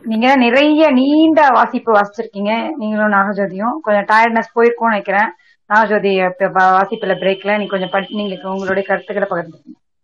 [0.04, 2.70] நீங்க நிறைய நீண்ட வாசிப்பு வாசிச்சிருக்கீங்க.
[2.78, 3.80] நீங்களும் நாகஜோதியும்.
[3.82, 5.30] கொஞ்சம் டயர்ட்னஸ் போயிருக்கும்னு நினைக்கிறேன்.
[5.74, 10.02] நாகஜோதி வாசிப்புல பிரேக்ல நீங்க கொஞ்சம் படி நீங்க உங்களுடைய கருத்துக்களை பகிர்ந்துக்கீங்க.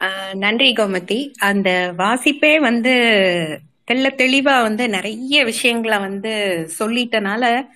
[0.00, 1.32] ஆஹ் நன்றி கோமதி.
[1.38, 2.92] அந்த வாசிப்பே வந்து
[3.90, 7.66] தெள்ள தெளிவா வந்து நிறைய விஷயங்களை வந்து சொல்லிட்டனால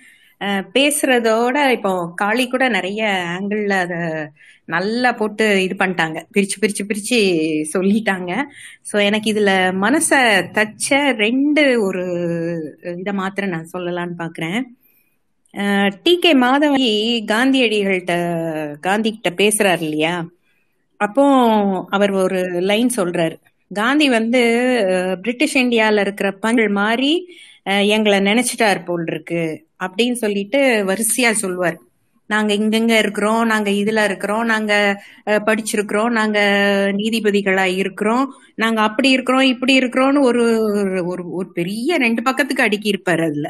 [0.75, 1.91] பேசுறதோட இப்போ
[2.21, 3.01] காளி கூட நிறைய
[3.35, 3.93] ஆங்கிள் அத
[4.73, 6.17] நல்லா போட்டு இது பண்ணிட்டாங்க.
[6.35, 7.19] பிரிச்சு பிரிச்சு பிரிச்சு
[7.73, 8.31] சொல்லிட்டாங்க.
[8.89, 9.51] சோ எனக்கு இதுல
[9.85, 10.09] மனச
[10.57, 10.89] தச்ச
[11.23, 12.05] ரெண்டு ஒரு
[13.01, 14.59] இதை மாத்திரம் நான் சொல்லலாம்னு பாக்குறேன்.
[16.03, 16.87] டி கே மாதவி
[17.31, 18.13] காந்தியடிகள்கிட்ட
[18.87, 20.15] காந்தி கிட்ட பேசுறாரு இல்லையா?
[20.99, 21.23] அப்போ
[21.89, 22.39] அவர் ஒரு
[22.69, 23.35] லைன் சொல்றாரு.
[23.71, 24.41] காந்தி வந்து
[25.23, 27.11] பிரிட்டிஷ் இந்தியால இருக்கிற பஞ்சள் மாதிரி
[27.65, 29.43] எங்களை நினைச்சிட்டார் போல் இருக்கு
[29.83, 31.77] அப்படின்னு சொல்லிட்டு வரிசையா சொல்லுவார்
[32.29, 34.73] நாங்க இங்கங்க இருக்கிறோம் நாங்க இதுல இருக்கிறோம் நாங்க
[35.27, 36.39] படிச்சிருக்கிறோம் நாங்க
[36.97, 38.25] நீதிபதிகளா இருக்கிறோம்
[38.55, 40.43] நாங்க அப்படி இருக்கிறோம் இப்படி இருக்கிறோம்னு ஒரு
[41.05, 43.47] ஒரு ஒரு பெரிய ரெண்டு பக்கத்துக்கு அடுக்கி இருப்பாரு அதுல.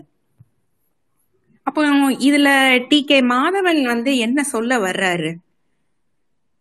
[1.68, 1.81] அப்போ
[2.22, 2.49] இதுல
[2.88, 3.03] டி.
[3.03, 3.22] கே.
[3.23, 5.31] மாதவன் வந்து என்ன சொல்ல வர்றாரு?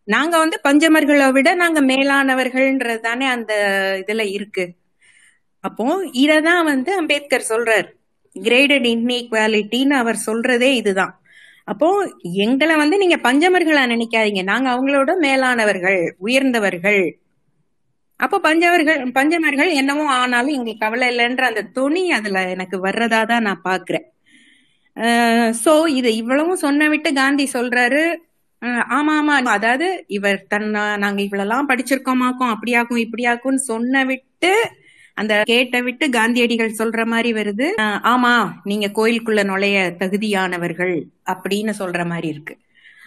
[0.09, 3.53] நாங்க வந்து பஞ்சமர்களை விட நாங்க மேலானவர்கள்ன்றது தானே அந்த
[4.07, 4.65] இதுல இருக்கு.
[5.65, 5.85] அப்போ
[6.25, 7.89] இததான் வந்து அம்பேத்கர் சொல்றார்.
[8.37, 11.13] கிரேடட் இன்இக்வாலிட்டின்னு அவர் சொல்றதே இதுதான்.
[11.69, 11.89] அப்போ
[12.45, 14.43] எங்களை வந்து நீங்க பஞ்சமர்களா நினைக்காதீங்க.
[14.43, 17.03] நாங்க அவங்களோட மேலானவர்கள் உயர்ந்தவர்கள்.
[18.21, 23.65] அப்போ பஞ்சவர்கள் பஞ்சமர்கள் என்னவோ ஆனாலும் எங்களுக்கு கவலை இல்லைன்ற அந்த துணி அதுல எனக்கு வர்றதா தான் நான்
[23.71, 24.07] பாக்குறேன்
[25.65, 28.03] சோ இது இவ்வளவும் சொன்ன விட்டு காந்தி சொல்றாரு.
[28.97, 29.35] ஆமா ஆமா.
[29.57, 29.87] அதாவது
[30.17, 34.53] இவர் தன்னை நாங்க இவ்வளவுலாம் படிச்சிருக்கோமாக்கும் அப்படியாக்கும் இப்படியாக்கும்னு சொன்ன விட்டு
[35.17, 37.67] அந்த கேட்ட விட்டு காந்தியடிகள் சொல்ற மாதிரி வருது.
[38.09, 38.33] ஆமா
[38.65, 40.95] நீங்க கோயிலுக்குள்ள நுழைய தகுதியானவர்கள்
[41.27, 42.55] அப்படின்னு சொல்ற மாதிரி இருக்கு.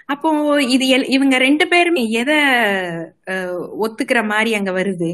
[0.05, 0.29] அப்போ
[0.67, 2.37] இது எல்- இவங்க ரெண்டு பேருமே எதை
[3.27, 5.11] அஹ், ஒத்துக்கிற மாதிரி அங்க வருது?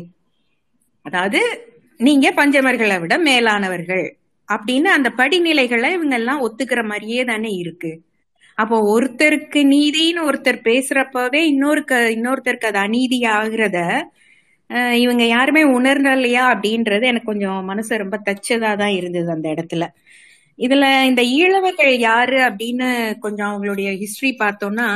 [1.06, 1.40] அதாவது
[2.00, 4.06] நீங்க பஞ்சமர்களை விட மேலானவர்கள்
[4.50, 7.92] அப்படின்னு அந்த படிநிலைகளை இவங்க எல்லாம் ஒத்துக்கிற மாதிரியே தானே இருக்கு.
[8.58, 13.78] அப்போ ஒருத்தருக்கு நீதின்னு ஒருத்தர் பேசுறப்பவே இன்னொருக்கு இன்னொருத்தருக்கு அது அநீதி ஆகுறத
[15.04, 19.86] இவங்க யாருமே உணரலையா அப்படின்றது எனக்கு கொஞ்சம் மனசு ரொம்ப தச்சதா தான் இருந்தது அந்த இடத்துல.
[20.60, 22.88] இதுல இந்த ஈழவர்கள் யாரு அப்படின்னு
[23.26, 24.88] கொஞ்சம் அவங்களுடைய ஹிஸ்டரி பார்த்தோம்னா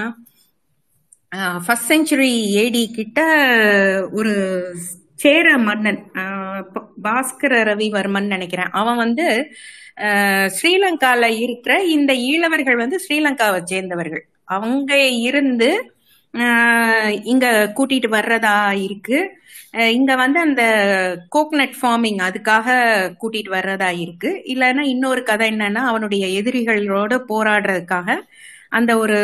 [1.65, 2.31] ஃபர்ஸ்ட் செஞ்சுரி
[2.63, 3.19] ஏடி கிட்ட
[4.11, 4.33] ஒரு
[5.23, 5.99] சேர மன்னன்
[7.05, 8.71] பாஸ்கர ரவிவர்மன் நினைக்கிறேன்.
[8.79, 9.25] அவன் வந்து
[10.55, 14.23] ஸ்ரீலங்கால இருக்கிற இந்த ஈழவர்கள் வந்து ஸ்ரீலங்காவை சேர்ந்தவர்கள்.
[14.55, 14.91] அவங்க
[15.29, 15.69] இருந்து
[17.33, 17.47] இங்க
[17.77, 18.55] கூட்டிட்டு வர்றதா
[18.87, 19.19] இருக்கு.
[19.95, 20.63] இங்க வந்து அந்த
[21.35, 22.67] கோக்னட் ஃபார்மிங் அதுக்காக
[23.21, 24.29] கூட்டிட்டு வர்றதா இருக்கு.
[24.53, 28.09] இல்லைன்னா இன்னொரு கதை என்னன்னா அவனுடைய எதிரிகளோட போராடுறதுக்காக
[28.69, 29.17] அந்த ஒரு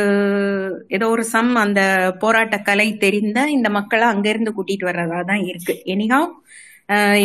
[0.87, 1.81] ஏதோ ஒரு சம் அந்த
[2.19, 5.75] போராட்ட கலை தெரிந்த இந்த மக்களை அங்கிருந்து கூட்டிட்டு வர்றதா தான் இருக்கு.
[5.85, 6.29] எனிஹாவ்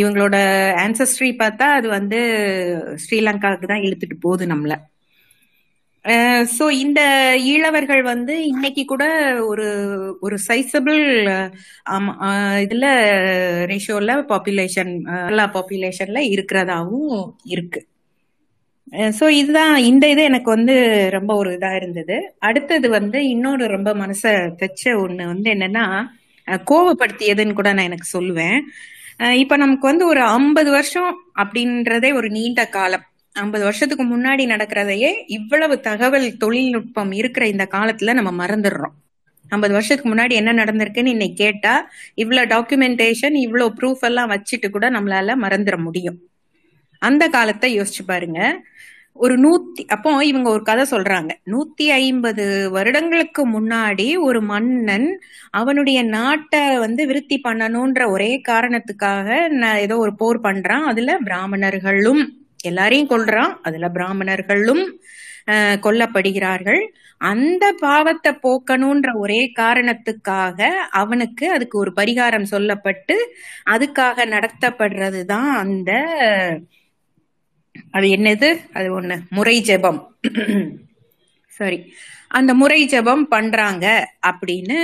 [0.00, 0.36] இவங்களோட
[0.84, 2.18] ஆன்சஸ்ட்ரி பார்த்தா அது வந்து
[3.04, 4.76] ஸ்ரீலங்காவுக்கு தான் இழுத்துட்டு போகுது நம்மளை.
[6.56, 7.00] ஸோ இந்த
[7.52, 9.04] ஈழவர்கள் வந்து இன்னைக்கு கூட
[9.50, 9.66] ஒரு
[10.26, 11.00] ஒரு சைசபிள்
[12.64, 12.86] இதுல
[13.72, 14.92] ரேஷியோல பாப்புலேஷன்
[15.30, 17.14] எல்லா பாப்புலேஷன்ல இருக்கிறதாவும்
[17.54, 17.80] இருக்கு.
[19.18, 20.74] ஸோ இதுதான் இந்த இது எனக்கு வந்து
[21.16, 22.16] ரொம்ப ஒரு இதா இருந்தது.
[22.48, 25.84] அடுத்தது வந்து இன்னொரு ரொம்ப மனசை தைச்ச ஒண்ணு வந்து என்னன்னா
[26.70, 28.58] கோவப்படுத்தியதுன்னு கூட நான் எனக்கு சொல்லுவேன்.
[29.18, 31.10] இப்போ இப்ப நமக்கு வந்து ஒரு ஐம்பது வருஷம்
[31.42, 33.04] அப்படின்றதே ஒரு நீண்ட காலம்.
[33.36, 38.94] ஐம்பது வருஷத்துக்கு முன்னாடி நடக்கிறதையே இவ்வளவு தகவல் தொழில்நுட்பம் இருக்கிற இந்த காலத்துல நம்ம மறந்துடுறோம்.
[39.48, 45.34] ஐம்பது வருஷத்துக்கு முன்னாடி என்ன நடந்திருக்குன்னு இன்னைக்கு கேட்டா இவ்வளவு டாக்குமெண்டேஷன் இவ்வளவு ப்ரூஃப் எல்லாம் வச்சுட்டு கூட நம்மளால
[45.42, 46.18] மறந்துட முடியும்.
[46.98, 48.60] அந்த காலத்தை யோசிச்சு பாருங்க.
[49.12, 51.30] ஒரு நூத்தி அப்போ இவங்க ஒரு கதை சொல்றாங்க.
[51.46, 59.96] நூத்தி ஐம்பது வருடங்களுக்கு முன்னாடி ஒரு மன்னன் அவனுடைய நாட்டை வந்து விருத்தி பண்ணணும்ன்ற ஒரே காரணத்துக்காக நான் ஏதோ
[59.96, 60.84] ஒரு போர் பண்றான்.
[60.84, 63.52] அதுல பிராமணர்களும் எல்லாரையும் கொல்றான்.
[63.62, 64.84] அதுல பிராமணர்களும்
[65.84, 66.82] கொல்லப்படுகிறார்கள்.
[67.20, 70.60] அந்த பாவத்தை போக்கணும்ன்ற ஒரே காரணத்துக்காக
[70.92, 73.16] அவனுக்கு அதுக்கு ஒரு பரிகாரம் சொல்லப்பட்டு
[73.70, 75.90] அதுக்காக நடத்தப்படுறதுதான் அந்த
[77.90, 78.48] அது என்னது?
[78.72, 79.16] அது ஒண்ணு.
[79.30, 80.00] முறை ஜெபம்.
[81.58, 81.78] சரி
[82.30, 83.86] அந்த முறை ஜெபம் பண்றாங்க
[84.26, 84.78] அப்படின்னு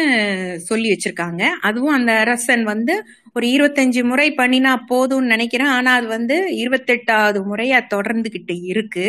[0.58, 1.42] சொல்லி வச்சிருக்காங்க.
[1.60, 2.94] அதுவும் அந்த அரசன் வந்து
[3.34, 5.66] ஒரு இருபத்தஞ்சு முறை பண்ணினா போதும்னு நினைக்கிறேன்.
[5.66, 9.06] ஆனா அது வந்து இருபத்தெட்டாவது முறையா தொடர்ந்துகிட்டு இருக்கு.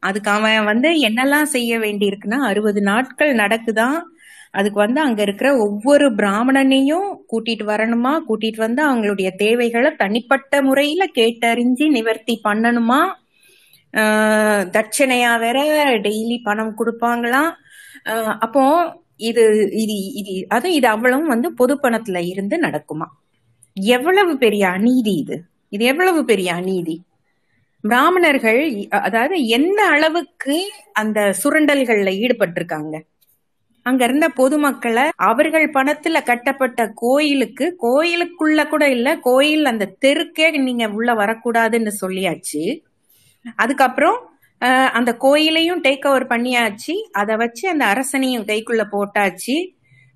[0.00, 3.98] அதுக்கு அவன் வந்து என்னெல்லாம் செய்ய வேண்டி இருக்குன்னா அறுபது நாட்கள் நடக்குதான்
[4.50, 8.12] அதுக்கு வந்து அங்க இருக்கிற ஒவ்வொரு பிராமணனையும் கூட்டிட்டு வரணுமா?
[8.28, 13.00] கூட்டிட்டு வந்து அவங்களுடைய தேவைகளை தனிப்பட்ட முறையில கேட்டறிஞ்சு நிவர்த்தி பண்ணணுமா?
[14.74, 15.58] தட்சணையா வேற
[16.06, 17.50] டெய்லி பணம் கொடுப்பாங்களாம்
[18.44, 18.62] அப்போ
[19.28, 19.44] இது
[19.82, 23.06] இது இது அதுவும் இது அவ்வளவும் வந்து பொது பணத்துல இருந்து நடக்குமா?
[23.76, 25.36] எவ்வளவு பெரிய அநீதி இது?
[25.72, 26.96] இது எவ்வளவு பெரிய அநீதி?
[27.84, 28.60] பிராமணர்கள்
[29.06, 30.56] அதாவது எந்த அளவுக்கு
[31.02, 32.94] அந்த சுரண்டல்கள்ல ஈடுபட்டிருக்காங்க?
[33.86, 41.12] அங்க இருந்த பொதுமக்களை அவர்கள் பணத்துல கட்டப்பட்ட கோயிலுக்கு கோயிலுக்குள்ள கூட இல்ல கோயில் அந்த தெருக்கே நீங்க உள்ள
[41.22, 42.62] வரக்கூடாதுன்னு சொல்லியாச்சு.
[43.62, 44.18] அதுக்கப்புறம்
[44.98, 46.94] அந்த கோயிலையும் டேக் ஓவர் பண்ணியாச்சு.
[47.20, 49.56] அதை வச்சு அந்த அரசனையும் கைக்குள்ள போட்டாச்சு.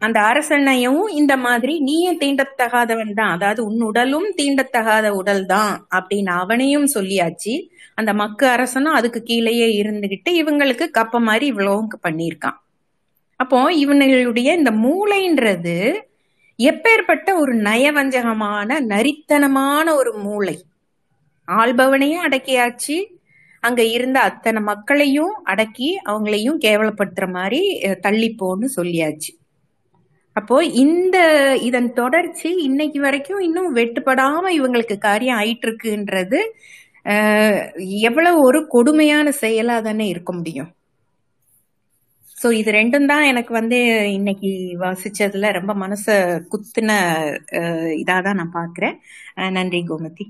[0.03, 3.35] அந்த அரசனையும் இந்த மாதிரி நீயும் தீண்டத்தகாதவன் தான்.
[3.37, 5.75] அதாவது உன் உடலும் தீண்டத்தகாத உடல் தான்.
[5.99, 7.55] அப்படின்னு அவனையும் சொல்லியாச்சு.
[8.01, 12.59] அந்த மக்கு அரசனும் அதுக்கு கீழேயே இருந்துகிட்டு இவங்களுக்கு கப்ப மாதிரி இவ்வளவும் பண்ணியிருக்கான்.
[13.41, 15.77] அப்போ இவனுடைய இந்த மூளைன்றது
[16.59, 20.57] எப்பேற்பட்ட ஒரு நயவஞ்சகமான நரித்தனமான ஒரு மூளை.
[21.49, 22.97] ஆள்பவனையும் அடக்கியாச்சு.
[23.63, 27.61] அங்க இருந்த அத்தனை மக்களையும் அடக்கி அவங்களையும் கேவலப்படுத்துற மாதிரி
[28.07, 29.33] தள்ளிப்போன்னு சொல்லியாச்சு.
[30.37, 31.17] அப்போ இந்த
[31.69, 36.41] இதன் தொடர்ச்சி இன்னைக்கு வரைக்கும் இன்னும் வெட்டுப்படாம இவங்களுக்கு காரியம் ஆயிட்டு இருக்குன்றது
[38.09, 40.71] எவ்வளவு ஒரு கொடுமையான செயலா தானே இருக்க முடியும்.
[42.43, 43.79] சோ இது ரெண்டும் தான் எனக்கு வந்து
[44.19, 44.51] இன்னைக்கு
[44.85, 46.07] வாசிச்சதுல ரொம்ப மனச
[46.53, 46.91] குத்துன
[48.03, 48.97] இதாக இதாதான் நான் பாக்குறேன்
[49.59, 50.27] நன்றி கோமதி.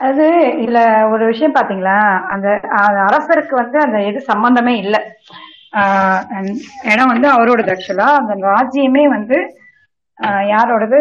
[0.00, 0.24] அது
[0.58, 0.78] இதுல
[1.10, 1.98] ஒரு விஷயம் பாத்தீங்களா?
[2.26, 2.48] அந்த
[3.06, 4.96] அரசருக்கு வந்து அந்த இது சம்பந்தமே இல்ல.
[5.72, 9.38] ஆஹ் வந்து அவரோடது ஆக்சுவலா அந்த ராஜ்யமே வந்து
[10.52, 11.00] யாரோடது?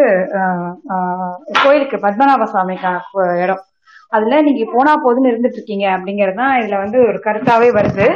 [1.64, 3.64] கோயிலுக்கு பத்மநாப சுவாமி கா- இடம்.
[4.10, 8.08] அதுல நீங்க போனா போதுன்னு இருந்துட்டு இருக்கீங்க அப்படிங்கறது தான் இதுல வந்து ஒரு கருத்தாவே வருது.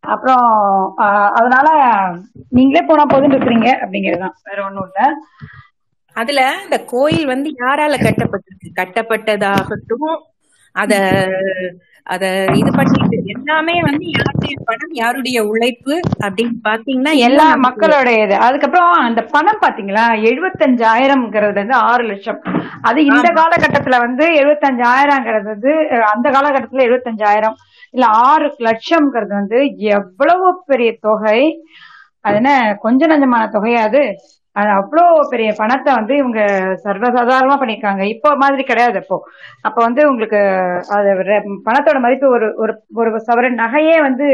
[0.00, 0.46] அப்புறம்
[1.32, 1.68] அதனால
[2.48, 4.36] நீங்களே போனா போதுன்னு இருக்கிறீங்க அப்படிங்கறதுதான்.
[4.44, 5.14] வேற ஒண்ணும் இல்ல.
[6.16, 8.68] அதுல இந்த கோயில் வந்து யாரால கட்டப்பட்டிருக்கு?
[8.80, 10.10] கட்டப்பட்டதாகட்டும்
[10.76, 10.92] அத
[12.06, 12.24] அத
[12.60, 19.20] இது பண்ணிட்டு எல்லாமே வந்து யாருடைய பணம் யாருடைய உழைப்பு அப்படின்னு பாத்தீங்கன்னா எல்லா மக்களுடைய இது அதுக்கப்புறம் அந்த
[19.34, 20.04] பணம் பாத்தீங்களா?
[20.30, 22.40] எழுபத்தஞ்சாயிரம்ங்கிறது வந்து ஆறு லட்சம்.
[22.82, 25.72] அது இந்த காலகட்டத்துல வந்து எழுபத்தஞ்சாயிரங்கிறது வந்து
[26.12, 27.56] அந்த காலகட்டத்துல எழுபத்தஞ்சாயிரம்
[27.94, 29.60] இல்ல ஆறு லட்சம்ங்கிறது வந்து
[29.96, 31.40] எவ்வளவு பெரிய தொகை?
[32.24, 32.50] அது என்ன
[32.82, 34.00] கொஞ்ச நஞ்சமான தொகையாது
[34.56, 36.40] அது அவ்வளோ பெரிய பணத்தை வந்து இவங்க
[36.84, 39.16] சர்வசாதாரணமா பண்ணியிருக்காங்க இப்போ மாதிரி கிடையாது அப்போ.
[39.62, 40.40] அப்ப வந்து உங்களுக்கு
[40.96, 41.10] அது
[41.68, 44.28] பணத்தோட மதிப்பு ஒரு ஒரு ஒரு சவரன் நகையே வந்து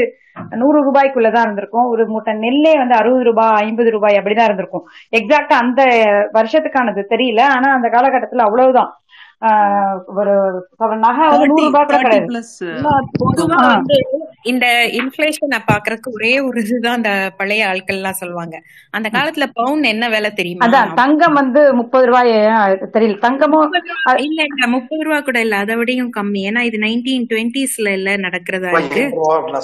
[0.53, 1.87] நூறு ரூபாய்க்குள்ளதான் இருந்திருக்கும்.
[1.87, 4.85] ஒரு மூட்டை நெல்லே வந்து அறுபது ரூபாய் ஐம்பது ரூபாய் அப்படிதான் இருந்திருக்கும்.
[5.13, 5.83] எக்ஸாக்டா அந்த
[6.39, 7.43] வருஷத்துக்கானது தெரியல.
[7.57, 8.91] ஆனா அந்த காலகட்டத்துல அவ்வளவுதான்.
[10.17, 10.35] ஒரு
[10.99, 12.37] நகை நூறு ரூபாய் கிடையாது.
[14.43, 18.57] இந்த இன்ஃபிளேஷனை பாக்குறதுக்கு ஒரே ஒரு இதுதான் அந்த பழைய ஆட்கள் எல்லாம் சொல்லுவாங்க.
[18.91, 20.65] அந்த காலத்துல பவுன் என்ன விலை தெரியுமா?
[20.67, 22.33] அதான் தங்கம் வந்து முப்பது ரூபாய்
[22.97, 23.19] தெரியல.
[23.19, 23.73] தங்கமும்
[24.19, 25.57] இல்ல இல்ல முப்பது ரூபா கூட இல்ல.
[25.57, 26.43] அதை விடையும் கம்மி.
[26.49, 29.05] ஏன்னா இது நைன்டீன் டுவெண்ட்டிஸ்ல இல்ல நடக்கிறதா இருக்கு.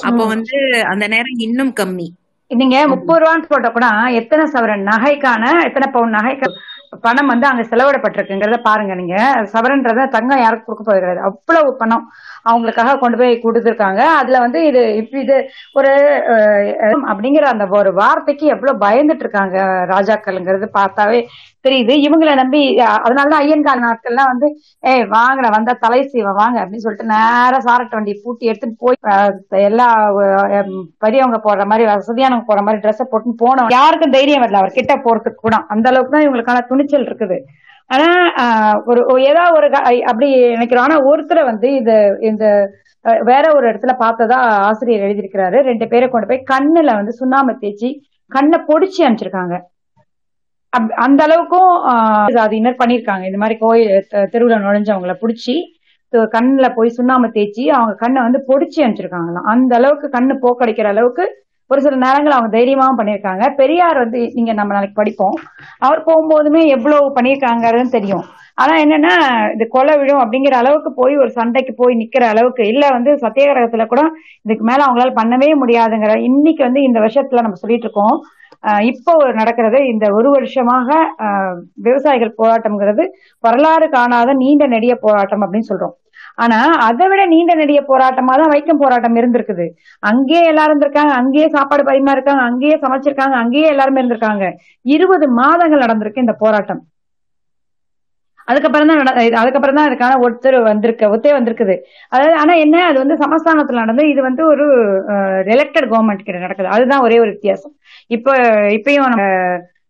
[0.08, 0.24] அப்போ.
[0.26, 0.58] வந்து
[0.92, 2.08] அந்த நேரம் இன்னும் கம்மி.
[2.50, 4.88] நீங்க முப்பது ரூபான்னு போட்ட கூட எத்தனை சவரன்?
[4.88, 6.48] நகைக்கான எத்தனை பவுன் நகைக்கு
[7.00, 9.16] பணம் வந்து அங்க செலவிடப்பட்டிருக்குங்கிறத பாருங்க நீங்க.
[9.52, 12.04] சவரன்றத தங்கம் யாருக்கும் கொடுக்க போகிறது அவ்வளவு பணம்.
[12.46, 13.80] அவங்களுக்காக கொண்டு போய் கொடுத்துருக்காங்க.
[14.18, 14.82] அதுல வந்து இது
[15.22, 15.36] இது
[15.74, 15.90] ஒரு
[16.32, 16.70] அஹ்,
[17.10, 19.56] அப்படிங்கிற அந்த ஒரு வார்த்தைக்கு எவ்வளவு பயந்துட்டு இருக்காங்க
[19.92, 21.20] ராஜாக்கள்ங்கிறது பார்த்தாவே
[21.64, 21.94] தெரியுது.
[22.06, 22.60] இவங்களை நம்பி
[22.98, 24.48] அதனாலதான் ஐயன்கால நாட்கள்லாம் வந்து
[24.84, 28.98] ஏய் வாங்கடா வந்தா தலை சீவம் வாங்க அப்படின்னு சொல்லிட்டு நேரா சாரட்ட வண்டி பூட்டி எடுத்துட்டு போய்
[29.68, 29.88] எல்லா
[31.02, 35.44] பெரியவங்க போடுற மாதிரி வசதியானவங்க போற மாதிரி ட்ரெஸ்ஸை போட்டு போனோம் யாருக்கும் தைரியம் வரல அவர் கிட்ட போறதுக்கு
[35.44, 35.56] கூட.
[35.72, 37.38] அந்த அளவுக்கு தான் இவங்களுக்கான துணிச்சல் இருக்குது.
[37.92, 38.06] ஆனா
[38.42, 39.68] ஆஹ், ஒரு ஏதாவது ஒரு
[40.04, 40.84] அப்படி நினைக்கிறோம்.
[40.84, 42.44] ஆனா ஒருத்தரை வந்து இது இந்த
[43.24, 44.36] வேற ஒரு இடத்துல பார்த்ததா
[44.68, 45.58] ஆசிரியர் எழுதியிருக்கிறாரு.
[45.62, 47.88] ரெண்டு பேரை கொண்டு போய் கண்ணுல வந்து சுண்ணாம்பு தேய்ச்சி
[48.32, 49.54] கண்ணை பொடிச்சு அனுப்பிச்சிருக்காங்க.
[50.72, 53.92] அப்- அந்த அளவுக்கும் ஆஹ், ஜாதியினர் பண்ணிருக்காங்க இந்த மாதிரி கோயில்
[54.32, 55.56] தெருவுல நுழைஞ்சவங்கள புடிச்சு
[56.12, 59.46] கண்ணில் கண்ணுல போய் சுண்ணாம்பு தேய்ச்சி அவங்க கண்ணை வந்து பொடிச்சு அனுப்பிச்சிருக்காங்களாம்.
[59.46, 61.24] அந்த அளவுக்கு கண்ணு போக்கடிக்கிற அளவுக்கு
[61.72, 63.44] ஒரு சில நேரங்கள் அவங்க தைரியமாவும் பண்ணியிருக்காங்க.
[63.60, 65.36] பெரியார் வந்து நீங்க நம்ம நாளைக்கு படிப்போம்.
[65.86, 68.24] அவர் போகும்போதுமே எவ்வளவு பண்ணியிருக்காங்கன்னு தெரியும்.
[68.62, 69.12] ஆனா என்னன்னா
[69.54, 74.02] இது கொலை விழும் அப்படிங்கிற அளவுக்கு போய் ஒரு சண்டைக்கு போய் நிக்கிற அளவுக்கு இல்ல வந்து சத்தியாகிரகத்துல கூட
[74.46, 78.16] இதுக்கு மேல அவங்களால பண்ணவே முடியாதுங்கிற இன்னைக்கு வந்து இந்த வருஷத்துல நம்ம சொல்லிட்டு இருக்கோம்.
[78.90, 80.88] இப்போ நடக்கிறது இந்த ஒரு வருஷமாக
[81.86, 83.04] விவசாயிகள் போராட்டம்ங்கிறது
[83.44, 85.94] வரலாறு காணாத நீண்ட நெடிய போராட்டம் அப்படின்னு சொல்றோம்.
[86.34, 89.68] ஆனா அதை விட நீண்ட நெடிய போராட்டமா தான் வைக்கம் போராட்டம் இருந்திருக்குது.
[89.98, 94.52] அங்கேயே எல்லாரும் இருந்திருக்காங்க அங்கேயே சாப்பாடு பரிமாறிருக்காங்க அங்கேயே சமைச்சிருக்காங்க அங்கேயே எல்லாருமே இருந்திருக்காங்க.
[94.82, 96.82] இருபது மாதங்கள் நடந்திருக்கு இந்த போராட்டம்.
[98.44, 101.78] அதுக்கப்புறம் தான் நட- அதுக்கப்புறம் தான் அதுக்கான ஒருத்தர் வந்திருக்கு ஒத்தே வந்திருக்குது.
[102.08, 104.98] அதாவது ஆனா என்ன அது வந்து சமஸ்தானத்துல நடந்து இது வந்து ஒரு
[105.42, 106.68] எலெக்டட் கவர்மெண்ட் கிட்ட நடக்குது.
[106.68, 107.72] அதுதான் ஒரே ஒரு வித்தியாசம்.
[108.06, 108.36] இப்ப
[108.68, 109.22] இப்பயும் நம்ம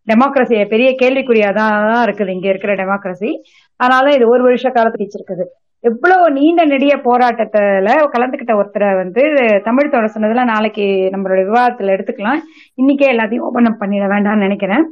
[0.06, 3.35] டெமோக்ரஸி பெரிய கேள்விக்குறியாதான் இருக்குது இங்க இருக்கிற டெமோக்ரஸி
[3.77, 5.44] அதனால இது ஒரு வருஷ காலத்துக்கு வச்சிருக்குது.
[5.85, 9.23] எவ்வளவு நீண்ட நெடிய போராட்டத்துல கலந்துகிட்ட ஒருத்தரை வந்து
[9.65, 12.43] தமிழ் தொடர் சொன்னதுல நாளைக்கு நம்மளோட விவாதத்துல எடுத்துக்கலாம்.
[12.81, 14.85] இன்னைக்கே எல்லாத்தையும் ஓபன் அப் பண்ணிட வேண்டாம்னு நினைக்கிறேன்.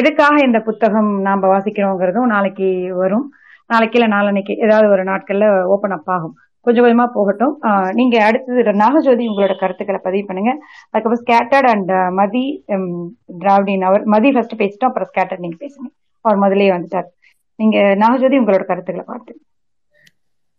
[0.00, 2.68] எதுக்காக இந்த புத்தகம் நாம வாசிக்கிறோங்கிறதும் நாளைக்கு
[3.02, 3.26] வரும்.
[3.72, 6.34] நாளைக்கு இல்ல நாளன்னைக்கு ஏதாவது ஒரு நாட்கள்ல ஓபன் அப் ஆகும்.
[6.66, 7.54] கொஞ்சம் கொஞ்சமா போகட்டும்.
[7.98, 10.52] நீங்க அடுத்தது நாகஜோதி உங்களோட கருத்துக்களை பதிவு பண்ணுங்க.
[10.90, 12.44] அதுக்கப்புறம் ஸ்கேட்டர்ட் அண்ட் மதி
[13.42, 15.88] திராவிடின் அவர் மதி ஃபர்ஸ்ட் பேசிட்டோம் அப்புறம் ஸ்கேட்டர்ட் நீங்க பேசுங்க.
[16.24, 17.08] அவர் முதலே வந்துட்டார்.
[17.58, 19.34] நீங்க நாகஜோதி உங்களோட கருத்துக்களை பார்த்து.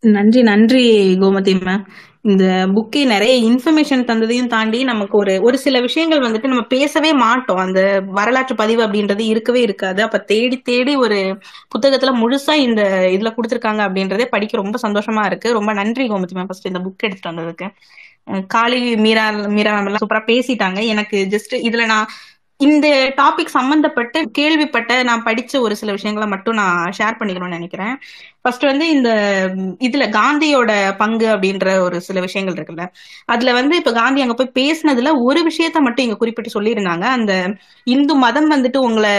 [0.02, 0.84] நன்றி நன்றி
[1.20, 1.82] கோமதி மேம்
[2.22, 2.44] இந்த
[2.74, 7.56] புக்கே நிறைய இன்ஃபர்மேஷன் தந்ததையும் தாண்டி நமக்கு ஒரு ஒரு சில விஷயங்கள் வந்துட்டு நம்ம பேசவே மாட்டோம்.
[7.56, 7.80] அந்த
[8.18, 10.00] வரலாற்று பதிவு அப்படின்றது இருக்கவே இருக்காது.
[10.02, 11.18] அப்ப தேடி தேடி ஒரு
[11.72, 12.82] புத்தகத்துல முழுசா இந்த
[13.16, 15.52] இதுல கொடுத்துருக்காங்க அப்படின்றதே படிக்க ரொம்ப சந்தோஷமா இருக்கு.
[15.52, 17.68] ரொம்ப நன்றி கோமதி மேம் ஃபர்ஸ்ட் இந்த புக் எடுத்துட்டு வந்ததுக்கு.
[18.46, 20.80] காளி மீரா மீரா மேம் எல்லாம் சூப்பரா பேசிட்டாங்க.
[20.94, 22.08] எனக்கு ஜஸ்ட் இதுல நான்
[22.60, 27.94] இந்த டாபிக் சம்பந்தப்பட்டு கேள்விப்பட்ட நான் படிச்ச ஒரு சில விஷயங்களை மட்டும் நான் ஷேர் பண்ணிக்கணும்னு நினைக்கிறேன்.
[28.40, 29.10] ஃபர்ஸ்ட் வந்து இந்த
[29.78, 32.84] இதுல காந்தியோட பங்கு அப்படின்ற ஒரு சில விஷயங்கள் இருக்குல்ல.
[33.24, 37.06] அதுல வந்து இப்ப காந்தி அங்க போய் பேசினதுல ஒரு விஷயத்த மட்டும் இங்க குறிப்பிட்டு சொல்லியிருந்தாங்க.
[37.16, 37.32] அந்த
[37.84, 39.10] இந்து மதம் வந்துட்டு உங்களை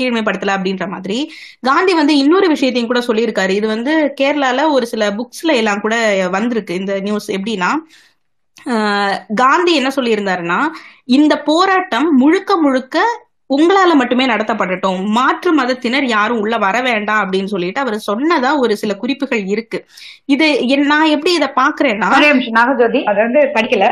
[0.00, 1.18] கீழ்மைப்படுத்தல அப்படின்ற மாதிரி.
[1.60, 3.50] காந்தி வந்து இன்னொரு விஷயத்தையும் கூட சொல்லியிருக்காரு.
[3.50, 5.96] இது வந்து கேரளால ஒரு சில புக்ஸ்ல எல்லாம் கூட
[6.30, 6.74] வந்திருக்கு.
[6.74, 7.72] இந்த நியூஸ் எப்படின்னா
[9.42, 10.60] காந்தி என்ன சொல்லியிருந்தாருன்னா
[11.18, 12.98] இந்த போராட்டம் முழுக்க முழுக்க
[13.50, 15.00] உங்களால மட்டுமே நடத்தப்படட்டும்.
[15.16, 19.78] மாற்று மதத்தினர் யாரும் உள்ள வர வேண்டாம் அப்படின்னு சொல்லிட்டு அவர் சொன்னதா ஒரு சில குறிப்புகள் இருக்கு.
[20.34, 20.46] இது
[20.92, 22.08] நான் எப்படி இதை பாக்குறேன்னா
[22.58, 23.86] நாகஜோதி அது வந்து படிக்கல.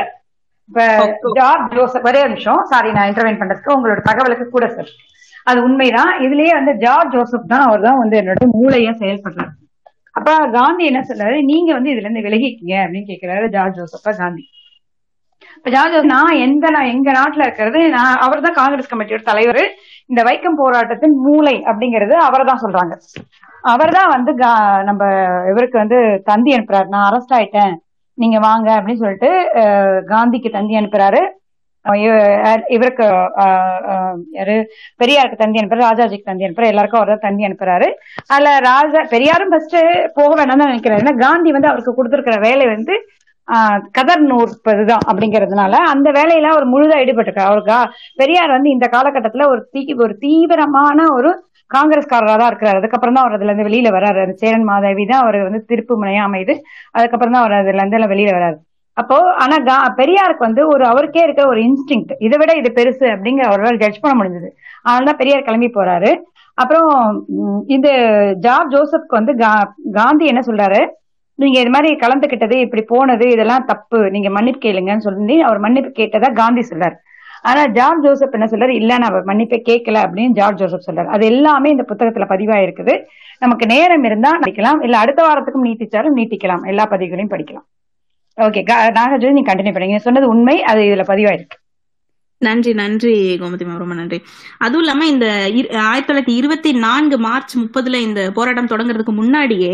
[2.09, 2.61] ஒரே நிமிஷம்.
[2.71, 4.91] சாரி நான் இன்டர்வென் பண்றதுக்கு உங்களோட தகவலுக்கு கூட சார்
[5.47, 6.11] அது உண்மைதான்.
[6.25, 9.53] இதுலயே வந்து ஜார்ஜ் ஜோசப் தான் அவர் தான் வந்து என்னோட மூளையா செயல்படுறாரு
[10.15, 11.43] அப்ப காந்தி என்ன சொல்றாரு?
[11.43, 14.49] நீங்க வந்து இதுல இருந்து விலகிக்கீங்க அப்படின்னு கேக்குறாரு ஜார்ஜ் ஜோசப்ப காந்தி.
[15.57, 19.69] இப்ப ஜார்ஜ் ஜோசப் நான் எந்த நான் எங்க நாட்டுல இருக்கிறது நான் அவர் தான் காங்கிரஸ் கமிட்டியோட தலைவர்.
[20.05, 22.95] இந்த வைக்கம் போராட்டத்தின் மூளை அப்படிங்கறது அவர்தான் சொல்றாங்க.
[23.61, 25.05] அவர் தான் வந்து கா- நம்ம
[25.49, 26.87] இவருக்கு வந்து தந்தி அனுப்புறாரு.
[26.87, 27.75] நான் அரெஸ்ட் ஆயிட்டேன்.
[28.13, 29.49] நீங்க வாங்க அப்படின்னு சொல்லிட்டு
[30.07, 31.29] காந்திக்கு தந்தி அனுப்புறாரு.
[32.75, 33.05] இவருக்கு
[34.33, 34.55] யாரு?
[34.99, 37.87] பெரியாருக்கு தந்தி அனுப்புறாரு ராஜாஜிக்கு தந்தி அனுப்புறாரு எல்லாருக்கும் அவர் தான் தந்தி அனுப்புறாரு.
[38.27, 39.77] அதுல ராஜா பெரியாரும் ஃபர்ஸ்ட்
[40.13, 41.03] போக வேண்டாம் தான் நினைக்கிறாரு.
[41.03, 42.95] ஏன்னா காந்தி வந்து அவருக்கு கொடுத்துருக்கிற வேலை வந்து
[43.91, 47.49] கதர் நூற்பதுதான் அப்படிங்கறதுனால அந்த வேலையில அவர் முழுதா ஈடுபட்டிருக்காரு.
[47.49, 51.31] அவருக்கா கா- பெரியார் வந்து இந்த காலகட்டத்துல ஒரு தீ ஒரு தீவிரமான ஒரு
[51.71, 52.75] காங்கிரஸ்காரரா தான் இருக்கிறாரு.
[52.75, 56.53] அதுக்கப்புறம் தான் அவர் அதுல இருந்து வெளியில வராரு சேரன் மாதவி தான் அவர் வந்து திருப்பு முனையா அமைது.
[56.91, 58.57] அதுக்கப்புறம் தான் அவர் அதுல இருந்து வெளியில வராரு
[58.95, 63.39] அப்போ ஆனா கா- பெரியாருக்கு வந்து ஒரு அவருக்கே இருக்கிற ஒரு இன்ஸ்டிங் இதை விட இது பெருசு அப்படிங்கிற
[63.39, 64.49] அவரால் ஜட்ஜ் பண்ண முடிஞ்சது.
[64.89, 66.19] அதனாலதான் பெரியார் கிளம்பி போறாரு.
[66.53, 70.89] அப்புறம் இது இந்த ஜார்ஜ் ஜோசப்க்கு வந்து கா- காந்தி என்ன சொல்றாரு?
[71.35, 76.33] நீங்க இது மாதிரி கலந்துக்கிட்டது இப்படி போனது இதெல்லாம் தப்பு நீங்க மன்னிப்பு கேளுங்கன்னு சொல்லி அவர் மன்னிப்பு கேட்டதா
[76.33, 76.95] காந்தி சொல்றாரு.
[77.41, 78.69] ஆனா ஜார்ஜ் ஜோசப் என்ன சொல்றாரு?
[78.69, 81.05] இல்ல நான் அவர் மன்னிப்பே கேட்கல அப்படின்னு ஜார்ஜ் ஜோசப் சொல்றாரு.
[81.05, 83.03] அது எல்லாமே இந்த புத்தகத்துல பதிவாயிருக்குது.
[83.39, 86.67] நமக்கு நேரம் இருந்தா படிக்கலாம் இல்ல அடுத்த வாரத்துக்கும் நீட்டிச்சாலும் நீட்டிக்கலாம்.
[86.67, 87.74] எல்லா பதிவுகளையும் படிக்கலாம்.
[88.37, 88.61] ஓகே
[88.97, 89.97] நாகார்ஜுன் நீங்க கண்டினியூ பண்ணுங்க.
[89.97, 91.57] சொன்னது உண்மை அது இதுல பதிவாயிருக்கு.
[92.41, 93.77] நன்றி நன்றி கோமதி மேம்.
[93.77, 94.17] ரொம்ப நன்றி.
[94.57, 95.25] அதுவும் இல்லாம இந்த
[95.83, 99.71] ஆயிரத்தி தொள்ளாயிரத்தி இருபத்தி நான்கு மார்ச் முப்பதுல இந்த போராட்டம் தொடங்குறதுக்கு முன்னாடியே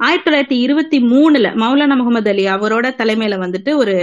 [0.00, 3.94] ஆயிரத்தி தொள்ளாயிரத்தி இருபத்தி மூணுல மௌலானா முகமது அலி அவரோட தலைமையில வந்துட்டு ஒரு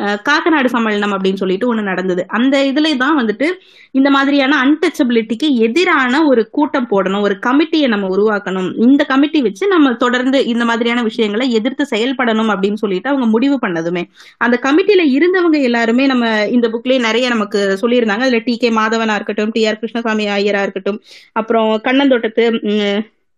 [0.00, 2.24] அஹ், காக்கநாடு சம்மேளனம் அப்படின்னு சொல்லிட்டு ஒண்ணு நடந்தது.
[2.30, 3.48] அந்த இதுல தான் வந்துட்டு
[3.94, 8.70] இந்த மாதிரியான அன்டச்சபிலிட்டிக்கு எதிரான ஒரு கூட்டம் போடணும் ஒரு கமிட்டியை நம்ம உருவாக்கணும்.
[8.86, 14.04] இந்த கமிட்டி வச்சு நம்ம தொடர்ந்து இந்த மாதிரியான விஷயங்களை எதிர்த்து செயல்படணும் அப்படின்னு சொல்லிட்டு அவங்க முடிவு பண்ணதுமே.
[14.40, 18.24] அந்த கமிட்டியில இருந்தவங்க எல்லாருமே நம்ம இந்த புக்லயே நிறைய நமக்கு சொல்லியிருந்தாங்க.
[18.26, 20.98] அதுல டி கே மாதவனா இருக்கட்டும் டி ஆர் கிருஷ்ணசாமி ஐயரா இருக்கட்டும்.
[21.32, 22.44] அப்புறம் கண்ணந்தோட்டத்து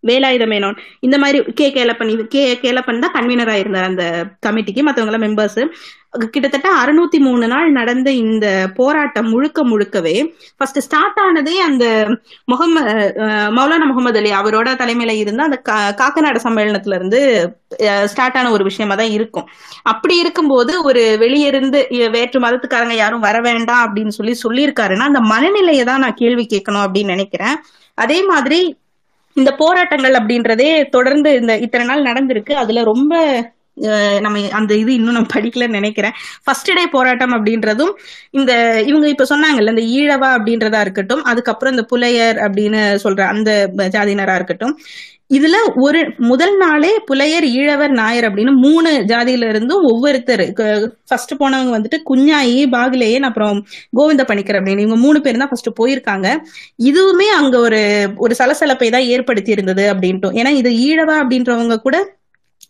[0.04, 0.76] வேலாயுத மேனோன்.
[1.00, 4.04] இந்த மாதிரி கே கேலப்பன் கே கேலப்பன் தான் கன்வீனரா இருந்தார் அந்த
[4.46, 5.62] கமிட்டிக்கு மத்தவங்க மெம்பர்ஸ்
[6.26, 8.46] கிட்டத்தட்ட அறுநூத்தி மூணு நாள் நடந்த இந்த
[8.76, 10.14] போராட்டம் முழுக்க முழுக்கவே
[10.56, 11.84] ஃபர்ஸ்ட் ஸ்டார்ட் ஆனதே அந்த
[12.44, 12.92] முகமது
[13.56, 17.20] மௌலானா முகமது அலி அவரோட தலைமையில இருந்த அந்த கா- காக்கநாடு சம்மேளனத்துல இருந்து
[18.06, 19.46] ஸ்டார்ட் ஆன ஒரு விஷயமா தான் இருக்கும்.
[19.82, 21.80] அப்படி இருக்கும்போது ஒரு வெளியிருந்து
[22.10, 27.14] வேற்று மதத்துக்காரங்க யாரும் வர வேண்டாம் அப்படின்னு சொல்லி சொல்லியிருக்காருன்னா அந்த மனநிலையை தான் நான் கேள்வி கேட்கணும் அப்படின்னு
[27.16, 27.56] நினைக்கிறேன்.
[27.98, 28.60] அதே மாதிரி
[29.38, 32.54] இந்த போராட்டங்கள் அப்படின்றதே தொடர்ந்து இந்த இத்தனை நாள் நடந்திருக்கு.
[32.62, 33.12] அதுல ரொம்ப
[34.24, 36.14] நம்ம அந்த இது இன்னும் நம்ம படிக்கலன்னு நினைக்கிறேன்.
[36.44, 37.92] ஃபர்ஸ்ட் டே போராட்டம் அப்படின்றதும்
[38.38, 38.52] இந்த
[38.90, 43.50] இவங்க இப்ப சொன்னாங்கல்ல இந்த ஈழவா அப்படின்றதா இருக்கட்டும் அதுக்கப்புறம் இந்த புலையர் அப்படின்னு சொல்ற அந்த
[43.96, 44.74] ஜாதியினரா இருக்கட்டும்
[45.30, 50.44] இதுல ஒரு முதல் நாளே புலையர் ஈழவர் நாயர் அப்படின்னு மூணு ஜாதியில இருந்தும் ஒவ்வொருத்தர்
[51.08, 53.58] ஃபர்ஸ்ட் போனவங்க வந்துட்டு குஞ்ஞாயி பாகுலேயன் அப்புறம்
[53.96, 56.28] கோவிந்த பணிக்கர் அப்படின்னு இவங்க மூணு பேர் தான் ஃபர்ஸ்ட் போயிருக்காங்க.
[56.82, 57.80] இதுவுமே அங்க ஒரு
[58.16, 61.96] ஒரு சலசலப்பை தான் ஏற்படுத்தி இருந்தது அப்படின்ட்டு ஏன்னா இது ஈழவா அப்படின்றவங்க கூட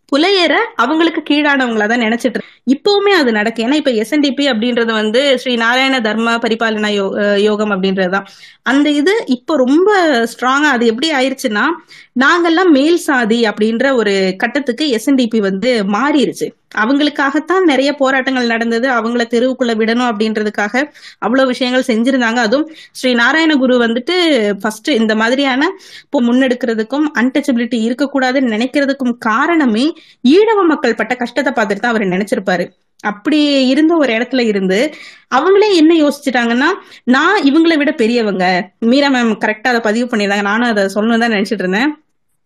[0.09, 5.97] புலையர அவங்களுக்கு கீழானவங்களா தான் நினைச்சிட்டு இப்பவுமே அது நடக்கு ஏன்னா இப்ப எஸ்என்டிபி அப்படின்றது வந்து ஸ்ரீ நாராயண
[6.07, 7.13] தர்ம பரிபாலனா யோ-
[7.43, 8.29] யோகம் அப்படின்றதுதான்
[8.65, 9.91] அந்த இது இப்போ ரொம்ப
[10.33, 11.65] ஸ்ட்ராங்கா அது எப்படி ஆயிருச்சுன்னா
[12.17, 18.89] நாங்கெல்லாம் மேல் சாதி அப்படின்ற ஒரு கட்டத்துக்கு எஸ்என்டிபி வந்து மாறிடுச்சு அவங்களுக்காகத்தான் நிறைய போராட்டங்கள் நடந்தது.
[18.91, 20.75] அவங்கள தெருவுக்குள்ள விடணும் அப்படின்றதுக்காக
[21.19, 22.41] அவ்வளவு விஷயங்கள் செஞ்சிருந்தாங்க.
[22.49, 24.17] அதுவும் ஸ்ரீ நாராயணகுரு வந்துட்டு
[24.61, 25.71] ஃபர்ஸ்ட் இந்த மாதிரியான
[26.05, 29.87] இப்போ முன்னெடுக்கிறதுக்கும் அன்டச்சபிலிட்டி இருக்கக்கூடாதுன்னு நினைக்கிறதுக்கும் காரணமே
[30.37, 32.67] ஈழவ மக்கள் பட்ட கஷ்டத்தை பார்த்துட்டு தான் அவர் நினைச்சிருப்பாரு.
[33.05, 34.79] அப்படி இருந்த ஒரு இடத்துல இருந்து
[35.37, 36.69] அவங்களே என்ன யோசிச்சுட்டாங்கன்னா
[37.05, 38.45] நான் இவங்களை விட பெரியவங்க.
[38.79, 40.43] மீரா மேம் கரெக்டா அதை பதிவு பண்ணியிருந்தாங்க.
[40.43, 41.91] நானும் அதை சொல்லணும் தான் நினைச்சிட்டு இருந்தேன்.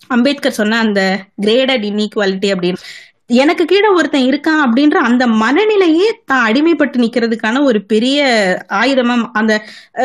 [0.08, 1.00] அம்பேத்கர் சொன்ன அந்த
[1.42, 2.80] கிரேடட் இன்இக்வாலிட்டி அப்படின்னு.
[3.34, 8.20] எனக்கு கீழே ஒருத்தன் இருக்கான் அப்படின்ற அந்த மனநிலையே தான் அடிமைப்பட்டு நிக்கிறதுக்கான ஒரு பெரிய
[8.72, 9.52] ஆயுதமா அந்த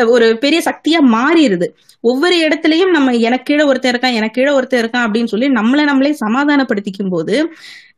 [0.06, 1.66] ஒரு பெரிய சக்தியா மாறிடுது.
[2.04, 6.12] ஒவ்வொரு இடத்துலயும் நம்ம எனக்கு கீழே ஒருத்தன் இருக்கான் எனக்கு கீழே ஒருத்தன் இருக்கான் அப்படின்னு சொல்லி நம்மள நம்மளே
[6.20, 7.34] சமாதானப்படுத்திக்கும் போது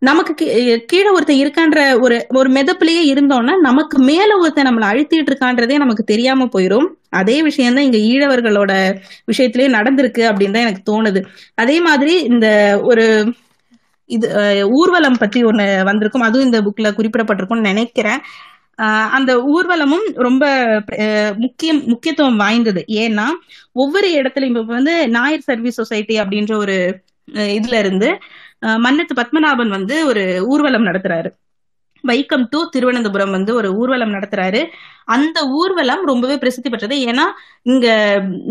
[0.02, 5.77] நமக்கு கீ- கீழே ஒருத்தன் இருக்கான்ற ஒரு ஒரு மெதப்புலயே இருந்தோம்னா நமக்கு மேல ஒருத்தன் நம்மளை அழுத்திட்டு இருக்கான்றதே
[5.77, 6.86] நமக்கு தெரியாம போயிரும்.
[7.11, 8.73] அதே விஷயம்தான் இங்க ஈழவர்களோட
[9.32, 11.23] விஷயத்திலயே நடந்திருக்கு அப்படின்னு தான் எனக்கு தோணுது.
[11.55, 12.47] அதே மாதிரி இந்த
[12.82, 13.07] ஒரு
[14.10, 16.22] இது அஹ், ஊர்வலம் பத்தி ஒண்ணு வந்திருக்கும்.
[16.22, 18.20] அதுவும் இந்த புக்ல குறிப்பிடப்பட்டிருக்கும்னு நினைக்கிறேன்.
[19.12, 20.44] அந்த ஊர்வலமும் ரொம்ப
[20.98, 22.82] அஹ், முக்கியம் முக்கியத்துவம் வாய்ந்தது.
[23.00, 23.26] ஏன்னா
[23.76, 26.76] ஒவ்வொரு இடத்துலயும் இப்ப வந்து நாயர் சர்வீஸ் சொசைட்டி அப்படின்ற ஒரு
[27.54, 28.08] இதுல இருந்து
[28.62, 31.30] அஹ், மன்னத்து பத்மநாபன் வந்து ஒரு ஊர்வலம் நடத்துறாரு.
[32.04, 34.60] வைக்கம் டு திருவனந்தபுரம் வந்து ஒரு ஊர்வலம் நடத்துறாரு.
[35.08, 36.96] அந்த ஊர்வலம் ரொம்பவே பிரசித்தி பெற்றது.
[37.06, 37.26] ஏன்னா
[37.66, 37.86] இங்க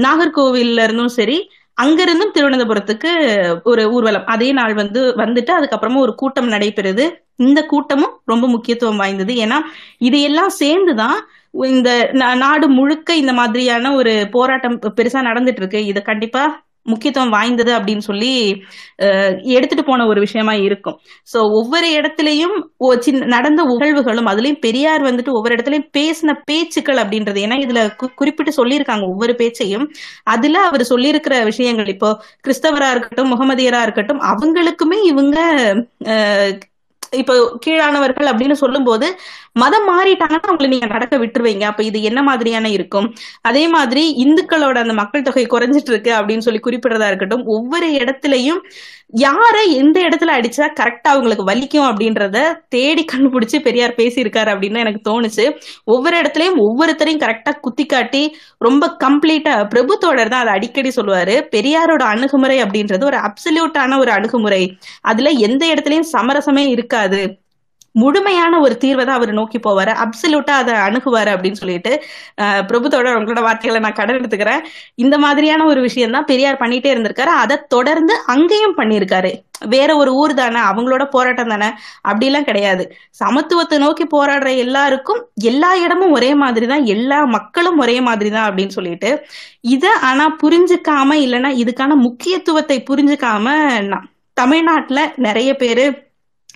[0.05, 1.37] நாகர்கோவில்ல இருந்தும் சரி
[1.81, 4.25] அங்கிருந்தும் திருவனந்தபுரத்துக்கு ஒரு ஊர்வலம்.
[4.25, 7.09] அதே நாள் வந்து வந்துட்டு அதுக்கப்புறமா ஒரு கூட்டம் நடைபெறுது.
[7.35, 9.33] இந்த கூட்டமும் ரொம்ப முக்கியத்துவம் வாய்ந்தது.
[9.33, 9.55] ஏன்னா
[9.97, 15.85] இது எல்லாம் சேர்ந்துதான் இந்த நா- நாடு முழுக்க இந்த மாதிரியான ஒரு போராட்டம் பெருசா நடந்துட்டு இருக்கு.
[15.85, 18.31] இதை கண்டிப்பா முக்கியத்துவம் வாய்ந்தது அப்படின்னு சொல்லி
[19.05, 20.95] அஹ், எடுத்துட்டு போன ஒரு விஷயமா இருக்கும்.
[21.29, 22.55] சோ ஒவ்வொரு இடத்துலயும்
[22.99, 27.39] சின்ன நடந்த உகழ்வுகளும் அதுலயும் பெரியார் வந்துட்டு ஒவ்வொரு இடத்துலயும் பேசின பேச்சுக்கள் அப்படின்றது.
[27.45, 27.81] ஏன்னா இதுல
[28.15, 28.77] குறிப்பிட்டு சொல்லியிருக்காங்க
[29.07, 29.85] ஒவ்வொரு பேச்சையும்.
[30.29, 32.11] அதுல அவர் சொல்லியிருக்கிற விஷயங்கள் இப்போ
[32.43, 35.37] கிறிஸ்தவரா இருக்கட்டும் முகமதியரா இருக்கட்டும் அவங்களுக்குமே இவங்க
[37.13, 37.33] இப்போ
[37.63, 39.07] கீழானவர்கள் அப்படின்னு சொல்லும்போது
[39.63, 41.63] மதம் மாறிட்டாங்கன்னா அவங்களை நீங்க நடக்க விட்டுருவீங்க.
[41.71, 43.07] அப்ப இது என்ன மாதிரியான இருக்கும்?
[43.41, 48.61] அதே மாதிரி இந்துக்களோட அந்த மக்கள் தொகை குறைஞ்சிட்டு இருக்கு அப்படின்னு சொல்லி குறிப்பிடுறதா இருக்கட்டும் ஒவ்வொரு இடத்துலயும்
[49.23, 52.37] யாரை எந்த இடத்துல அடிச்சா கரெக்டா அவங்களுக்கு வலிக்கும் அப்படின்றத
[52.69, 55.45] தேடி கண்டுபிடிச்சு பெரியார் பேசியிருக்காரு அப்படின்னு எனக்கு தோணுச்சு.
[55.93, 58.23] ஒவ்வொரு இடத்துலயும் ஒவ்வொருத்தரையும் கரெக்டா குத்தி காட்டி
[58.67, 61.37] ரொம்ப கம்ப்ளீட்டா பிரபு தோழர் தான் அதை அடிக்கடி சொல்லுவாரு.
[61.55, 64.63] பெரியாரோட அணுகுமுறை அப்படின்றது ஒரு அப்சல்யூட்டான ஒரு அணுகுமுறை.
[65.11, 67.21] அதுல எந்த இடத்துலயும் சமரசமே இருக்காது.
[67.95, 68.27] முழுமையான
[68.59, 69.93] ஒரு தீர்வை தான் அவர் நோக்கி போவாரு.
[70.03, 71.91] அப்சல்யூட்டா அதை அணுகுவாரு அப்படின்னு சொல்லிட்டு
[72.43, 74.63] அஹ், பிரபுத்தோட உங்களோட வார்த்தைகளை நான் கடன் எடுத்துக்கிறேன்.
[74.97, 77.33] இந்த மாதிரியான ஒரு விஷயம் தான் பெரியார் பண்ணிட்டே இருந்திருக்காரு.
[77.39, 77.97] அதை தொடர்ந்து
[78.29, 79.31] அங்கேயும் பண்ணியிருக்காரு.
[79.69, 81.69] வேற ஒரு ஊர் தானே அவங்களோட போராட்டம் தானே
[82.07, 82.83] அப்படிலாம் கிடையாது.
[83.19, 88.75] சமத்துவத்தை நோக்கி போராடுற எல்லாருக்கும் எல்லா இடமும் ஒரே மாதிரி தான் எல்லா மக்களும் ஒரே மாதிரி தான் அப்படின்னு
[88.75, 89.09] சொல்லிட்டு
[89.69, 93.45] இதை ஆனா புரிஞ்சுக்காம இல்லைன்னா இதுக்கான முக்கியத்துவத்தை புரிஞ்சுக்காம
[94.37, 95.85] தமிழ்நாட்டுல நிறைய பேரு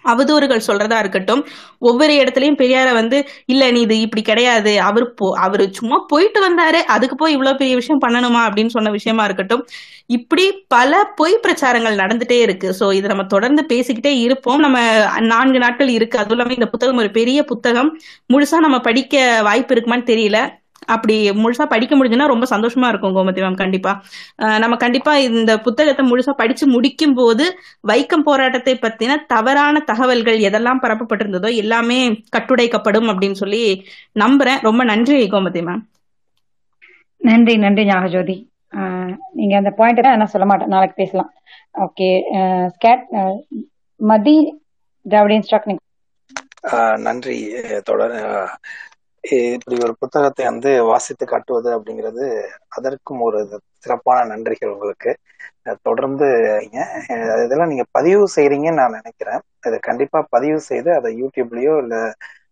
[0.06, 1.42] அவதூறுகள் சொல்றதா இருக்கட்டும்
[1.80, 4.82] ஒவ்வொரு இடத்துலயும் பெரியார வந்து இல்ல நீ இது இப்படி கிடையாது.
[4.82, 6.80] அவர் போ அவரு சும்மா போயிட்டு வந்தாரு.
[6.96, 8.42] அதுக்கு போய் இவ்வளவு பெரிய விஷயம் பண்ணணுமா?
[8.48, 9.64] அப்படின்னு சொன்ன விஷயமா இருக்கட்டும்.
[10.06, 12.76] இப்படி பல பொய் பிரச்சாரங்கள் நடந்துட்டே இருக்கு.
[12.80, 14.60] சோ இது நம்ம தொடர்ந்து பேசிக்கிட்டே இருப்போம்.
[14.60, 14.78] நம்ம
[15.20, 16.18] நான்கு நாட்கள் இருக்கு.
[16.18, 17.92] அதுவும் இல்லாம இந்த புத்தகம் ஒரு பெரிய புத்தகம்.
[18.34, 20.40] முழுசா நம்ம படிக்க வாய்ப்பு இருக்குமான்னு தெரியல.
[20.86, 23.92] அப்படி முழுசா படிக்க முடிஞ்சுன்னா ரொம்ப சந்தோஷமா இருக்கும் கோமதி மேம் கண்டிப்பா.
[24.60, 27.46] நம்ம கண்டிப்பா இந்த புத்தகத்தை முழுசா படிச்சு முடிக்கும் போது
[27.88, 32.00] வைக்கம் போராட்டத்தை பத்தின தவறான தகவல்கள் எதெல்லாம் பரப்பப்பட்டிருந்ததோ எல்லாமே
[32.38, 33.64] கட்டுடைக்கப்படும் அப்படின்னு சொல்லி
[34.20, 34.62] நம்புறேன்.
[34.62, 35.84] ரொம்ப நன்றி கோமதி மேம்
[37.22, 38.38] நன்றி நன்றி ஞாகஜோதி
[38.74, 40.68] ஆஹ் நீங்க அந்த பாயிண்ட் நான் சொல்ல மாட்டேன்.
[40.68, 41.32] நாளைக்கு பேசலாம்.
[41.86, 42.10] ஓகே
[42.76, 43.04] ஸ்கேட்
[44.00, 44.36] மதி
[45.06, 45.70] திராவிடியன் ஸ்டாக்
[47.06, 47.38] நன்றி
[47.84, 48.16] தொடர்
[49.56, 52.26] இப்படி ஒரு புத்தகத்தை வந்து வாசித்து காட்டுவது அப்படிங்கிறது
[52.78, 53.40] அதற்கும் ஒரு
[53.78, 55.12] சிறப்பான நன்றிகள் உங்களுக்கு.
[55.88, 56.28] தொடர்ந்து
[57.44, 59.40] இதெல்லாம் நீங்க பதிவு செய்றீங்கன்னு நான் நினைக்கிறேன்.
[59.64, 61.96] இதை கண்டிப்பா பதிவு செய்து அதை யூடியூப்லயோ இல்ல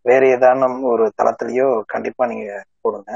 [0.05, 2.47] வேற ஏதானும் ஒரு தளத்திலயோ கண்டிப்பா நீங்க
[2.83, 3.09] போடுங்க.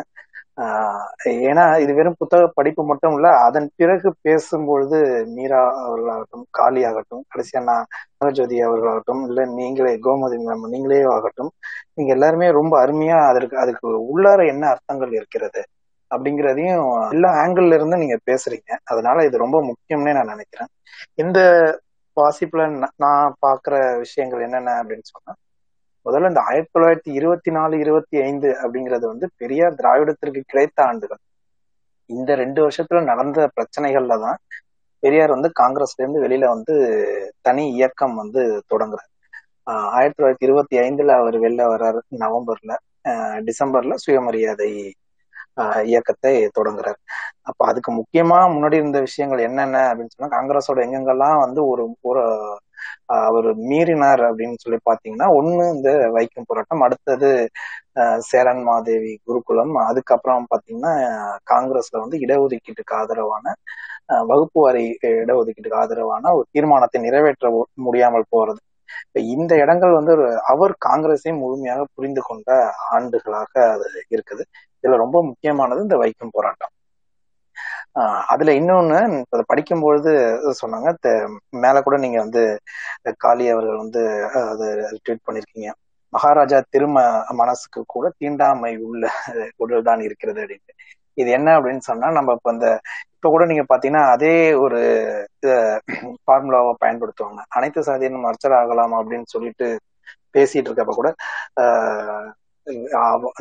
[1.44, 4.98] ஏன்னா இது வெறும் புத்தக படிப்பு மட்டும் இல்ல அதன் பிறகு பேசும்பொழுது
[5.34, 7.88] மீரா அவர்களாகட்டும் காளி ஆகட்டும் கடைசியா நான்
[8.18, 11.52] நாகஜோதி அவர்களாகட்டும் இல்ல நீங்களே கோமதி மேம் நீங்களே ஆகட்டும்
[11.96, 15.62] நீங்க எல்லாருமே ரொம்ப அருமையா அதற்கு அதுக்கு உள்ளார என்ன அர்த்தங்கள் இருக்கிறது
[16.12, 16.84] அப்படிங்கிறதையும்
[17.14, 18.72] எல்லா ஆங்கிள் இருந்து நீங்க பேசுறீங்க.
[18.92, 20.72] அதனால இது ரொம்ப முக்கியம்னே நான் நினைக்கிறேன்.
[21.24, 21.40] இந்த
[22.18, 22.66] வாசிப்புல
[23.04, 23.74] நான் பாக்குற
[24.04, 25.32] விஷயங்கள் என்னென்ன அப்படின்னு சொன்னா
[26.06, 31.22] முதல்ல இந்த ஆயிரத்தி தொள்ளாயிரத்தி இருபத்தி நாலு இருபத்தி ஐந்து அப்படிங்கிறது வந்து பெரியார் திராவிடத்திற்கு கிடைத்த ஆண்டுகள்.
[32.10, 34.38] இந்த ரெண்டு வருஷத்துல நடந்த பிரச்சனைகள்ல தான்
[35.04, 36.76] பெரியார் வந்து காங்கிரஸ்ல இருந்து வெளியில வந்து
[37.42, 39.12] தனி இயக்கம் வந்து தொடங்குறாரு.
[39.66, 42.74] ஆயிரத்தி தொள்ளாயிரத்தி இருபத்தி ஐந்துல அவர் வெளில வர்றாரு நவம்பர்ல
[43.48, 44.72] டிசம்பர்ல சுயமரியாதை
[45.62, 47.00] ஆஹ் இயக்கத்தை தொடங்குறாரு.
[47.42, 52.24] அப்ப அதுக்கு முக்கியமா முன்னாடி இருந்த விஷயங்கள் என்னென்ன அப்படின்னு சொன்னா காங்கிரஸோட எங்கெங்கெல்லாம் வந்து ஒரு ஒரு
[53.10, 57.30] அவர் மீறினார் அப்படின்னு சொல்லி பாத்தீங்கன்னா ஒண்ணு இந்த வைக்கம் போராட்டம் அடுத்தது
[58.30, 60.94] சேரன் மாதேவி குருகுலம் அதுக்கப்புறம் பாத்தீங்கன்னா
[61.52, 63.46] காங்கிரஸ்ல வந்து இடஒதுக்கீட்டுக்கு ஆதரவான
[64.32, 64.84] வகுப்பு வாரி
[65.24, 67.48] இடஒதுக்கீட்டுக்கு ஆதரவான ஒரு தீர்மானத்தை நிறைவேற்ற
[67.88, 68.62] முடியாமல் போறது.
[69.36, 72.50] இந்த இடங்கள் வந்து ஒரு அவர் காங்கிரஸை முழுமையாக புரிந்து கொண்ட
[72.96, 74.44] ஆண்டுகளாக அது இருக்குது.
[74.84, 76.74] இதுல ரொம்ப முக்கியமானது இந்த வைக்கம் போராட்டம்.
[78.30, 78.98] அதுல இன்னொன்னு
[79.34, 80.12] அதை படிக்கும்பொழுது
[80.60, 81.14] சொன்னாங்க தெ-
[81.64, 82.42] மேல கூட நீங்க வந்து
[83.24, 84.02] காளி அவர்கள் வந்து
[84.46, 84.66] அது
[85.04, 85.70] ட்வீட் பண்ணிருக்கீங்க.
[86.14, 86.98] மகாராஜா திரும
[87.40, 89.04] மனசுக்கு கூட தீண்டாமை உள்ள
[89.60, 90.74] உடல் தான் இருக்கிறது அப்படின்ட்டு.
[91.18, 92.68] இது என்ன அப்படின்னு சொன்னா நம்ம இப்ப இந்த
[93.16, 94.80] இப்ப கூட நீங்க பாத்தீங்கன்னா அதே ஒரு
[96.26, 97.42] ஃபார்முலாவை பயன்படுத்துவாங்க.
[97.58, 99.68] அனைத்து சாதியினும் அர்ச்சர் ஆகலாம் அப்படின்னு சொல்லிட்டு
[100.36, 101.10] பேசிட்டு இருக்கப்ப கூட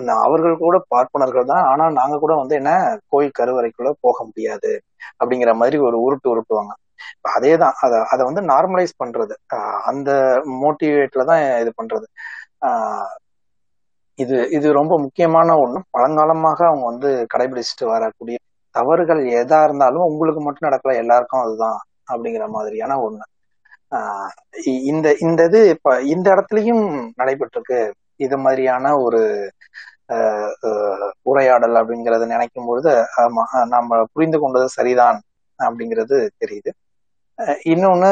[0.06, 1.64] அவர்கள் கூட பார்ப்பனர்கள் தான்.
[1.64, 4.82] ஆனா நாங்க கூட வந்து என்ன கோயில் கருவறைக்குள்ள போக முடியாது.
[5.24, 6.72] அப்படிங்கிற மாதிரி ஒரு உருட்டு உருட்டுவாங்க.
[7.20, 7.72] அதே தான்.
[7.80, 9.32] அதை அதை வந்து நார்மலைஸ் பண்றது.
[9.84, 10.12] அந்த
[10.62, 12.04] மோட்டிவேட்ல தான் இது பண்றது.
[12.66, 13.22] ஆஹ்
[14.14, 15.80] இது இது ரொம்ப முக்கியமான ஒண்ணு.
[15.98, 18.38] பழங்காலமாக அவங்க வந்து கடைபிடிச்சிட்டு வரக்கூடிய
[18.70, 21.78] தவறுகள் எதா இருந்தாலும் உங்களுக்கு மட்டும் நடக்கல எல்லாருக்கும் அதுதான்
[22.12, 23.22] அப்படிங்கிற மாதிரியான ஒண்ணு.
[23.90, 24.28] ஆஹ்
[24.66, 27.90] இ- இந்த இந்த இது இப்ப இந்த இடத்துலயும் நடைபெற்றிருக்கு.
[28.20, 29.20] இது மாதிரியான ஒரு
[30.08, 30.50] ஆஹ்
[31.22, 35.18] உரையாடல் அப்படிங்கறத நினைக்கும் பொழுது ஆமா ஆஹ் நம்ம புரிந்து கொண்டது சரிதான்
[35.60, 36.70] அப்படிங்கிறது தெரியுது.
[37.64, 38.10] இன்னொன்னு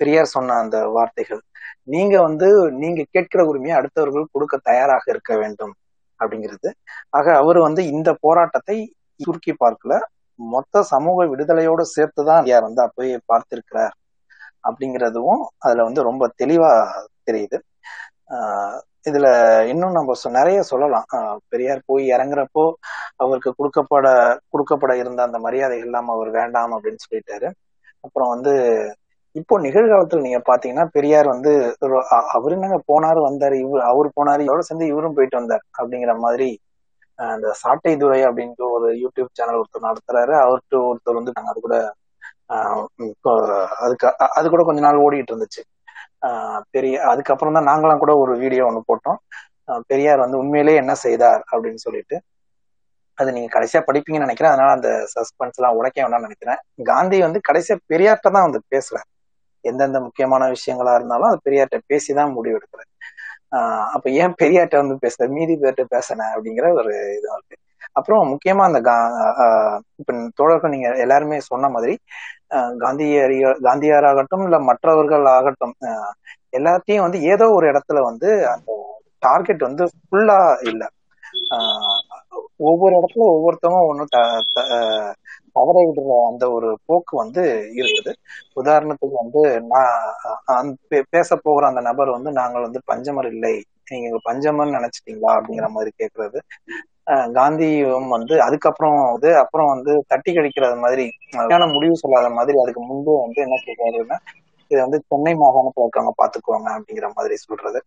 [0.00, 1.40] பெரியார் சொன்ன அந்த வார்த்தைகள்
[1.84, 5.74] நீங்க வந்து நீங்க கேட்கிற உரிமையை அடுத்தவர்கள் கொடுக்க தயாராக இருக்க வேண்டும்
[6.20, 6.68] அப்படிங்கிறது.
[7.10, 8.76] ஆக அவர் வந்து இந்த போராட்டத்தை
[9.20, 9.94] சுருக்கி பார்க்கல.
[10.38, 13.94] மொத்த சமூக விடுதலையோட சேர்த்துதான் யார் வந்து அப்பயே பார்த்திருக்கிறார்
[14.64, 16.70] அப்படிங்கிறதும் அதுல வந்து ரொம்ப தெளிவா
[17.26, 17.58] தெரியுது.
[19.08, 19.28] இதுல
[19.66, 21.06] இன்னும் நம்ம சொ- நிறைய சொல்லலாம்.
[21.48, 22.64] பெரியார் போய் இறங்குறப்போ
[23.16, 24.06] அவருக்கு கொடுக்கப்பட
[24.52, 27.48] கொடுக்கப்பட இருந்த அந்த மரியாதை எல்லாம் அவர் வேண்டாம் அப்படின்னு சொல்லிட்டாரு.
[28.00, 28.54] அப்புறம் வந்து
[29.36, 31.52] இப்போ நிகழ்காலத்துல நீங்க பாத்தீங்கன்னா பெரியார் வந்து
[32.32, 36.48] அவரு என்னங்க போனாரு வந்தாரு இவரு அவர் போனாரு இவரோட சேர்ந்து இவரும் போயிட்டு வந்தார் அப்படிங்கிற மாதிரி
[37.18, 40.34] அந்த சாட்டை துறை அப்படின்ட்டு ஒரு யூடியூப் சேனல் ஒருத்தர் நடத்துறாரு.
[40.44, 41.76] அவர்கிட்ட ஒருத்தர் வந்து நாங்க அது கூட
[43.08, 43.32] இப்போ
[43.78, 45.62] அதுக்கு அது கூட கொஞ்ச நாள் ஓடிட்டு இருந்துச்சு.
[46.70, 49.18] பெரிய அதுக்கப்புறம் தான் நாங்களாம் கூட ஒரு வீடியோ ஒன்று போட்டோம்.
[49.88, 52.16] பெரியார் வந்து உண்மையிலேயே என்ன செய்தார் அப்படின்னு சொல்லிட்டு
[53.18, 54.52] அது நீங்க கடைசியா படிப்பீங்கன்னு நினைக்கிறேன்.
[54.52, 56.60] அதனால அந்த சஸ்பென்ஸ் எல்லாம் உடைக்க வேண்டாம்னு நினைக்கிறேன்.
[56.84, 59.08] காந்தி வந்து கடைசியா பெரியார்ட்ட தான் வந்து பேசுறாரு.
[59.64, 62.90] எந்தெந்த முக்கியமான விஷயங்களா இருந்தாலும் அது பெரியார்ட்ட பேசிதான் முடிவெடுக்கிறேன்
[63.56, 67.56] ஆஹ் அப்ப ஏன் பெரியார்ட்ட வந்து பேசுற மீதி பேர்ட்ட பேசின அப்படிங்கிற ஒரு இது இருக்கு.
[67.98, 71.98] அப்புறம் முக்கியமா அந்த கா- ஆஹ் இப்ப தோழர்கள் நீங்க எல்லாருமே சொன்ன மாதிரி
[72.54, 75.74] ஆஹ் காந்தியார் காந்தியாராகட்டும் இல்ல மற்றவர்கள் ஆகட்டும்
[76.56, 78.72] எல்லாத்தையும் வந்து ஏதோ ஒரு இடத்துல வந்து அந்த
[79.18, 80.86] டார்கெட் வந்து ஃபுல்லா இல்ல.
[81.50, 84.06] ஆஹ் ஒவ்வொரு இடத்துல ஒவ்வொருத்தவங்க ஒன்றும்
[85.52, 88.12] தவற விடுற அந்த ஒரு போக்கு வந்து இருக்குது.
[88.60, 93.64] உதாரணத்துக்கு வந்து நான் பே- பேச போகிற அந்த நபர் வந்து நாங்கள் வந்து பஞ்சமர் இல்லை.
[93.90, 95.40] நீங்க பஞ்சமர்னு நினைச்சிட்டீங்களா?
[95.40, 96.38] அப்படிங்கிற மாதிரி கேக்குறது.
[97.36, 101.04] காந்தியும் வந்து அதுக்கப்புறம் வந்து அப்புறம் வந்து தட்டி கழிக்கிறது மாதிரி
[101.36, 104.18] சரியான முடிவு சொல்லாத மாதிரி அதுக்கு முன்பு வந்து என்ன சொல்றாருன்னா
[104.70, 107.80] இது வந்து சென்னை மாகாணத்துல இருக்கவங்க பாத்துக்குவாங்க அப்படிங்கிற மாதிரி சொல்றது.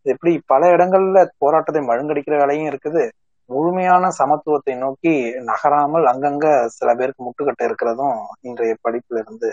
[0.00, 3.02] இது இப்படி பல இடங்கள்ல போராட்டத்தை மழுங்கடிக்கிற வேலையும் இருக்குது.
[3.50, 5.12] முழுமையான சமத்துவத்தை நோக்கி
[5.48, 8.16] நகராமல் அங்கங்க சில பேருக்கு முட்டுக்கட்டை இருக்கிறதும்
[8.48, 9.50] இன்றைய படிப்புல இருந்து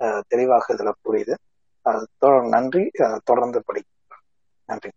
[0.00, 1.34] அஹ், தெளிவாக இதுல புரியுது.
[2.54, 2.84] நன்றி.
[3.28, 3.82] தொடர்ந்து படி
[4.68, 4.90] நன்றி.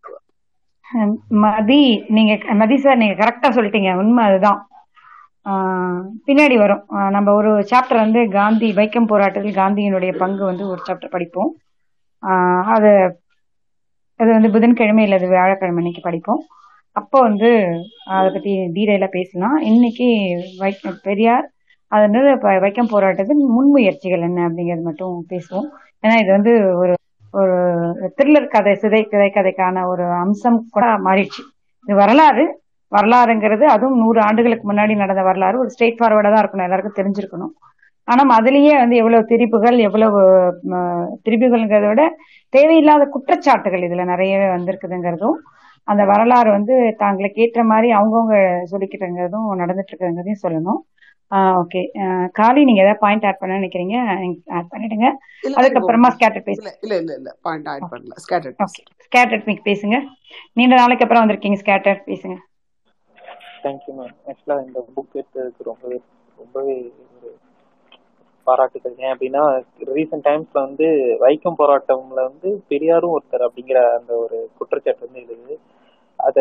[1.44, 3.92] மதி நீங்க மதி சார் நீங்க கரெக்டா சொல்லிட்டீங்க.
[3.98, 4.60] உண்மை அதுதான்.
[6.28, 6.82] பின்னாடி வரும்.
[7.16, 11.52] நம்ம ஒரு சாப்டர் வந்து காந்தி வைக்கம் போராட்டத்தில் காந்தியினுடைய பங்கு வந்து ஒரு சாப்டர் படிப்போம்.
[12.76, 12.92] அது
[14.20, 16.42] அது வந்து புதன்கிழமை இல்லது வியாழக்கிழமை அன்னைக்கு படிப்போம்.
[16.96, 17.50] அப்போ வந்து
[18.14, 20.08] அதை பத்தி டீடைலா பேசலாம் இன்னைக்கு
[20.58, 21.46] வைக்க பெரியார்
[21.92, 22.28] அதனால
[22.64, 25.68] வைக்கம் போராட்டத்தின் முன்முயற்சிகள் என்ன அப்படிங்கிறது மட்டும் பேசுவோம்.
[26.04, 26.94] ஏன்னா இது வந்து ஒரு
[27.34, 27.56] ஒரு
[28.18, 31.42] த்ரில்லர் கதை சிதை கதை கதைக்கான ஒரு அம்சம் கூட மாறிடுச்சு.
[31.88, 32.46] இது வரலாறு.
[32.92, 35.56] வரலாறுங்கிறது அதுவும் நூறு ஆண்டுகளுக்கு முன்னாடி நடந்த வரலாறு.
[35.60, 36.68] ஒரு ஸ்ட்ரெயிட் ஃபார்வர்டா தான் இருக்கணும்.
[36.68, 37.54] எல்லாருக்கும் தெரிஞ்சிருக்கணும்.
[38.08, 40.20] ஆனா அதுலயே வந்து எவ்வளவு திரிப்புகள் எவ்வளவு
[41.26, 42.04] திரிப்புகள்ங்கிறத விட
[42.54, 45.38] தேவையில்லாத குற்றச்சாட்டுகள் இதுல நிறையவே வந்திருக்குதுங்கிறதும்
[45.88, 48.38] அந்த வரலாறு வந்து தாங்களுக்கு ஏற்ற மாதிரி அவங்கவுங்க
[48.72, 50.80] சொல்லிக்கிட்டுங்கிறதும் நடந்துட்டு இருக்குங்கிறதையும் சொல்லணும்.
[51.62, 51.82] ஓகே
[52.40, 53.96] காலி நீங்க ஏதாவது பாயிண்ட் ஆட் பண்ண நினைக்கிறீங்க
[54.58, 55.08] ஆட் பண்ணிடுங்க.
[55.60, 57.30] அதுக்கப்புறமா ஸ்கேட்டர் பேசு இல்ல இல்ல இல்ல இல்ல.
[57.46, 58.16] பாயிண்ட் ஆட் பண்ணல.
[58.26, 59.98] ஸ்கேட்டர் ஓகே ஸ்கேட்டர் மிக் பேசுங்க.
[60.58, 62.38] நீண்ட நாளைக்கு அப்புறம் வந்திருக்கீங்க ஸ்கேட்டர் பேசுங்க.
[63.64, 65.98] தேங்க்யூ மேம் ஆக்சுவலாக இந்த புக் எடுத்ததுக்கு ரொம்பவே
[66.38, 66.76] ரொம்பவே
[67.16, 67.30] ஒரு
[68.48, 68.96] பாராட்டுகள்.
[69.04, 69.44] ஏன் அப்படின்னா
[69.98, 70.88] ரீசெண்ட் டைம்ஸ்ல வந்து
[71.24, 75.56] வைக்கம் போராட்டம்ல வந்து பெரியாரும் ஒருத்தர் அப்படிங்கிற அந்த ஒரு குற்றச்சாட்டு வந்து இருக்குது
[76.20, 76.38] அத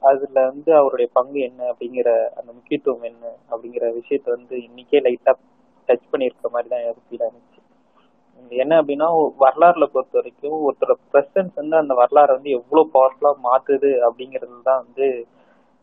[0.00, 5.32] அதுல வந்து அவருடைய பங்கு என்ன அப்படிங்கிற அந்த முக்கியத்துவம் என்ன அப்படிங்கிற விஷயத்த வந்து இன்னைக்கே லைட்டா
[5.88, 7.60] டச் பண்ணியிருக்க மாதிரி தான் எனக்கு ஃபீல் ஆனிச்சு.
[8.50, 9.08] என்ன அப்படின்னா
[9.40, 15.06] வரலாறுல பொறுத்த வரைக்கும் ஒருத்தரோட பிரசன்ஸ் வந்து அந்த வரலாறை வந்து எவ்வளவு பவர்ஃபுல்லா மாத்துது அப்படிங்கிறது தான் வந்து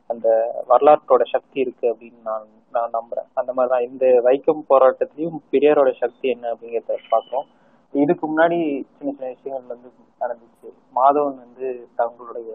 [0.10, 0.28] அந்த
[0.70, 3.28] வரலாற்றோட சக்தி இருக்கு அப்படின்னு நான் நான் நம்புறேன்.
[3.34, 7.48] அந்த மாதிரிதான் இந்த வைக்கம் போராட்டத்திலயும் பெரியாரோட சக்தி என்ன அப்படிங்கிறத பார்க்கிறோம்.
[7.94, 8.58] இதுக்கு முன்னாடி
[8.98, 9.90] சின்ன சின்ன விஷயங்கள் வந்து
[10.22, 10.70] நடந்துச்சு.
[10.96, 12.52] மாதவன் வந்து தங்களுடைய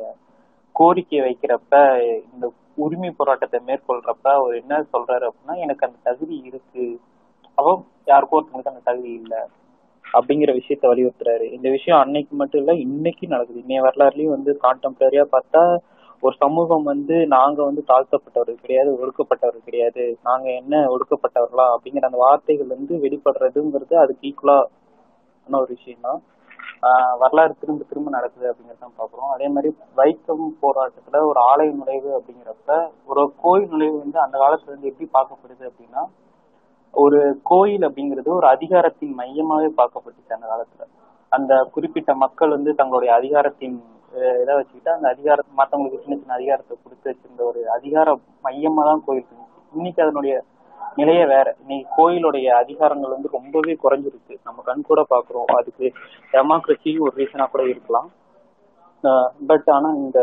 [0.81, 1.74] கோரிக்கை வைக்கிறப்ப
[2.32, 2.47] இந்த
[2.85, 6.85] உரிமை போராட்டத்தை மேற்கொள்றப்ப அவர் என்ன சொல்றாரு அப்படின்னா எனக்கு அந்த தகுதி இருக்கு.
[7.59, 7.73] அவ
[8.07, 9.40] யாருக்கோ ஒருத்தங்களுக்கு அந்த தகுதி இல்லை
[10.05, 11.47] அப்படிங்கிற விஷயத்த வலியுறுத்துறாரு.
[11.57, 13.62] இந்த விஷயம் அன்னைக்கு மட்டும் இல்ல இன்னைக்கு நடக்குது.
[13.65, 15.62] இன்னைய வரலாறுலயும் வந்து கான்டெம்பரரியா பார்த்தா
[16.23, 20.05] ஒரு சமூகம் வந்து நாங்க வந்து தாழ்த்தப்பட்டவர்கள் கிடையாது ஒடுக்கப்பட்டவர்கள் கிடையாது.
[20.28, 24.59] நாங்க என்ன ஒடுக்கப்பட்டவர்களா அப்படிங்கிற அந்த வார்த்தைகள் வந்து வெளிப்படுறதுங்கிறது அதுக்கு ஈக்குவலா
[25.47, 26.20] ஒரு விஷயம் தான்
[27.20, 32.77] வரலாறு திரும்ப திரும்ப நடக்குது அப்படிங்கறத பாக்குறோம் அதே மாதிரி வைக்கம் போராட்டத்துல ஒரு ஆலய நுழைவு அப்படிங்கிறப்ப
[33.07, 36.02] ஒரு கோயில் நுழைவு வந்து அந்த காலத்துல இருந்து எப்படி பார்க்கப்படுது அப்படின்னா
[36.94, 40.86] ஒரு கோயில் அப்படிங்கிறது ஒரு அதிகாரத்தின் மையமாவே பார்க்கப்பட்டுச்சு அந்த காலத்துல.
[41.32, 43.77] அந்த குறிப்பிட்ட மக்கள் வந்து தங்களுடைய அதிகாரத்தின்
[44.43, 48.09] இதை வச்சுக்கிட்டு அந்த அதிகாரத்தை மற்றவங்களுக்கு சின்ன சின்ன அதிகாரத்தை கொடுத்து வச்சிருந்த ஒரு அதிகார
[48.47, 49.61] மையமா தான் கோயில் இருந்துச்சு.
[49.74, 50.35] இன்னைக்கு அதனுடைய
[50.98, 51.47] நிலையே வேற.
[51.61, 54.35] இன்னைக்கு கோயிலுடைய அதிகாரங்கள் வந்து ரொம்பவே குறைஞ்சிருக்கு.
[54.44, 55.51] நம்ம கண் கூட பாக்குறோம்.
[55.59, 55.86] அதுக்கு
[56.32, 58.09] டெமோக்ரஸி ஒரு ரீசனா கூட இருக்கலாம்.
[59.51, 60.20] பட் ஆனா இந்த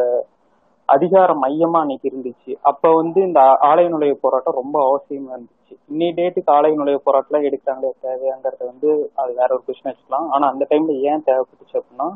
[0.90, 2.52] அதிகார மையமா அன்னைக்கு இருந்துச்சு.
[2.62, 3.40] அப்ப வந்து இந்த
[3.70, 5.74] ஆலய நுழைவு போராட்டம் ரொம்ப அவசியமா இருந்துச்சு.
[5.92, 8.90] இன்னி டேட்டுக்கு ஆலய நுழைவு போராட்டம் எடுத்தாங்களே தேவையாங்கிறத வந்து
[9.22, 10.28] அது வேற ஒரு கொஸ்டின் வச்சுக்கலாம்.
[10.36, 12.08] ஆனா அந்த டைம்ல ஏன் தேவைப்பட்டுச்சு அப்படின்னா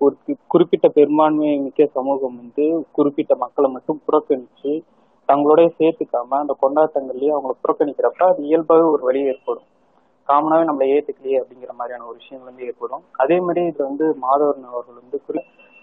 [0.00, 0.14] ஒரு
[0.52, 4.72] குறிப்பிட்ட பெரும்பான்மை மிக்க சமூகம் வந்து குறிப்பிட்ட மக்களை மட்டும் புறக்கணிச்சு
[5.30, 9.66] தங்களோடய சேர்த்துக்காம அந்த கொண்டாட்டங்கள்லயே அவங்கள புறக்கணிக்கிறப்ப அது இயல்பாகவே ஒரு வழி ஏற்படும்.
[10.28, 13.04] காமனாவே நம்மள ஏத்துக்கலையே அப்படிங்கிற மாதிரியான ஒரு விஷயங்கள் வந்து ஏற்படும்.
[13.16, 15.40] அதே மாதிரி இது வந்து மாதவரன் அவர்கள் வந்து குறி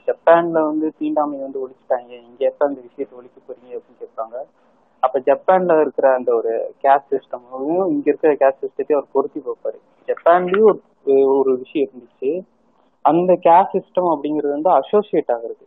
[0.07, 2.09] ஜப்பான்ல வந்து தீண்டாமை வந்து ஒழிச்சிட்டாங்க.
[2.29, 4.35] இங்க எப்ப அந்த விஷயத்தை ஒழிக்க போறீங்க அப்படின்னு கேட்பாங்க.
[4.99, 9.79] அப்ப ஜப்பான்ல இருக்கிற அந்த ஒரு கேஸ்ட் சிஸ்டமும் இங்க இருக்கிற கேஸ்ட் சிஸ்டத்தையும் அவர் பொருத்தி பார்ப்பாரு.
[10.07, 12.31] ஜப்பான்லயும் ஒரு ஒரு விஷயம் இருந்துச்சு.
[13.01, 15.65] அந்த கேஸ்ட் சிஸ்டம் அப்படிங்கிறது வந்து அசோசியேட் ஆகுறது.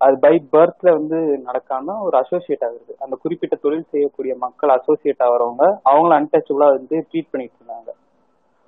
[0.00, 5.64] அது பை பர்த்ல வந்து நடக்காம ஒரு அசோசியேட் ஆகுது அந்த குறிப்பிட்ட தொழில் செய்யக்கூடிய மக்கள் அசோசியேட் ஆகிறவங்க
[5.90, 7.90] அவங்கள அன்டச்சபிளா வந்து ட்ரீட் பண்ணிட்டு இருந்தாங்க.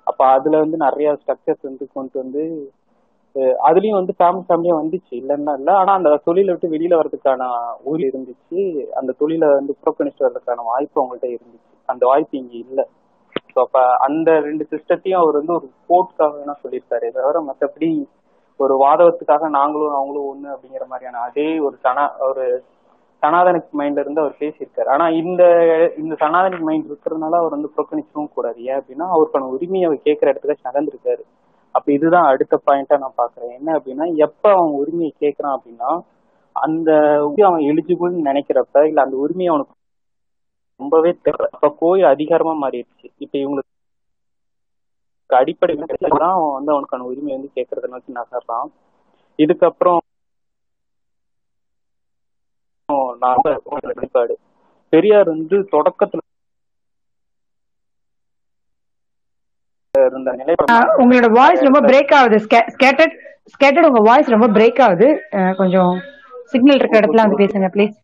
[0.07, 2.43] அப்ப அதுல வந்து நிறைய ஸ்ட்ரக்சர்ஸ் வந்து கொண்டு வந்து
[3.67, 5.11] அதுலயும் வந்து ஃபேமிலி ஃபேமிலியா வந்துச்சு.
[5.19, 7.43] இல்லைன்னா இல்ல ஆனா அந்த தொழிலை விட்டு வெளியில வர்றதுக்கான
[7.89, 8.61] ஊர் இருந்துச்சு.
[8.99, 11.59] அந்த தொழிலை வந்து புறக்கணிச்சு வர்றதுக்கான வாய்ப்பு அவங்கள்ட்ட இருந்துச்சு.
[11.89, 12.81] அந்த வாய்ப்பு இங்க இல்ல.
[13.53, 13.77] ஸோ அப்ப
[14.07, 17.07] அந்த ரெண்டு சிஸ்டத்தையும் அவர் வந்து ஒரு ஸ்போர்ட்ஸ்க்காக வேணா சொல்லியிருக்காரு.
[17.17, 17.89] தவிர மற்றபடி
[18.61, 22.45] ஒரு வாதவத்துக்காக நாங்களும் அவங்களும் ஒண்ணு அப்படிங்கிற மாதிரியான அதே ஒரு சனா ஒரு
[23.23, 24.89] சனாதனிக் மைண்ட்ல இருந்து அவர் பேசியிருக்காரு.
[24.93, 25.41] ஆனா இந்த
[25.97, 28.59] இந்த சனாதனிக் மைண்ட் இருக்கிறதுனால அவர் வந்து புறக்கணிக்கவும் கூடாது.
[28.69, 31.23] ஏன் அப்படின்னா அவருக்கான உரிமையை அவர் கேட்கிற இடத்துக்கு நடந்திருக்காரு
[31.75, 35.91] அப்ப இதுதான் அடுத்த பாயிண்டா நான் பாக்குறேன் என்ன அப்படின்னா எப்ப அவன் உரிமையை கேட்கறான் அப்படின்னா
[36.55, 36.89] அந்த
[37.25, 39.75] உரிமை அவன் எலிஜிபிள்னு நினைக்கிறப்ப இல்ல அந்த உரிமையை அவனுக்கு
[40.79, 43.07] ரொம்பவே தெரியல அப்ப கோயில் அதிகாரமா மாறிடுச்சு.
[43.17, 43.69] இப்ப இவங்களுக்கு
[45.37, 45.75] அடிப்படை
[46.15, 48.69] தான் அவன் வந்து அவனுக்கான உரிமை வந்து கேட்கறத நோக்கி நகர்றான்
[49.39, 50.01] இதுக்கப்புறம்
[53.91, 54.35] வெளிப்பாடு.
[54.93, 56.21] பெரியார் வந்து தொடக்கத்துல
[59.95, 62.37] இருந்த நிலைப்பாடு உங்களோட வாய்ஸ் ரொம்ப பிரேக் ஆகுது.
[62.75, 63.13] ஸ்கேட்டட்
[63.53, 65.09] ஸ்கேட்டட் உங்க வாய்ஸ் ரொம்ப பிரேக் ஆகுது.
[65.59, 65.93] கொஞ்சம்
[66.53, 67.95] சிக்னல் இருக்க இடத்துல வந்து பேசுங்க ப்ளீஸ்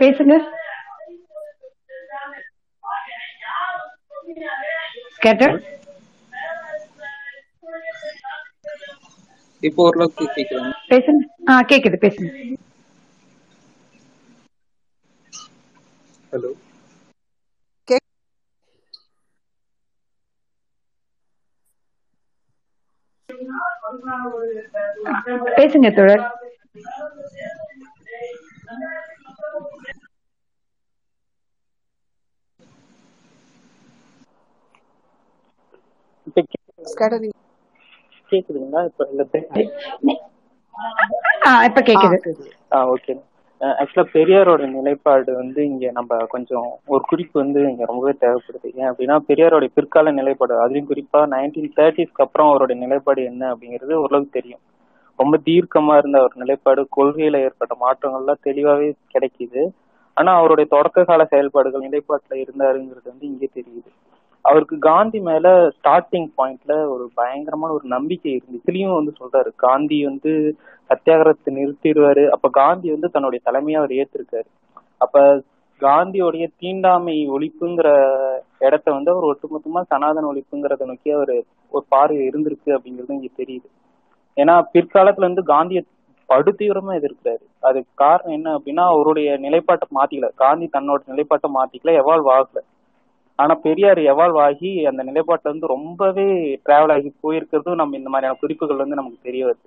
[0.00, 0.34] பேசுங்க.
[5.16, 5.56] ஸ்கேட்டட்
[9.62, 11.22] இப்போ ஓரளவுக்கு கேக்குறாங்க பேசுங்க.
[11.48, 12.30] ஆ கேக்குது பேசுங்க.
[16.32, 16.50] ஹலோ
[25.56, 26.24] பேசுங்க தோழர்.
[38.32, 38.82] கேக்குதுங்களா?
[38.88, 39.22] இப்ப இல்ல
[41.68, 42.16] இப்ப கேக்குது.
[42.92, 43.12] ஓகே
[43.60, 48.68] ஆக்சுவலா பெரியாரோட நிலைப்பாடு வந்து இங்க நம்ம கொஞ்சம் ஒரு குறிப்பு வந்து இங்க ரொம்பவே தேவைப்படுது.
[48.74, 54.36] ஏன் அப்படின்னா பெரியாரோட பிற்கால நிலைப்பாடு அதுலயும் குறிப்பா நைன்டீன் தேர்ட்டிஸ்க்கு அப்புறம் அவரோட நிலைப்பாடு என்ன அப்படிங்கிறது ஓரளவுக்கு
[54.38, 54.62] தெரியும்.
[55.18, 59.62] ரொம்ப தீர்க்கமா இருந்த ஒரு நிலைப்பாடு கொள்கையில ஏற்பட்ட மாற்றங்கள்லாம் தெளிவாவே கிடைக்குது.
[60.16, 63.90] ஆனா அவருடைய தொடக்க கால செயல்பாடுகள் நிலைப்பாட்டுல இருந்தாருங்கிறது வந்து இங்கே தெரியுது.
[64.44, 65.46] அவருக்கு காந்தி மேல
[65.76, 70.32] ஸ்டார்டிங் பாயிண்ட்ல ஒரு பயங்கரமான ஒரு நம்பிக்கை இருந்து இதுலயும் வந்து சொல்றாரு காந்தி வந்து
[70.90, 72.28] சத்தியாகிரகத்தை நிறுத்திடுவாரு.
[72.28, 74.48] அப்ப காந்தி வந்து தன்னுடைய தலைமையா அவர் ஏத்திருக்காரு.
[74.98, 75.42] அப்ப
[75.80, 77.88] காந்தியோடைய தீண்டாமை ஒழிப்புங்கிற
[78.58, 81.34] இடத்த வந்து அவர் ஒட்டுமொத்தமா சனாதன ஒழிப்புங்கிறத நோக்கி அவர்
[81.72, 83.68] ஒரு பார்வை இருந்திருக்கு அப்படிங்கிறது இங்க தெரியுது.
[84.36, 85.80] ஏன்னா பிற்காலத்துல இருந்து காந்திய
[86.28, 87.44] படுதீவிரமா எதிர்க்கிறாரு.
[87.60, 90.28] அதுக்கு காரணம் என்ன அப்படின்னா அவருடைய நிலைப்பாட்டை மாத்திக்கல.
[90.34, 92.60] காந்தி தன்னோட நிலைப்பாட்டை மாத்திக்கல எவால்வ் ஆகல.
[93.40, 96.26] ஆனா பெரியார் எவால்வ் ஆகி அந்த நிலைப்பாட்டுல இருந்து ரொம்பவே
[96.66, 99.66] டிராவல் ஆகி போயிருக்கிறதும் நம்ம இந்த மாதிரியான குறிப்புகள் வந்து நமக்கு தெரிய வருது.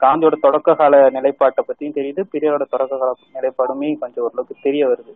[0.00, 5.14] காந்தியோட தொடக்க கால நிலைப்பாட்டை பத்தியும் தெரியுது பெரியாரோட தொடக்க கால நிலைப்பாடுமே கொஞ்சம் ஓரளவுக்கு தெரிய வருது.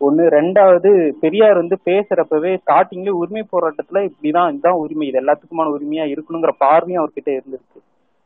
[0.00, 0.90] ஒண்ணு ரெண்டாவது
[1.20, 7.30] பெரியார் வந்து பேசுறப்பவே ஸ்டார்டிங்ல உரிமை போராட்டத்துல இப்படிதான் இதுதான் உரிமை இது எல்லாத்துக்குமான உரிமையா இருக்கணுங்கிற பார்வையும் அவர்கிட்ட
[7.36, 7.80] இருந்திருக்கு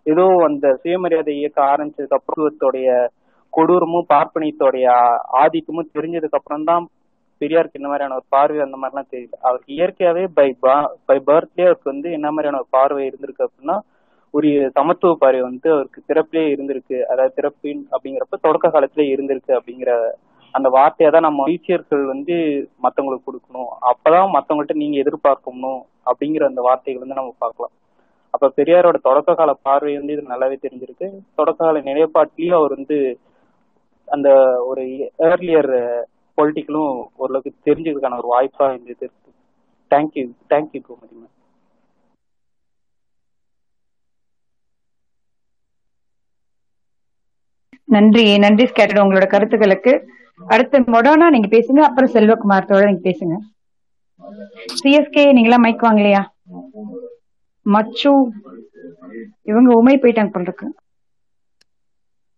[0.07, 2.89] ஏதோ அந்த சுயமரியாதை இயக்க ஆரம்பிச்சதுக்கு அப்புறத்தோடைய
[3.53, 4.87] கொடூரமும் பார்ப்பனியத்தோடைய
[5.43, 6.85] ஆதிக்கமும் தெரிஞ்சதுக்கு அப்புறம் தான்
[7.43, 9.37] பெரியாருக்கு என்ன மாதிரியான ஒரு பார்வை அந்த மாதிரிலாம் தெரியல.
[9.47, 10.49] அவருக்கு இயற்கையாவே பை
[11.09, 13.77] பை பர்த்லயே அவருக்கு வந்து என்ன மாதிரியான ஒரு பார்வை இருந்திருக்கு அப்படின்னா
[14.35, 16.99] ஒரு சமத்துவ பார்வை வந்து அவருக்கு பிறப்பிலே இருந்திருக்கு.
[17.13, 19.93] அதாவது பிறப்பின் அப்படிங்கிறப்ப தொடக்க காலத்திலே இருந்திருக்கு அப்படிங்கிற
[20.55, 22.37] அந்த வார்த்தையை தான் நம்ம டீச்சர்கள் வந்து
[22.85, 23.71] மத்தவங்களுக்கு கொடுக்கணும்.
[23.91, 25.81] அப்பதான் மத்தவங்கள்ட்ட நீங்க எதிர்பார்க்கணும்
[26.11, 27.75] அப்படிங்கிற அந்த வார்த்தைகள் வந்து நம்ம பார்க்கலாம்.
[28.35, 31.07] அப்ப பெரியாரோட தொடக்க கால பார்வை வந்து இது நல்லாவே தெரிஞ்சிருக்கு.
[31.39, 32.99] தொடக்க கால நிலைப்பாட்டிலயும் அவர் வந்து
[34.09, 34.29] அந்த
[34.71, 34.83] ஒரு
[35.27, 35.73] ஏர்லியர்
[36.41, 39.31] பொலிட்டிக்கலும் ஓரளவுக்கு தெரிஞ்சதுக்கான ஒரு வாய்ப்பா இந்த இது இருக்கு.
[39.91, 41.35] தேங்க்யூ தேங்க்யூ கோமதி மேம்
[47.89, 48.39] நன்றி.
[48.39, 49.93] நன்றி ஸ்கேட்டட் உங்களோட கருத்துக்களுக்கு.
[50.47, 51.81] அடுத்து மொடோனா நீங்க பேசுங்க.
[51.81, 53.37] அப்புறம் செல்வகுமார் தோழர் நீங்க பேசுங்க.
[54.79, 56.23] சிஎஸ்கே நீங்களாம் மைக் வாங்கலையா?
[57.67, 58.13] மச்சு.
[59.45, 60.69] இவங்க உமை போயிட்டாங்க போல இருக்கு.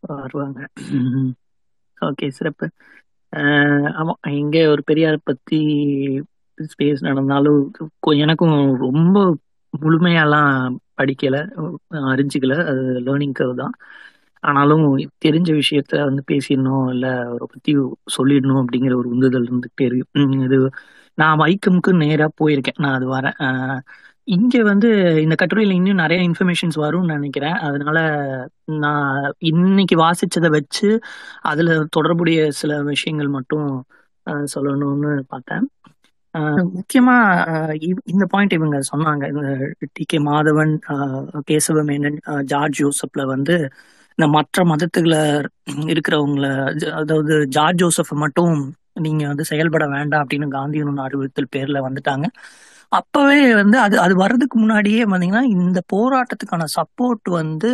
[0.03, 0.61] வருவாங்க.
[1.99, 2.67] ஓகே சிறப்பு.
[3.33, 5.59] அஹ் ஆமா இங்க ஒரு பெரியார் பத்தி
[6.59, 7.61] ஸ்பேஸ் நடந்தாலும்
[8.19, 9.17] எனக்கும் ரொம்ப
[9.75, 10.51] முழுமையாலாம்
[10.99, 11.37] படிக்கல
[12.11, 13.75] அறிஞ்சிக்கல அது லேர்னிங் கர்வ் தான்.
[14.45, 14.85] ஆனாலும்
[15.25, 17.73] தெரிஞ்ச விஷயத்த வந்து பேசிடணும் இல்லை அவரை பத்தி
[18.17, 20.07] சொல்லிடணும் அப்படிங்கிற ஒரு உந்துதல் இருந்துகிட்டே இருக்கு.
[20.47, 20.59] இது
[21.19, 22.79] நான் வைக்கமுக்கு நேரா போயிருக்கேன்.
[22.79, 23.37] நான் அது வரேன்.
[24.29, 24.89] இங்க வந்து
[25.23, 27.57] இந்த கட்டுரையில இன்னும் நிறைய இன்ஃபர்மேஷன்ஸ் வரும்னு நினைக்கிறேன்.
[27.67, 27.99] அதனால
[28.79, 29.17] நான்
[29.51, 30.89] இன்னைக்கு வாசிச்சதை வச்சு
[31.51, 33.69] அதுல தொடர்புடைய சில விஷயங்கள் மட்டும்
[34.53, 35.65] சொல்லணும்னு பார்த்தேன்.
[36.77, 37.15] முக்கியமா
[38.13, 39.25] இந்த பாயிண்ட் இவங்க சொன்னாங்க.
[39.33, 39.49] இந்த
[39.95, 41.19] டி கே மாதவன் அஹ்,
[41.49, 43.57] கேசவ மேனன் அஹ், ஜார்ஜ் ஜோசப்ல வந்து
[44.19, 45.15] இந்த மற்ற மதத்துல
[45.93, 46.47] இருக்கிறவங்கள
[47.01, 48.57] அதாவது ஜார்ஜ் ஜோசப் மட்டும்
[49.01, 52.27] நீங்க வந்து செயல்பட வேண்டாம் அப்படின்னு காந்தியின் அறிவுறுத்தல் பேர்ல வந்துட்டாங்க.
[52.93, 57.71] அப்பவே வந்து அது அது வர்றதுக்கு முன்னாடியே பாத்தீங்கன்னா இந்த போராட்டத்துக்கான சப்போர்ட் வந்து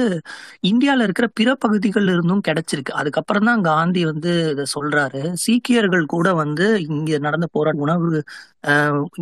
[0.70, 2.92] இந்தியாவில் இருக்கிற பிற பகுதிகள்ல இருந்தும் கிடைச்சிருக்கு.
[3.00, 5.22] அதுக்கப்புறம் தான் காந்தி வந்து இதை சொல்றாரு.
[5.44, 8.10] சீக்கியர்கள் கூட வந்து இங்க நடந்த போராட்ட உணவு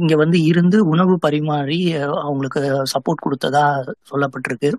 [0.00, 1.81] இங்க வந்து இருந்து உணவு பரிமாறி
[2.25, 2.62] அவங்களுக்கு
[2.94, 3.65] சப்போர்ட் கொடுத்ததா
[4.12, 4.70] சொல்லப்பட்டிருக்கு.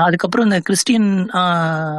[0.00, 1.08] அதுக்கப்புறம் இந்த கிறிஸ்டியன்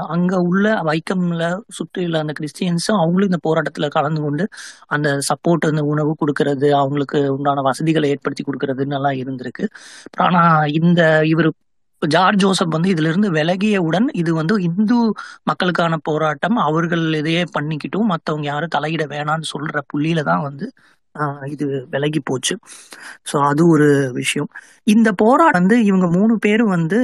[0.07, 4.45] அங்க உள்ள வைக்கம்ல சுற்றியுள்ள அந்த கிறிஸ்டியன்ஸும் அவங்களும் இந்த போராட்டத்துல கலந்து கொண்டு
[4.87, 9.65] அந்த சப்போர்ட் அந்த உணவு கொடுக்கறது அவங்களுக்கு உண்டான வசதிகளை ஏற்படுத்தி கொடுக்கறதுன்னு எல்லாம் இருந்திருக்கு.
[10.25, 10.41] ஆனா
[10.79, 11.49] இந்த இவர்
[12.01, 14.97] ஜார்ஜ் ஜோசப் வந்து இதுல இருந்து விலகியவுடன் இது வந்து இந்து
[15.43, 20.67] மக்களுக்கான போராட்டம் அவர்கள் இதையே பண்ணிக்கிட்டும் மற்றவங்க யாரும் தலையிட வேணாம்னு சொல்ற புள்ளியில தான் வந்து
[21.53, 22.55] இது விலகி போச்சு.
[23.31, 24.49] ஸோ அது ஒரு விஷயம்.
[24.87, 26.99] இந்த போராட்டம் வந்து இவங்க மூணு பேரும் வந்து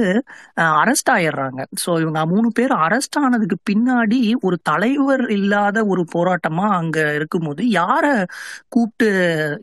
[0.80, 6.98] அரெஸ்ட் ஆயிடுறாங்க ஸோ இவங்க மூணு பேர் அரெஸ்ட் ஆனதுக்கு பின்னாடி ஒரு தலைவர் இல்லாத ஒரு போராட்டமா அங்க
[7.14, 8.04] இருக்கும்போது யார
[8.68, 9.08] கூப்பிட்டு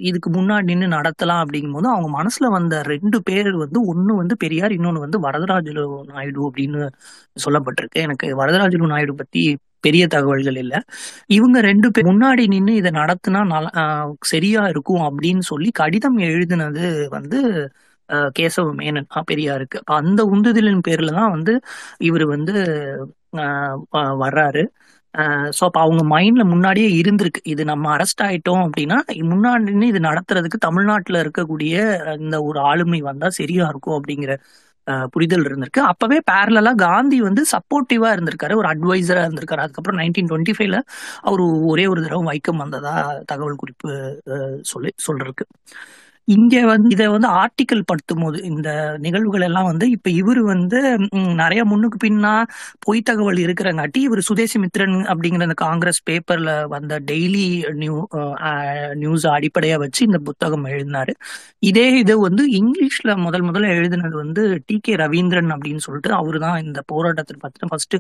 [0.10, 5.06] இதுக்கு முன்னாடி நின்று நடத்தலாம் அப்படிங்கும்போது அவங்க மனசுல வந்த ரெண்டு பேர் வந்து ஒன்னு வந்து பெரியார் இன்னொன்னு
[5.06, 6.82] வந்து வரதராஜலு நாயுடு அப்படின்னு
[7.46, 8.00] சொல்லப்பட்டிருக்கு.
[8.08, 9.44] எனக்கு வரதராஜலு நாயுடு பத்தி
[9.82, 10.74] பெரிய தகவல்கள் இல்ல.
[11.30, 16.86] இவங்க ரெண்டு பேர் முன்னாடி நின்று இதை நடத்தினா நல்ல- ஆஹ் சரியா இருக்கும் அப்படின்னு சொல்லி கடிதம் எழுதினது
[17.10, 17.40] வந்து
[18.10, 19.78] ஆஹ் கேசவ மேனன் ஆஹ் பெரியாருக்கு.
[19.92, 21.54] அந்த உந்துதலின் பேர்ல தான் வந்து
[22.00, 22.54] இவர் வந்து
[23.38, 23.78] ஆஹ்
[24.24, 24.64] வர்றாரு.
[25.58, 27.40] ஸோ அப்போ அவங்க மைண்ட்ல முன்னாடியே இருந்திருக்கு.
[27.44, 28.98] இது நம்ம அரெஸ்ட் ஆயிட்டோம் அப்படின்னா
[29.32, 31.76] முன்னாடி நின்னு இது நடத்துறதுக்கு தமிழ்நாட்டில் இருக்கக்கூடிய
[32.20, 34.34] இந்த ஒரு ஆளுமை வந்தா சரியா இருக்கும் அப்படிங்கிற
[34.88, 35.82] புரிதல் இருந்திருக்கு.
[35.92, 38.56] அப்பவே பேரலா காந்தி வந்து சப்போர்ட்டிவா இருந்திருக்காரு.
[38.56, 39.64] ஒரு அட்வைசரா இருந்திருக்காரு.
[39.66, 40.80] அதுக்கப்புறம் நைன்டீன் டுவெண்ட்டி ஃபைவ்ல
[41.22, 42.96] அவர் ஒரே ஒரு தடவை வைக்கம் வந்ததா
[43.26, 43.90] தகவல் குறிப்பு
[44.62, 45.46] சொல்லி சொல்றதுக்கு.
[46.28, 50.80] இங்க வந்து இதை வந்து ஆர்டிக்கல் படுத்தும் போது இந்த நிகழ்வுகள் எல்லாம் வந்து இப்ப இவர் வந்து
[51.40, 52.34] நிறைய முன்னுக்கு பின்னா
[52.80, 57.96] பொய் தகவல் இருக்கிறங்காட்டி இவர் சுதேசி மித்ரன் அப்படிங்கிற அந்த காங்கிரஸ் பேப்பர்ல வந்த டெய்லி நியூ
[58.96, 61.16] நியூஸ் அடிப்படையா வச்சு இந்த புத்தகம் எழுதினாரு.
[61.64, 66.60] இதே இது வந்து இங்கிலீஷ்ல முதல் முதல்ல எழுதினது வந்து டி கே ரவீந்திரன் அப்படின்னு சொல்லிட்டு அவரு தான்
[66.66, 67.98] இந்த போராட்டத்தை பத்தின ஃபர்ஸ்ட்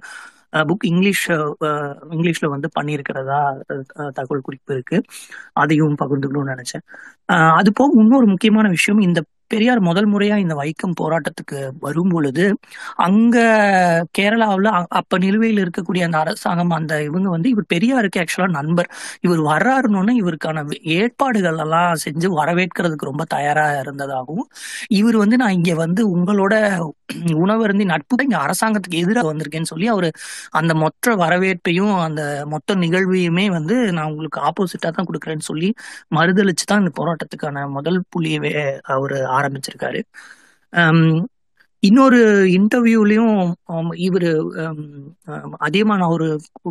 [0.53, 1.53] புக் இங்கிலீஷ் அஹ்,
[2.09, 3.39] இங்கிலீஷ்ல வந்து பண்ணியிருக்கிறதா
[4.11, 4.97] தகவல் குறிப்பு இருக்கு.
[5.53, 6.85] அதையும் பகிர்ந்துக்கணும்னு நினைச்சேன்.
[7.29, 9.19] ஆஹ் அது போக இன்னொரு முக்கியமான விஷயம் இந்த
[9.51, 12.45] பெரியார் முதல் முறையா இந்த வைக்கம் போராட்டத்துக்கு வரும் பொழுது
[12.97, 13.37] அங்க
[14.19, 18.89] கேரளாவில் அப்ப நிலுவையில் இருக்கக்கூடிய அந்த அரசாங்கம் அந்த இவங்க வந்து இவர் பெரியாருக்கு ஆக்சுவலா நண்பர்.
[19.21, 20.63] இவர் வர்றாருன்னு இவருக்கான
[20.95, 24.47] ஏற்பாடுகள் எல்லாம் செஞ்சு வரவேற்கிறதுக்கு ரொம்ப தயாரா இருந்ததாகவும்
[24.91, 26.53] இவர் வந்து நான் இங்க வந்து உங்களோட
[27.35, 30.07] உணவருந்தி நட்பு இங்க அரசாங்கத்துக்கு எதிராக வந்திருக்கேன்னு சொல்லி அவர்
[30.51, 35.69] அந்த மொத்த வரவேற்பையும் அந்த மொத்த நிகழ்வையுமே வந்து நான் உங்களுக்கு ஆப்போசிட்டா தான் கொடுக்குறேன்னு சொல்லி
[36.15, 38.53] மறுதளிச்சு தான் இந்த போராட்டத்துக்கான முதல் புள்ளியவே
[38.91, 40.01] அவரு ஆரம்பிச்சிருக்காரு.
[41.83, 42.17] இன்னொரு
[42.57, 43.35] இன்டர்வியூலையும்
[44.07, 44.27] இவர்
[45.61, 46.27] அதிகமான அவரு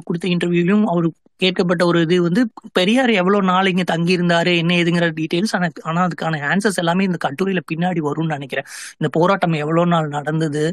[0.07, 1.09] கொடுத்த இன்டர்வியூலயும் அவரு
[1.41, 2.43] கேட்கப்பட்ட ஒரு இது வந்து
[2.73, 7.19] பெரியார் எவ்வளவு நாள் இங்க தங்கி இருந்தாரு என்ன ஏதுங்கிற டீட்டெயில்ஸ் ஆனா ஆனா அதுக்கான ஆன்சர்ஸ் எல்லாமே இந்த
[7.27, 8.69] கட்டுரையில பின்னாடி வரும்னு நினைக்கிறேன்.
[8.99, 10.65] இந்த போராட்டம் எவ்வளவு நாள் நடந்தது?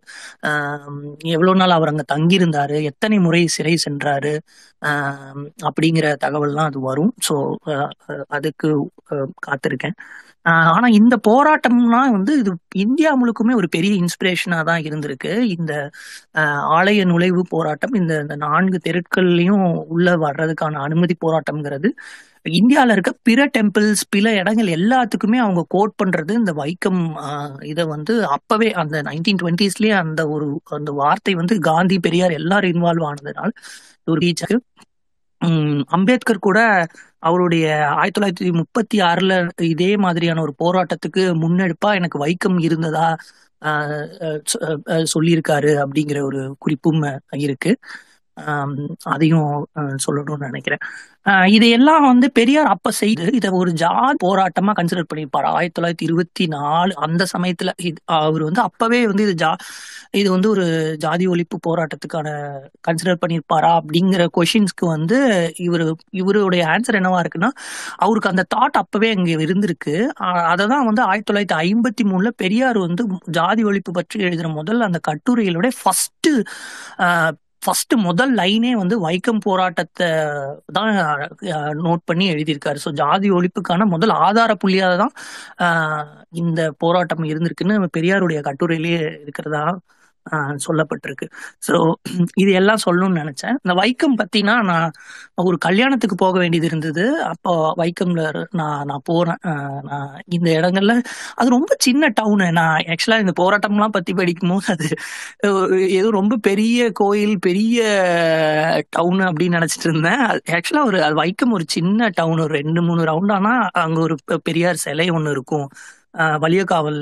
[1.29, 4.33] எவ்வளோ எவ்வளவு நாள் அவர் அங்க தங்கி இருந்தாரு எத்தனை முறை சிறை சென்றாரு?
[5.69, 7.13] அப்படிங்கிற தகவல்லாம் அது வரும்.
[7.27, 7.35] ஸோ
[8.29, 8.69] அதுக்கு
[9.11, 9.95] அஹ், காத்திருக்கேன்.
[10.71, 15.31] ஆனா இந்த போராட்டம்னா வந்து இது இந்தியா முழுக்குமே ஒரு பெரிய இன்ஸ்பிரேஷனா தான் இருந்திருக்கு.
[15.55, 15.73] இந்த
[16.77, 21.91] ஆலய நுழைவு போராட்டம் இந்த இந்த நான்கு தெருக்கள்லயும் உள்ள வர்றதுக்கான அனுமதி போராட்டம்ங்கிறது
[22.55, 27.01] இந்தியாவில் இருக்க பிற டெம்பிள்ஸ் பிற இடங்கள் எல்லாத்துக்குமே அவங்க கோட் பண்றது இந்த வைக்கம்
[27.71, 33.07] இதை வந்து அப்பவே அந்த நைன்டீன் டுவெண்ட்டிஸ்லயே அந்த ஒரு அந்த வார்த்தை வந்து காந்தி பெரியார் எல்லாரும் இன்வால்வ்
[33.09, 33.51] ஆனதுனால
[34.07, 34.45] ஒரு ரீச்
[35.95, 36.59] அம்பேத்கர் கூட
[37.19, 43.15] அவருடைய ஆயிரத்தி தொள்ளாயிரத்தி முப்பத்தி ஆறுல இதே மாதிரியான ஒரு போராட்டத்துக்கு முன்னெடுப்பா எனக்கு வைக்கம் இருந்ததா
[43.61, 44.41] அஹ்
[44.85, 47.77] அஹ் சொல்லியிருக்காரு அப்படிங்கிற ஒரு குறிப்பும் இருக்கு.
[49.13, 49.51] அதையும்
[50.05, 50.83] சொல்லணும்னு நினைக்கிறேன்.
[51.55, 55.47] இதையெல்லாம் வந்து பெரியார் அப்ப செய்து இதை ஒரு ஜாதி போராட்டமா கன்சிடர் பண்ணியிருப்பார்.
[55.55, 59.51] ஆயிரத்தி தொள்ளாயிரத்தி இருபத்தி நாலு அந்த சமயத்துல இது அவர் வந்து அப்பவே வந்து இது ஜா
[60.19, 60.65] இது வந்து ஒரு
[61.05, 62.27] ஜாதி ஒழிப்பு போராட்டத்துக்கான
[62.87, 65.17] கன்சிடர் பண்ணியிருப்பாரா அப்படிங்கிற கொஷின்ஸ்க்கு வந்து
[65.67, 65.87] இவரு
[66.21, 67.51] இவருடைய ஆன்சர் என்னவா இருக்குன்னா
[68.05, 69.95] அவருக்கு அந்த தாட் அப்பவே அங்க இருந்திருக்கு.
[70.51, 73.03] அதை தான் வந்து ஆயிரத்தி தொள்ளாயிரத்தி ஐம்பத்தி மூணுல பெரியார் வந்து
[73.39, 76.29] ஜாதி ஒழிப்பு பற்றி எழுதுற முதல் அந்த கட்டுரையிலோட ஃபர்ஸ்ட்
[77.67, 80.07] ஃபர்ஸ்ட் முதல் லைனே வந்து வைக்கம் போராட்டத்தை
[80.71, 80.91] தான்
[81.83, 82.79] நோட் பண்ணி எழுதியிருக்காரு.
[82.85, 85.13] ஸோ ஜாதி ஒழிப்புக்கான முதல் ஆதார புள்ளியாக தான்
[85.65, 86.05] ஆஹ்
[86.35, 89.65] இந்த போராட்டம் இருந்திருக்குன்னு பெரியாருடைய கட்டுரையிலேயே இருக்கிறதா
[90.31, 91.29] சொல்லப்பட்டிருக்கு.
[91.71, 91.93] ஸோ
[92.35, 93.55] இது எல்லாம் சொல்லணும்னு நினைச்சேன்.
[93.63, 94.91] இந்த வைக்கம் பத்தினா நான்
[95.35, 97.23] ஒரு கல்யாணத்துக்கு போக வேண்டியது இருந்தது.
[97.23, 99.35] அப்போ வைக்கம்ல நான் நான் போறேன்.
[99.81, 101.01] நான் இந்த இடங்கள்ல
[101.35, 104.87] அது ரொம்ப சின்ன டவுனு நான் ஆக்சுவலா இந்த போராட்டம்லாம் பத்தி படிக்கும்போது அது
[105.89, 107.83] ஏதோ ரொம்ப பெரிய கோயில் பெரிய
[108.89, 110.19] டவுன் அப்படின்னு நினைச்சிட்டு இருந்தேன்.
[110.51, 114.35] ஆக்சுவலா ஒரு அது வைக்கம் ஒரு சின்ன டவுன் ஒரு ரெண்டு மூணு ரவுண்ட் ஆனா அங்க ஒரு பெ-
[114.35, 115.69] பெரியார் சிலை ஒன்று இருக்கும்.
[116.43, 116.99] வலியக்காவல்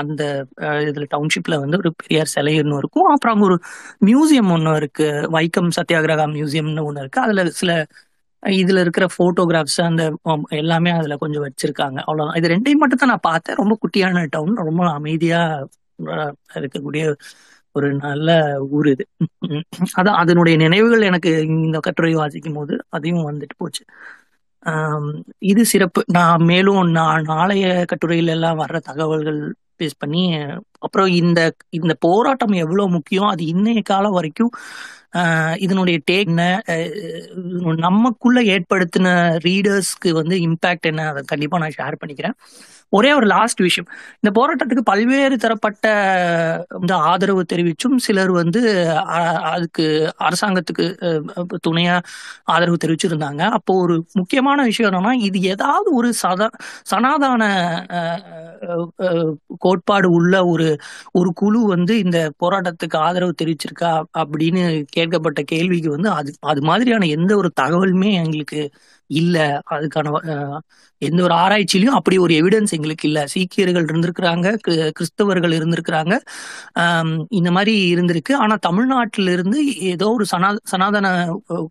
[0.00, 0.22] அந்த
[0.88, 3.08] இதில் டவுன்ஷிப்பில் டவுன்ஷிப்ல வந்து ஒரு பெரியார் சிலை ஒன்று இருக்கும்.
[3.14, 3.56] அப்புறம் அங்க ஒரு
[4.08, 5.06] மியூசியம் ஒன்று இருக்கு.
[5.36, 7.20] வைக்கம் சத்தியாகிரகா மியூசியம்னு ஒன்று இருக்கு.
[7.26, 7.70] அதுல சில
[8.42, 10.02] இதுல இருக்கிற ஃபோட்டோகிராஃப்ஸ் அந்த
[10.60, 11.98] எல்லாமே அதுல கொஞ்சம் வச்சிருக்காங்க.
[12.06, 13.58] அவ்வளோதான் இது ரெண்டையும் மட்டும் தான் நான் பார்த்தேன்.
[13.62, 15.40] ரொம்ப குட்டியான டவுன் ரொம்ப அமைதியா
[16.58, 17.04] இருக்கக்கூடிய
[17.76, 18.28] ஒரு நல்ல
[18.76, 19.04] ஊர் இது.
[20.00, 21.30] அதான் அதனுடைய நினைவுகள் எனக்கு
[21.66, 23.82] இந்த கட்டுரை வாசிக்கும் போது அதையும் வந்துட்டு போச்சு.
[25.42, 26.00] இது சிறப்பு.
[26.08, 29.40] நான் மேலும் நான் நாளைய கட்டுரையில எல்லாம் வர்ற தகவல்கள்
[29.80, 30.22] பேஸ் பண்ணி
[30.78, 31.40] அப்புறம் இந்த
[31.78, 34.52] இந்த போராட்டம் எவ்வளவு முக்கியம் அது இன்னைய காலம் வரைக்கும்
[35.56, 36.44] இதனுடைய டேக் என்ன
[37.86, 39.08] நமக்குள்ள ஏற்படுத்தின
[39.46, 42.36] ரீடர்ஸ்க்கு வந்து இம்பேக்ட் என்ன அதை கண்டிப்பா நான் ஷேர் பண்ணிக்கிறேன்.
[42.92, 43.88] ஒரே ஒரு லாஸ்ட் விஷயம்.
[44.16, 45.86] இந்த போராட்டத்துக்கு பல்வேறு தரப்பட்ட
[46.80, 48.60] இந்த ஆதரவு தெரிவிச்சும் சிலர் வந்து
[49.52, 49.84] அதுக்கு
[50.26, 50.86] அரசாங்கத்துக்கு
[51.66, 51.96] துணையா
[52.46, 53.42] ஆதரவு தெரிவிச்சிருந்தாங்க.
[53.58, 56.48] அப்போ ஒரு முக்கியமான விஷயம் என்னன்னா இது ஏதாவது ஒரு சதா
[56.92, 57.42] சனாதான
[59.58, 60.68] கோட்பாடு உள்ள ஒரு
[61.14, 64.62] ஒரு குழு வந்து இந்த போராட்டத்துக்கு ஆதரவு தெரிவிச்சிருக்கா அப்படின்னு
[64.96, 68.60] கேட்கப்பட்ட கேள்விக்கு வந்து அது அது மாதிரியான எந்த ஒரு தகவலுமே எங்களுக்கு
[69.10, 69.36] இல்ல.
[69.74, 70.12] அதுக்கான
[71.02, 73.20] எந்த ஒரு ஆராய்ச்சியிலையும் அப்படி ஒரு எவிடன்ஸ் எங்களுக்கு இல்ல.
[73.34, 76.14] சீக்கியர்கள் இருந்திருக்கிறாங்க கிறிஸ்தவர்கள் கிறிஸ்தவர்கள் இருந்திருக்கிறாங்க.
[77.38, 78.32] இந்த மாதிரி இருந்திருக்கு.
[78.44, 79.58] ஆனா தமிழ்நாட்டில இருந்து
[79.92, 81.06] ஏதோ ஒரு சனா சனாதன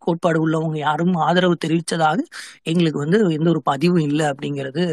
[0.05, 2.19] கோட்பாடு உள்ளவங்க யாரும் ஆதரவு தெரிவித்ததாக
[2.71, 4.83] எங்களுக்கு வந்து எந்த ஒரு பதிவும் இல்லை அப்படிங்கிறது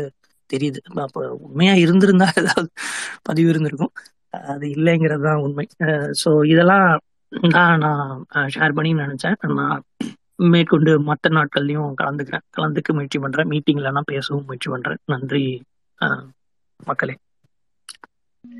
[0.50, 0.80] தெரியுது.
[1.06, 2.68] அப்ப உண்மையா இருந்திருந்தா ஏதாவது
[3.28, 3.92] பதிவு இருந்திருக்கும்.
[4.52, 5.66] அது இல்லைங்கிறது தான் உண்மை.
[6.22, 6.86] ஸோ இதெல்லாம்
[7.56, 9.36] தான் நான் ஷேர் பண்ணி நினைச்சேன்.
[9.60, 9.82] நான்
[10.48, 12.40] மேற்கொண்டு மற்ற நாட்கள்லயும் கலந்துக்கிறேன்.
[12.56, 13.48] கலந்துக்க முயற்சி பண்றேன்.
[13.48, 14.96] மீட்டிங்ல எல்லாம் பேசவும் முயற்சி பண்றேன்.
[15.04, 15.62] நன்றி
[16.86, 17.16] மக்களே.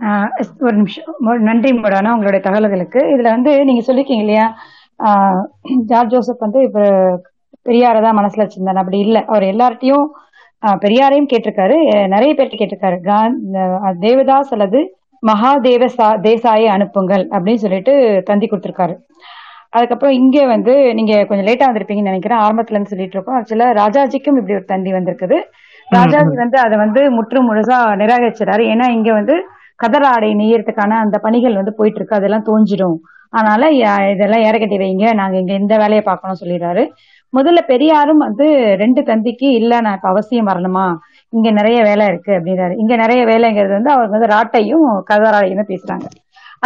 [0.01, 1.15] ஆஹ் ஒரு நிமிஷம்.
[1.19, 2.99] நன்றி மேடம் உங்களுடைய தகவல்களுக்கு.
[2.99, 4.57] இதுல வந்து நீங்க சொல்லிருக்கீங்க இல்லையா?
[5.05, 5.45] ஆஹ்
[5.85, 6.81] ஜார்ஜ் ஜோசப் வந்து இப்ப
[7.69, 8.75] பெரியாரதான் மனசுல வச்சிருந்தாரு.
[8.75, 9.25] அப்படி இல்ல.
[9.25, 10.07] அவர் எல்லார்ட்டையும்
[10.67, 12.09] பெரியாரையும் கேட்டிருக்காரு.
[12.09, 13.27] நிறைய பேர்ட்ட கேட்டிருக்காரு.
[14.01, 14.97] தேவதாஸ் அல்லது
[15.27, 18.97] மகாதேவ சா- தேசாயை அனுப்புங்கள் அப்படின்னு சொல்லிட்டு தந்தி கொடுத்திருக்காரு.
[19.73, 22.41] அதுக்கப்புறம் இங்க வந்து நீங்க கொஞ்சம் லேட்டா வந்திருப்பீங்கன்னு நினைக்கிறேன்.
[22.47, 23.39] ஆரம்பத்துல இருந்து சொல்லிட்டு இருக்கோம்.
[23.39, 25.39] ஆக்சுவலா ராஜாஜிக்கும் இப்படி ஒரு தந்தி வந்திருக்குது.
[25.91, 29.35] ராஜாஜி வந்து அதை வந்து முற்று முழுசா நிராகரிச்சிடாரு ஏன்னா இங்க வந்து
[29.79, 32.19] கதர் ஆடை நெய்யறதுக்கான அந்த பணிகள் வந்து போயிட்டு இருக்கு.
[32.21, 32.99] அதெல்லாம் தோஞ்சிடும்
[33.33, 33.63] அதனால
[34.13, 35.05] இதெல்லாம் இறக்கட்டி வைங்க.
[35.21, 36.83] நாங்க இங்க இந்த வேலையை பார்க்கணும் சொல்லிடுறாரு.
[37.33, 38.47] முதல்ல பெரியாரும் வந்து
[38.83, 40.87] ரெண்டு தந்திக்கு இல்ல நான் இப்ப அவசியம் வரணுமா?
[41.33, 42.75] இங்க நிறைய வேலை இருக்கு அப்படின்றாரு.
[42.77, 46.07] இங்க நிறைய வேலைங்கிறது வந்து அவங்க வந்து ராட்டையும் கதராடையும் பேசுறாங்க.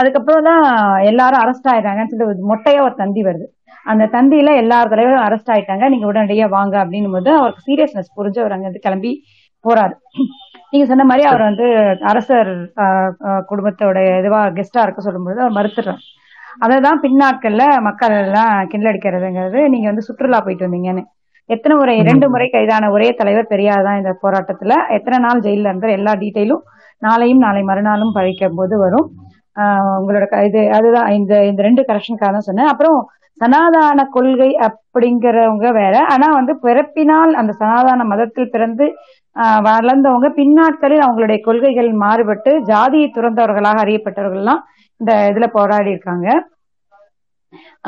[0.00, 0.64] அதுக்கப்புறம் தான்
[1.10, 3.46] எல்லாரும் அரெஸ்ட் ஆயிட்டாங்கன்னு சொல்லி மொட்டையா ஒரு தந்தி வருது.
[3.92, 5.84] அந்த தந்தியில எல்லா தலைவரும் அரெஸ்ட் ஆயிட்டாங்க.
[5.92, 9.12] நீங்க உடனடியா வாங்க அப்படின்னும் போது அவருக்கு சீரியஸ்னஸ் புரிஞ்சு அவர் அங்க இருந்து கிளம்பி
[9.64, 9.94] போறாரு.
[10.72, 11.66] நீங்க சொன்ன மாதிரி அவர் வந்து
[12.10, 12.50] அரசர்
[13.50, 16.02] குடும்பத்தோட இதுவா கெஸ்டா இருக்க சொல்லும்போது அவர் மறுத்துறாரு
[16.64, 21.02] அததான் பின்னாட்கள்ல மக்கள் எல்லாம் கிண்டடிக்கிறதுங்கிறது நீங்க வந்து சுற்றுலா போயிட்டு வந்தீங்கன்னு.
[21.54, 24.74] எத்தனை முறை இரண்டு முறை கைதான ஒரே தலைவர் பெரியார் தான் இந்த போராட்டத்துல.
[24.96, 25.96] எத்தனை நாள் ஜெயில இருந்தார்?
[25.98, 26.62] எல்லா டீட்டெயிலும்
[27.06, 29.06] நாளையும் நாளை மறுநாளும் பழிக்கும் போது வரும்.
[29.56, 32.66] உங்களோட க- இது அதுதான் இந்த இந்த ரெண்டு கரெக்ஷனுக்காக தான் சொன்னேன்.
[32.66, 33.08] அப்புறம்
[33.40, 36.04] சனாதான கொள்கை அப்படிங்கிறவங்க வேற.
[36.08, 38.92] ஆனா வந்து பிறப்பினால் அந்த சனாதான மதத்தில் பிறந்து
[39.40, 44.60] வளர்ந்தவங்க பின்னாட்களில் அவங்களுடைய கொள்கைகள் மாறுபட்டு ஜாதியை துறந்தவர்களாக அறியப்பட்டவர்கள்லாம்
[44.96, 46.28] இந்த இதுல போராடி இருக்காங்க.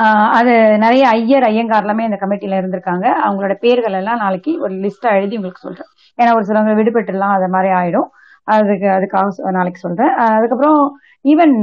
[0.01, 3.07] ஆஹ் அது நிறைய ஐயர் ஐயங்கார் எல்லாமே இந்த கமிட்டியில இருந்திருக்காங்க.
[3.27, 5.89] அவங்களோட பேர்கள் எல்லாம் நாளைக்கு ஒரு லிஸ்டா எழுதி உங்களுக்கு சொல்றேன்.
[6.21, 8.09] ஏன்னா ஒரு சிலவங்க விடுபட்டுலாம் அது மாதிரி ஆயிடும்.
[8.55, 10.13] அதுக்கு அதுக்காக நாளைக்கு சொல்றேன்.
[10.35, 10.79] அதுக்கப்புறம்
[11.31, 11.53] ஈவன்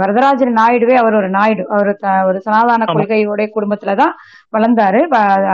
[0.00, 1.62] வரதராஜன் நாயுடுவே அவர் ஒரு நாயுடு.
[1.74, 1.90] அவர்
[2.28, 2.92] ஒரு சனாதான ஆமா.
[2.94, 4.12] கொள்கையோட குடும்பத்துலதான்
[4.56, 5.00] வளர்ந்தாரு.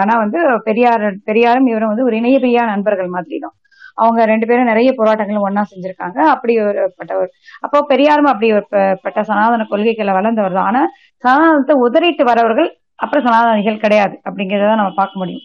[0.00, 3.56] ஆனா வந்து பெரியார் பெரியாரும் இவரும் வந்து ஒரு இணையபிரியா நண்பர்கள் மாதிரி தான்
[3.98, 6.18] அவங்க ரெண்டு பேரும் நிறைய போராட்டங்களும் ஒண்ணா செஞ்சிருக்காங்க.
[6.34, 7.30] அப்படி ஒரு பட்டவர்
[7.64, 8.66] அப்போ பெரியாரும் அப்படி ஒரு
[9.04, 10.68] பட்ட சனாதன கொள்கைகளை வளர்ந்தவர் தான்.
[10.70, 10.82] ஆனா
[11.24, 12.68] சனாதனத்தை உதறிட்டு வரவர்கள்
[13.04, 15.44] அப்புறம் சனாதனிகள் கிடையாது அப்படிங்கறத நம்ம பார்க்க முடியும்.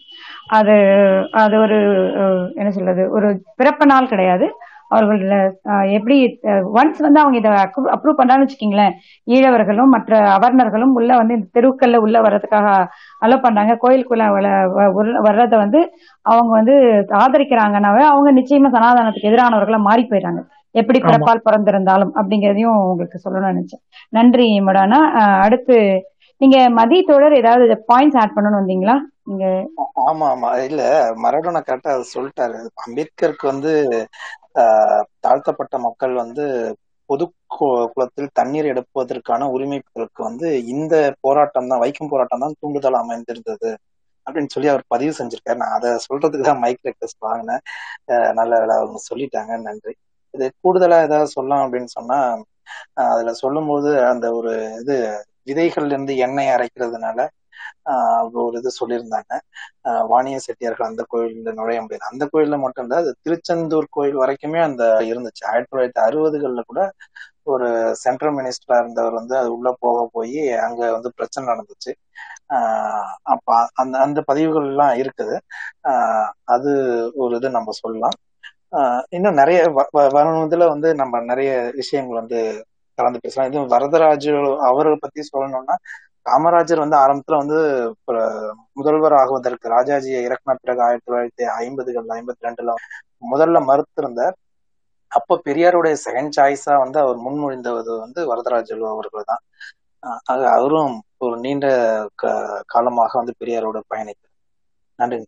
[0.58, 0.74] அது
[1.42, 1.78] அது ஒரு
[2.60, 3.28] என்ன சொல்றது ஒரு
[3.60, 4.46] பிறப்பு நாள் கிடையாது.
[4.90, 5.22] அவர்கள்
[5.96, 6.16] எப்படி
[6.74, 7.50] ஒன்ஸ் வந்து அவங்க இதை
[7.94, 8.94] அப்ரூவ் பண்ணான்னு வச்சுக்கீங்களேன்.
[9.26, 12.68] ஈழவர்களும் மற்ற அவர்ணர்களும் உள்ள வந்து இந்த தெருவுக்கள்ல உள்ள வர்றதுக்காக
[13.22, 13.74] அலோ பண்றாங்க.
[13.82, 14.24] கோயிலுக்குள்ள
[15.26, 15.80] வர்றதை வந்து
[16.26, 16.74] அவங்க வந்து
[17.20, 20.42] ஆதரிக்கிறாங்கன்னாவே அவங்க நிச்சயமா சனாதனத்துக்கு எதிரானவர்களா மாறி போயிடுறாங்க.
[20.74, 23.82] எப்படி பிறப்பால் பிறந்திருந்தாலும் அப்படிங்கறதையும் உங்களுக்கு சொல்லணும்னு நினைச்சேன்.
[24.12, 24.98] நன்றி மடானா.
[25.44, 25.76] அடுத்து
[26.40, 28.96] நீங்க மதி தொடர் ஏதாவது பாயிண்ட்ஸ் ஆட் பண்ணணும்னு வந்தீங்களா?
[29.24, 29.44] நீங்க
[30.02, 30.48] ஆமா ஆமா.
[30.66, 30.82] இல்ல
[31.22, 32.56] மரடோனா கரெக்டா சொல்லிட்டாரு.
[32.82, 33.72] அம்பேத்கருக்கு வந்து
[35.24, 36.44] தாழ்த்தப்பட்ட மக்கள் வந்து
[37.10, 37.24] பொது
[37.92, 43.70] குளத்தில் தண்ணீர் எடுப்பதற்கான உரிமைகளுக்கு வந்து இந்த போராட்டம் தான் வைக்கும் போராட்டம் தான் தூண்டுதல் அமைந்திருந்தது
[44.26, 45.58] அப்படின்னு சொல்லி அவர் பதிவு செஞ்சிருக்காரு.
[45.62, 47.62] நான் அதை சொல்றதுக்கு தான் மைக் ரெக்வஸ்ட் வாங்கினேன்.
[48.38, 49.52] நல்ல வேலை அவங்க சொல்லிட்டாங்க.
[49.66, 49.92] நன்றி.
[50.34, 52.18] இது கூடுதலா ஏதாவது சொல்லலாம் அப்படின்னு சொன்னா
[53.04, 54.94] அதுல சொல்லும்போது அந்த ஒரு இது
[55.48, 57.18] விதைகள்ல இருந்து எண்ணெய் அரைக்கிறதுனால
[58.32, 59.40] ஒரு இது சொல்லியிருந்தாங்க.
[59.82, 64.84] வாணிய செட்டியார்கள் அந்த கோயில்ல நுழைய முடியாது அந்த கோயில்ல மட்டும் இல்ல அது திருச்செந்தூர் கோயில் வரைக்குமே அந்த
[65.00, 65.44] இருந்துச்சு.
[65.46, 66.92] ஆயிரத்தி தொள்ளாயிரத்தி அறுபதுகள்ல கூட
[67.42, 71.94] ஒரு சென்ட்ரல் மினிஸ்டரா இருந்தவர் வந்து அது உள்ள போக போய் அங்க வந்து பிரச்சனை நடந்துச்சு.
[72.48, 75.38] ஆஹ் அப்ப அந்த அந்த பதிவுகள் எல்லாம் இருக்குது.
[75.88, 76.70] ஆஹ் அது
[77.14, 78.10] ஒரு இது நம்ம சொல்லலாம்.
[78.72, 83.52] ஆஹ் இன்னும் நிறைய வ- வ- வரும் இதுல வந்து நம்ம நிறைய விஷயங்கள் வந்து கலந்து பேசலாம்.
[83.52, 85.74] இதுவும் வரதராஜு அவரை பத்தி சொல்லணும்னா
[86.30, 87.94] காமராஜர் வந்து ஆரம்பத்துல வந்து
[88.72, 92.74] முதல்வர் ஆகுவதற்கு ராஜாஜியை இறக்குன பிறகு ஆயிரத்தி தொள்ளாயிரத்தி ஐம்பதுகள் ஐம்பத்தி ரெண்டுல
[93.32, 94.32] முதல்ல மறுத்திருந்தார்.
[95.06, 99.40] அப்ப பெரியாருடைய செகண்ட் சாய்ஸா வந்து அவர் முன்மொழிந்தது வந்து வரதராஜலு அவர்கள் தான்.
[100.24, 104.56] அவரும் ஒரு நீண்ட க- காலமாக வந்து பெரியாரோட பயணித்தார்.
[104.98, 105.22] நன்றிங்க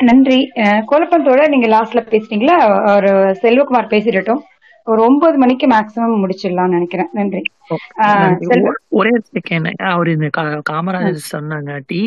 [0.00, 0.50] நன்றி.
[0.54, 4.40] அஹ் குழப்பத்தோட நீங்க லாஸ்ட்ல பேசுறீங்களா ஒரு செல்வகுமார் பேசிடட்டும்.
[4.86, 7.10] ஒரு ஒன்பது மணிக்கு மேக்சிமம் முடிச்சிடலாம்னு நினைக்கிறேன்.
[7.18, 7.42] நன்றி.
[8.98, 10.28] ஒரே செகண்ட் அவர் இந்த
[10.70, 12.00] காமராஜர் சொன்னாங்காட்டி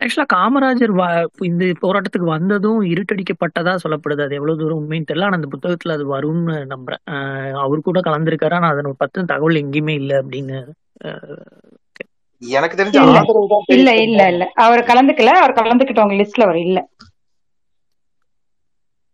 [0.00, 0.92] ஆக்சுவலா காமராஜர்
[1.48, 4.24] இந்த போராட்டத்துக்கு வந்ததும் இருட்டடிக்கப்பட்டதா சொல்லப்படுது.
[4.26, 5.28] அது எவ்வளவு தூரம் உண்மைன்னு தெரியல.
[5.28, 7.02] ஆனா அந்த புத்தகத்துல அது வரும்னு நம்புறேன்.
[7.64, 8.56] அவர் கூட கலந்திருக்காரு.
[8.60, 10.58] ஆனா அதனை பத்தின தகவல் எங்கேயுமே இல்லை அப்படின்னு
[12.42, 13.18] எனக்கு தெரிஞ்ச இல்ல.
[13.76, 13.90] இல்ல
[14.32, 15.32] இல்ல அவர் கலந்துக்கல.
[15.42, 16.78] அவர் கலந்துக்கிட்டவங்க லிஸ்ட்ல அவர் இல்ல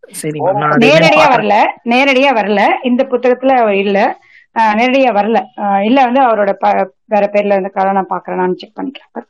[0.83, 1.55] நேரடியா வரல
[1.93, 2.61] நேரடியா வரல.
[2.83, 3.99] இந்த புத்தகத்துல இல்ல.
[4.55, 5.37] நேரடியா வரல.
[5.83, 6.51] இல்ல வந்து அவரோட
[7.05, 8.35] வேற பேர்ல இருந்த கதை நான் பாக்குறேன்.
[8.35, 9.25] நான் செக் பண்ணிக்கிறேன்.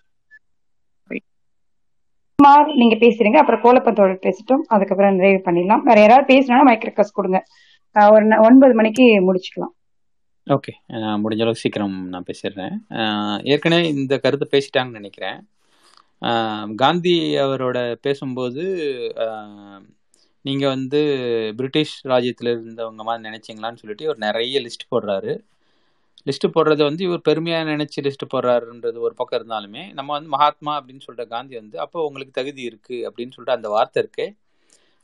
[2.35, 3.37] குமார் நீங்க பேசுறீங்க.
[3.41, 4.63] அப்புறம் கோலப்பத்தோட பேசிட்டோம்.
[4.67, 5.83] அதுக்கப்புறம் நிறைவு பண்ணிடலாம்.
[5.83, 7.43] வேற யாராவது பேசணும்னா மைக் ரெக்வஸ்ட் கொடுங்க.
[8.11, 9.73] ஒரு ஒன்பது மணிக்கு முடிச்சுக்கலாம்.
[10.49, 10.73] ஓகே.
[10.93, 12.75] முடிஞ்ச அளவுக்கு சீக்கிரம் நான் பேசிடுறேன்.
[13.49, 15.39] ஏற்கனவே இந்த கருத்தை பேசிட்டாங்கன்னு நினைக்கிறேன்.
[16.75, 18.63] காந்தி அவரோட பேசும்போது
[20.45, 20.99] நீங்கள் நீங்க வந்து
[21.57, 25.31] பிரிட்டிஷ் ராஜ்யத்துல இருந்தவங்க மாதிரி நினைச்சீங்களான்னு சொல்லிட்டு இவர் நிறைய லிஸ்ட் போடுறாரு.
[26.27, 31.05] லிஸ்ட் போடுறது வந்து இவர் பெருமையாக நினைச்சு லிஸ்ட் போடுறாருன்றது ஒரு பக்கம் இருந்தாலுமே நம்ம வந்து மகாத்மா அப்படின்னு
[31.07, 34.25] சொல்ற காந்தி வந்து அப்போ உங்களுக்கு தகுதி இருக்கு அப்படின்னு சொல்லிட்டு அந்த வார்த்தை இருக்கு.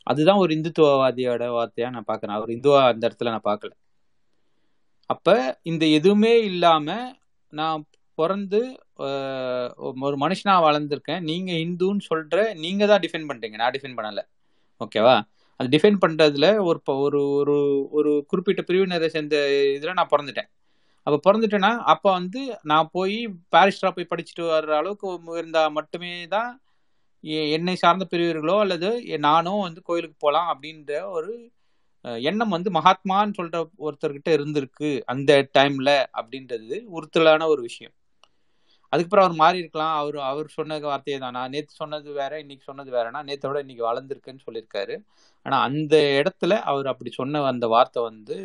[0.08, 2.38] அதுதான் ஒரு இந்துத்துவவாதியோட வார்த்தையா நான் பார்க்குறேன்.
[2.40, 3.72] அவர் இந்துவா அந்த இடத்துல நான் பார்க்கல.
[5.14, 5.36] அப்ப
[5.72, 6.88] இந்த எதுவுமே இல்லாம
[7.54, 7.86] நான்
[8.20, 8.62] பிறந்து
[10.06, 11.22] ஒரு மனுஷனா வளர்ந்துருக்கேன்.
[11.32, 14.26] நீங்க இந்துன்னு சொல்ற நீங்க தான் டிஃபெண்ட் பண்றீங்க நான் டிஃபெண்ட் பண்ணலை.
[14.82, 15.16] ஓகேவா?
[15.60, 17.56] அது டிஃபைன் பண்ணுறதுல ஒரு ஒரு ஒரு
[17.92, 19.36] ஒரு குறிப்பிட்ட பிரிவினரை சேர்ந்த
[19.76, 20.50] இதில் நான் பிறந்துட்டேன்.
[21.08, 23.18] அப்போ பிறந்துட்டேன்னா அப்போ வந்து நான் போய்
[23.56, 25.08] பாரிஸ்டரா போய் படிச்சுட்டு வர்ற அளவுக்கு
[25.38, 26.50] இருந்தால் மட்டுமே தான்
[27.54, 31.32] என்னை சார்ந்த பிரிவர்களோ அல்லது நானும் நானோ வந்து கோயிலுக்கு போகலாம் அப்படின்ற ஒரு
[32.22, 37.94] எண்ணம் வந்து மகாத்மான்னு சொல்கிற ஒருத்தர்கிட்ட இருந்திருக்கு அந்த டைமில் அப்படின்றது உறுத்தலான ஒரு விஷயம்.
[38.94, 39.96] அதுக்கப்புறம் அவர் மாறி இருக்கலாம்.
[40.02, 41.36] அவர் அவர் சொன்ன வார்த்தையே தான்.
[41.38, 44.96] நான் நேற்று சொன்னது வேற இன்னைக்கு சொன்னது வேறனா நேற்றை விட இன்னைக்கு வளர்ந்துருக்குன்னு சொல்லியிருக்காரு.
[45.46, 48.38] ஆனா அந்த இடத்துல அவர் அப்படி சொன்ன அந்த வார்த்தை வந்து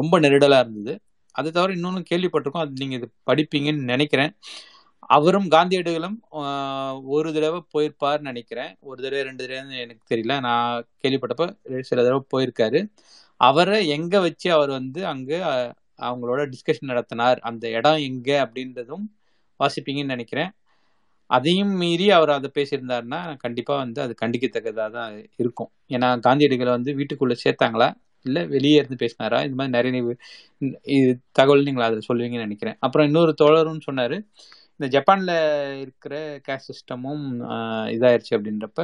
[0.00, 0.94] ரொம்ப நெருடலா இருந்தது.
[1.34, 2.64] அதை தவிர இன்னொன்று கேள்விப்பட்டிருக்கோம்.
[2.66, 4.32] அது நீங்க இது படிப்பீங்கன்னு நினைக்கிறேன்.
[5.16, 6.16] அவரும் காந்தியடிகளும்
[7.16, 8.72] ஒரு தடவை போயிருப்பார்னு நினைக்கிறேன்.
[8.88, 10.34] ஒரு தடவை ரெண்டு தடவை எனக்கு தெரியல.
[10.48, 10.72] நான்
[11.04, 11.46] கேள்விப்பட்டப்ப
[11.90, 12.80] சில தடவை போயிருக்காரு.
[13.40, 15.38] அவரை எங்க வச்சு அவர் வந்து அங்கே
[16.08, 17.38] அவங்களோட டிஸ்கஷன் நடத்தினார்?
[17.50, 18.28] அந்த இடம் எங்க?
[18.46, 19.06] அப்படின்றதும்
[19.62, 20.50] வாசிப்பீங்கன்னு நினைக்கிறேன்.
[21.30, 25.70] அதையும் மீறி அவர் அதை பேசியிருந்தாருன்னா கண்டிப்பாக வந்து அது கண்டிக்கத்தக்கதாக தான் இருக்கும்.
[25.94, 27.88] ஏன்னா காந்தியடிகளை வந்து வீட்டுக்குள்ளே சேர்த்தாங்களா?
[28.26, 29.38] இல்லை வெளியே இருந்து பேசினாரா?
[29.46, 30.14] இந்த மாதிரி நிறைய
[30.98, 32.78] இது தகவல் நீங்கள் அதில் சொல்லுவீங்கன்னு நினைக்கிறேன்.
[32.86, 34.16] அப்புறம் இன்னொரு தோழரும் சொன்னார்
[34.76, 35.34] இந்த ஜப்பானில்
[35.84, 36.14] இருக்கிற
[36.46, 37.24] கேஸ்ட் சிஸ்டமும்
[37.94, 38.82] இதாயிருச்சு அப்படின்றப்ப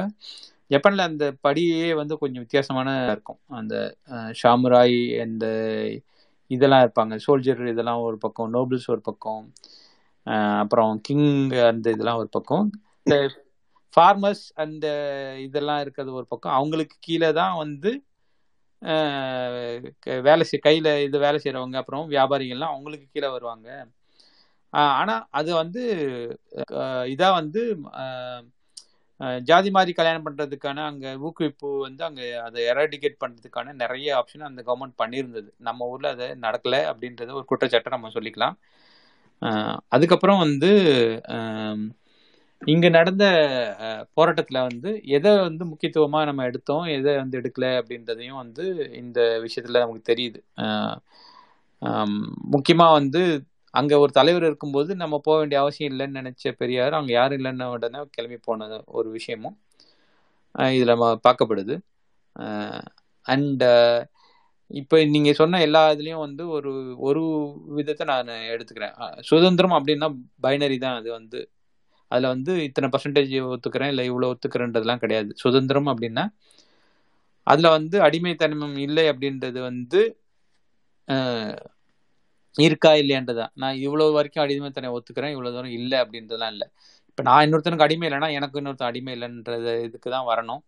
[0.73, 3.39] ஜப்பானில் அந்த படியே வந்து கொஞ்சம் வித்தியாசமான இருக்கும்.
[3.59, 3.75] அந்த
[4.41, 5.45] ஷாமுராய் அந்த
[6.51, 7.13] இதெல்லாம் இருப்பாங்க.
[7.25, 9.43] சோல்ஜர் இதெல்லாம் ஒரு பக்கம் நோபிள்ஸ் ஒரு பக்கம்.
[10.25, 12.69] அப்புறம் கிங் அந்த இதெல்லாம் ஒரு பக்கம்.
[13.03, 13.29] இந்த
[13.95, 14.85] ஃபார்மர்ஸ் அந்த
[15.39, 16.53] இதெல்லாம் இருக்கிறது ஒரு பக்கம்.
[16.53, 17.91] அவங்களுக்கு கீழே தான் வந்து
[20.21, 23.87] வேலை செய் கையில் இது வேலை செய்கிறவங்க அப்புறம் வியாபாரிகள்லாம் அவங்களுக்கு கீழே வருவாங்க.
[24.73, 25.83] ஆஹ் ஆனா அது வந்து
[27.13, 27.61] இதாக வந்து
[29.43, 35.01] ஜாதி மாதிரி கல்யாணம் பண்றதுக்கான அங்க ஊக்குவிப்பு வந்து அங்க அதை எராடிகேட் பண்றதுக்கான நிறைய ஆப்ஷன் அந்த கவர்மெண்ட்
[35.03, 35.49] பண்ணியிருந்தது.
[35.57, 38.55] நம்ம ஊர்ல அதை நடக்கல அப்படின்றத ஒரு குற்றச்சாட்டை நம்ம சொல்லிக்கலாம்.
[39.89, 40.69] அதுக்கப்புறம் வந்து
[42.61, 43.25] இங்க நடந்த
[44.17, 50.09] போராட்டத்துல வந்து எதை வந்து முக்கியத்துவமா நம்ம எடுத்தோம் எதை வந்து எடுக்கல அப்படின்றதையும் வந்து இந்த விஷயத்துல நமக்கு
[50.11, 50.39] தெரியுது.
[52.53, 53.21] முக்கியமா வந்து
[53.73, 58.01] அங்க ஒரு தலைவர் இருக்கும்போது நம்ம போக வேண்டிய அவசியம் இல்லைன்னு நினைச்ச பெரியார் அங்க யாரும் இல்லைன்னு உடனே
[58.09, 59.57] கிளம்பி போன ஒரு விஷயமும்
[60.75, 60.93] இதுல
[61.25, 61.75] பார்க்கப்படுது.
[63.25, 63.63] அண்ட்
[64.71, 66.71] இப்போ நீங்க சொன்ன எல்லா இதுலயும் வந்து ஒரு
[67.07, 67.21] ஒரு
[67.77, 68.95] விதத்தை நான் எடுத்துக்கிறேன்.
[69.29, 70.07] சுதந்திரம் அப்படின்னா
[70.45, 70.97] பைனரி தான்.
[71.01, 71.39] அது வந்து
[72.11, 75.29] அதுல வந்து இத்தனை பர்சன்டேஜ் ஒத்துக்கிறேன் இல்லை இவ்வளோ ஒத்துக்கிறேன்றதுலாம் கிடையாது.
[75.43, 76.25] சுதந்திரம் அப்படின்னா
[77.47, 80.01] அதுல வந்து அடிமைத்தனம் இல்லை அப்படின்றது வந்து
[82.55, 86.67] இருக்கா இல்லையான்றதான் நான் இவ்வளவு வரைக்கும் அடிமைத்தனை ஒத்துக்கிறேன் இவ்வளவு தூரம் இல்லை அப்படின்றதுலாம் இல்லை.
[87.09, 90.61] இப்போ நான் இன்னொருத்தனுக்கு அடிமை இல்லைன்னா எனக்கு இன்னொருத்தன் அடிமை இல்லைன்றது இதுக்கு தான் வரணும்.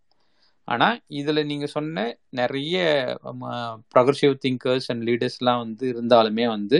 [0.67, 2.77] ஆனா இதுல நீங்க சொன்ன நிறைய
[3.95, 6.79] ப்ரொக்ரஸிவ் திங்கர்ஸ் அண்ட் லீடர்ஸ்லாம் வந்து இருந்தாலுமே வந்து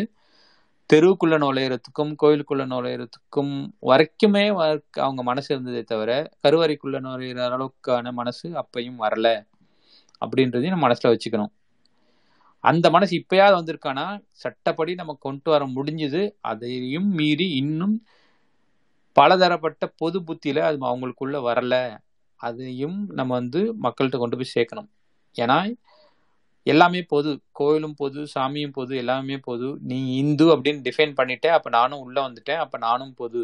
[0.94, 6.12] தெருவுக்குள்ள நுழையிறதுக்கும் கோயிலுக்குள்ள நுழையிறதுக்கும் வரைக்குமே வ- அவங்க மனசு இருந்ததே தவிர
[6.44, 9.28] கருவறைக்குள்ள நுழையிற அளவுக்கான மனசு அப்பையும் வரல.
[10.22, 11.54] அப்படின்றதையும் நம்ம மனசுல வச்சுக்கணும்.
[12.64, 16.22] அந்த மனசு இப்பயாவது வந்திருக்கானா சட்டப்படி நம்ம கொண்டு வர முடிஞ்சது.
[16.42, 17.96] அதையும் மீறி இன்னும்
[19.16, 21.76] பலதரப்பட்ட பொது புத்தியில அது அவங்களுக்குள்ள வரல.
[22.38, 24.90] அதையும் நம்ம வந்து மக்கள்கிட்ட கொண்டு போய் சேர்க்கணும்.
[25.36, 25.58] ஏன்னா
[26.64, 29.68] எல்லாமே பொது கோயிலும் பொது சாமியும் பொது எல்லாமே பொது.
[29.90, 33.42] நீ இந்து அப்படின்னு டிஃபைன் பண்ணிட்டேன் அப்போ நானும் உள்ளே வந்துட்டேன் அப்போ நானும் பொது.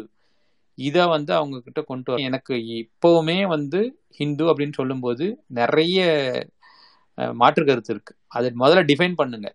[0.78, 3.80] இதை வந்து அவங்க கிட்ட கொண்டு வர எனக்கு இப்போவுமே வந்து
[4.18, 5.26] ஹிந்து அப்படின்னு சொல்லும்போது
[5.60, 5.98] நிறைய
[7.40, 8.14] மாற்று கருத்து இருக்கு.
[8.36, 9.48] அதை முதல்ல டிஃபைன் பண்ணுங்க.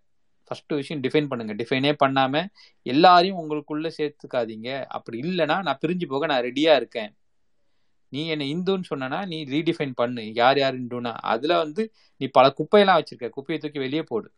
[0.46, 1.54] ஃபர்ஸ்ட் விஷயம் டிஃபைன் பண்ணுங்க.
[1.60, 2.44] டிஃபைனே பண்ணாம
[2.82, 4.68] எல்லாரையும் உங்களுக்குள்ள சேர்த்துக்காதீங்க.
[4.96, 7.10] அப்படி இல்லைன்னா நான் பிரிஞ்சு போக நான் ரெடியா இருக்கேன்.
[8.12, 10.22] நீ என்ன இந்துன்னு சொன்னா நீ ரீடிஃபைன் பண்ணு.
[10.34, 11.82] யார் யார் இந்துனா அதுல வந்து
[12.20, 13.28] நீ பல குப்பையெல்லாம் வச்சிருக்க.
[13.30, 14.28] குப்பையை தூக்கி வெளியே போடு.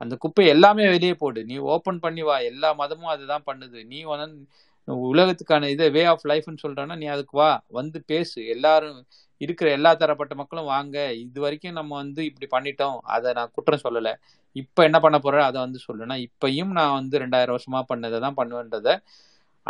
[0.00, 1.40] அந்த குப்பை எல்லாமே வெளியே போடு.
[1.44, 2.36] நீ ஓபன் பண்ணி வா.
[2.50, 3.80] எல்லா மதமும் அதுதான் பண்ணுது.
[3.84, 4.28] நீ வந்து
[5.10, 7.50] உலகத்துக்கான இதை வே ஆஃப் லைஃப்னு சொல்றேன்னா நீ அதுக்கு வா.
[7.70, 8.38] வந்து பேசு.
[8.46, 8.98] எல்லாரும்
[9.40, 10.96] இருக்கிற எல்லா தரப்பட்ட மக்களும் வாங்க.
[11.24, 12.98] இது வரைக்கும் நம்ம வந்து இப்படி பண்ணிட்டோம்.
[13.14, 14.10] அதை நான் குற்றம் சொல்லல.
[14.56, 15.40] இப்ப என்ன பண்ண போறேன்?
[15.42, 18.94] அதை வந்து சொல்லுனா இப்பயும் நான் வந்து ரெண்டாயிரம் வருஷமா பண்ணதை தான் பண்ணுவேன்றதை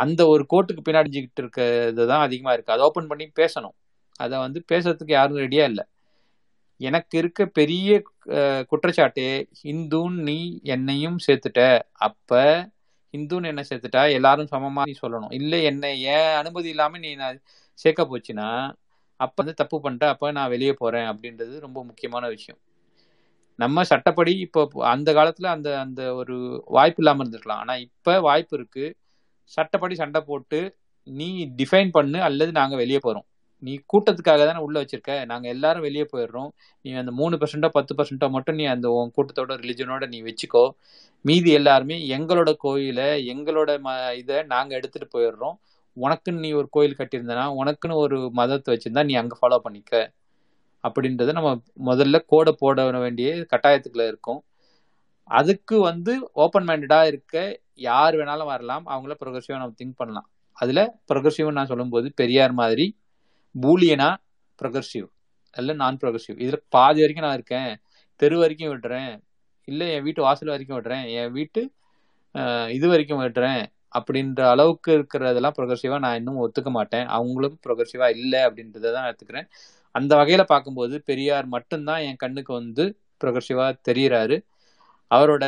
[0.02, 3.76] அந்த ஒரு கோட்டுக்கு பின்னாடிஞ்சிக்கிட்டு இருக்கிறது தான் அதிகமாக இருக்குது அதை ஓப்பன் பண்ணி பேசணும்.
[4.24, 5.84] அதை வந்து பேசுறதுக்கு யாரும் ரெடியாக இல்லை.
[6.80, 9.28] எனக்கு இருக்க பெரிய குற்றச்சாட்டு குற்றச்சாட்டே
[9.62, 10.38] ஹிந்துன்னு நீ
[10.74, 11.62] என்னையும் சேர்த்துட்ட.
[12.06, 12.40] அப்போ
[13.14, 14.02] ஹிந்துன்னு என்ன சேர்த்துட்டா?
[14.18, 15.34] எல்லாரும் சமமாக நீ சொல்லணும்.
[15.38, 17.38] இல்லை என்னை ஏன் அனுமதி இல்லாமல் நீ நான்
[17.82, 18.48] சேர்க்க போச்சுன்னா
[19.24, 22.60] அப்போ வந்து தப்பு பண்ணிட்டேன் அப்போ நான் வெளியே போகிறேன் அப்படின்றது ரொம்ப முக்கியமான விஷயம்.
[23.62, 24.60] நம்ம சட்டப்படி இப்போ
[24.92, 26.36] அந்த காலத்தில் அந்த அந்த ஒரு
[26.76, 27.62] வாய்ப்பு இல்லாமல் இருந்திருக்கலாம்.
[27.64, 28.88] ஆனால் இப்போ வாய்ப்பு இருக்குது
[29.50, 30.60] சட்டப்படி சண்டை போட்டு
[31.08, 33.26] நீ டிஃபைன் பண்ணு அல்லது நாங்கள் வெளியே போகிறோம்
[33.62, 35.12] நீ கூட்டத்துக்காக தானே உள்ள வச்சிருக்க.
[35.30, 36.48] நாங்க எல்லாரும் வெளியே போயிடுறோம்.
[36.84, 40.64] நீ அந்த மூணு பர்சன்டோ பத்து பர்சன்டோ மட்டும் நீ அந்த உன் கூட்டத்தோட ரிலிஜனோட நீ வச்சுக்கோ.
[41.24, 45.56] மீதி எல்லாருமே எங்களோட கோயிலை எங்களோட ம இதை நாங்க எடுத்துட்டு போயிடுறோம்.
[45.96, 49.92] உனக்குன்னு நீ ஒரு கோயில் கட்டியிருந்தனா உனக்குன்னு ஒரு மதத்தை வச்சிருந்தா நீ அங்க ஃபாலோ பண்ணிக்க.
[50.84, 51.50] அப்படின்றத நம்ம
[51.88, 54.40] முதல்ல கோடை போட வேண்டிய கட்டாயத்துக்குள்ள இருக்கும்.
[55.30, 56.12] அதுக்கு வந்து
[56.44, 57.36] ஓப்பன் மைண்டடா இருக்க
[57.78, 58.84] யார் வேணாலும் வரலாம்.
[58.92, 60.26] அவங்கள ப்ரொக்ரெசிவா நம்ம திங்க் பண்ணலாம்.
[60.58, 60.80] அதுல
[61.10, 62.86] ப்ரொக்ரெசிவ் நான் சொல்லும்போது பெரியார் மாதிரி
[63.54, 64.08] பூலியனா
[64.58, 65.06] ப்ரொக்ரெசிவ்
[65.54, 67.70] அல்ல நான் ப்ரொக்ரெசிவ் இதுல பாதி வரைக்கும் நான் இருக்கேன்.
[68.20, 69.12] தெரு வரைக்கும் விடுறேன்.
[69.68, 71.04] இல்ல என் வீட்டு வாசல் வரைக்கும் விடுறேன்.
[71.20, 71.60] என் வீட்டு
[72.76, 73.62] இது வரைக்கும் விடுறேன்.
[73.98, 77.06] அப்படின்ற அளவுக்கு இருக்கிறதெல்லாம் ப்ரொக்ரெசிவா நான் இன்னும் ஒத்துக்க மாட்டேன்.
[77.16, 79.46] அவங்களும் ப்ரொக்ரெசிவா இல்லை அப்படின்றத தான் எடுத்துக்கிறேன்.
[79.94, 82.84] அந்த வகையில பார்க்கும்போது பெரியார் மட்டும்தான் என் கண்ணுக்கு வந்து
[83.20, 84.36] ப்ரொக்ரெசிவா தெரியுறாரு.
[85.14, 85.44] அவரோட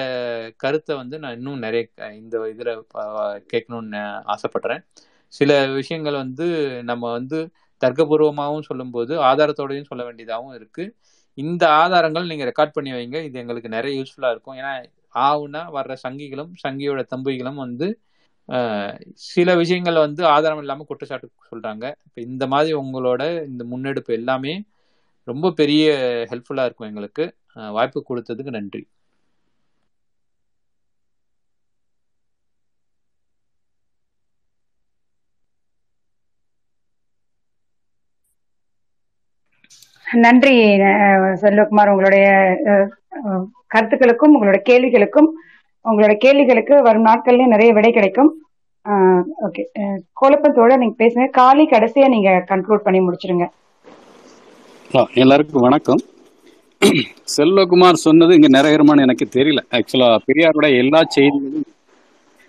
[0.57, 2.87] கருத்தை வந்து நான் இன்னும் நிறைய க- இந்த இதில்
[3.53, 4.03] கேட்கணும்னு
[4.35, 4.83] ஆசைப்படுறேன்.
[5.29, 6.47] சில விஷயங்கள் வந்து
[6.83, 7.51] நம்ம வந்து
[7.85, 10.91] தர்க்கபூர்வமாகவும் சொல்லும்போது ஆதாரத்தோடையும் சொல்ல வேண்டியதாகவும் இருக்குது
[11.35, 13.25] இந்த ஆதாரங்கள் நீங்கள் ரெக்கார்ட் பண்ணி வைங்க.
[13.25, 14.57] இது எங்களுக்கு நிறைய யூஸ்ஃபுல்லாக இருக்கும்.
[14.57, 18.01] ஏன்னா ஆவுனா வர்ற சங்கிகளும் சங்கியோட தம்பிகளும் வந்து
[19.15, 24.65] சில விஷயங்கள் வந்து ஆதாரம் இல்லாமல் குற்றச்சாட்டு சொல்கிறாங்க இப்போ இந்த மாதிரி உங்களோட இந்த முன்னெடுப்பு எல்லாமே
[25.25, 25.93] ரொம்ப பெரிய
[26.31, 27.35] ஹெல்ப்ஃபுல்லாக இருக்கும் எங்களுக்கு.
[27.53, 28.83] வாய்ப்பு கொடுத்ததுக்கு நன்றி.
[40.13, 40.59] நன்றி
[41.41, 41.91] செல்வகுமார்.
[41.91, 42.57] உங்களுடைய
[43.67, 45.29] கருத்துக்களுக்கும் உங்களோட கேள்விகளுக்கும்
[45.85, 48.41] உங்களோட கேள்விகளுக்கு வரும் நாட்கள்லயும் நிறைய விடை கிடைக்கும்.
[49.43, 49.65] ஓகே.
[50.21, 51.31] கோலப்பத்தோட நீங்க பேசுங்க.
[51.31, 53.49] காலி கடைசியா நீங்க கன்க்ளூட் பண்ணி முடிச்சிருங்க.
[54.95, 56.01] ஆ, எல்லாருக்கும் வணக்கம்.
[57.37, 59.59] செல்வகுமார் சொன்னது இங்க நிறைவேறுமான்னு எனக்கு தெரியல.
[59.71, 61.65] ஆக்சுவலா பெரியாரோட எல்லா செய்திகளும்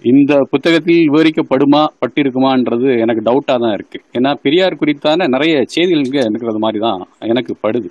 [0.01, 4.00] இந்த புத்தகத்தில் விவரிக்கப்படுமா பட்டிருக்குமான்றது எனக்கு டவுட்டாக தான் இருக்கு.
[4.17, 7.01] ஏன்னா பெரியார் குறித்தான நிறைய செய்திகள் இங்கே இருக்கிறது மாதிரி தான்
[7.32, 7.90] எனக்கு படுது.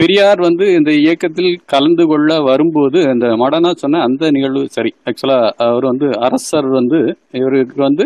[0.00, 5.84] பெரியார் வந்து இந்த இயக்கத்தில் கலந்து கொள்ள வரும்போது அந்த மடனா சொன்ன அந்த நிகழ்வு சரி ஆக்சுவலாக அவர்
[5.90, 6.98] வந்து அரசர் வந்து
[7.40, 8.04] இவருக்கு வந்து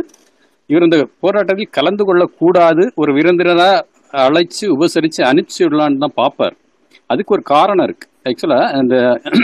[0.70, 3.84] இவர் இந்த போராட்டத்தில் கலந்து கொள்ளக்கூடாது ஒரு விருந்தினராக
[4.24, 6.54] அழைச்சு உபசரித்து அனுப்பிச்சு விடலான்னு தான் பார்ப்பார்.
[7.10, 8.06] அதுக்கு ஒரு காரணம் இருக்கு.
[8.28, 8.96] ஆக்சுவலாக இந்த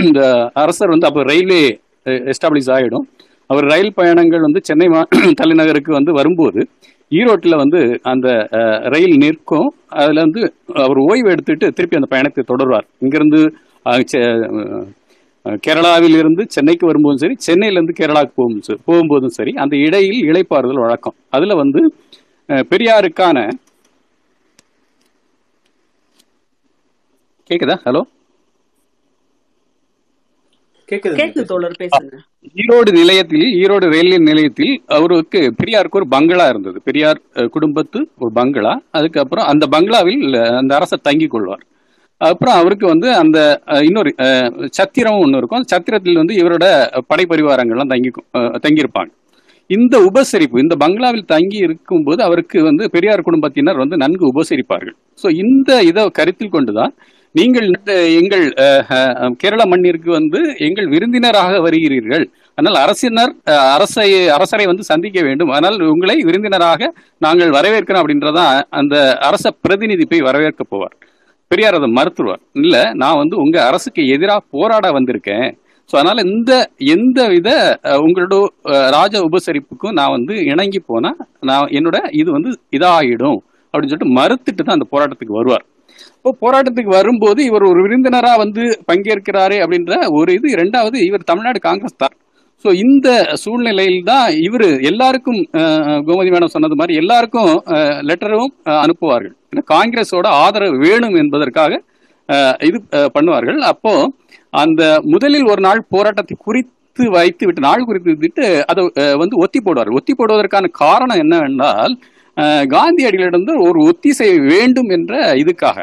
[0.09, 0.23] இந்த
[0.63, 1.63] அரசர் வந்து அப்போ ரயில்வே
[2.05, 3.07] எஸ்டாப்ளிஷ் ஆகிடும்
[3.47, 6.69] அவர் ரயில் பயணங்கள் வந்து சென்னை மா- தலைநகருக்கு வந்து வரும்போது
[7.11, 8.49] ஈரோட்டில் வந்து அந்த
[8.89, 9.75] ரயில் நிற்கும்.
[9.89, 12.87] அதில் வந்து அவர் ஓய்வு எடுத்துட்டு திருப்பி அந்த பயணத்தை தொடர்வார்.
[12.99, 13.41] இங்கிருந்து
[13.85, 14.87] செ-
[15.67, 21.15] கேரளாவில் இருந்து சென்னைக்கு வரும்போதும் சரி சென்னையிலேருந்து கேரளாவுக்கு போகும் போகும்போதும் சரி அந்த இடையில் இழைப்பாறுதல் வழக்கம்.
[21.31, 21.95] அதில் வந்து
[22.47, 23.49] பெரியாருக்கான
[27.51, 27.77] கேக்குதா?
[27.85, 28.01] ஹலோ?
[30.93, 32.15] கேக்குது தோழர் பேசுங்க.
[32.63, 36.79] ஈரோடு நிலையத்தில் ஈரோடு ரயில்வே நிலையத்தில் அவருக்கு பெரியாருக்கு ஒரு பங்களா இருந்தது.
[36.89, 37.21] பெரியார்
[37.57, 38.73] குடும்பத்து ஒரு பங்களா.
[38.99, 40.25] அதுக்கப்புறம் அந்த பங்களாவில்
[40.61, 41.65] அந்த அரசர் தங்கிக் கொள்வார்.
[42.21, 43.39] அப்புறம் அவருக்கு வந்து அந்த
[43.89, 44.11] இன்னொரு
[44.79, 45.61] சத்திரம் ஒன்று இருக்கும்.
[45.61, 46.67] அந்த சத்திரத்தில் வந்து இவரோட
[47.11, 48.11] படைப்பரிவாரங்கள்லாம் தங்கி
[48.67, 49.13] தங்கியிருப்பாங்க.
[49.71, 54.97] இந்த உபசரிப்பு இந்த பங்களாவில் தங்கி இருக்கும்போது அவருக்கு வந்து பெரியார் குடும்பத்தினர் வந்து நன்கு உபசரிப்பார்கள்.
[55.23, 56.93] ஸோ இந்த இதை கருத்தில் கொண்டுதான்
[57.39, 58.45] நீங்கள் இந்த எங்கள்
[59.43, 62.25] கேரள மண்ணிற்கு வந்து எங்கள் விருந்தினராக வருகிறீர்கள்.
[62.59, 63.33] ஆனால் அரசினர்
[63.77, 65.53] அரசை அரசரை வந்து சந்திக்க வேண்டும்.
[65.57, 66.91] ஆனால் உங்களை விருந்தினராக
[67.27, 68.97] நாங்கள் வரவேற்கிறோம் அப்படின்றதான் அந்த
[69.29, 70.95] அரச பிரதிநிதி போய் வரவேற்க போவார்.
[71.51, 72.43] பெரியார் அதை மறுத்துருவார்.
[72.65, 75.49] இல்ல நான் வந்து உங்க அரசுக்கு எதிராக போராட வந்திருக்கேன்.
[75.91, 76.53] ஸோ அதனால இந்த
[76.95, 77.49] எந்த வித
[78.05, 78.35] உங்களோட
[78.99, 81.11] ராஜ உபசரிப்புக்கும் நான் வந்து இணங்கி போனா
[81.49, 83.41] நான் என்னோட இது வந்து இதாகிடும்
[83.73, 85.67] அப்படின்னு சொல்லிட்டு மறுத்துட்டு தான் அந்த போராட்டத்துக்கு வருவார்.
[86.23, 90.47] இப்போ போராட்டத்துக்கு வரும்போது இவர் ஒரு விருந்தினரா வந்து பங்கேற்கிறாரே அப்படின்ற ஒரு இது.
[90.57, 92.15] இரண்டாவது இவர் தமிழ்நாடு காங்கிரஸ் தான்.
[92.65, 93.09] ஸோ இந்த
[93.43, 95.41] சூழ்நிலையில் தான் இவர் எல்லாருக்கும்
[96.09, 97.51] கோமதி மேடம் சொன்னது மாதிரி எல்லாருக்கும்
[98.09, 98.53] லெட்டரும்
[98.85, 99.35] அனுப்புவார்கள்.
[99.51, 101.81] ஏன்னா காங்கிரஸோட ஆதரவு வேணும் என்பதற்காக
[102.69, 102.79] இது
[103.17, 103.61] பண்ணுவார்கள்.
[103.73, 103.95] அப்போ
[104.63, 104.83] அந்த
[105.15, 108.83] முதலில் ஒரு நாள் போராட்டத்தை குறித்து வைத்து விட்டு நாள் குறித்து விட்டு அதை
[109.23, 109.99] வந்து ஒத்தி போடுவார்கள்.
[110.01, 111.95] ஒத்தி போடுவதற்கான காரணம் என்னவென்றால்
[112.77, 115.79] காந்தியடிகளிடம் ஒரு ஒத்திசை வேண்டும் என்ற இதுக்காக.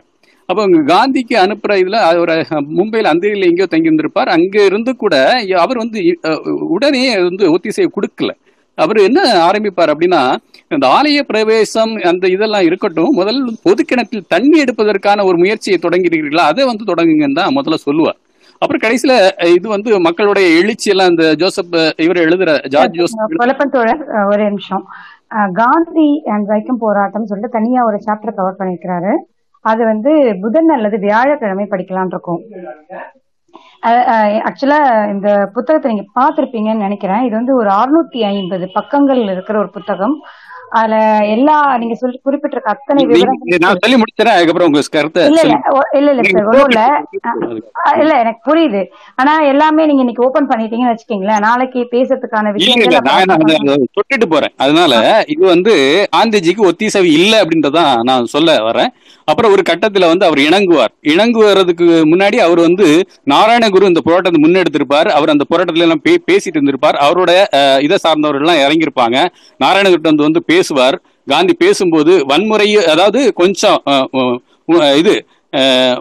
[0.50, 2.32] அப்போ காந்திக்கு அனுப்புற இதுல அவர்
[2.78, 5.16] மும்பையில் அந்திரியில் எங்கேயோ தங்கி இருந்திருப்பார் அங்க இருந்து கூட
[5.64, 6.00] அவர் வந்து
[6.76, 8.32] உடனே வந்து ஒத்திசையை கொடுக்கல.
[8.78, 10.22] அவர் என்ன ஆரம்பிப்பார் அப்படின்னா
[10.72, 16.66] இந்த ஆலய பிரவேசம் அந்த இதெல்லாம் இருக்கட்டும் முதல்ல பொது கிணற்றில் தண்ணி எடுப்பதற்கான ஒரு முயற்சியை தொடங்கிறீர்களா அதை
[16.69, 18.18] வந்து தொடங்குங்கன்னு தான் முதல்ல சொல்லுவார்.
[18.61, 19.14] அப்புறம் கடைசியில
[19.56, 24.45] இது வந்து மக்களுடைய எழுச்சி எல்லாம் இந்த ஜோசப் இவர் எழுதுற ஜார்ஜ் ஜோசப் குழப்பம் தோழர் அஹ், ஒரே
[24.50, 24.84] நிமிஷம்.
[25.60, 29.14] காந்தி அண்ட் வைக்கம் போராட்டம் சொல்லிட்டு தனியா ஒரு சாப்டர் கவர் பண்ணிருக்கிறாரு
[29.66, 30.12] அது வந்து
[30.44, 32.42] புதன் அல்லது வியாழக்கிழமை படிக்கலாம்னு இருக்கும்.
[34.50, 34.80] ஆக்சுவலா
[35.14, 37.24] இந்த புத்தகத்தை நீங்க பார்த்திருப்பீங்கன்னு நினைக்கிறேன்.
[37.28, 40.16] இது வந்து ஒரு அறுநூத்தி ஐம்பது பக்கங்கள் இருக்கிற ஒரு புத்தகம்.
[40.78, 40.96] அதுல
[41.36, 43.04] எல்லா நீங்க சொல்லி குறிப்பிட்டிருக்க அத்தனை
[43.66, 45.42] நான் சொல்லி முடிச்சிடறேன் அதுக்கப்புறம் உங்க கருத்தை இல்ல
[46.00, 46.82] இல்ல இல்ல சார் ஒண்ணும் இல்ல.
[48.02, 48.82] இல்ல எனக்கு புரியுது.
[49.22, 54.54] ஆனா எல்லாமே நீங்க இன்னைக்கு ஓபன் பண்ணிட்டீங்கன்னு வச்சுக்கீங்களேன் நாளைக்கு பேசுறதுக்கான அதை தொட்டுட்டு போறேன்.
[54.64, 54.94] அதனால
[55.36, 55.74] இது வந்து
[56.16, 58.92] காந்திஜிக்கு ஒத்திசைவு இல்ல அப்படின்றதான் நான் சொல்ல வரேன்.
[59.28, 60.94] அப்புறம் ஒரு கட்டத்துல வந்து அவர் இணங்குவார்.
[61.14, 62.86] இணங்குவதுக்கு முன்னாடி அவர் வந்து
[63.34, 65.10] நாராயணகுரு இந்த போராட்டத்தை முன்னெடுத்திருப்பார்.
[65.18, 66.98] அவர் அந்த போராட்டத்துல எல்லாம் பேசிட்டு இருந்திருப்பார்.
[67.06, 67.32] அவரோட
[67.88, 69.18] இதை சார்ந்தவர்கள் எல்லாம் இறங்கியிருப்பாங்க.
[69.60, 70.98] நாராயணகுரு வந்து வந்து பேசுவார்.
[71.28, 73.82] காந்தி பேசும்போது வன்முறை அதாவது கொஞ்சம்
[74.96, 75.14] இது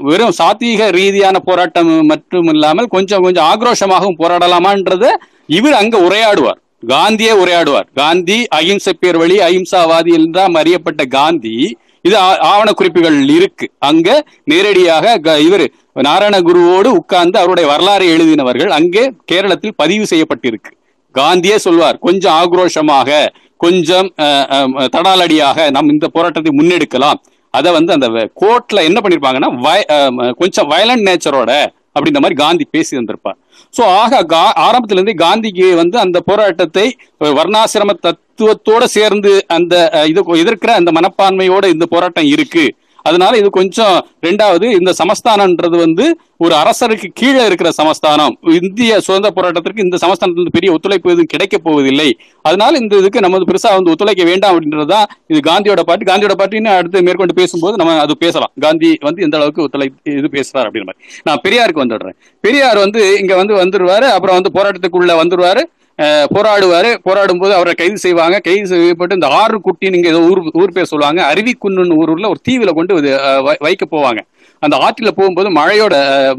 [0.00, 5.06] வெறும் சாத்வீக ரீதியான போராட்டம் மட்டும் இல்லாமல் கொஞ்சம் கொஞ்சம் ஆக்ரோஷமாகவும் போராடலாமான்றத
[5.46, 6.58] இவர் அங்க உரையாடுவார்.
[6.86, 7.88] காந்தியே உரையாடுவார்.
[7.94, 12.16] காந்தி அகிம்சை பேர் வழி அகிம்சாவாதி என்றாம் அறியப்பட்ட காந்தி இது
[12.52, 13.70] ஆவண குறிப்புகள் இருக்கு.
[13.78, 20.70] அங்க நேரடியாக க- இவர் நாராயணகுருவோடு உட்கார்ந்து அவருடைய வரலாறை எழுதினவர்கள் அங்கே கேரளத்தில் பதிவு செய்யப்பட்டிருக்கு.
[21.18, 23.26] காந்தியே சொல்வார் கொஞ்சம் ஆக்ரோஷமாக
[23.58, 24.08] கொஞ்சம்
[24.96, 27.18] தடாலடியாக நாம் இந்த போராட்டத்தை முன்னெடுக்கலாம்.
[27.54, 28.08] அதை வந்து அந்த
[28.40, 31.52] கோர்ட்ல என்ன பண்ணிருப்பாங்கன்னா வய- கொஞ்சம் வயலண்ட் நேச்சரோட
[31.94, 33.36] அப்படின்ற மாதிரி காந்தி பேசி வந்திருப்பார்.
[33.76, 40.70] ஸோ ஆக கா- ஆரம்பத்துல இருந்தே காந்திக்கு வந்து அந்த போராட்டத்தை வர்ணாசிரம தத்துவத்தோட சேர்ந்து அந்த இது எதிர்க்கிற
[40.80, 42.66] அந்த மனப்பான்மையோட இந்த போராட்டம் இருக்கு.
[43.08, 43.96] அதனால இது கொஞ்சம்
[44.26, 46.06] ரெண்டாவது இந்த சமஸ்தானம்ன்றது வந்து
[46.44, 48.34] ஒரு அரசருக்கு கீழே இருக்கிற சமஸ்தானம்.
[48.58, 52.08] இந்திய சுதந்திர போராட்டத்திற்கு இந்த சமஸ்தானத்திலிருந்து பெரிய ஒத்துழைப்பு எதுவும் கிடைக்க போவதில்லை.
[52.48, 56.10] அதனால இந்த இதுக்கு நம்ம பெருசா வந்து ஒத்துழைக்க வேண்டாம் அப்படின்றதுதான் இது காந்தியோட பாட்டு.
[56.10, 58.52] காந்தியோட பாட்டுன்னு அடுத்து மேற்கொண்டு பேசும்போது நம்ம அது பேசலாம்.
[58.66, 59.88] காந்தி வந்து எந்த அளவுக்கு ஒத்துழை
[60.20, 61.02] இது பேசுறாரு அப்படின்ற மாதிரி.
[61.28, 62.16] நான் பெரியாருக்கு வந்துடுறேன்.
[62.44, 65.64] பெரியார் வந்து இங்க வந்து வந்துருவாரு அப்புறம் வந்து போராட்டத்துக்குள்ள வந்துருவாரு.
[66.02, 66.98] போராடுவார்.
[67.02, 68.38] போராடும் போது அவரை கைது செய்வாங்க.
[68.38, 71.34] கைது செய்யப்பட்டு இந்த ஆறு குட்டின்னு நீங்கள் ஏதோ ஊர் ஊர் பேர் சொல்லுவாங்க.
[71.34, 74.18] அருவிக்குன்னு ஊரில் ஒரு தீவில் கொண்டு வை- வைக்க போவாங்க.
[74.60, 75.96] அந்த ஆற்றில் போகும்போது மழையோட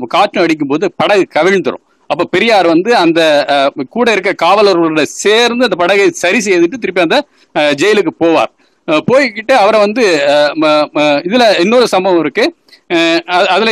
[0.07, 3.45] காற்றும் அடிக்கும்போது படகு கவிழ்ந்துடும் அப்போ பெரியார் வந்து அந்த
[3.89, 8.57] கூட இருக்க காவலர்களோட சேர்ந்து அந்த படகை சரி செய்துட்டு திருப்பி அந்த ஜெயிலுக்கு போவார்.
[8.89, 10.05] போய்கிட்டு அவரை வந்து
[10.61, 10.87] ம-
[11.27, 12.45] இதுல இன்னொரு சம்பவம் இருக்கு.
[13.27, 13.71] அதுல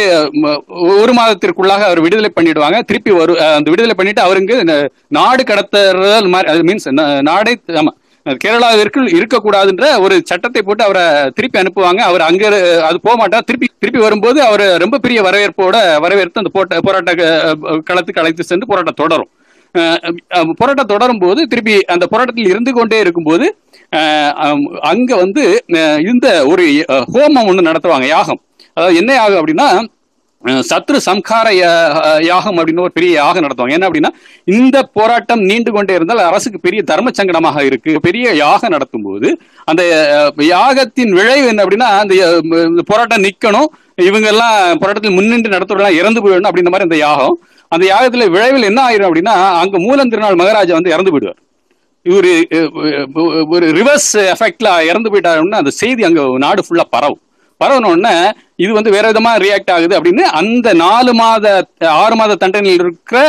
[1.02, 2.80] ஒரு மாதத்திற்குள்ளாக அவர் விடுதலை பண்ணிடுவாங்க.
[2.82, 4.76] திருப்பி வரு அந்த விடுதலை பண்ணிட்டு அவருங்க இந்த
[5.08, 7.94] நாடு கடத்துறல் மாதிரி மீன்ஸ் நாடே ஆமா
[8.46, 11.04] கேரளாவிற்கு இருக்கக்கூடாதுன்ற ஒரு சட்டத்தை போட்டு அவரை
[11.36, 12.02] திருப்பி அனுப்புவாங்க.
[12.10, 12.46] அவர் அங்க
[12.88, 13.44] அது போக மாட்டார்.
[13.44, 17.12] திருப்பி திருப்பி வரும்போது அவர் ரொம்ப பெரிய வரவேற்போட வரவேற்பு அந்த போட்ட போராட்ட
[17.90, 19.30] களத்துக்கு அழைத்து சென்று போராட்டம் தொடரும்.
[20.58, 23.48] போராட்டம் தொடரும் போது திருப்பி அந்த போராட்டத்தில் இருந்து கொண்டே இருக்கும்போது
[24.92, 25.44] அங்க வந்து
[26.12, 26.66] இந்த ஒரு
[27.14, 28.42] ஹோமம் ஒன்று நடத்துவாங்க யாகம்.
[28.74, 29.70] அதாவது என்ன யாகம் அப்படின்னா
[30.70, 33.76] சத்ரு சம்ஹார யா- யாகம் அப்படின்னு ஒரு பெரிய யாகம் நடத்துவாங்க.
[33.78, 34.12] என்ன அப்படின்னா
[34.58, 37.94] இந்த போராட்டம் நீண்டு கொண்டே இருந்தால் அரசுக்கு பெரிய தர்ம சங்கடமாக இருக்கு.
[38.00, 39.30] பெரிய யாகம் நடத்தும் போது
[39.66, 39.84] அந்த
[40.52, 42.16] யாகத்தின் விளைவு என்ன அப்படின்னா அந்த
[42.92, 43.70] போராட்டம் நிக்கணும்.
[44.08, 47.38] இவங்க எல்லாம் போராட்டத்தில் முன்னின்று நடத்துறவங்க இறந்து போயிடணும் அப்படின்ற மாதிரி அந்த யாகம்.
[47.72, 51.40] அந்த யாகத்துல விளைவில் என்ன ஆயிரும் அப்படின்னா அங்க மூலம் திருநாள் மகாராஜா வந்து இறந்து போயிடுவார்.
[52.06, 52.34] இவரு
[53.56, 57.22] ஒரு ரிவர்ஸ் எஃபெக்ட்ல இறந்து போயிட்டாருன்னா அந்த செய்தி அங்க நாடு ஃபுல்லா பரவும்.
[57.62, 58.10] பரவன
[58.64, 61.46] இது வந்து வேற விதமா ரியாக்ட் ஆகுது அப்படின்னு அந்த நாலு மாத
[62.02, 63.20] ஆறு மாத தண்டனையில் இருக்கிற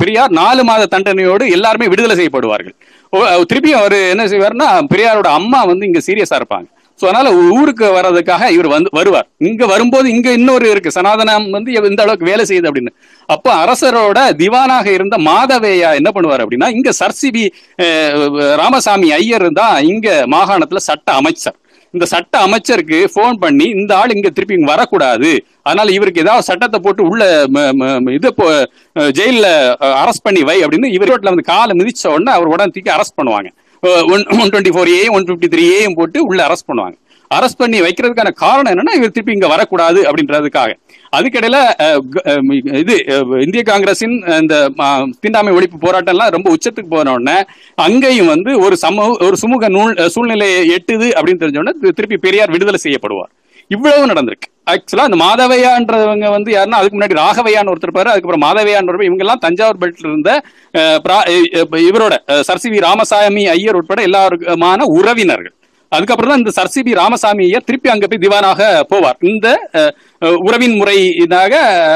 [0.00, 2.74] பெரியார் நாலு மாத தண்டனையோடு எல்லாருமே விடுதலை செய்யப்படுவார்கள்.
[3.12, 3.18] ஓ,
[3.50, 6.68] திருப்பியும் அவர் என்ன செய்வார்னா பெரியாரோட அம்மா வந்து இங்க சீரியஸா இருப்பாங்க.
[7.00, 9.28] சோ அதனால ஊருக்கு வர்றதுக்காக இவர் வந்து வருவார்.
[9.38, 11.00] இங்க வரும்போது இங்க இன்னொரு இருக்கு.
[11.00, 12.88] சனாதனம் வந்து இந்த அளவுக்கு வேலை செய்யுது அப்படின்னு.
[13.26, 20.76] அப்போ அரசரோட திவானாக இருந்த மாதவேயா என்ன பண்ணுவார் அப்படின்னா இங்க சர்சிபி ராமசாமி ஐயர் தான் இங்க மாகாணத்துல
[20.76, 21.54] சட்ட அமைச்சர்.
[21.92, 25.44] இந்த சட்ட அமைச்சருக்கு ஃபோன் பண்ணி இந்த ஆள் இங்க திருப்பி இங்க வரக்கூடாது.
[25.62, 28.64] அதனால இவருக்கு ஏதாவது சட்டத்தை போட்டு உள்ள ம- ம- இது போ-
[28.98, 33.48] அஹ் அரெஸ்ட் பண்ணி வை அப்படின்னு இவர் வந்து காலை மிதிச்ச உடனே அவர் உடனே தூக்கி அரெஸ்ட் பண்ணுவாங்க.
[34.14, 36.96] One one twenty four A one fifty three ஏயும் போட்டு உள்ள அரெஸ்ட் பண்ணுவாங்க.
[37.36, 40.70] அரெஸ்ட் பண்ணி வைக்கிறதுக்கான காரணம் என்னன்னா இவர் திருப்பி இங்க வரக்கூடாது அப்படின்றதுக்காக.
[41.16, 41.58] அதுக்கிடையில
[42.82, 42.94] இது
[43.46, 44.54] இந்திய காங்கிரசின் இந்த
[45.24, 47.36] தீண்டாமை ஒழிப்பு போராட்டம் எல்லாம் ரொம்ப உச்சத்துக்கு போன உடனே
[47.86, 52.80] அங்கேயும் வந்து ஒரு சமூக ஒரு சுமூக நூல் சூழ்நிலையை எட்டுது அப்படின்னு தெரிஞ்ச உடனே திருப்பி பெரியார் விடுதலை
[52.86, 53.32] செய்யப்படுவார்.
[53.70, 54.48] இவ்வளவு நடந்திருக்கு.
[54.66, 59.80] ஆக்சுவலா அந்த மாதவையான்றவங்க வந்து யாருன்னா அதுக்கு முன்னாடி ராகவையான்னு ஒருத்தர் பாரு அதுக்கப்புறம் மாதவையான்னு இவங்க எல்லாம் தஞ்சாவூர்
[59.80, 60.32] பெல்ட்ல இருந்த
[61.04, 61.24] பிரா-
[61.86, 65.54] இவரோட அஹ், சர்சிவி ராமசாமி ஐயர் உட்பட எல்லாருக்குமான உறவினர்கள்.
[65.92, 69.16] அதுக்கப்புறம் தான் இந்த சர்சிபி ராமசாமி ஐயர் திருப்பி அங்க போய் திவானாக போவார்.
[69.24, 69.46] இந்த
[70.42, 71.54] உறவின் முறை இதாக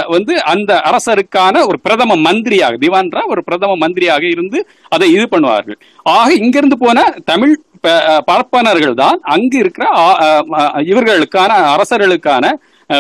[0.09, 5.79] வந்து அந்த அரசருக்கான ஒரு பிரதம மந்திரியாக திவான்றா ஒரு பிரதம மந்திரியாக இருந்து அதை இது பண்ணுவார்கள்.
[6.17, 7.55] ஆக இங்கிருந்து போன தமிழ்
[8.25, 9.87] பார்ப்பனர்கள் தான் அங்கு இருக்கிற
[10.87, 12.45] இவர்களுக்கான அரசர்களுக்கான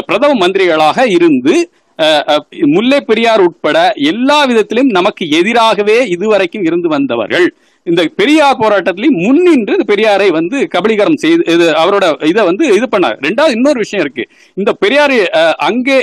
[0.05, 1.55] பிரதம மந்திரிகளாக இருந்து
[1.99, 7.47] அஹ், முல்லை பெரியார் உட்பட எல்லா விதத்திலும் நமக்கு எதிராகவே இதுவரைக்கும் இருந்து வந்தவர்கள்.
[7.87, 13.17] இந்த பெரியார் போராட்டத்திலையும் முன்னின்று இந்த பெரியாரை வந்து கபலீகரம் செய்து இது அவரோட இதை வந்து இது பண்ணார்.
[13.27, 14.25] ரெண்டாவது இன்னொரு விஷயம் இருக்கு.
[14.55, 15.17] இந்த பெரியார்
[15.57, 15.99] அங்கே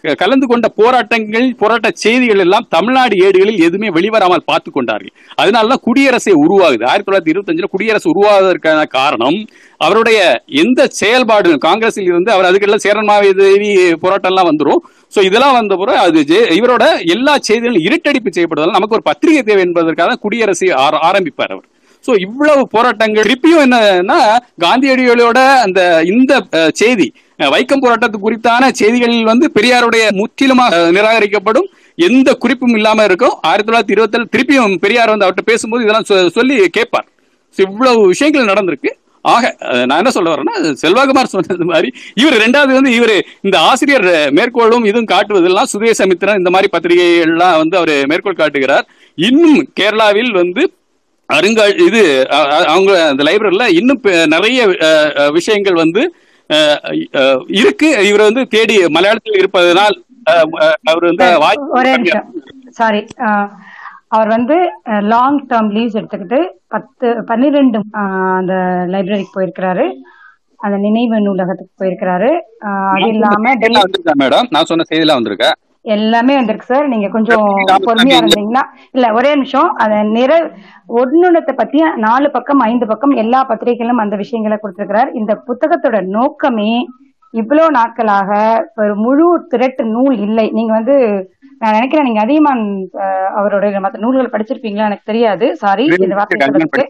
[0.00, 5.12] க- கலந்து கொண்ட போராட்டங்கள் போராட்ட செய்திகள் எல்லாம் தமிழ்நாடு ஏடுகளில் எதுவுமே வெளிவராமல் பார்த்து கொண்டார்கள்.
[5.42, 6.84] அதனாலதான் குடியரசை உருவாகுது.
[6.84, 9.38] ஆயிரத்தி தொள்ளாயிரத்தி இருபத்தஞ்சுல குடியரசு உருவாவதற்கான காரணம்
[9.80, 13.70] அவருடைய எந்த செயல்பாடு காங்கிரஸில் இருந்து அவர் அதுக்கெல்லாம் சேரன் தேவி
[14.00, 14.80] போராட்டம் எல்லாம் வந்துடும்
[15.14, 16.20] சோ இதெல்லாம் வந்த பிறகு அது
[16.54, 20.68] இவரோட எல்லா செய்திகளும் இருட்டடிப்பு செய்யப்படுவதால் நமக்கு ஒரு பத்திரிகை தேவை என்பதற்காக குடியரசு குடியரசை
[21.06, 21.66] ஆரம்பிப்பார் அவர்.
[22.06, 24.18] ஸோ இவ்வளவு போராட்டங்கள் திருப்பியும் என்னன்னா
[24.64, 25.80] காந்தியடிகளோட அந்த
[26.12, 26.32] இந்த
[26.80, 27.08] செய்தி
[27.54, 31.68] வைக்கம் போராட்டத்து குறித்தான செய்திகளில் வந்து பெரியாருடைய முற்றிலுமாக நிராகரிக்கப்படும்
[32.06, 33.34] எந்த குறிப்பும் இல்லாம இருக்கும்.
[33.48, 37.06] ஆயிரத்தி தொள்ளாயிரத்தி இருபத்தி திருப்பியும் பெரியார் வந்து அவர்கிட்ட பேசும்போது இதெல்லாம் சொல்லி கேட்பார்.
[37.58, 38.90] இவ்வளவு விஷயங்கள் நடந்திருக்கு.
[39.24, 39.44] ஆக
[39.88, 41.88] நான் என்ன சொல்ல வரேன்னா செல்வகுமார் சொன்னது மாதிரி
[42.20, 43.14] இவர் ரெண்டாவது வந்து இவர்
[43.46, 44.06] இந்த ஆசிரியர்
[44.38, 48.86] மேற்கோளும் இதுவும் காட்டுவதெல்லாம் சுதேசமித்திரன் இந்த மாதிரி பத்திரிகைகள்லாம் வந்து அவர் மேற்கோள் காட்டுகிறார்.
[49.18, 50.64] இன்னும் கேரளாவில் வந்து
[51.36, 52.02] அருங்கா இது
[52.72, 54.02] அவங்க அந்த லைப்ரரியில இன்னும்
[54.34, 54.60] நிறைய
[55.38, 56.02] விஷயங்கள் வந்து
[57.60, 57.88] இருக்கு.
[58.10, 59.96] இவர் வந்து தேடி மலையாளத்தில் இருப்பதனால்
[60.90, 61.26] அவர் வந்து
[62.78, 62.98] சார்
[64.16, 64.56] அவர் வந்து
[65.12, 66.40] லாங் டேர்ம் லீவ்ஸ் எடுத்துக்கிட்டு
[66.74, 67.78] பத்து பன்னிரெண்டு
[68.38, 68.54] அந்த
[68.92, 69.86] லைப்ரரிக்கு போயிருக்கிறாரு.
[70.60, 72.30] அந்த நினைவு நூலகத்துக்கு போயிருக்கிறாரு.
[72.92, 73.54] அது இல்லாம
[74.22, 74.48] மேடம்?
[74.54, 75.50] நான் சொன்ன செய்தியெல்லாம் வந்திருக்கா?
[75.96, 77.46] எல்லாமே வந்திருக்கு சார் நீங்க கொஞ்சம்
[77.86, 78.64] பொறுமையா இருந்தீங்கன்னா
[78.96, 79.68] இல்ல ஒரே நிமிஷம்.
[79.82, 80.32] அத நிற
[81.00, 85.10] ஒன்னுணத்தை பத்தி நாலு பக்கம் ஐந்து பக்கம் எல்லா பத்திரிகைகளும் அந்த விஷயங்களை கொடுத்திருக்கிறார்.
[85.20, 86.72] இந்த புத்தகத்தோட நோக்கமே
[87.34, 88.30] இவ்வளவு நாட்களாக
[88.82, 90.46] ஒரு முழு திரட்டு நூல் இல்லை.
[90.58, 90.96] நீங்க வந்து
[91.60, 92.62] நான் நினைக்கிறேன் நீங்க அதிகமான்
[93.38, 94.88] அவருடைய மற்ற நூல்கள் படிச்சிருப்பீங்களா?
[94.90, 95.46] எனக்கு தெரியாது.
[95.62, 96.84] சாரி இந்த வார்த்தையை சொல்றதுக்கு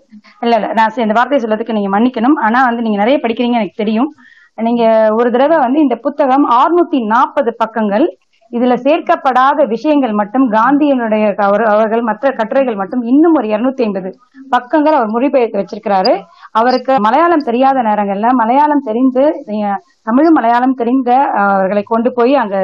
[0.45, 2.37] இல்ல இல்ல நான் இந்த வார்த்தையை சொல்றதுக்கு நீங்க மன்னிக்கணும்.
[2.47, 4.11] ஆனா வந்து நீங்க நிறைய படிக்கிறீங்க எனக்கு தெரியும்.
[4.59, 4.85] நீங்க
[5.19, 8.07] ஒரு தடவை வந்து இந்த புத்தகம் 640 நாற்பது பக்கங்கள்
[8.53, 14.11] இதுல சேர்க்கப்படாத விஷயங்கள் மட்டும் காந்தியனுடைய அவர் அவர்கள் மற்ற கட்டுரைகள் மட்டும் இன்னும் ஒரு 250 ஐம்பது
[14.51, 16.13] பக்கங்கள் அவர் மொழிபெயர்த்து வச்சிருக்கிறாரு.
[16.53, 21.11] அவருக்கு மலையாளம் தெரியாத நேரங்கள்ல மலையாளம் தெரிந்து அஹ், தமிழ் மலையாளம் தெரிந்த
[21.45, 22.57] அவர்களை கொண்டு போய் அங்க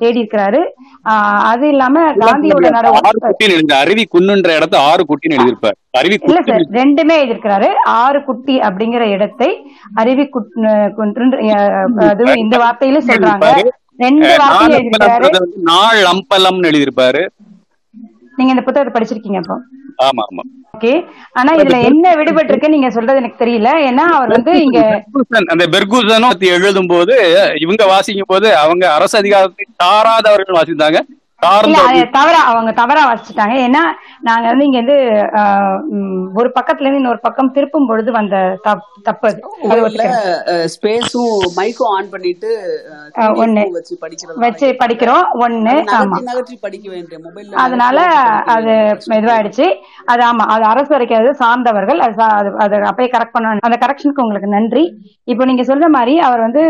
[0.00, 0.60] தேடி இருக்கிறாரு.
[1.44, 2.66] அது இல்லாம காந்தியோட
[3.76, 5.76] அருவி குன்னுன்ற இடத்த ஆறு குட்டின்னு எழுதியிருப்பார்.
[5.90, 7.68] அருவி இல்ல சார் ரெண்டுமே எழுதியிருக்கிறாரு.
[7.98, 9.50] ஆறு குட்டி அப்படிங்கிற இடத்தை
[9.94, 10.56] அருவி குட்-
[10.94, 11.38] குன்று
[12.36, 13.46] இந்த வார்த்தையில சொல்றாங்க.
[15.70, 17.22] நாள் அம்பலம்னு எழுதியிருப்பாரு.
[18.36, 19.56] நீங்க இந்த புத்தகத்தை படிச்சிருக்கீங்க அப்போ?
[20.04, 20.42] ஆமா ஆமா.
[20.76, 20.92] ஓகே.
[21.32, 23.70] ஆனா இதுல என்ன விடுபட்டு இருக்கு நீங்க சொல்றது எனக்கு தெரியல.
[23.88, 24.78] ஏன்னா அவர் வந்து இங்க
[25.48, 27.16] அந்த பெர்குசனும் எழுதும் போது
[27.58, 31.00] இவங்க வாசிக்கும் போது அவங்க அரசு அதிகாரத்தை சாராதவர்கள் வாசித்தாங்க.
[32.12, 33.54] தவறா அவங்க தவறா வாசிச்சுட்டாங்க.
[33.62, 33.82] ஏன்னா
[34.20, 34.96] நாங்க வந்து இங்க இருந்து
[36.34, 39.28] ஒரு பக்கத்துல இருந்து இன்னொரு பக்கம் திருப்பும் பொழுது வந்த தப்- தப்பு
[40.74, 42.50] ஸ்பேஸும் மைக்கும் ஆன் பண்ணிட்டு
[43.36, 43.62] ஒண்ணு.
[44.44, 45.24] வச்சு படிக்கிறோம்.
[45.40, 46.16] ஒண்ணு ஆமா.
[47.56, 47.98] அதனால
[48.48, 48.72] அது
[49.14, 49.66] இதுவாயிடுச்சு
[50.06, 52.16] அது ஆமா அது அரசு வரைக்கிறது சார்ந்தவர்கள் அது
[52.58, 54.84] அது அப்பயே கரெக்ட் பண்ண அந்த கரெக்ஷனுக்கு உங்களுக்கு நன்றி.
[55.28, 56.62] இப்போ நீங்க சொல்ற மாதிரி அவர் வந்து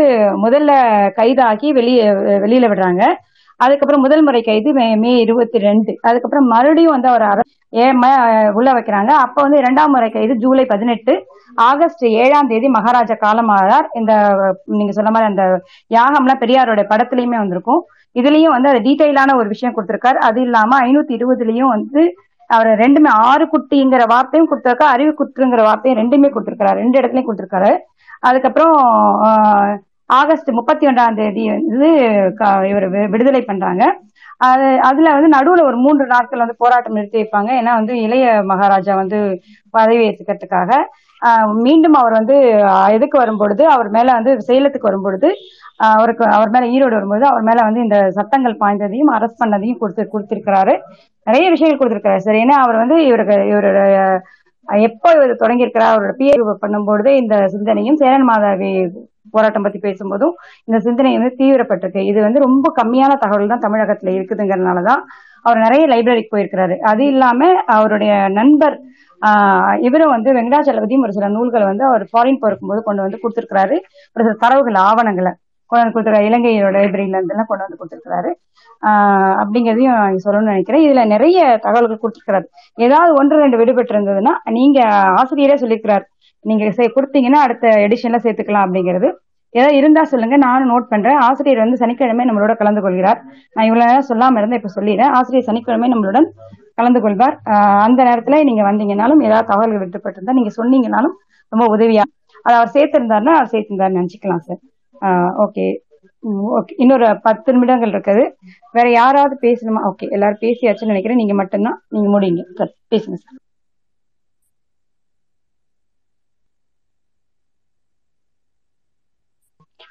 [0.43, 0.71] முதல்ல
[1.17, 2.03] கைதாக்கி வெளியே
[2.39, 3.03] வெளியில விடுறாங்க.
[3.63, 9.07] அதுக்கப்புறம் முதல் முறை கைது மே மே இருபத்தி ரெண்டு அதுக்கப்புறம் மறுபடியும் வந்து அவர் அர- உள்ள வைக்கிறாங்க.
[9.07, 11.25] அப்ப வந்து இரண்டாம் முறை கைது ஜூலை பதினெட்டு.
[11.55, 14.35] ஆகஸ்ட் ஏழாம் தேதி மகாராஜா காலமாகிறார் இந்த
[14.65, 17.85] நீங்க சொன்ன மாதிரி அந்த யாகம்லாம் பெரியாரோட படத்துலயுமே வந்திருக்கும்.
[18.13, 20.17] இதுலயும் வந்து அது டீட்டெயிலான ஒரு விஷயம் கொடுத்திருக்காரு.
[20.27, 22.13] அது இல்லாம ஐநூத்தி இருபதுலயும் வந்து
[22.47, 27.77] அவர் ரெண்டுமே ஆறு குட்டிங்கிற வார்த்தையும் கொடுத்திருக்கா அறிவு குற்றுங்கிற வார்த்தையும் ரெண்டுமே கொடுத்திருக்காரு ரெண்டு இடத்துலயும் கொடுத்திருக்காரு.
[28.19, 29.83] அதுக்கப்புறம்
[30.19, 31.89] ஆகஸ்ட் முப்பத்தி ஒன்றாம் தேதி வந்து
[32.69, 33.83] இவர் வி- விடுதலை பண்றாங்க.
[34.43, 37.49] அது அதுல வந்து நடுவுல ஒரு மூன்று நாட்கள் வந்து போராட்டம் நிறுத்தி வைப்பாங்க.
[37.59, 39.19] ஏன்னா வந்து இளைய மகாராஜா வந்து
[39.71, 40.71] பதவி ஏற்றுக்கிறதுக்காக
[41.63, 42.37] மீண்டும் அவர் வந்து
[42.89, 45.29] எதுக்கு வரும்பொழுது அவர் மேல வந்து சேலத்துக்கு வரும்பொழுது
[45.91, 50.73] அவருக்கு அவர் மேல ஈரோடு வரும்போது அவர் மேல வந்து இந்த சட்டங்கள் பாய்ந்ததையும் அரெஸ்ட் பண்ணதையும் கொடுத்து கொடுத்திருக்கிறாரு.
[51.27, 52.35] நிறைய விஷயங்கள் கொடுத்திருக்கிறாரு சார்.
[52.35, 53.97] ஏன்னா அவர் வந்து இவருக்கு இவருடைய
[54.87, 58.71] எப்போ இவர் தொடங்கியிருக்கிறார் அவரோட பிஏ பண்ணும்பொழுது இந்த சிந்தனையும் சேரன் மாதாவி
[59.35, 60.33] போராட்டம் பத்தி பேசும்போதும்
[60.67, 62.01] இந்த சிந்தனை வந்து தீவிரப்பட்டிருக்கு.
[62.11, 65.03] இது வந்து ரொம்ப கம்மியான தகவல் தான் தமிழகத்துல இருக்குதுங்கிறதுனாலதான்
[65.45, 66.75] அவர் நிறைய லைப்ரரிக்கு போயிருக்கிறாரு.
[66.91, 67.47] அது இல்லாம
[67.77, 68.75] அவருடைய நண்பர்
[69.21, 73.75] ஆஹ் இவரும் வந்து வெங்கடாச்சலபதியும் ஒரு சில நூல்களை வந்து அவர் ஃபாரின் போயிருக்கும்போது கொண்டு வந்து கொடுத்திருக்கிறாரு.
[74.15, 75.31] ஒரு சில தரவுகள் ஆவணங்களை
[75.71, 78.31] கொண்டு வந்து கொடுத்துருக்காரு இலங்கையோட லைப்ரரியில இருந்தெல்லாம் கொண்டு வந்து கொடுத்துருக்காரு
[78.89, 80.83] ஆஹ் அப்படிங்கிறதையும் நான் சொல்லணும்னு நினைக்கிறேன்.
[80.87, 82.47] இதுல நிறைய தகவல்கள் கொடுத்திருக்கிறாரு.
[82.87, 84.79] ஏதாவது ஒன்று ரெண்டு விடுபட்டு இருந்ததுன்னா நீங்க
[85.21, 86.05] ஆசிரியரே சொல்லியிருக்கிறார்.
[86.49, 89.09] நீங்க கொடுத்தீங்கன்னா அடுத்த எடிஷன்ல சேர்த்துக்கலாம் அப்படிங்கிறது.
[89.53, 91.17] ஏதாவது இருந்தா சொல்லுங்க நானும் நோட் பண்றேன்.
[91.27, 93.19] ஆசிரியர் வந்து சனிக்கிழமை நம்மளோட கலந்து கொள்கிறார்.
[93.55, 95.13] நான் இவ்வளவு நேரம் சொல்லாம இருந்தேன் இப்ப சொல்லிடுறேன்.
[95.19, 96.27] ஆசிரியர் சனிக்கிழமை நம்மளுடன்
[96.79, 97.35] கலந்து கொள்வார்.
[97.85, 101.15] அந்த நேரத்துல நீங்க வந்தீங்கனாலும் ஏதாவது தகவல்கள் விட்டுப்பட்டிருந்தா நீங்க சொன்னீங்கன்னாலும்
[101.51, 102.05] ரொம்ப உதவியா
[102.45, 104.61] அதை அவர் சேர்த்திருந்தாருன்னா அவர் சேர்த்திருந்தாருன்னு நினைச்சுக்கலாம் சார்
[105.45, 105.65] ஓகே
[106.57, 108.23] ஓகே இன்னொரு பத்து நிமிடங்கள் இருக்குது.
[108.75, 109.81] வேற யாராவது பேசணுமா?
[109.89, 111.19] ஓகே எல்லாரும் பேசியாச்சுன்னு நினைக்கிறேன்.
[111.21, 111.77] நீங்க மட்டும்தான்.
[111.95, 113.39] நீங்க முடியுங்க சார் பேசுங்க சார்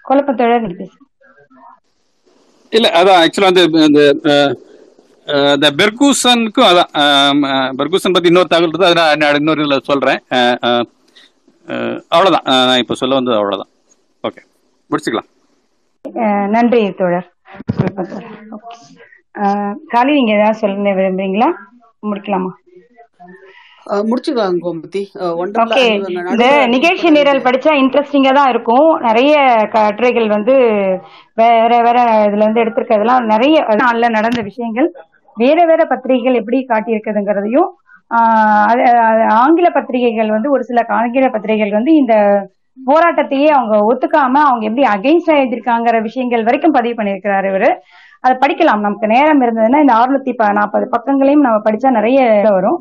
[0.05, 1.09] குழப்பத்தோட பேசுங்க
[2.73, 4.03] இல்ல அதான் ஆக்சுவலா வந்து இந்த
[5.57, 6.91] இந்த பெர்கூசனுக்கும் அதான்
[7.79, 10.21] பெர்கூசன் பத்தி இன்னொரு தகவல் இருக்கு அதை நான் இன்னொரு இதுல சொல்றேன்.
[12.15, 12.47] அவ்வளவுதான்.
[12.69, 13.71] நான் இப்ப சொல்ல வந்தது அவ்வளவுதான்.
[14.25, 14.43] ஓகே
[14.91, 15.29] முடிச்சுக்கலாம்.
[16.55, 17.29] நன்றி தோழர்.
[19.93, 21.49] காளி நீங்க ஏதாவது சொல்ல விரும்புறீங்களா?
[22.11, 22.53] முடிக்கலாமா?
[23.91, 25.03] முடிச்சுக்கலாம் கோமதி.
[26.33, 28.89] இந்த நிகழ்ச்சி நிரல் படிச்சா இன்ட்ரெஸ்டிங்கா தான் இருக்கும்.
[29.09, 29.35] நிறைய
[29.73, 30.55] கட்டுரைகள் வந்து
[31.35, 34.89] வேற வேற இதுல இருந்து எடுத்திருக்கிறதுலாம் நிறைய நாள்ல நடந்த விஷயங்கள்.
[35.37, 37.71] வேற வேற பத்திரிகைகள் எப்படி காட்டியிருக்குதுங்கிறதையும்
[39.43, 42.15] ஆங்கில பத்திரிகைகள் வந்து ஒரு சில ஆங்கில பத்திரிகைகள் வந்து இந்த
[42.77, 47.71] போராட்டத்தையே அவங்க ஒத்துக்காம அவங்க எப்படி அகைன்ஸ்டா எழுதியிருக்காங்கிற விஷயங்கள் வரைக்கும் பதிவு பண்ணியிருக்கிறாரு இவரு.
[48.25, 48.85] அதை படிக்கலாம்.
[48.87, 52.21] நமக்கு நேரம் இருந்ததுன்னா இந்த அறுநூத்தி நாற்பது பக்கங்களையும் நம்ம படிச்சா நிறைய
[52.57, 52.79] வரும்.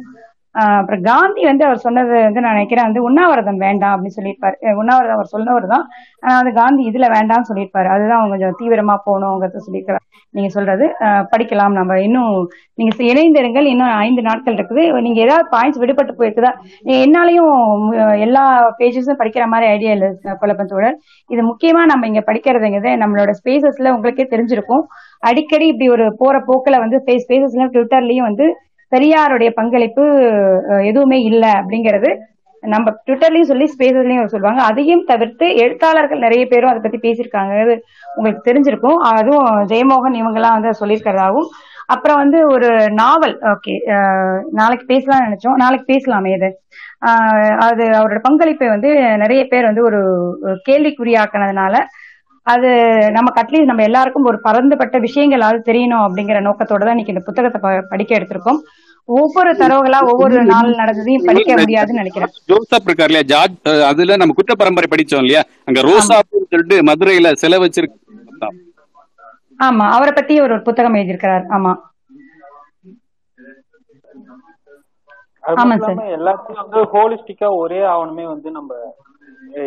[0.52, 4.74] அப்புறம் காந்தி வந்து அவர் சொன்னது வந்து நான் நினைக்கிறேன் வந்து உண்ணாவிரதம் வேண்டாம் அப்படின்னு சொல்லியிருப்பாரு.
[4.74, 5.88] உண்ணாவிரதம் அவர் சொன்னவர் தான்
[6.20, 7.88] ஆனா வந்து காந்தி இதுல வேண்டாம்னு சொல்லியிருப்பாரு.
[7.88, 10.96] அதுதான் அவங்க கொஞ்சம் தீவிரமா போகணுங்கிறத சொல்லியிருக்கிறார் நீங்க சொல்றது.
[11.38, 11.72] படிக்கலாம்.
[11.72, 13.66] நம்ம இன்னும் நீங்க இணைந்திருங்கள்.
[13.66, 15.02] இன்னும் ஐந்து நாட்கள் இருக்குது.
[15.02, 16.54] நீங்க ஏதாவது பாயிண்ட்ஸ் விடுபட்டு போயிருக்குதா?
[16.86, 20.92] நீ- என்னாலையும் எல்லா பேஜஸும் படிக்கிற மாதிரி ஐடியா இல்லை குழப்பத்தோட
[21.28, 24.84] இது முக்கியமா நம்ம இங்க படிக்கிறதுங்கிறது நம்மளோட ஸ்பேசஸ்ல உங்களுக்கே தெரிஞ்சிருக்கும்.
[25.20, 28.56] அடிக்கடி இப்படி ஒரு போற போக்கில் வந்து ஸ்பேசஸ்ல ட்விட்டர்லயும் வந்து
[28.92, 30.04] பெரியாருடைய பங்களிப்பு
[30.92, 32.12] எதுவுமே இல்லை அப்படிங்கிறது
[32.64, 34.62] நம்ம ட்விட்டர்லயும் சொல்லி ஸ்பேசஸ்லயும் சொல்லுவாங்க.
[34.70, 37.76] அதையும் தவிர்த்து எழுத்தாளர்கள் நிறைய பேரும் அதை பத்தி பேசியிருக்காங்க அது
[38.16, 39.00] உங்களுக்கு தெரிஞ்சிருக்கும்.
[39.12, 41.50] அதுவும் ஜெயமோகன் இவங்கெல்லாம் வந்து சொல்லியிருக்கிறதாகவும்.
[41.94, 42.68] அப்புறம் வந்து ஒரு
[43.00, 43.74] நாவல் ஓகே
[44.60, 45.58] நாளைக்கு பேசலாம்னு நினைச்சோம்.
[45.64, 46.50] நாளைக்கு பேசலாமே இது.
[47.68, 48.90] அது அவரோட பங்களிப்பை வந்து
[49.24, 50.02] நிறைய பேர் வந்து ஒரு
[50.70, 51.76] கேள்விக்குறியாக்கினதுனால
[52.48, 52.70] அது
[53.16, 57.60] நமக்கு அட்லீஸ்ட் நம்ம எல்லாருக்கும் ஒரு பரந்துபட்ட விஷயங்களாவது தெரியணும் அப்படிங்கிற நோக்கத்தோட தான் இன்னைக்கு இந்த புத்தகத்தை
[57.92, 58.60] படிக்க எடுத்திருக்கோம்.
[59.10, 62.32] ஒவ்வொரு தரவுகளா ஒவ்வொரு நாள் நடந்ததையும் படிக்க முடியாதுன்னு நினைக்கிறேன்.
[62.50, 63.56] ஜோசப் இருக்கார் இல்லையா ஜார்ஜ்
[63.90, 65.44] அதுல நம்ம குற்ற பரம்பரை படிச்சோம் இல்லையா?
[65.68, 68.00] அங்க ரோசாப்பூர் சொல்லிட்டு மதுரையில சிலை வச்சிருக்கு
[69.60, 69.86] ஆமா.
[69.96, 71.44] அவரை பத்தி ஒரு ஒரு புத்தகம் எழுதியிருக்கிறார்.
[71.56, 71.72] ஆமா.
[75.54, 78.72] ஆமா இல்லாம எல்லாத்தையும் வந்து ஹோலிஸ்டிக்கா ஒரே ஆவணமே வந்து நம்ம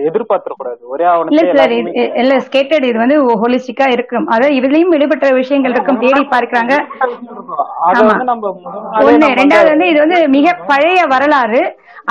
[0.08, 0.80] எதிர்பார்த்திடக்கூடாது.
[0.94, 1.78] ஒரே இல்ல ஆவணத்தை
[2.22, 4.26] இல்ல ஸ்கேட்டட் இது வந்து ஹோலிஸ்டிக்கா இருக்கும்.
[4.34, 6.74] அதாவது இதுலயும் விடுபட்ட விஷயங்கள் இருக்கும் தேடி பார்க்கறாங்க.
[7.88, 8.02] அதை
[9.08, 11.62] ஒண்ணு ரெண்டாவது வந்து இது வந்து மிக பழைய வரலாறு.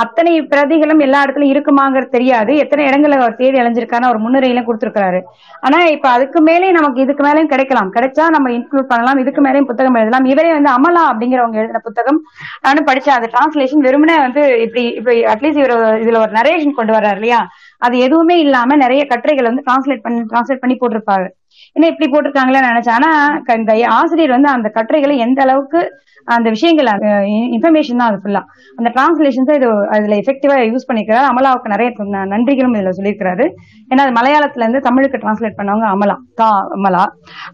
[0.02, 2.52] அத்தனை பிரதிகளும் எல்லா இடத்துலயும் இருக்குமாங்கிறது தெரியாது.
[2.62, 5.20] எத்தனை இடங்கள்ல அவர் தேடி அலைஞ்சிருக்காரு அவர் முன்னுரையெல்லாம் கொடுத்திருக்காரு
[5.66, 7.90] ஆனா இப்ப அதுக்கு மேலே நமக்கு இதுக்கு மேலேயும் கிடைக்கலாம்.
[7.96, 9.20] கிடைச்சா நம்ம இன்க்ளூட் பண்ணலாம்.
[9.22, 10.26] இதுக்கு மேலேயும் புத்தகம் எழுதலாம்.
[10.32, 12.18] இவரே வந்து அமலா அப்படிங்கிறவங்க எழுதின புத்தகம்.
[12.66, 13.18] நானும் படிச்சேன்.
[13.18, 17.40] அது டிரான்ஸ்லேஷன் வெறுமனே வந்து இப்படி இப்படி அட்லீஸ்ட் இவர் இதுல ஒரு நரேஷன் கொண்டு வர்றாரு இல்லையா?
[17.78, 21.28] அது எதுவுமே இல்லாம நிறைய கட்டுரைகள் வந்து டிரான்ஸ்லேட் பண்ணி டிரான்ஸ்லேட் பண்ணி போட்டிருப்பாரு
[21.72, 22.90] என்ன இப்படி போட்டிருக்காங்களே நினைச்சேன்.
[22.90, 25.90] ஆனா இந்த ஆசிரியர் வந்து அந்த கட்டுரைகளை எந்த அளவுக்கு
[26.24, 28.42] அந்த விஷயங்கள் இன்ஃபர்மேஷன் தான் அது ஃபுல்லா
[28.76, 31.22] அந்த டிரான்ஸ்லேஷன்ஸ் இது அதுல எஃபெக்டிவா யூஸ் பண்ணிக்கிறாரு.
[31.32, 33.50] அமலாவுக்கு நிறைய ந- நன்றிகளும் இதுல சொல்லியிருக்கிறாரு.
[33.90, 37.04] ஏன்னா அது மலையாளத்துல இருந்து தமிழுக்கு டிரான்ஸ்லேட் பண்ணவங்க அமலா தா அமலா.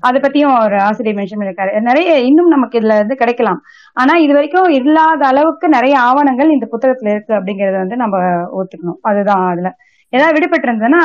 [0.00, 3.60] அதை பத்தியும் ஒரு ஆசிரியர் மென்ஷன் பண்ணிருக்காரு நிறைய இன்னும் நமக்கு இதுல இருந்து கிடைக்கலாம்.
[3.94, 8.18] ஆனா இது வரைக்கும் இல்லாத அளவுக்கு நிறைய ஆவணங்கள் இந்த புத்தகத்துல இருக்கு அப்படிங்கறத வந்து நம்ம
[8.62, 8.98] ஒத்துக்கணும்.
[9.02, 9.74] அதுதான் அதுல.
[10.12, 11.02] ஏதாவது விடுபட்டு இருந்ததுன்னா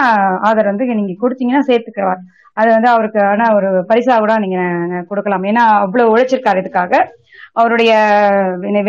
[0.47, 2.21] ஆதார் வந்து நீங்க கொடுத்தீங்கன்னா சேர்த்துக்கிறார்
[2.59, 4.59] அது வந்து அவருக்கு ஆனா ஒரு பரிசா கூட நீங்க
[5.09, 5.45] கொடுக்கலாம்.
[5.49, 6.93] ஏன்னா அவ்வளவு உழைச்சிருக்காரு இதுக்காக.
[7.59, 7.91] அவருடைய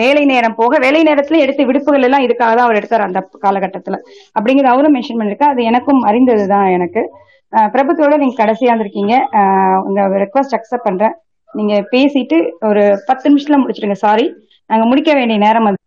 [0.00, 3.96] வேலை நேரம் போக வேலை நேரத்துல எடுத்த விடுப்புகள் எல்லாம் இதுக்காக தான் அவர் எடுத்தார் அந்த காலகட்டத்துல.
[4.36, 7.02] அப்படிங்கிறது அவரும் மென்ஷன் பண்ணிருக்கா அது எனக்கும் அறிந்ததுதான் எனக்கு.
[7.74, 9.14] பிரபுத்தோட நீங்க கடைசியா இருந்திருக்கீங்க
[9.88, 11.14] உங்க ரெக்வஸ்ட் அக்செப்ட் பண்றேன்.
[11.50, 12.38] நீங்க பேசிட்டு
[12.68, 14.26] ஒரு பத்து நிமிஷத்துல முடிச்சிடுங்க சாரி
[14.70, 15.82] நாங்க முடிக்க வேண்டிய நேரம் வந்து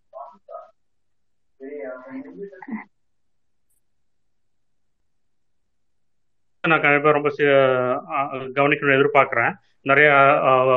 [6.69, 9.53] நான் கண்டிப்பாக ரொம்ப சி- கவனிக்கணும்னு எதிர்பார்க்குறேன்.
[9.81, 10.11] நிறைய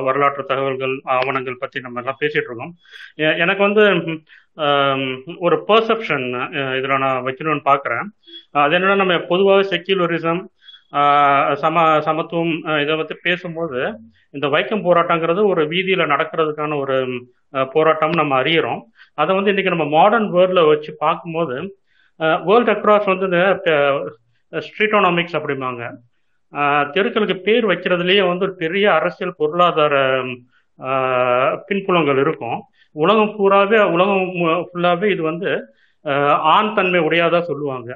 [0.04, 2.74] வரலாற்று தகவல்கள் ஆவணங்கள் பற்றி நம்ம எல்லாம் பேசிட்டு இருக்கோம்.
[3.14, 3.82] எனக்கு வந்து
[5.38, 6.26] ஒரு பர்செப்ஷன்
[6.78, 8.06] இதில் நான் வைக்கணும்னு பார்க்குறேன்
[8.50, 10.40] அது என்னன்னா நம்ம பொதுவாக செக்யூலரிசம்
[11.54, 13.78] சம சமத்துவம் இதை பற்றி பேசும்போது
[14.30, 16.96] இந்த வைக்கம் போராட்டங்கிறது ஒரு வீதியில் நடக்கிறதுக்கான ஒரு
[17.72, 18.80] போராட்டம் நம்ம அறியிறோம்.
[19.14, 21.76] அதை வந்து இன்னைக்கு நம்ம மாடர்ன் வேர்ல்டில் வச்சு பார்க்கும்போது
[22.16, 23.26] வேர்ல்ட் அக்ராஸ் வந்து
[24.66, 25.82] ஸ்ட்ரீட்டோனாமிக்ஸ் அப்படிம்பாங்க.
[26.94, 29.94] தெருக்களுக்கு பேர் வைக்கிறதுலேயே வந்து ஒரு பெரிய அரசியல் பொருளாதார
[31.68, 32.58] பின்புலங்கள் இருக்கும்.
[32.96, 34.24] உலகம் பூராவே உலகம்
[34.68, 35.50] ஃபுல்லாகவே இது வந்து
[36.54, 37.88] ஆண் தன்மை உடையாதான் சொல்லுவாங்க.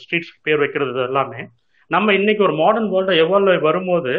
[0.00, 1.40] ஸ்ட்ரீட்ஸ் பேர் வைக்கிறது எல்லாமே
[1.90, 4.12] நம்ம இன்னைக்கு ஒரு மாடர்ன் வேர்ல்டு எவ்வளவு வரும்போது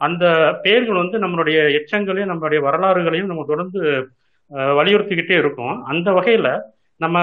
[0.00, 0.24] அந்த
[0.62, 3.80] பேர்கள் வந்து நம்மளுடைய எச்சங்களையும் நம்மளுடைய வரலாறுகளையும் நம்ம தொடர்ந்து
[4.78, 5.74] வலியுறுத்திக்கிட்டே இருக்கும்.
[5.84, 6.50] அந்த வகையில்
[6.96, 7.18] நம்ம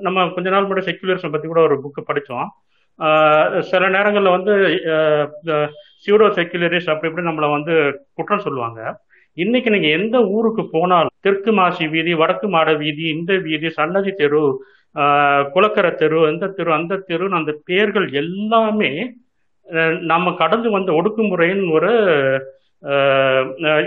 [0.00, 2.48] நம்ம கொஞ்ச நாள் முன்னாடி செக்குலரிசம் பற்றி கூட ஒரு புக்கு படித்தோம்.
[3.70, 4.52] சில நேரங்களில் வந்து
[6.04, 7.74] சியூடோ செக்குலரிஸ்ட் அப்படி இப்படி நம்மளை வந்து
[8.16, 8.80] குற்றம் சொல்லுவாங்க.
[9.36, 14.42] இன்னைக்கு நீங்க எந்த ஊருக்கு போனாலும் தெற்கு மாசி வீதி வடக்கு மாட வீதி இந்த வீதி சன்னதி தெரு
[14.94, 18.90] குலக்கர குளக்கரை தெரு இந்த தெரு அந்த தெருன்னு அந்த பேர்கள் எல்லாமே
[20.12, 21.92] நம்ம கடந்து வந்த ஒடுக்குமுறையின் ஒரு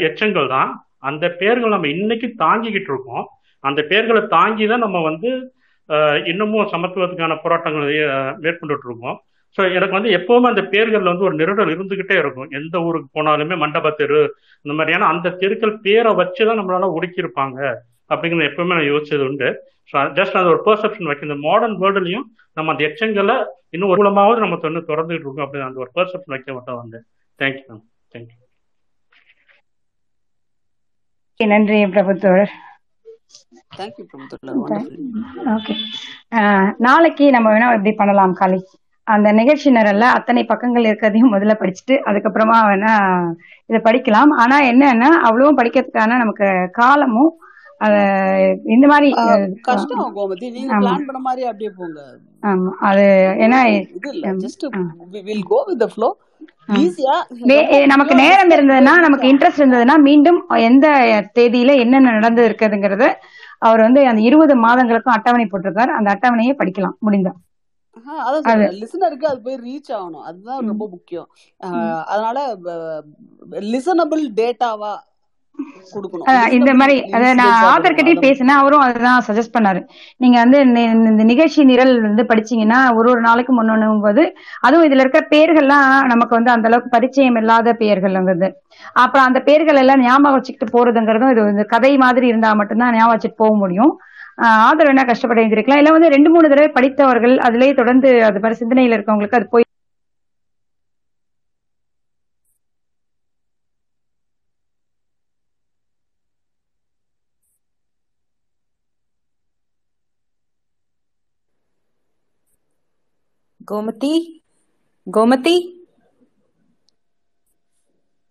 [0.07, 0.69] எச்சங்கள் தான்
[1.09, 3.25] அந்த பேர்கள் நம்ம இன்னைக்கு தாங்கிக்கிட்டு இருக்கோம்.
[3.63, 5.29] அந்த பேர்களை தாங்கி தான் நம்ம வந்து
[6.31, 7.95] இன்னமும் சமத்துவத்துக்கான போராட்டங்களை
[8.45, 9.17] மேற்கொண்டுட்டு இருக்கோம்
[9.57, 12.49] ஸோ எனக்கு வந்து எப்போவுமே அந்த பேர்களில் வந்து ஒரு நெருடல் இருந்துகிட்டே இருக்கும்.
[12.59, 14.19] எந்த ஊருக்கு போனாலுமே மண்டப தெரு
[14.65, 17.59] இந்த மாதிரியான அந்த தெருக்கள் பேரை வச்சு தான் நம்மளால ஒடுக்கியிருப்பாங்க
[18.11, 19.49] அப்படிங்கிறத எப்பவுமே நான் யோசிச்சது உண்டு.
[19.91, 23.37] ஸோ ஜஸ்ட் அந்த ஒரு பெர்செப்ஷன் வைக்கும் இந்த மாடர்ன் வேர்ல்டுலையும் நம்ம அந்த எச்சங்களை
[23.75, 26.99] இன்னும் ஒரு மூலமாவது நம்ம தொண்ணு திறந்துகிட்டு இருக்கோம் அப்படின்னு அந்த ஒரு பெர்செப்ஷன் வைக்க மட்டும் வந்து.
[27.39, 27.83] தேங்க்யூ மேம்
[28.13, 28.35] தேங்க்யூ
[31.39, 32.53] நன்றி பிரபுத்தோழர்.
[35.55, 35.73] ஓகே
[36.85, 38.59] நாளைக்கு நம்ம வேணா இப்படி பண்ணலாம் காலி
[39.07, 42.93] அந்த நிகழ்ச்சி நிரல்ல அத்தனை பக்கங்கள் இருக்கிறதையும் முதல்ல படிச்சுட்டு அதுக்கப்புறமா வேணா
[43.69, 44.31] இதை படிக்கலாம்.
[44.43, 46.47] ஆனா என்னன்னா அவ்வளவும் படிக்கிறதுக்கான நமக்கு
[46.79, 47.31] காலமும்
[48.75, 49.09] இந்த மாதிரி
[49.67, 51.99] கஷ்டம் கோமதி நீங்க பிளான் பண்ண மாதிரி அப்படியே போங்க.
[52.43, 52.71] ஆமா.
[52.89, 53.03] அது
[53.45, 54.65] ஏன்னா இது இல்ல just
[55.27, 56.09] will go with the flow
[57.91, 60.39] நமக்கு நேரம் இருந்ததுன்னா நமக்கு இன்ட்ரெஸ்ட் இருந்ததுன்னா மீண்டும்
[60.69, 60.87] எந்த
[61.37, 63.07] தேதியில என்னென்ன நடந்து இருக்குதுங்கிறது
[63.61, 65.91] அவர் வந்து அந்த இருபது மாதங்களுக்கும் அட்டவணை போட்டிருக்காரு.
[65.91, 66.97] அந்த அட்டவணையை படிக்கலாம்.
[67.01, 67.33] முடிந்தா.
[68.81, 69.41] லிசனருக்கு அது.
[69.41, 70.21] போய் ரீச் ஆகணும்.
[70.21, 71.29] அதுதான் ரொம்ப முக்கியம்.
[72.05, 72.37] அதனால
[73.67, 74.93] லிசனபிள் டேட்டாவா
[76.57, 77.95] இந்த மாதிரி அத நான் கொடுக்கணும்.
[77.97, 79.79] கிட்டயும் பேசினேன் அவரும் அதுதான் சஜஸ்ட் பண்ணாரு.
[80.21, 80.57] நீங்க வந்து
[81.07, 84.23] இந்த நிகழ்ச்சி நிரல் வந்து படிச்சீங்கன்னா ஒரு ஒரு நாளைக்கு முன்னோன்னும் போது
[84.61, 88.49] அதுவும் இதுல இருக்கிற பேர்கள்லாம் நமக்கு வந்து அந்த அளவுக்கு பரிச்சயம் இல்லாத பெயர்கள் வந்து
[89.01, 93.41] அப்புறம் அந்த பேர்கள் எல்லாம் ஞாபகம் வச்சுக்கிட்டு போறதுங்கிறதும் இது வந்து கதை மாதிரி இருந்தா மட்டும்தான் ஞாபகம் வச்சுட்டு
[93.43, 93.93] போக முடியும்.
[94.37, 98.59] ஆஹ் ஆதரவு என்ன கஷ்டப்பட்டு எழுதிருக்கலாம் இல்ல வந்து ரெண்டு மூணு தடவை படித்தவர்கள் அதுலயே தொடர்ந்து அது மாதிரி
[98.61, 99.65] சிந்தனையில இருக்கவங்களுக்கு அது போய்
[113.67, 114.11] गोमती
[115.07, 115.55] गोमती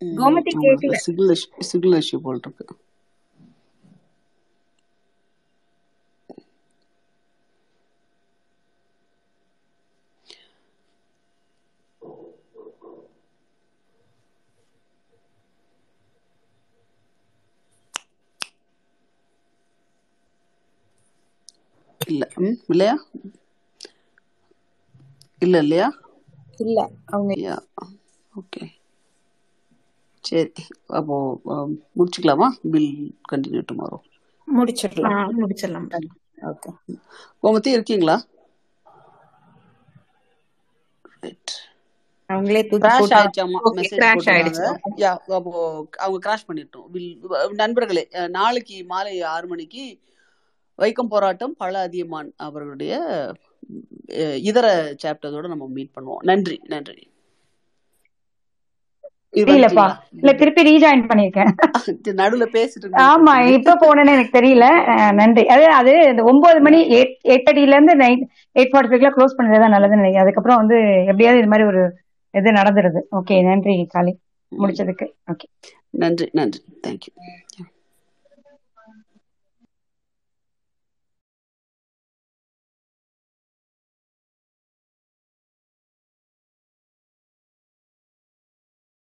[0.03, 1.37] கோமதி கேக்கல சிக்ல
[1.69, 2.77] சிக்ல இஷ்யூ போல் இருக்கு
[22.01, 22.25] இல்ல
[22.69, 22.95] இல்லையா
[25.43, 25.89] இல்ல இல்லையா?
[26.59, 26.79] இல்ல.
[27.09, 27.33] அவங்க
[28.35, 28.63] ஓகே.
[30.25, 30.65] சரி
[30.99, 31.17] அப்போ
[31.97, 32.49] முடிச்சுக்கலாமா?
[32.73, 32.93] வில்
[33.33, 33.99] கண்டினியூ டுமாரோ
[34.49, 35.19] முடிச்சிடலாம்.
[35.41, 35.89] முடிச்சிடலாம்.
[36.51, 36.71] ஓகே.
[37.43, 38.17] கோமதி இருக்கீங்களா?
[42.31, 43.61] அவங்களே கிராஷ் ஆயிடுச்சாமா?
[43.77, 44.43] மெசேஜ் ஆயிடுச்சு.
[45.03, 45.53] யா அப்போ
[45.99, 46.87] அவங்க கிராஷ் பண்ணிட்டோம்.
[47.63, 48.05] நண்பர்களே
[48.39, 49.85] நாளைக்கு மாலை ஆறு மணிக்கு
[50.79, 52.95] வைக்கம் போராட்டம் பல அதியமான் அவர்களுடைய
[54.47, 54.67] இதர
[55.03, 56.25] சாப்டர்ஸோட நம்ம மீட் பண்ணுவோம்.
[56.25, 57.05] நன்றி நன்றி.
[59.47, 61.53] வந்துட்டீங்களா இல்ல திருப்பி ரீஜாயின் பண்ணிருக்கேன்.
[62.21, 64.67] நடுவுல பேசிட்டு ஆமா இப்ப போனேன்னு எனக்கு தெரியல.
[65.19, 65.45] நன்றி.
[65.55, 68.23] அது அது இந்த ஒன்பது மணி எயிட் எயிட் தேர்ட்டில இருந்து நைட்
[68.57, 70.25] எயிட் ஃபார்ட்டி ஃபைவ்ல க்ளோஸ் பண்றதுதான் நல்லதுன்னு நினைக்கிறேன்.
[70.25, 70.79] அதுக்கப்புறம் வந்து
[71.11, 71.83] எப்படியாவது இது மாதிரி ஒரு
[72.35, 73.01] இது நடந்துருது.
[73.19, 73.75] ஓகே நன்றி
[74.53, 74.63] ம்.
[74.63, 75.09] முடிச்சதுக்கு.
[75.33, 75.49] ஓகே
[76.03, 76.63] நன்றி நன்றி.
[76.85, 77.13] தேங்க்யூ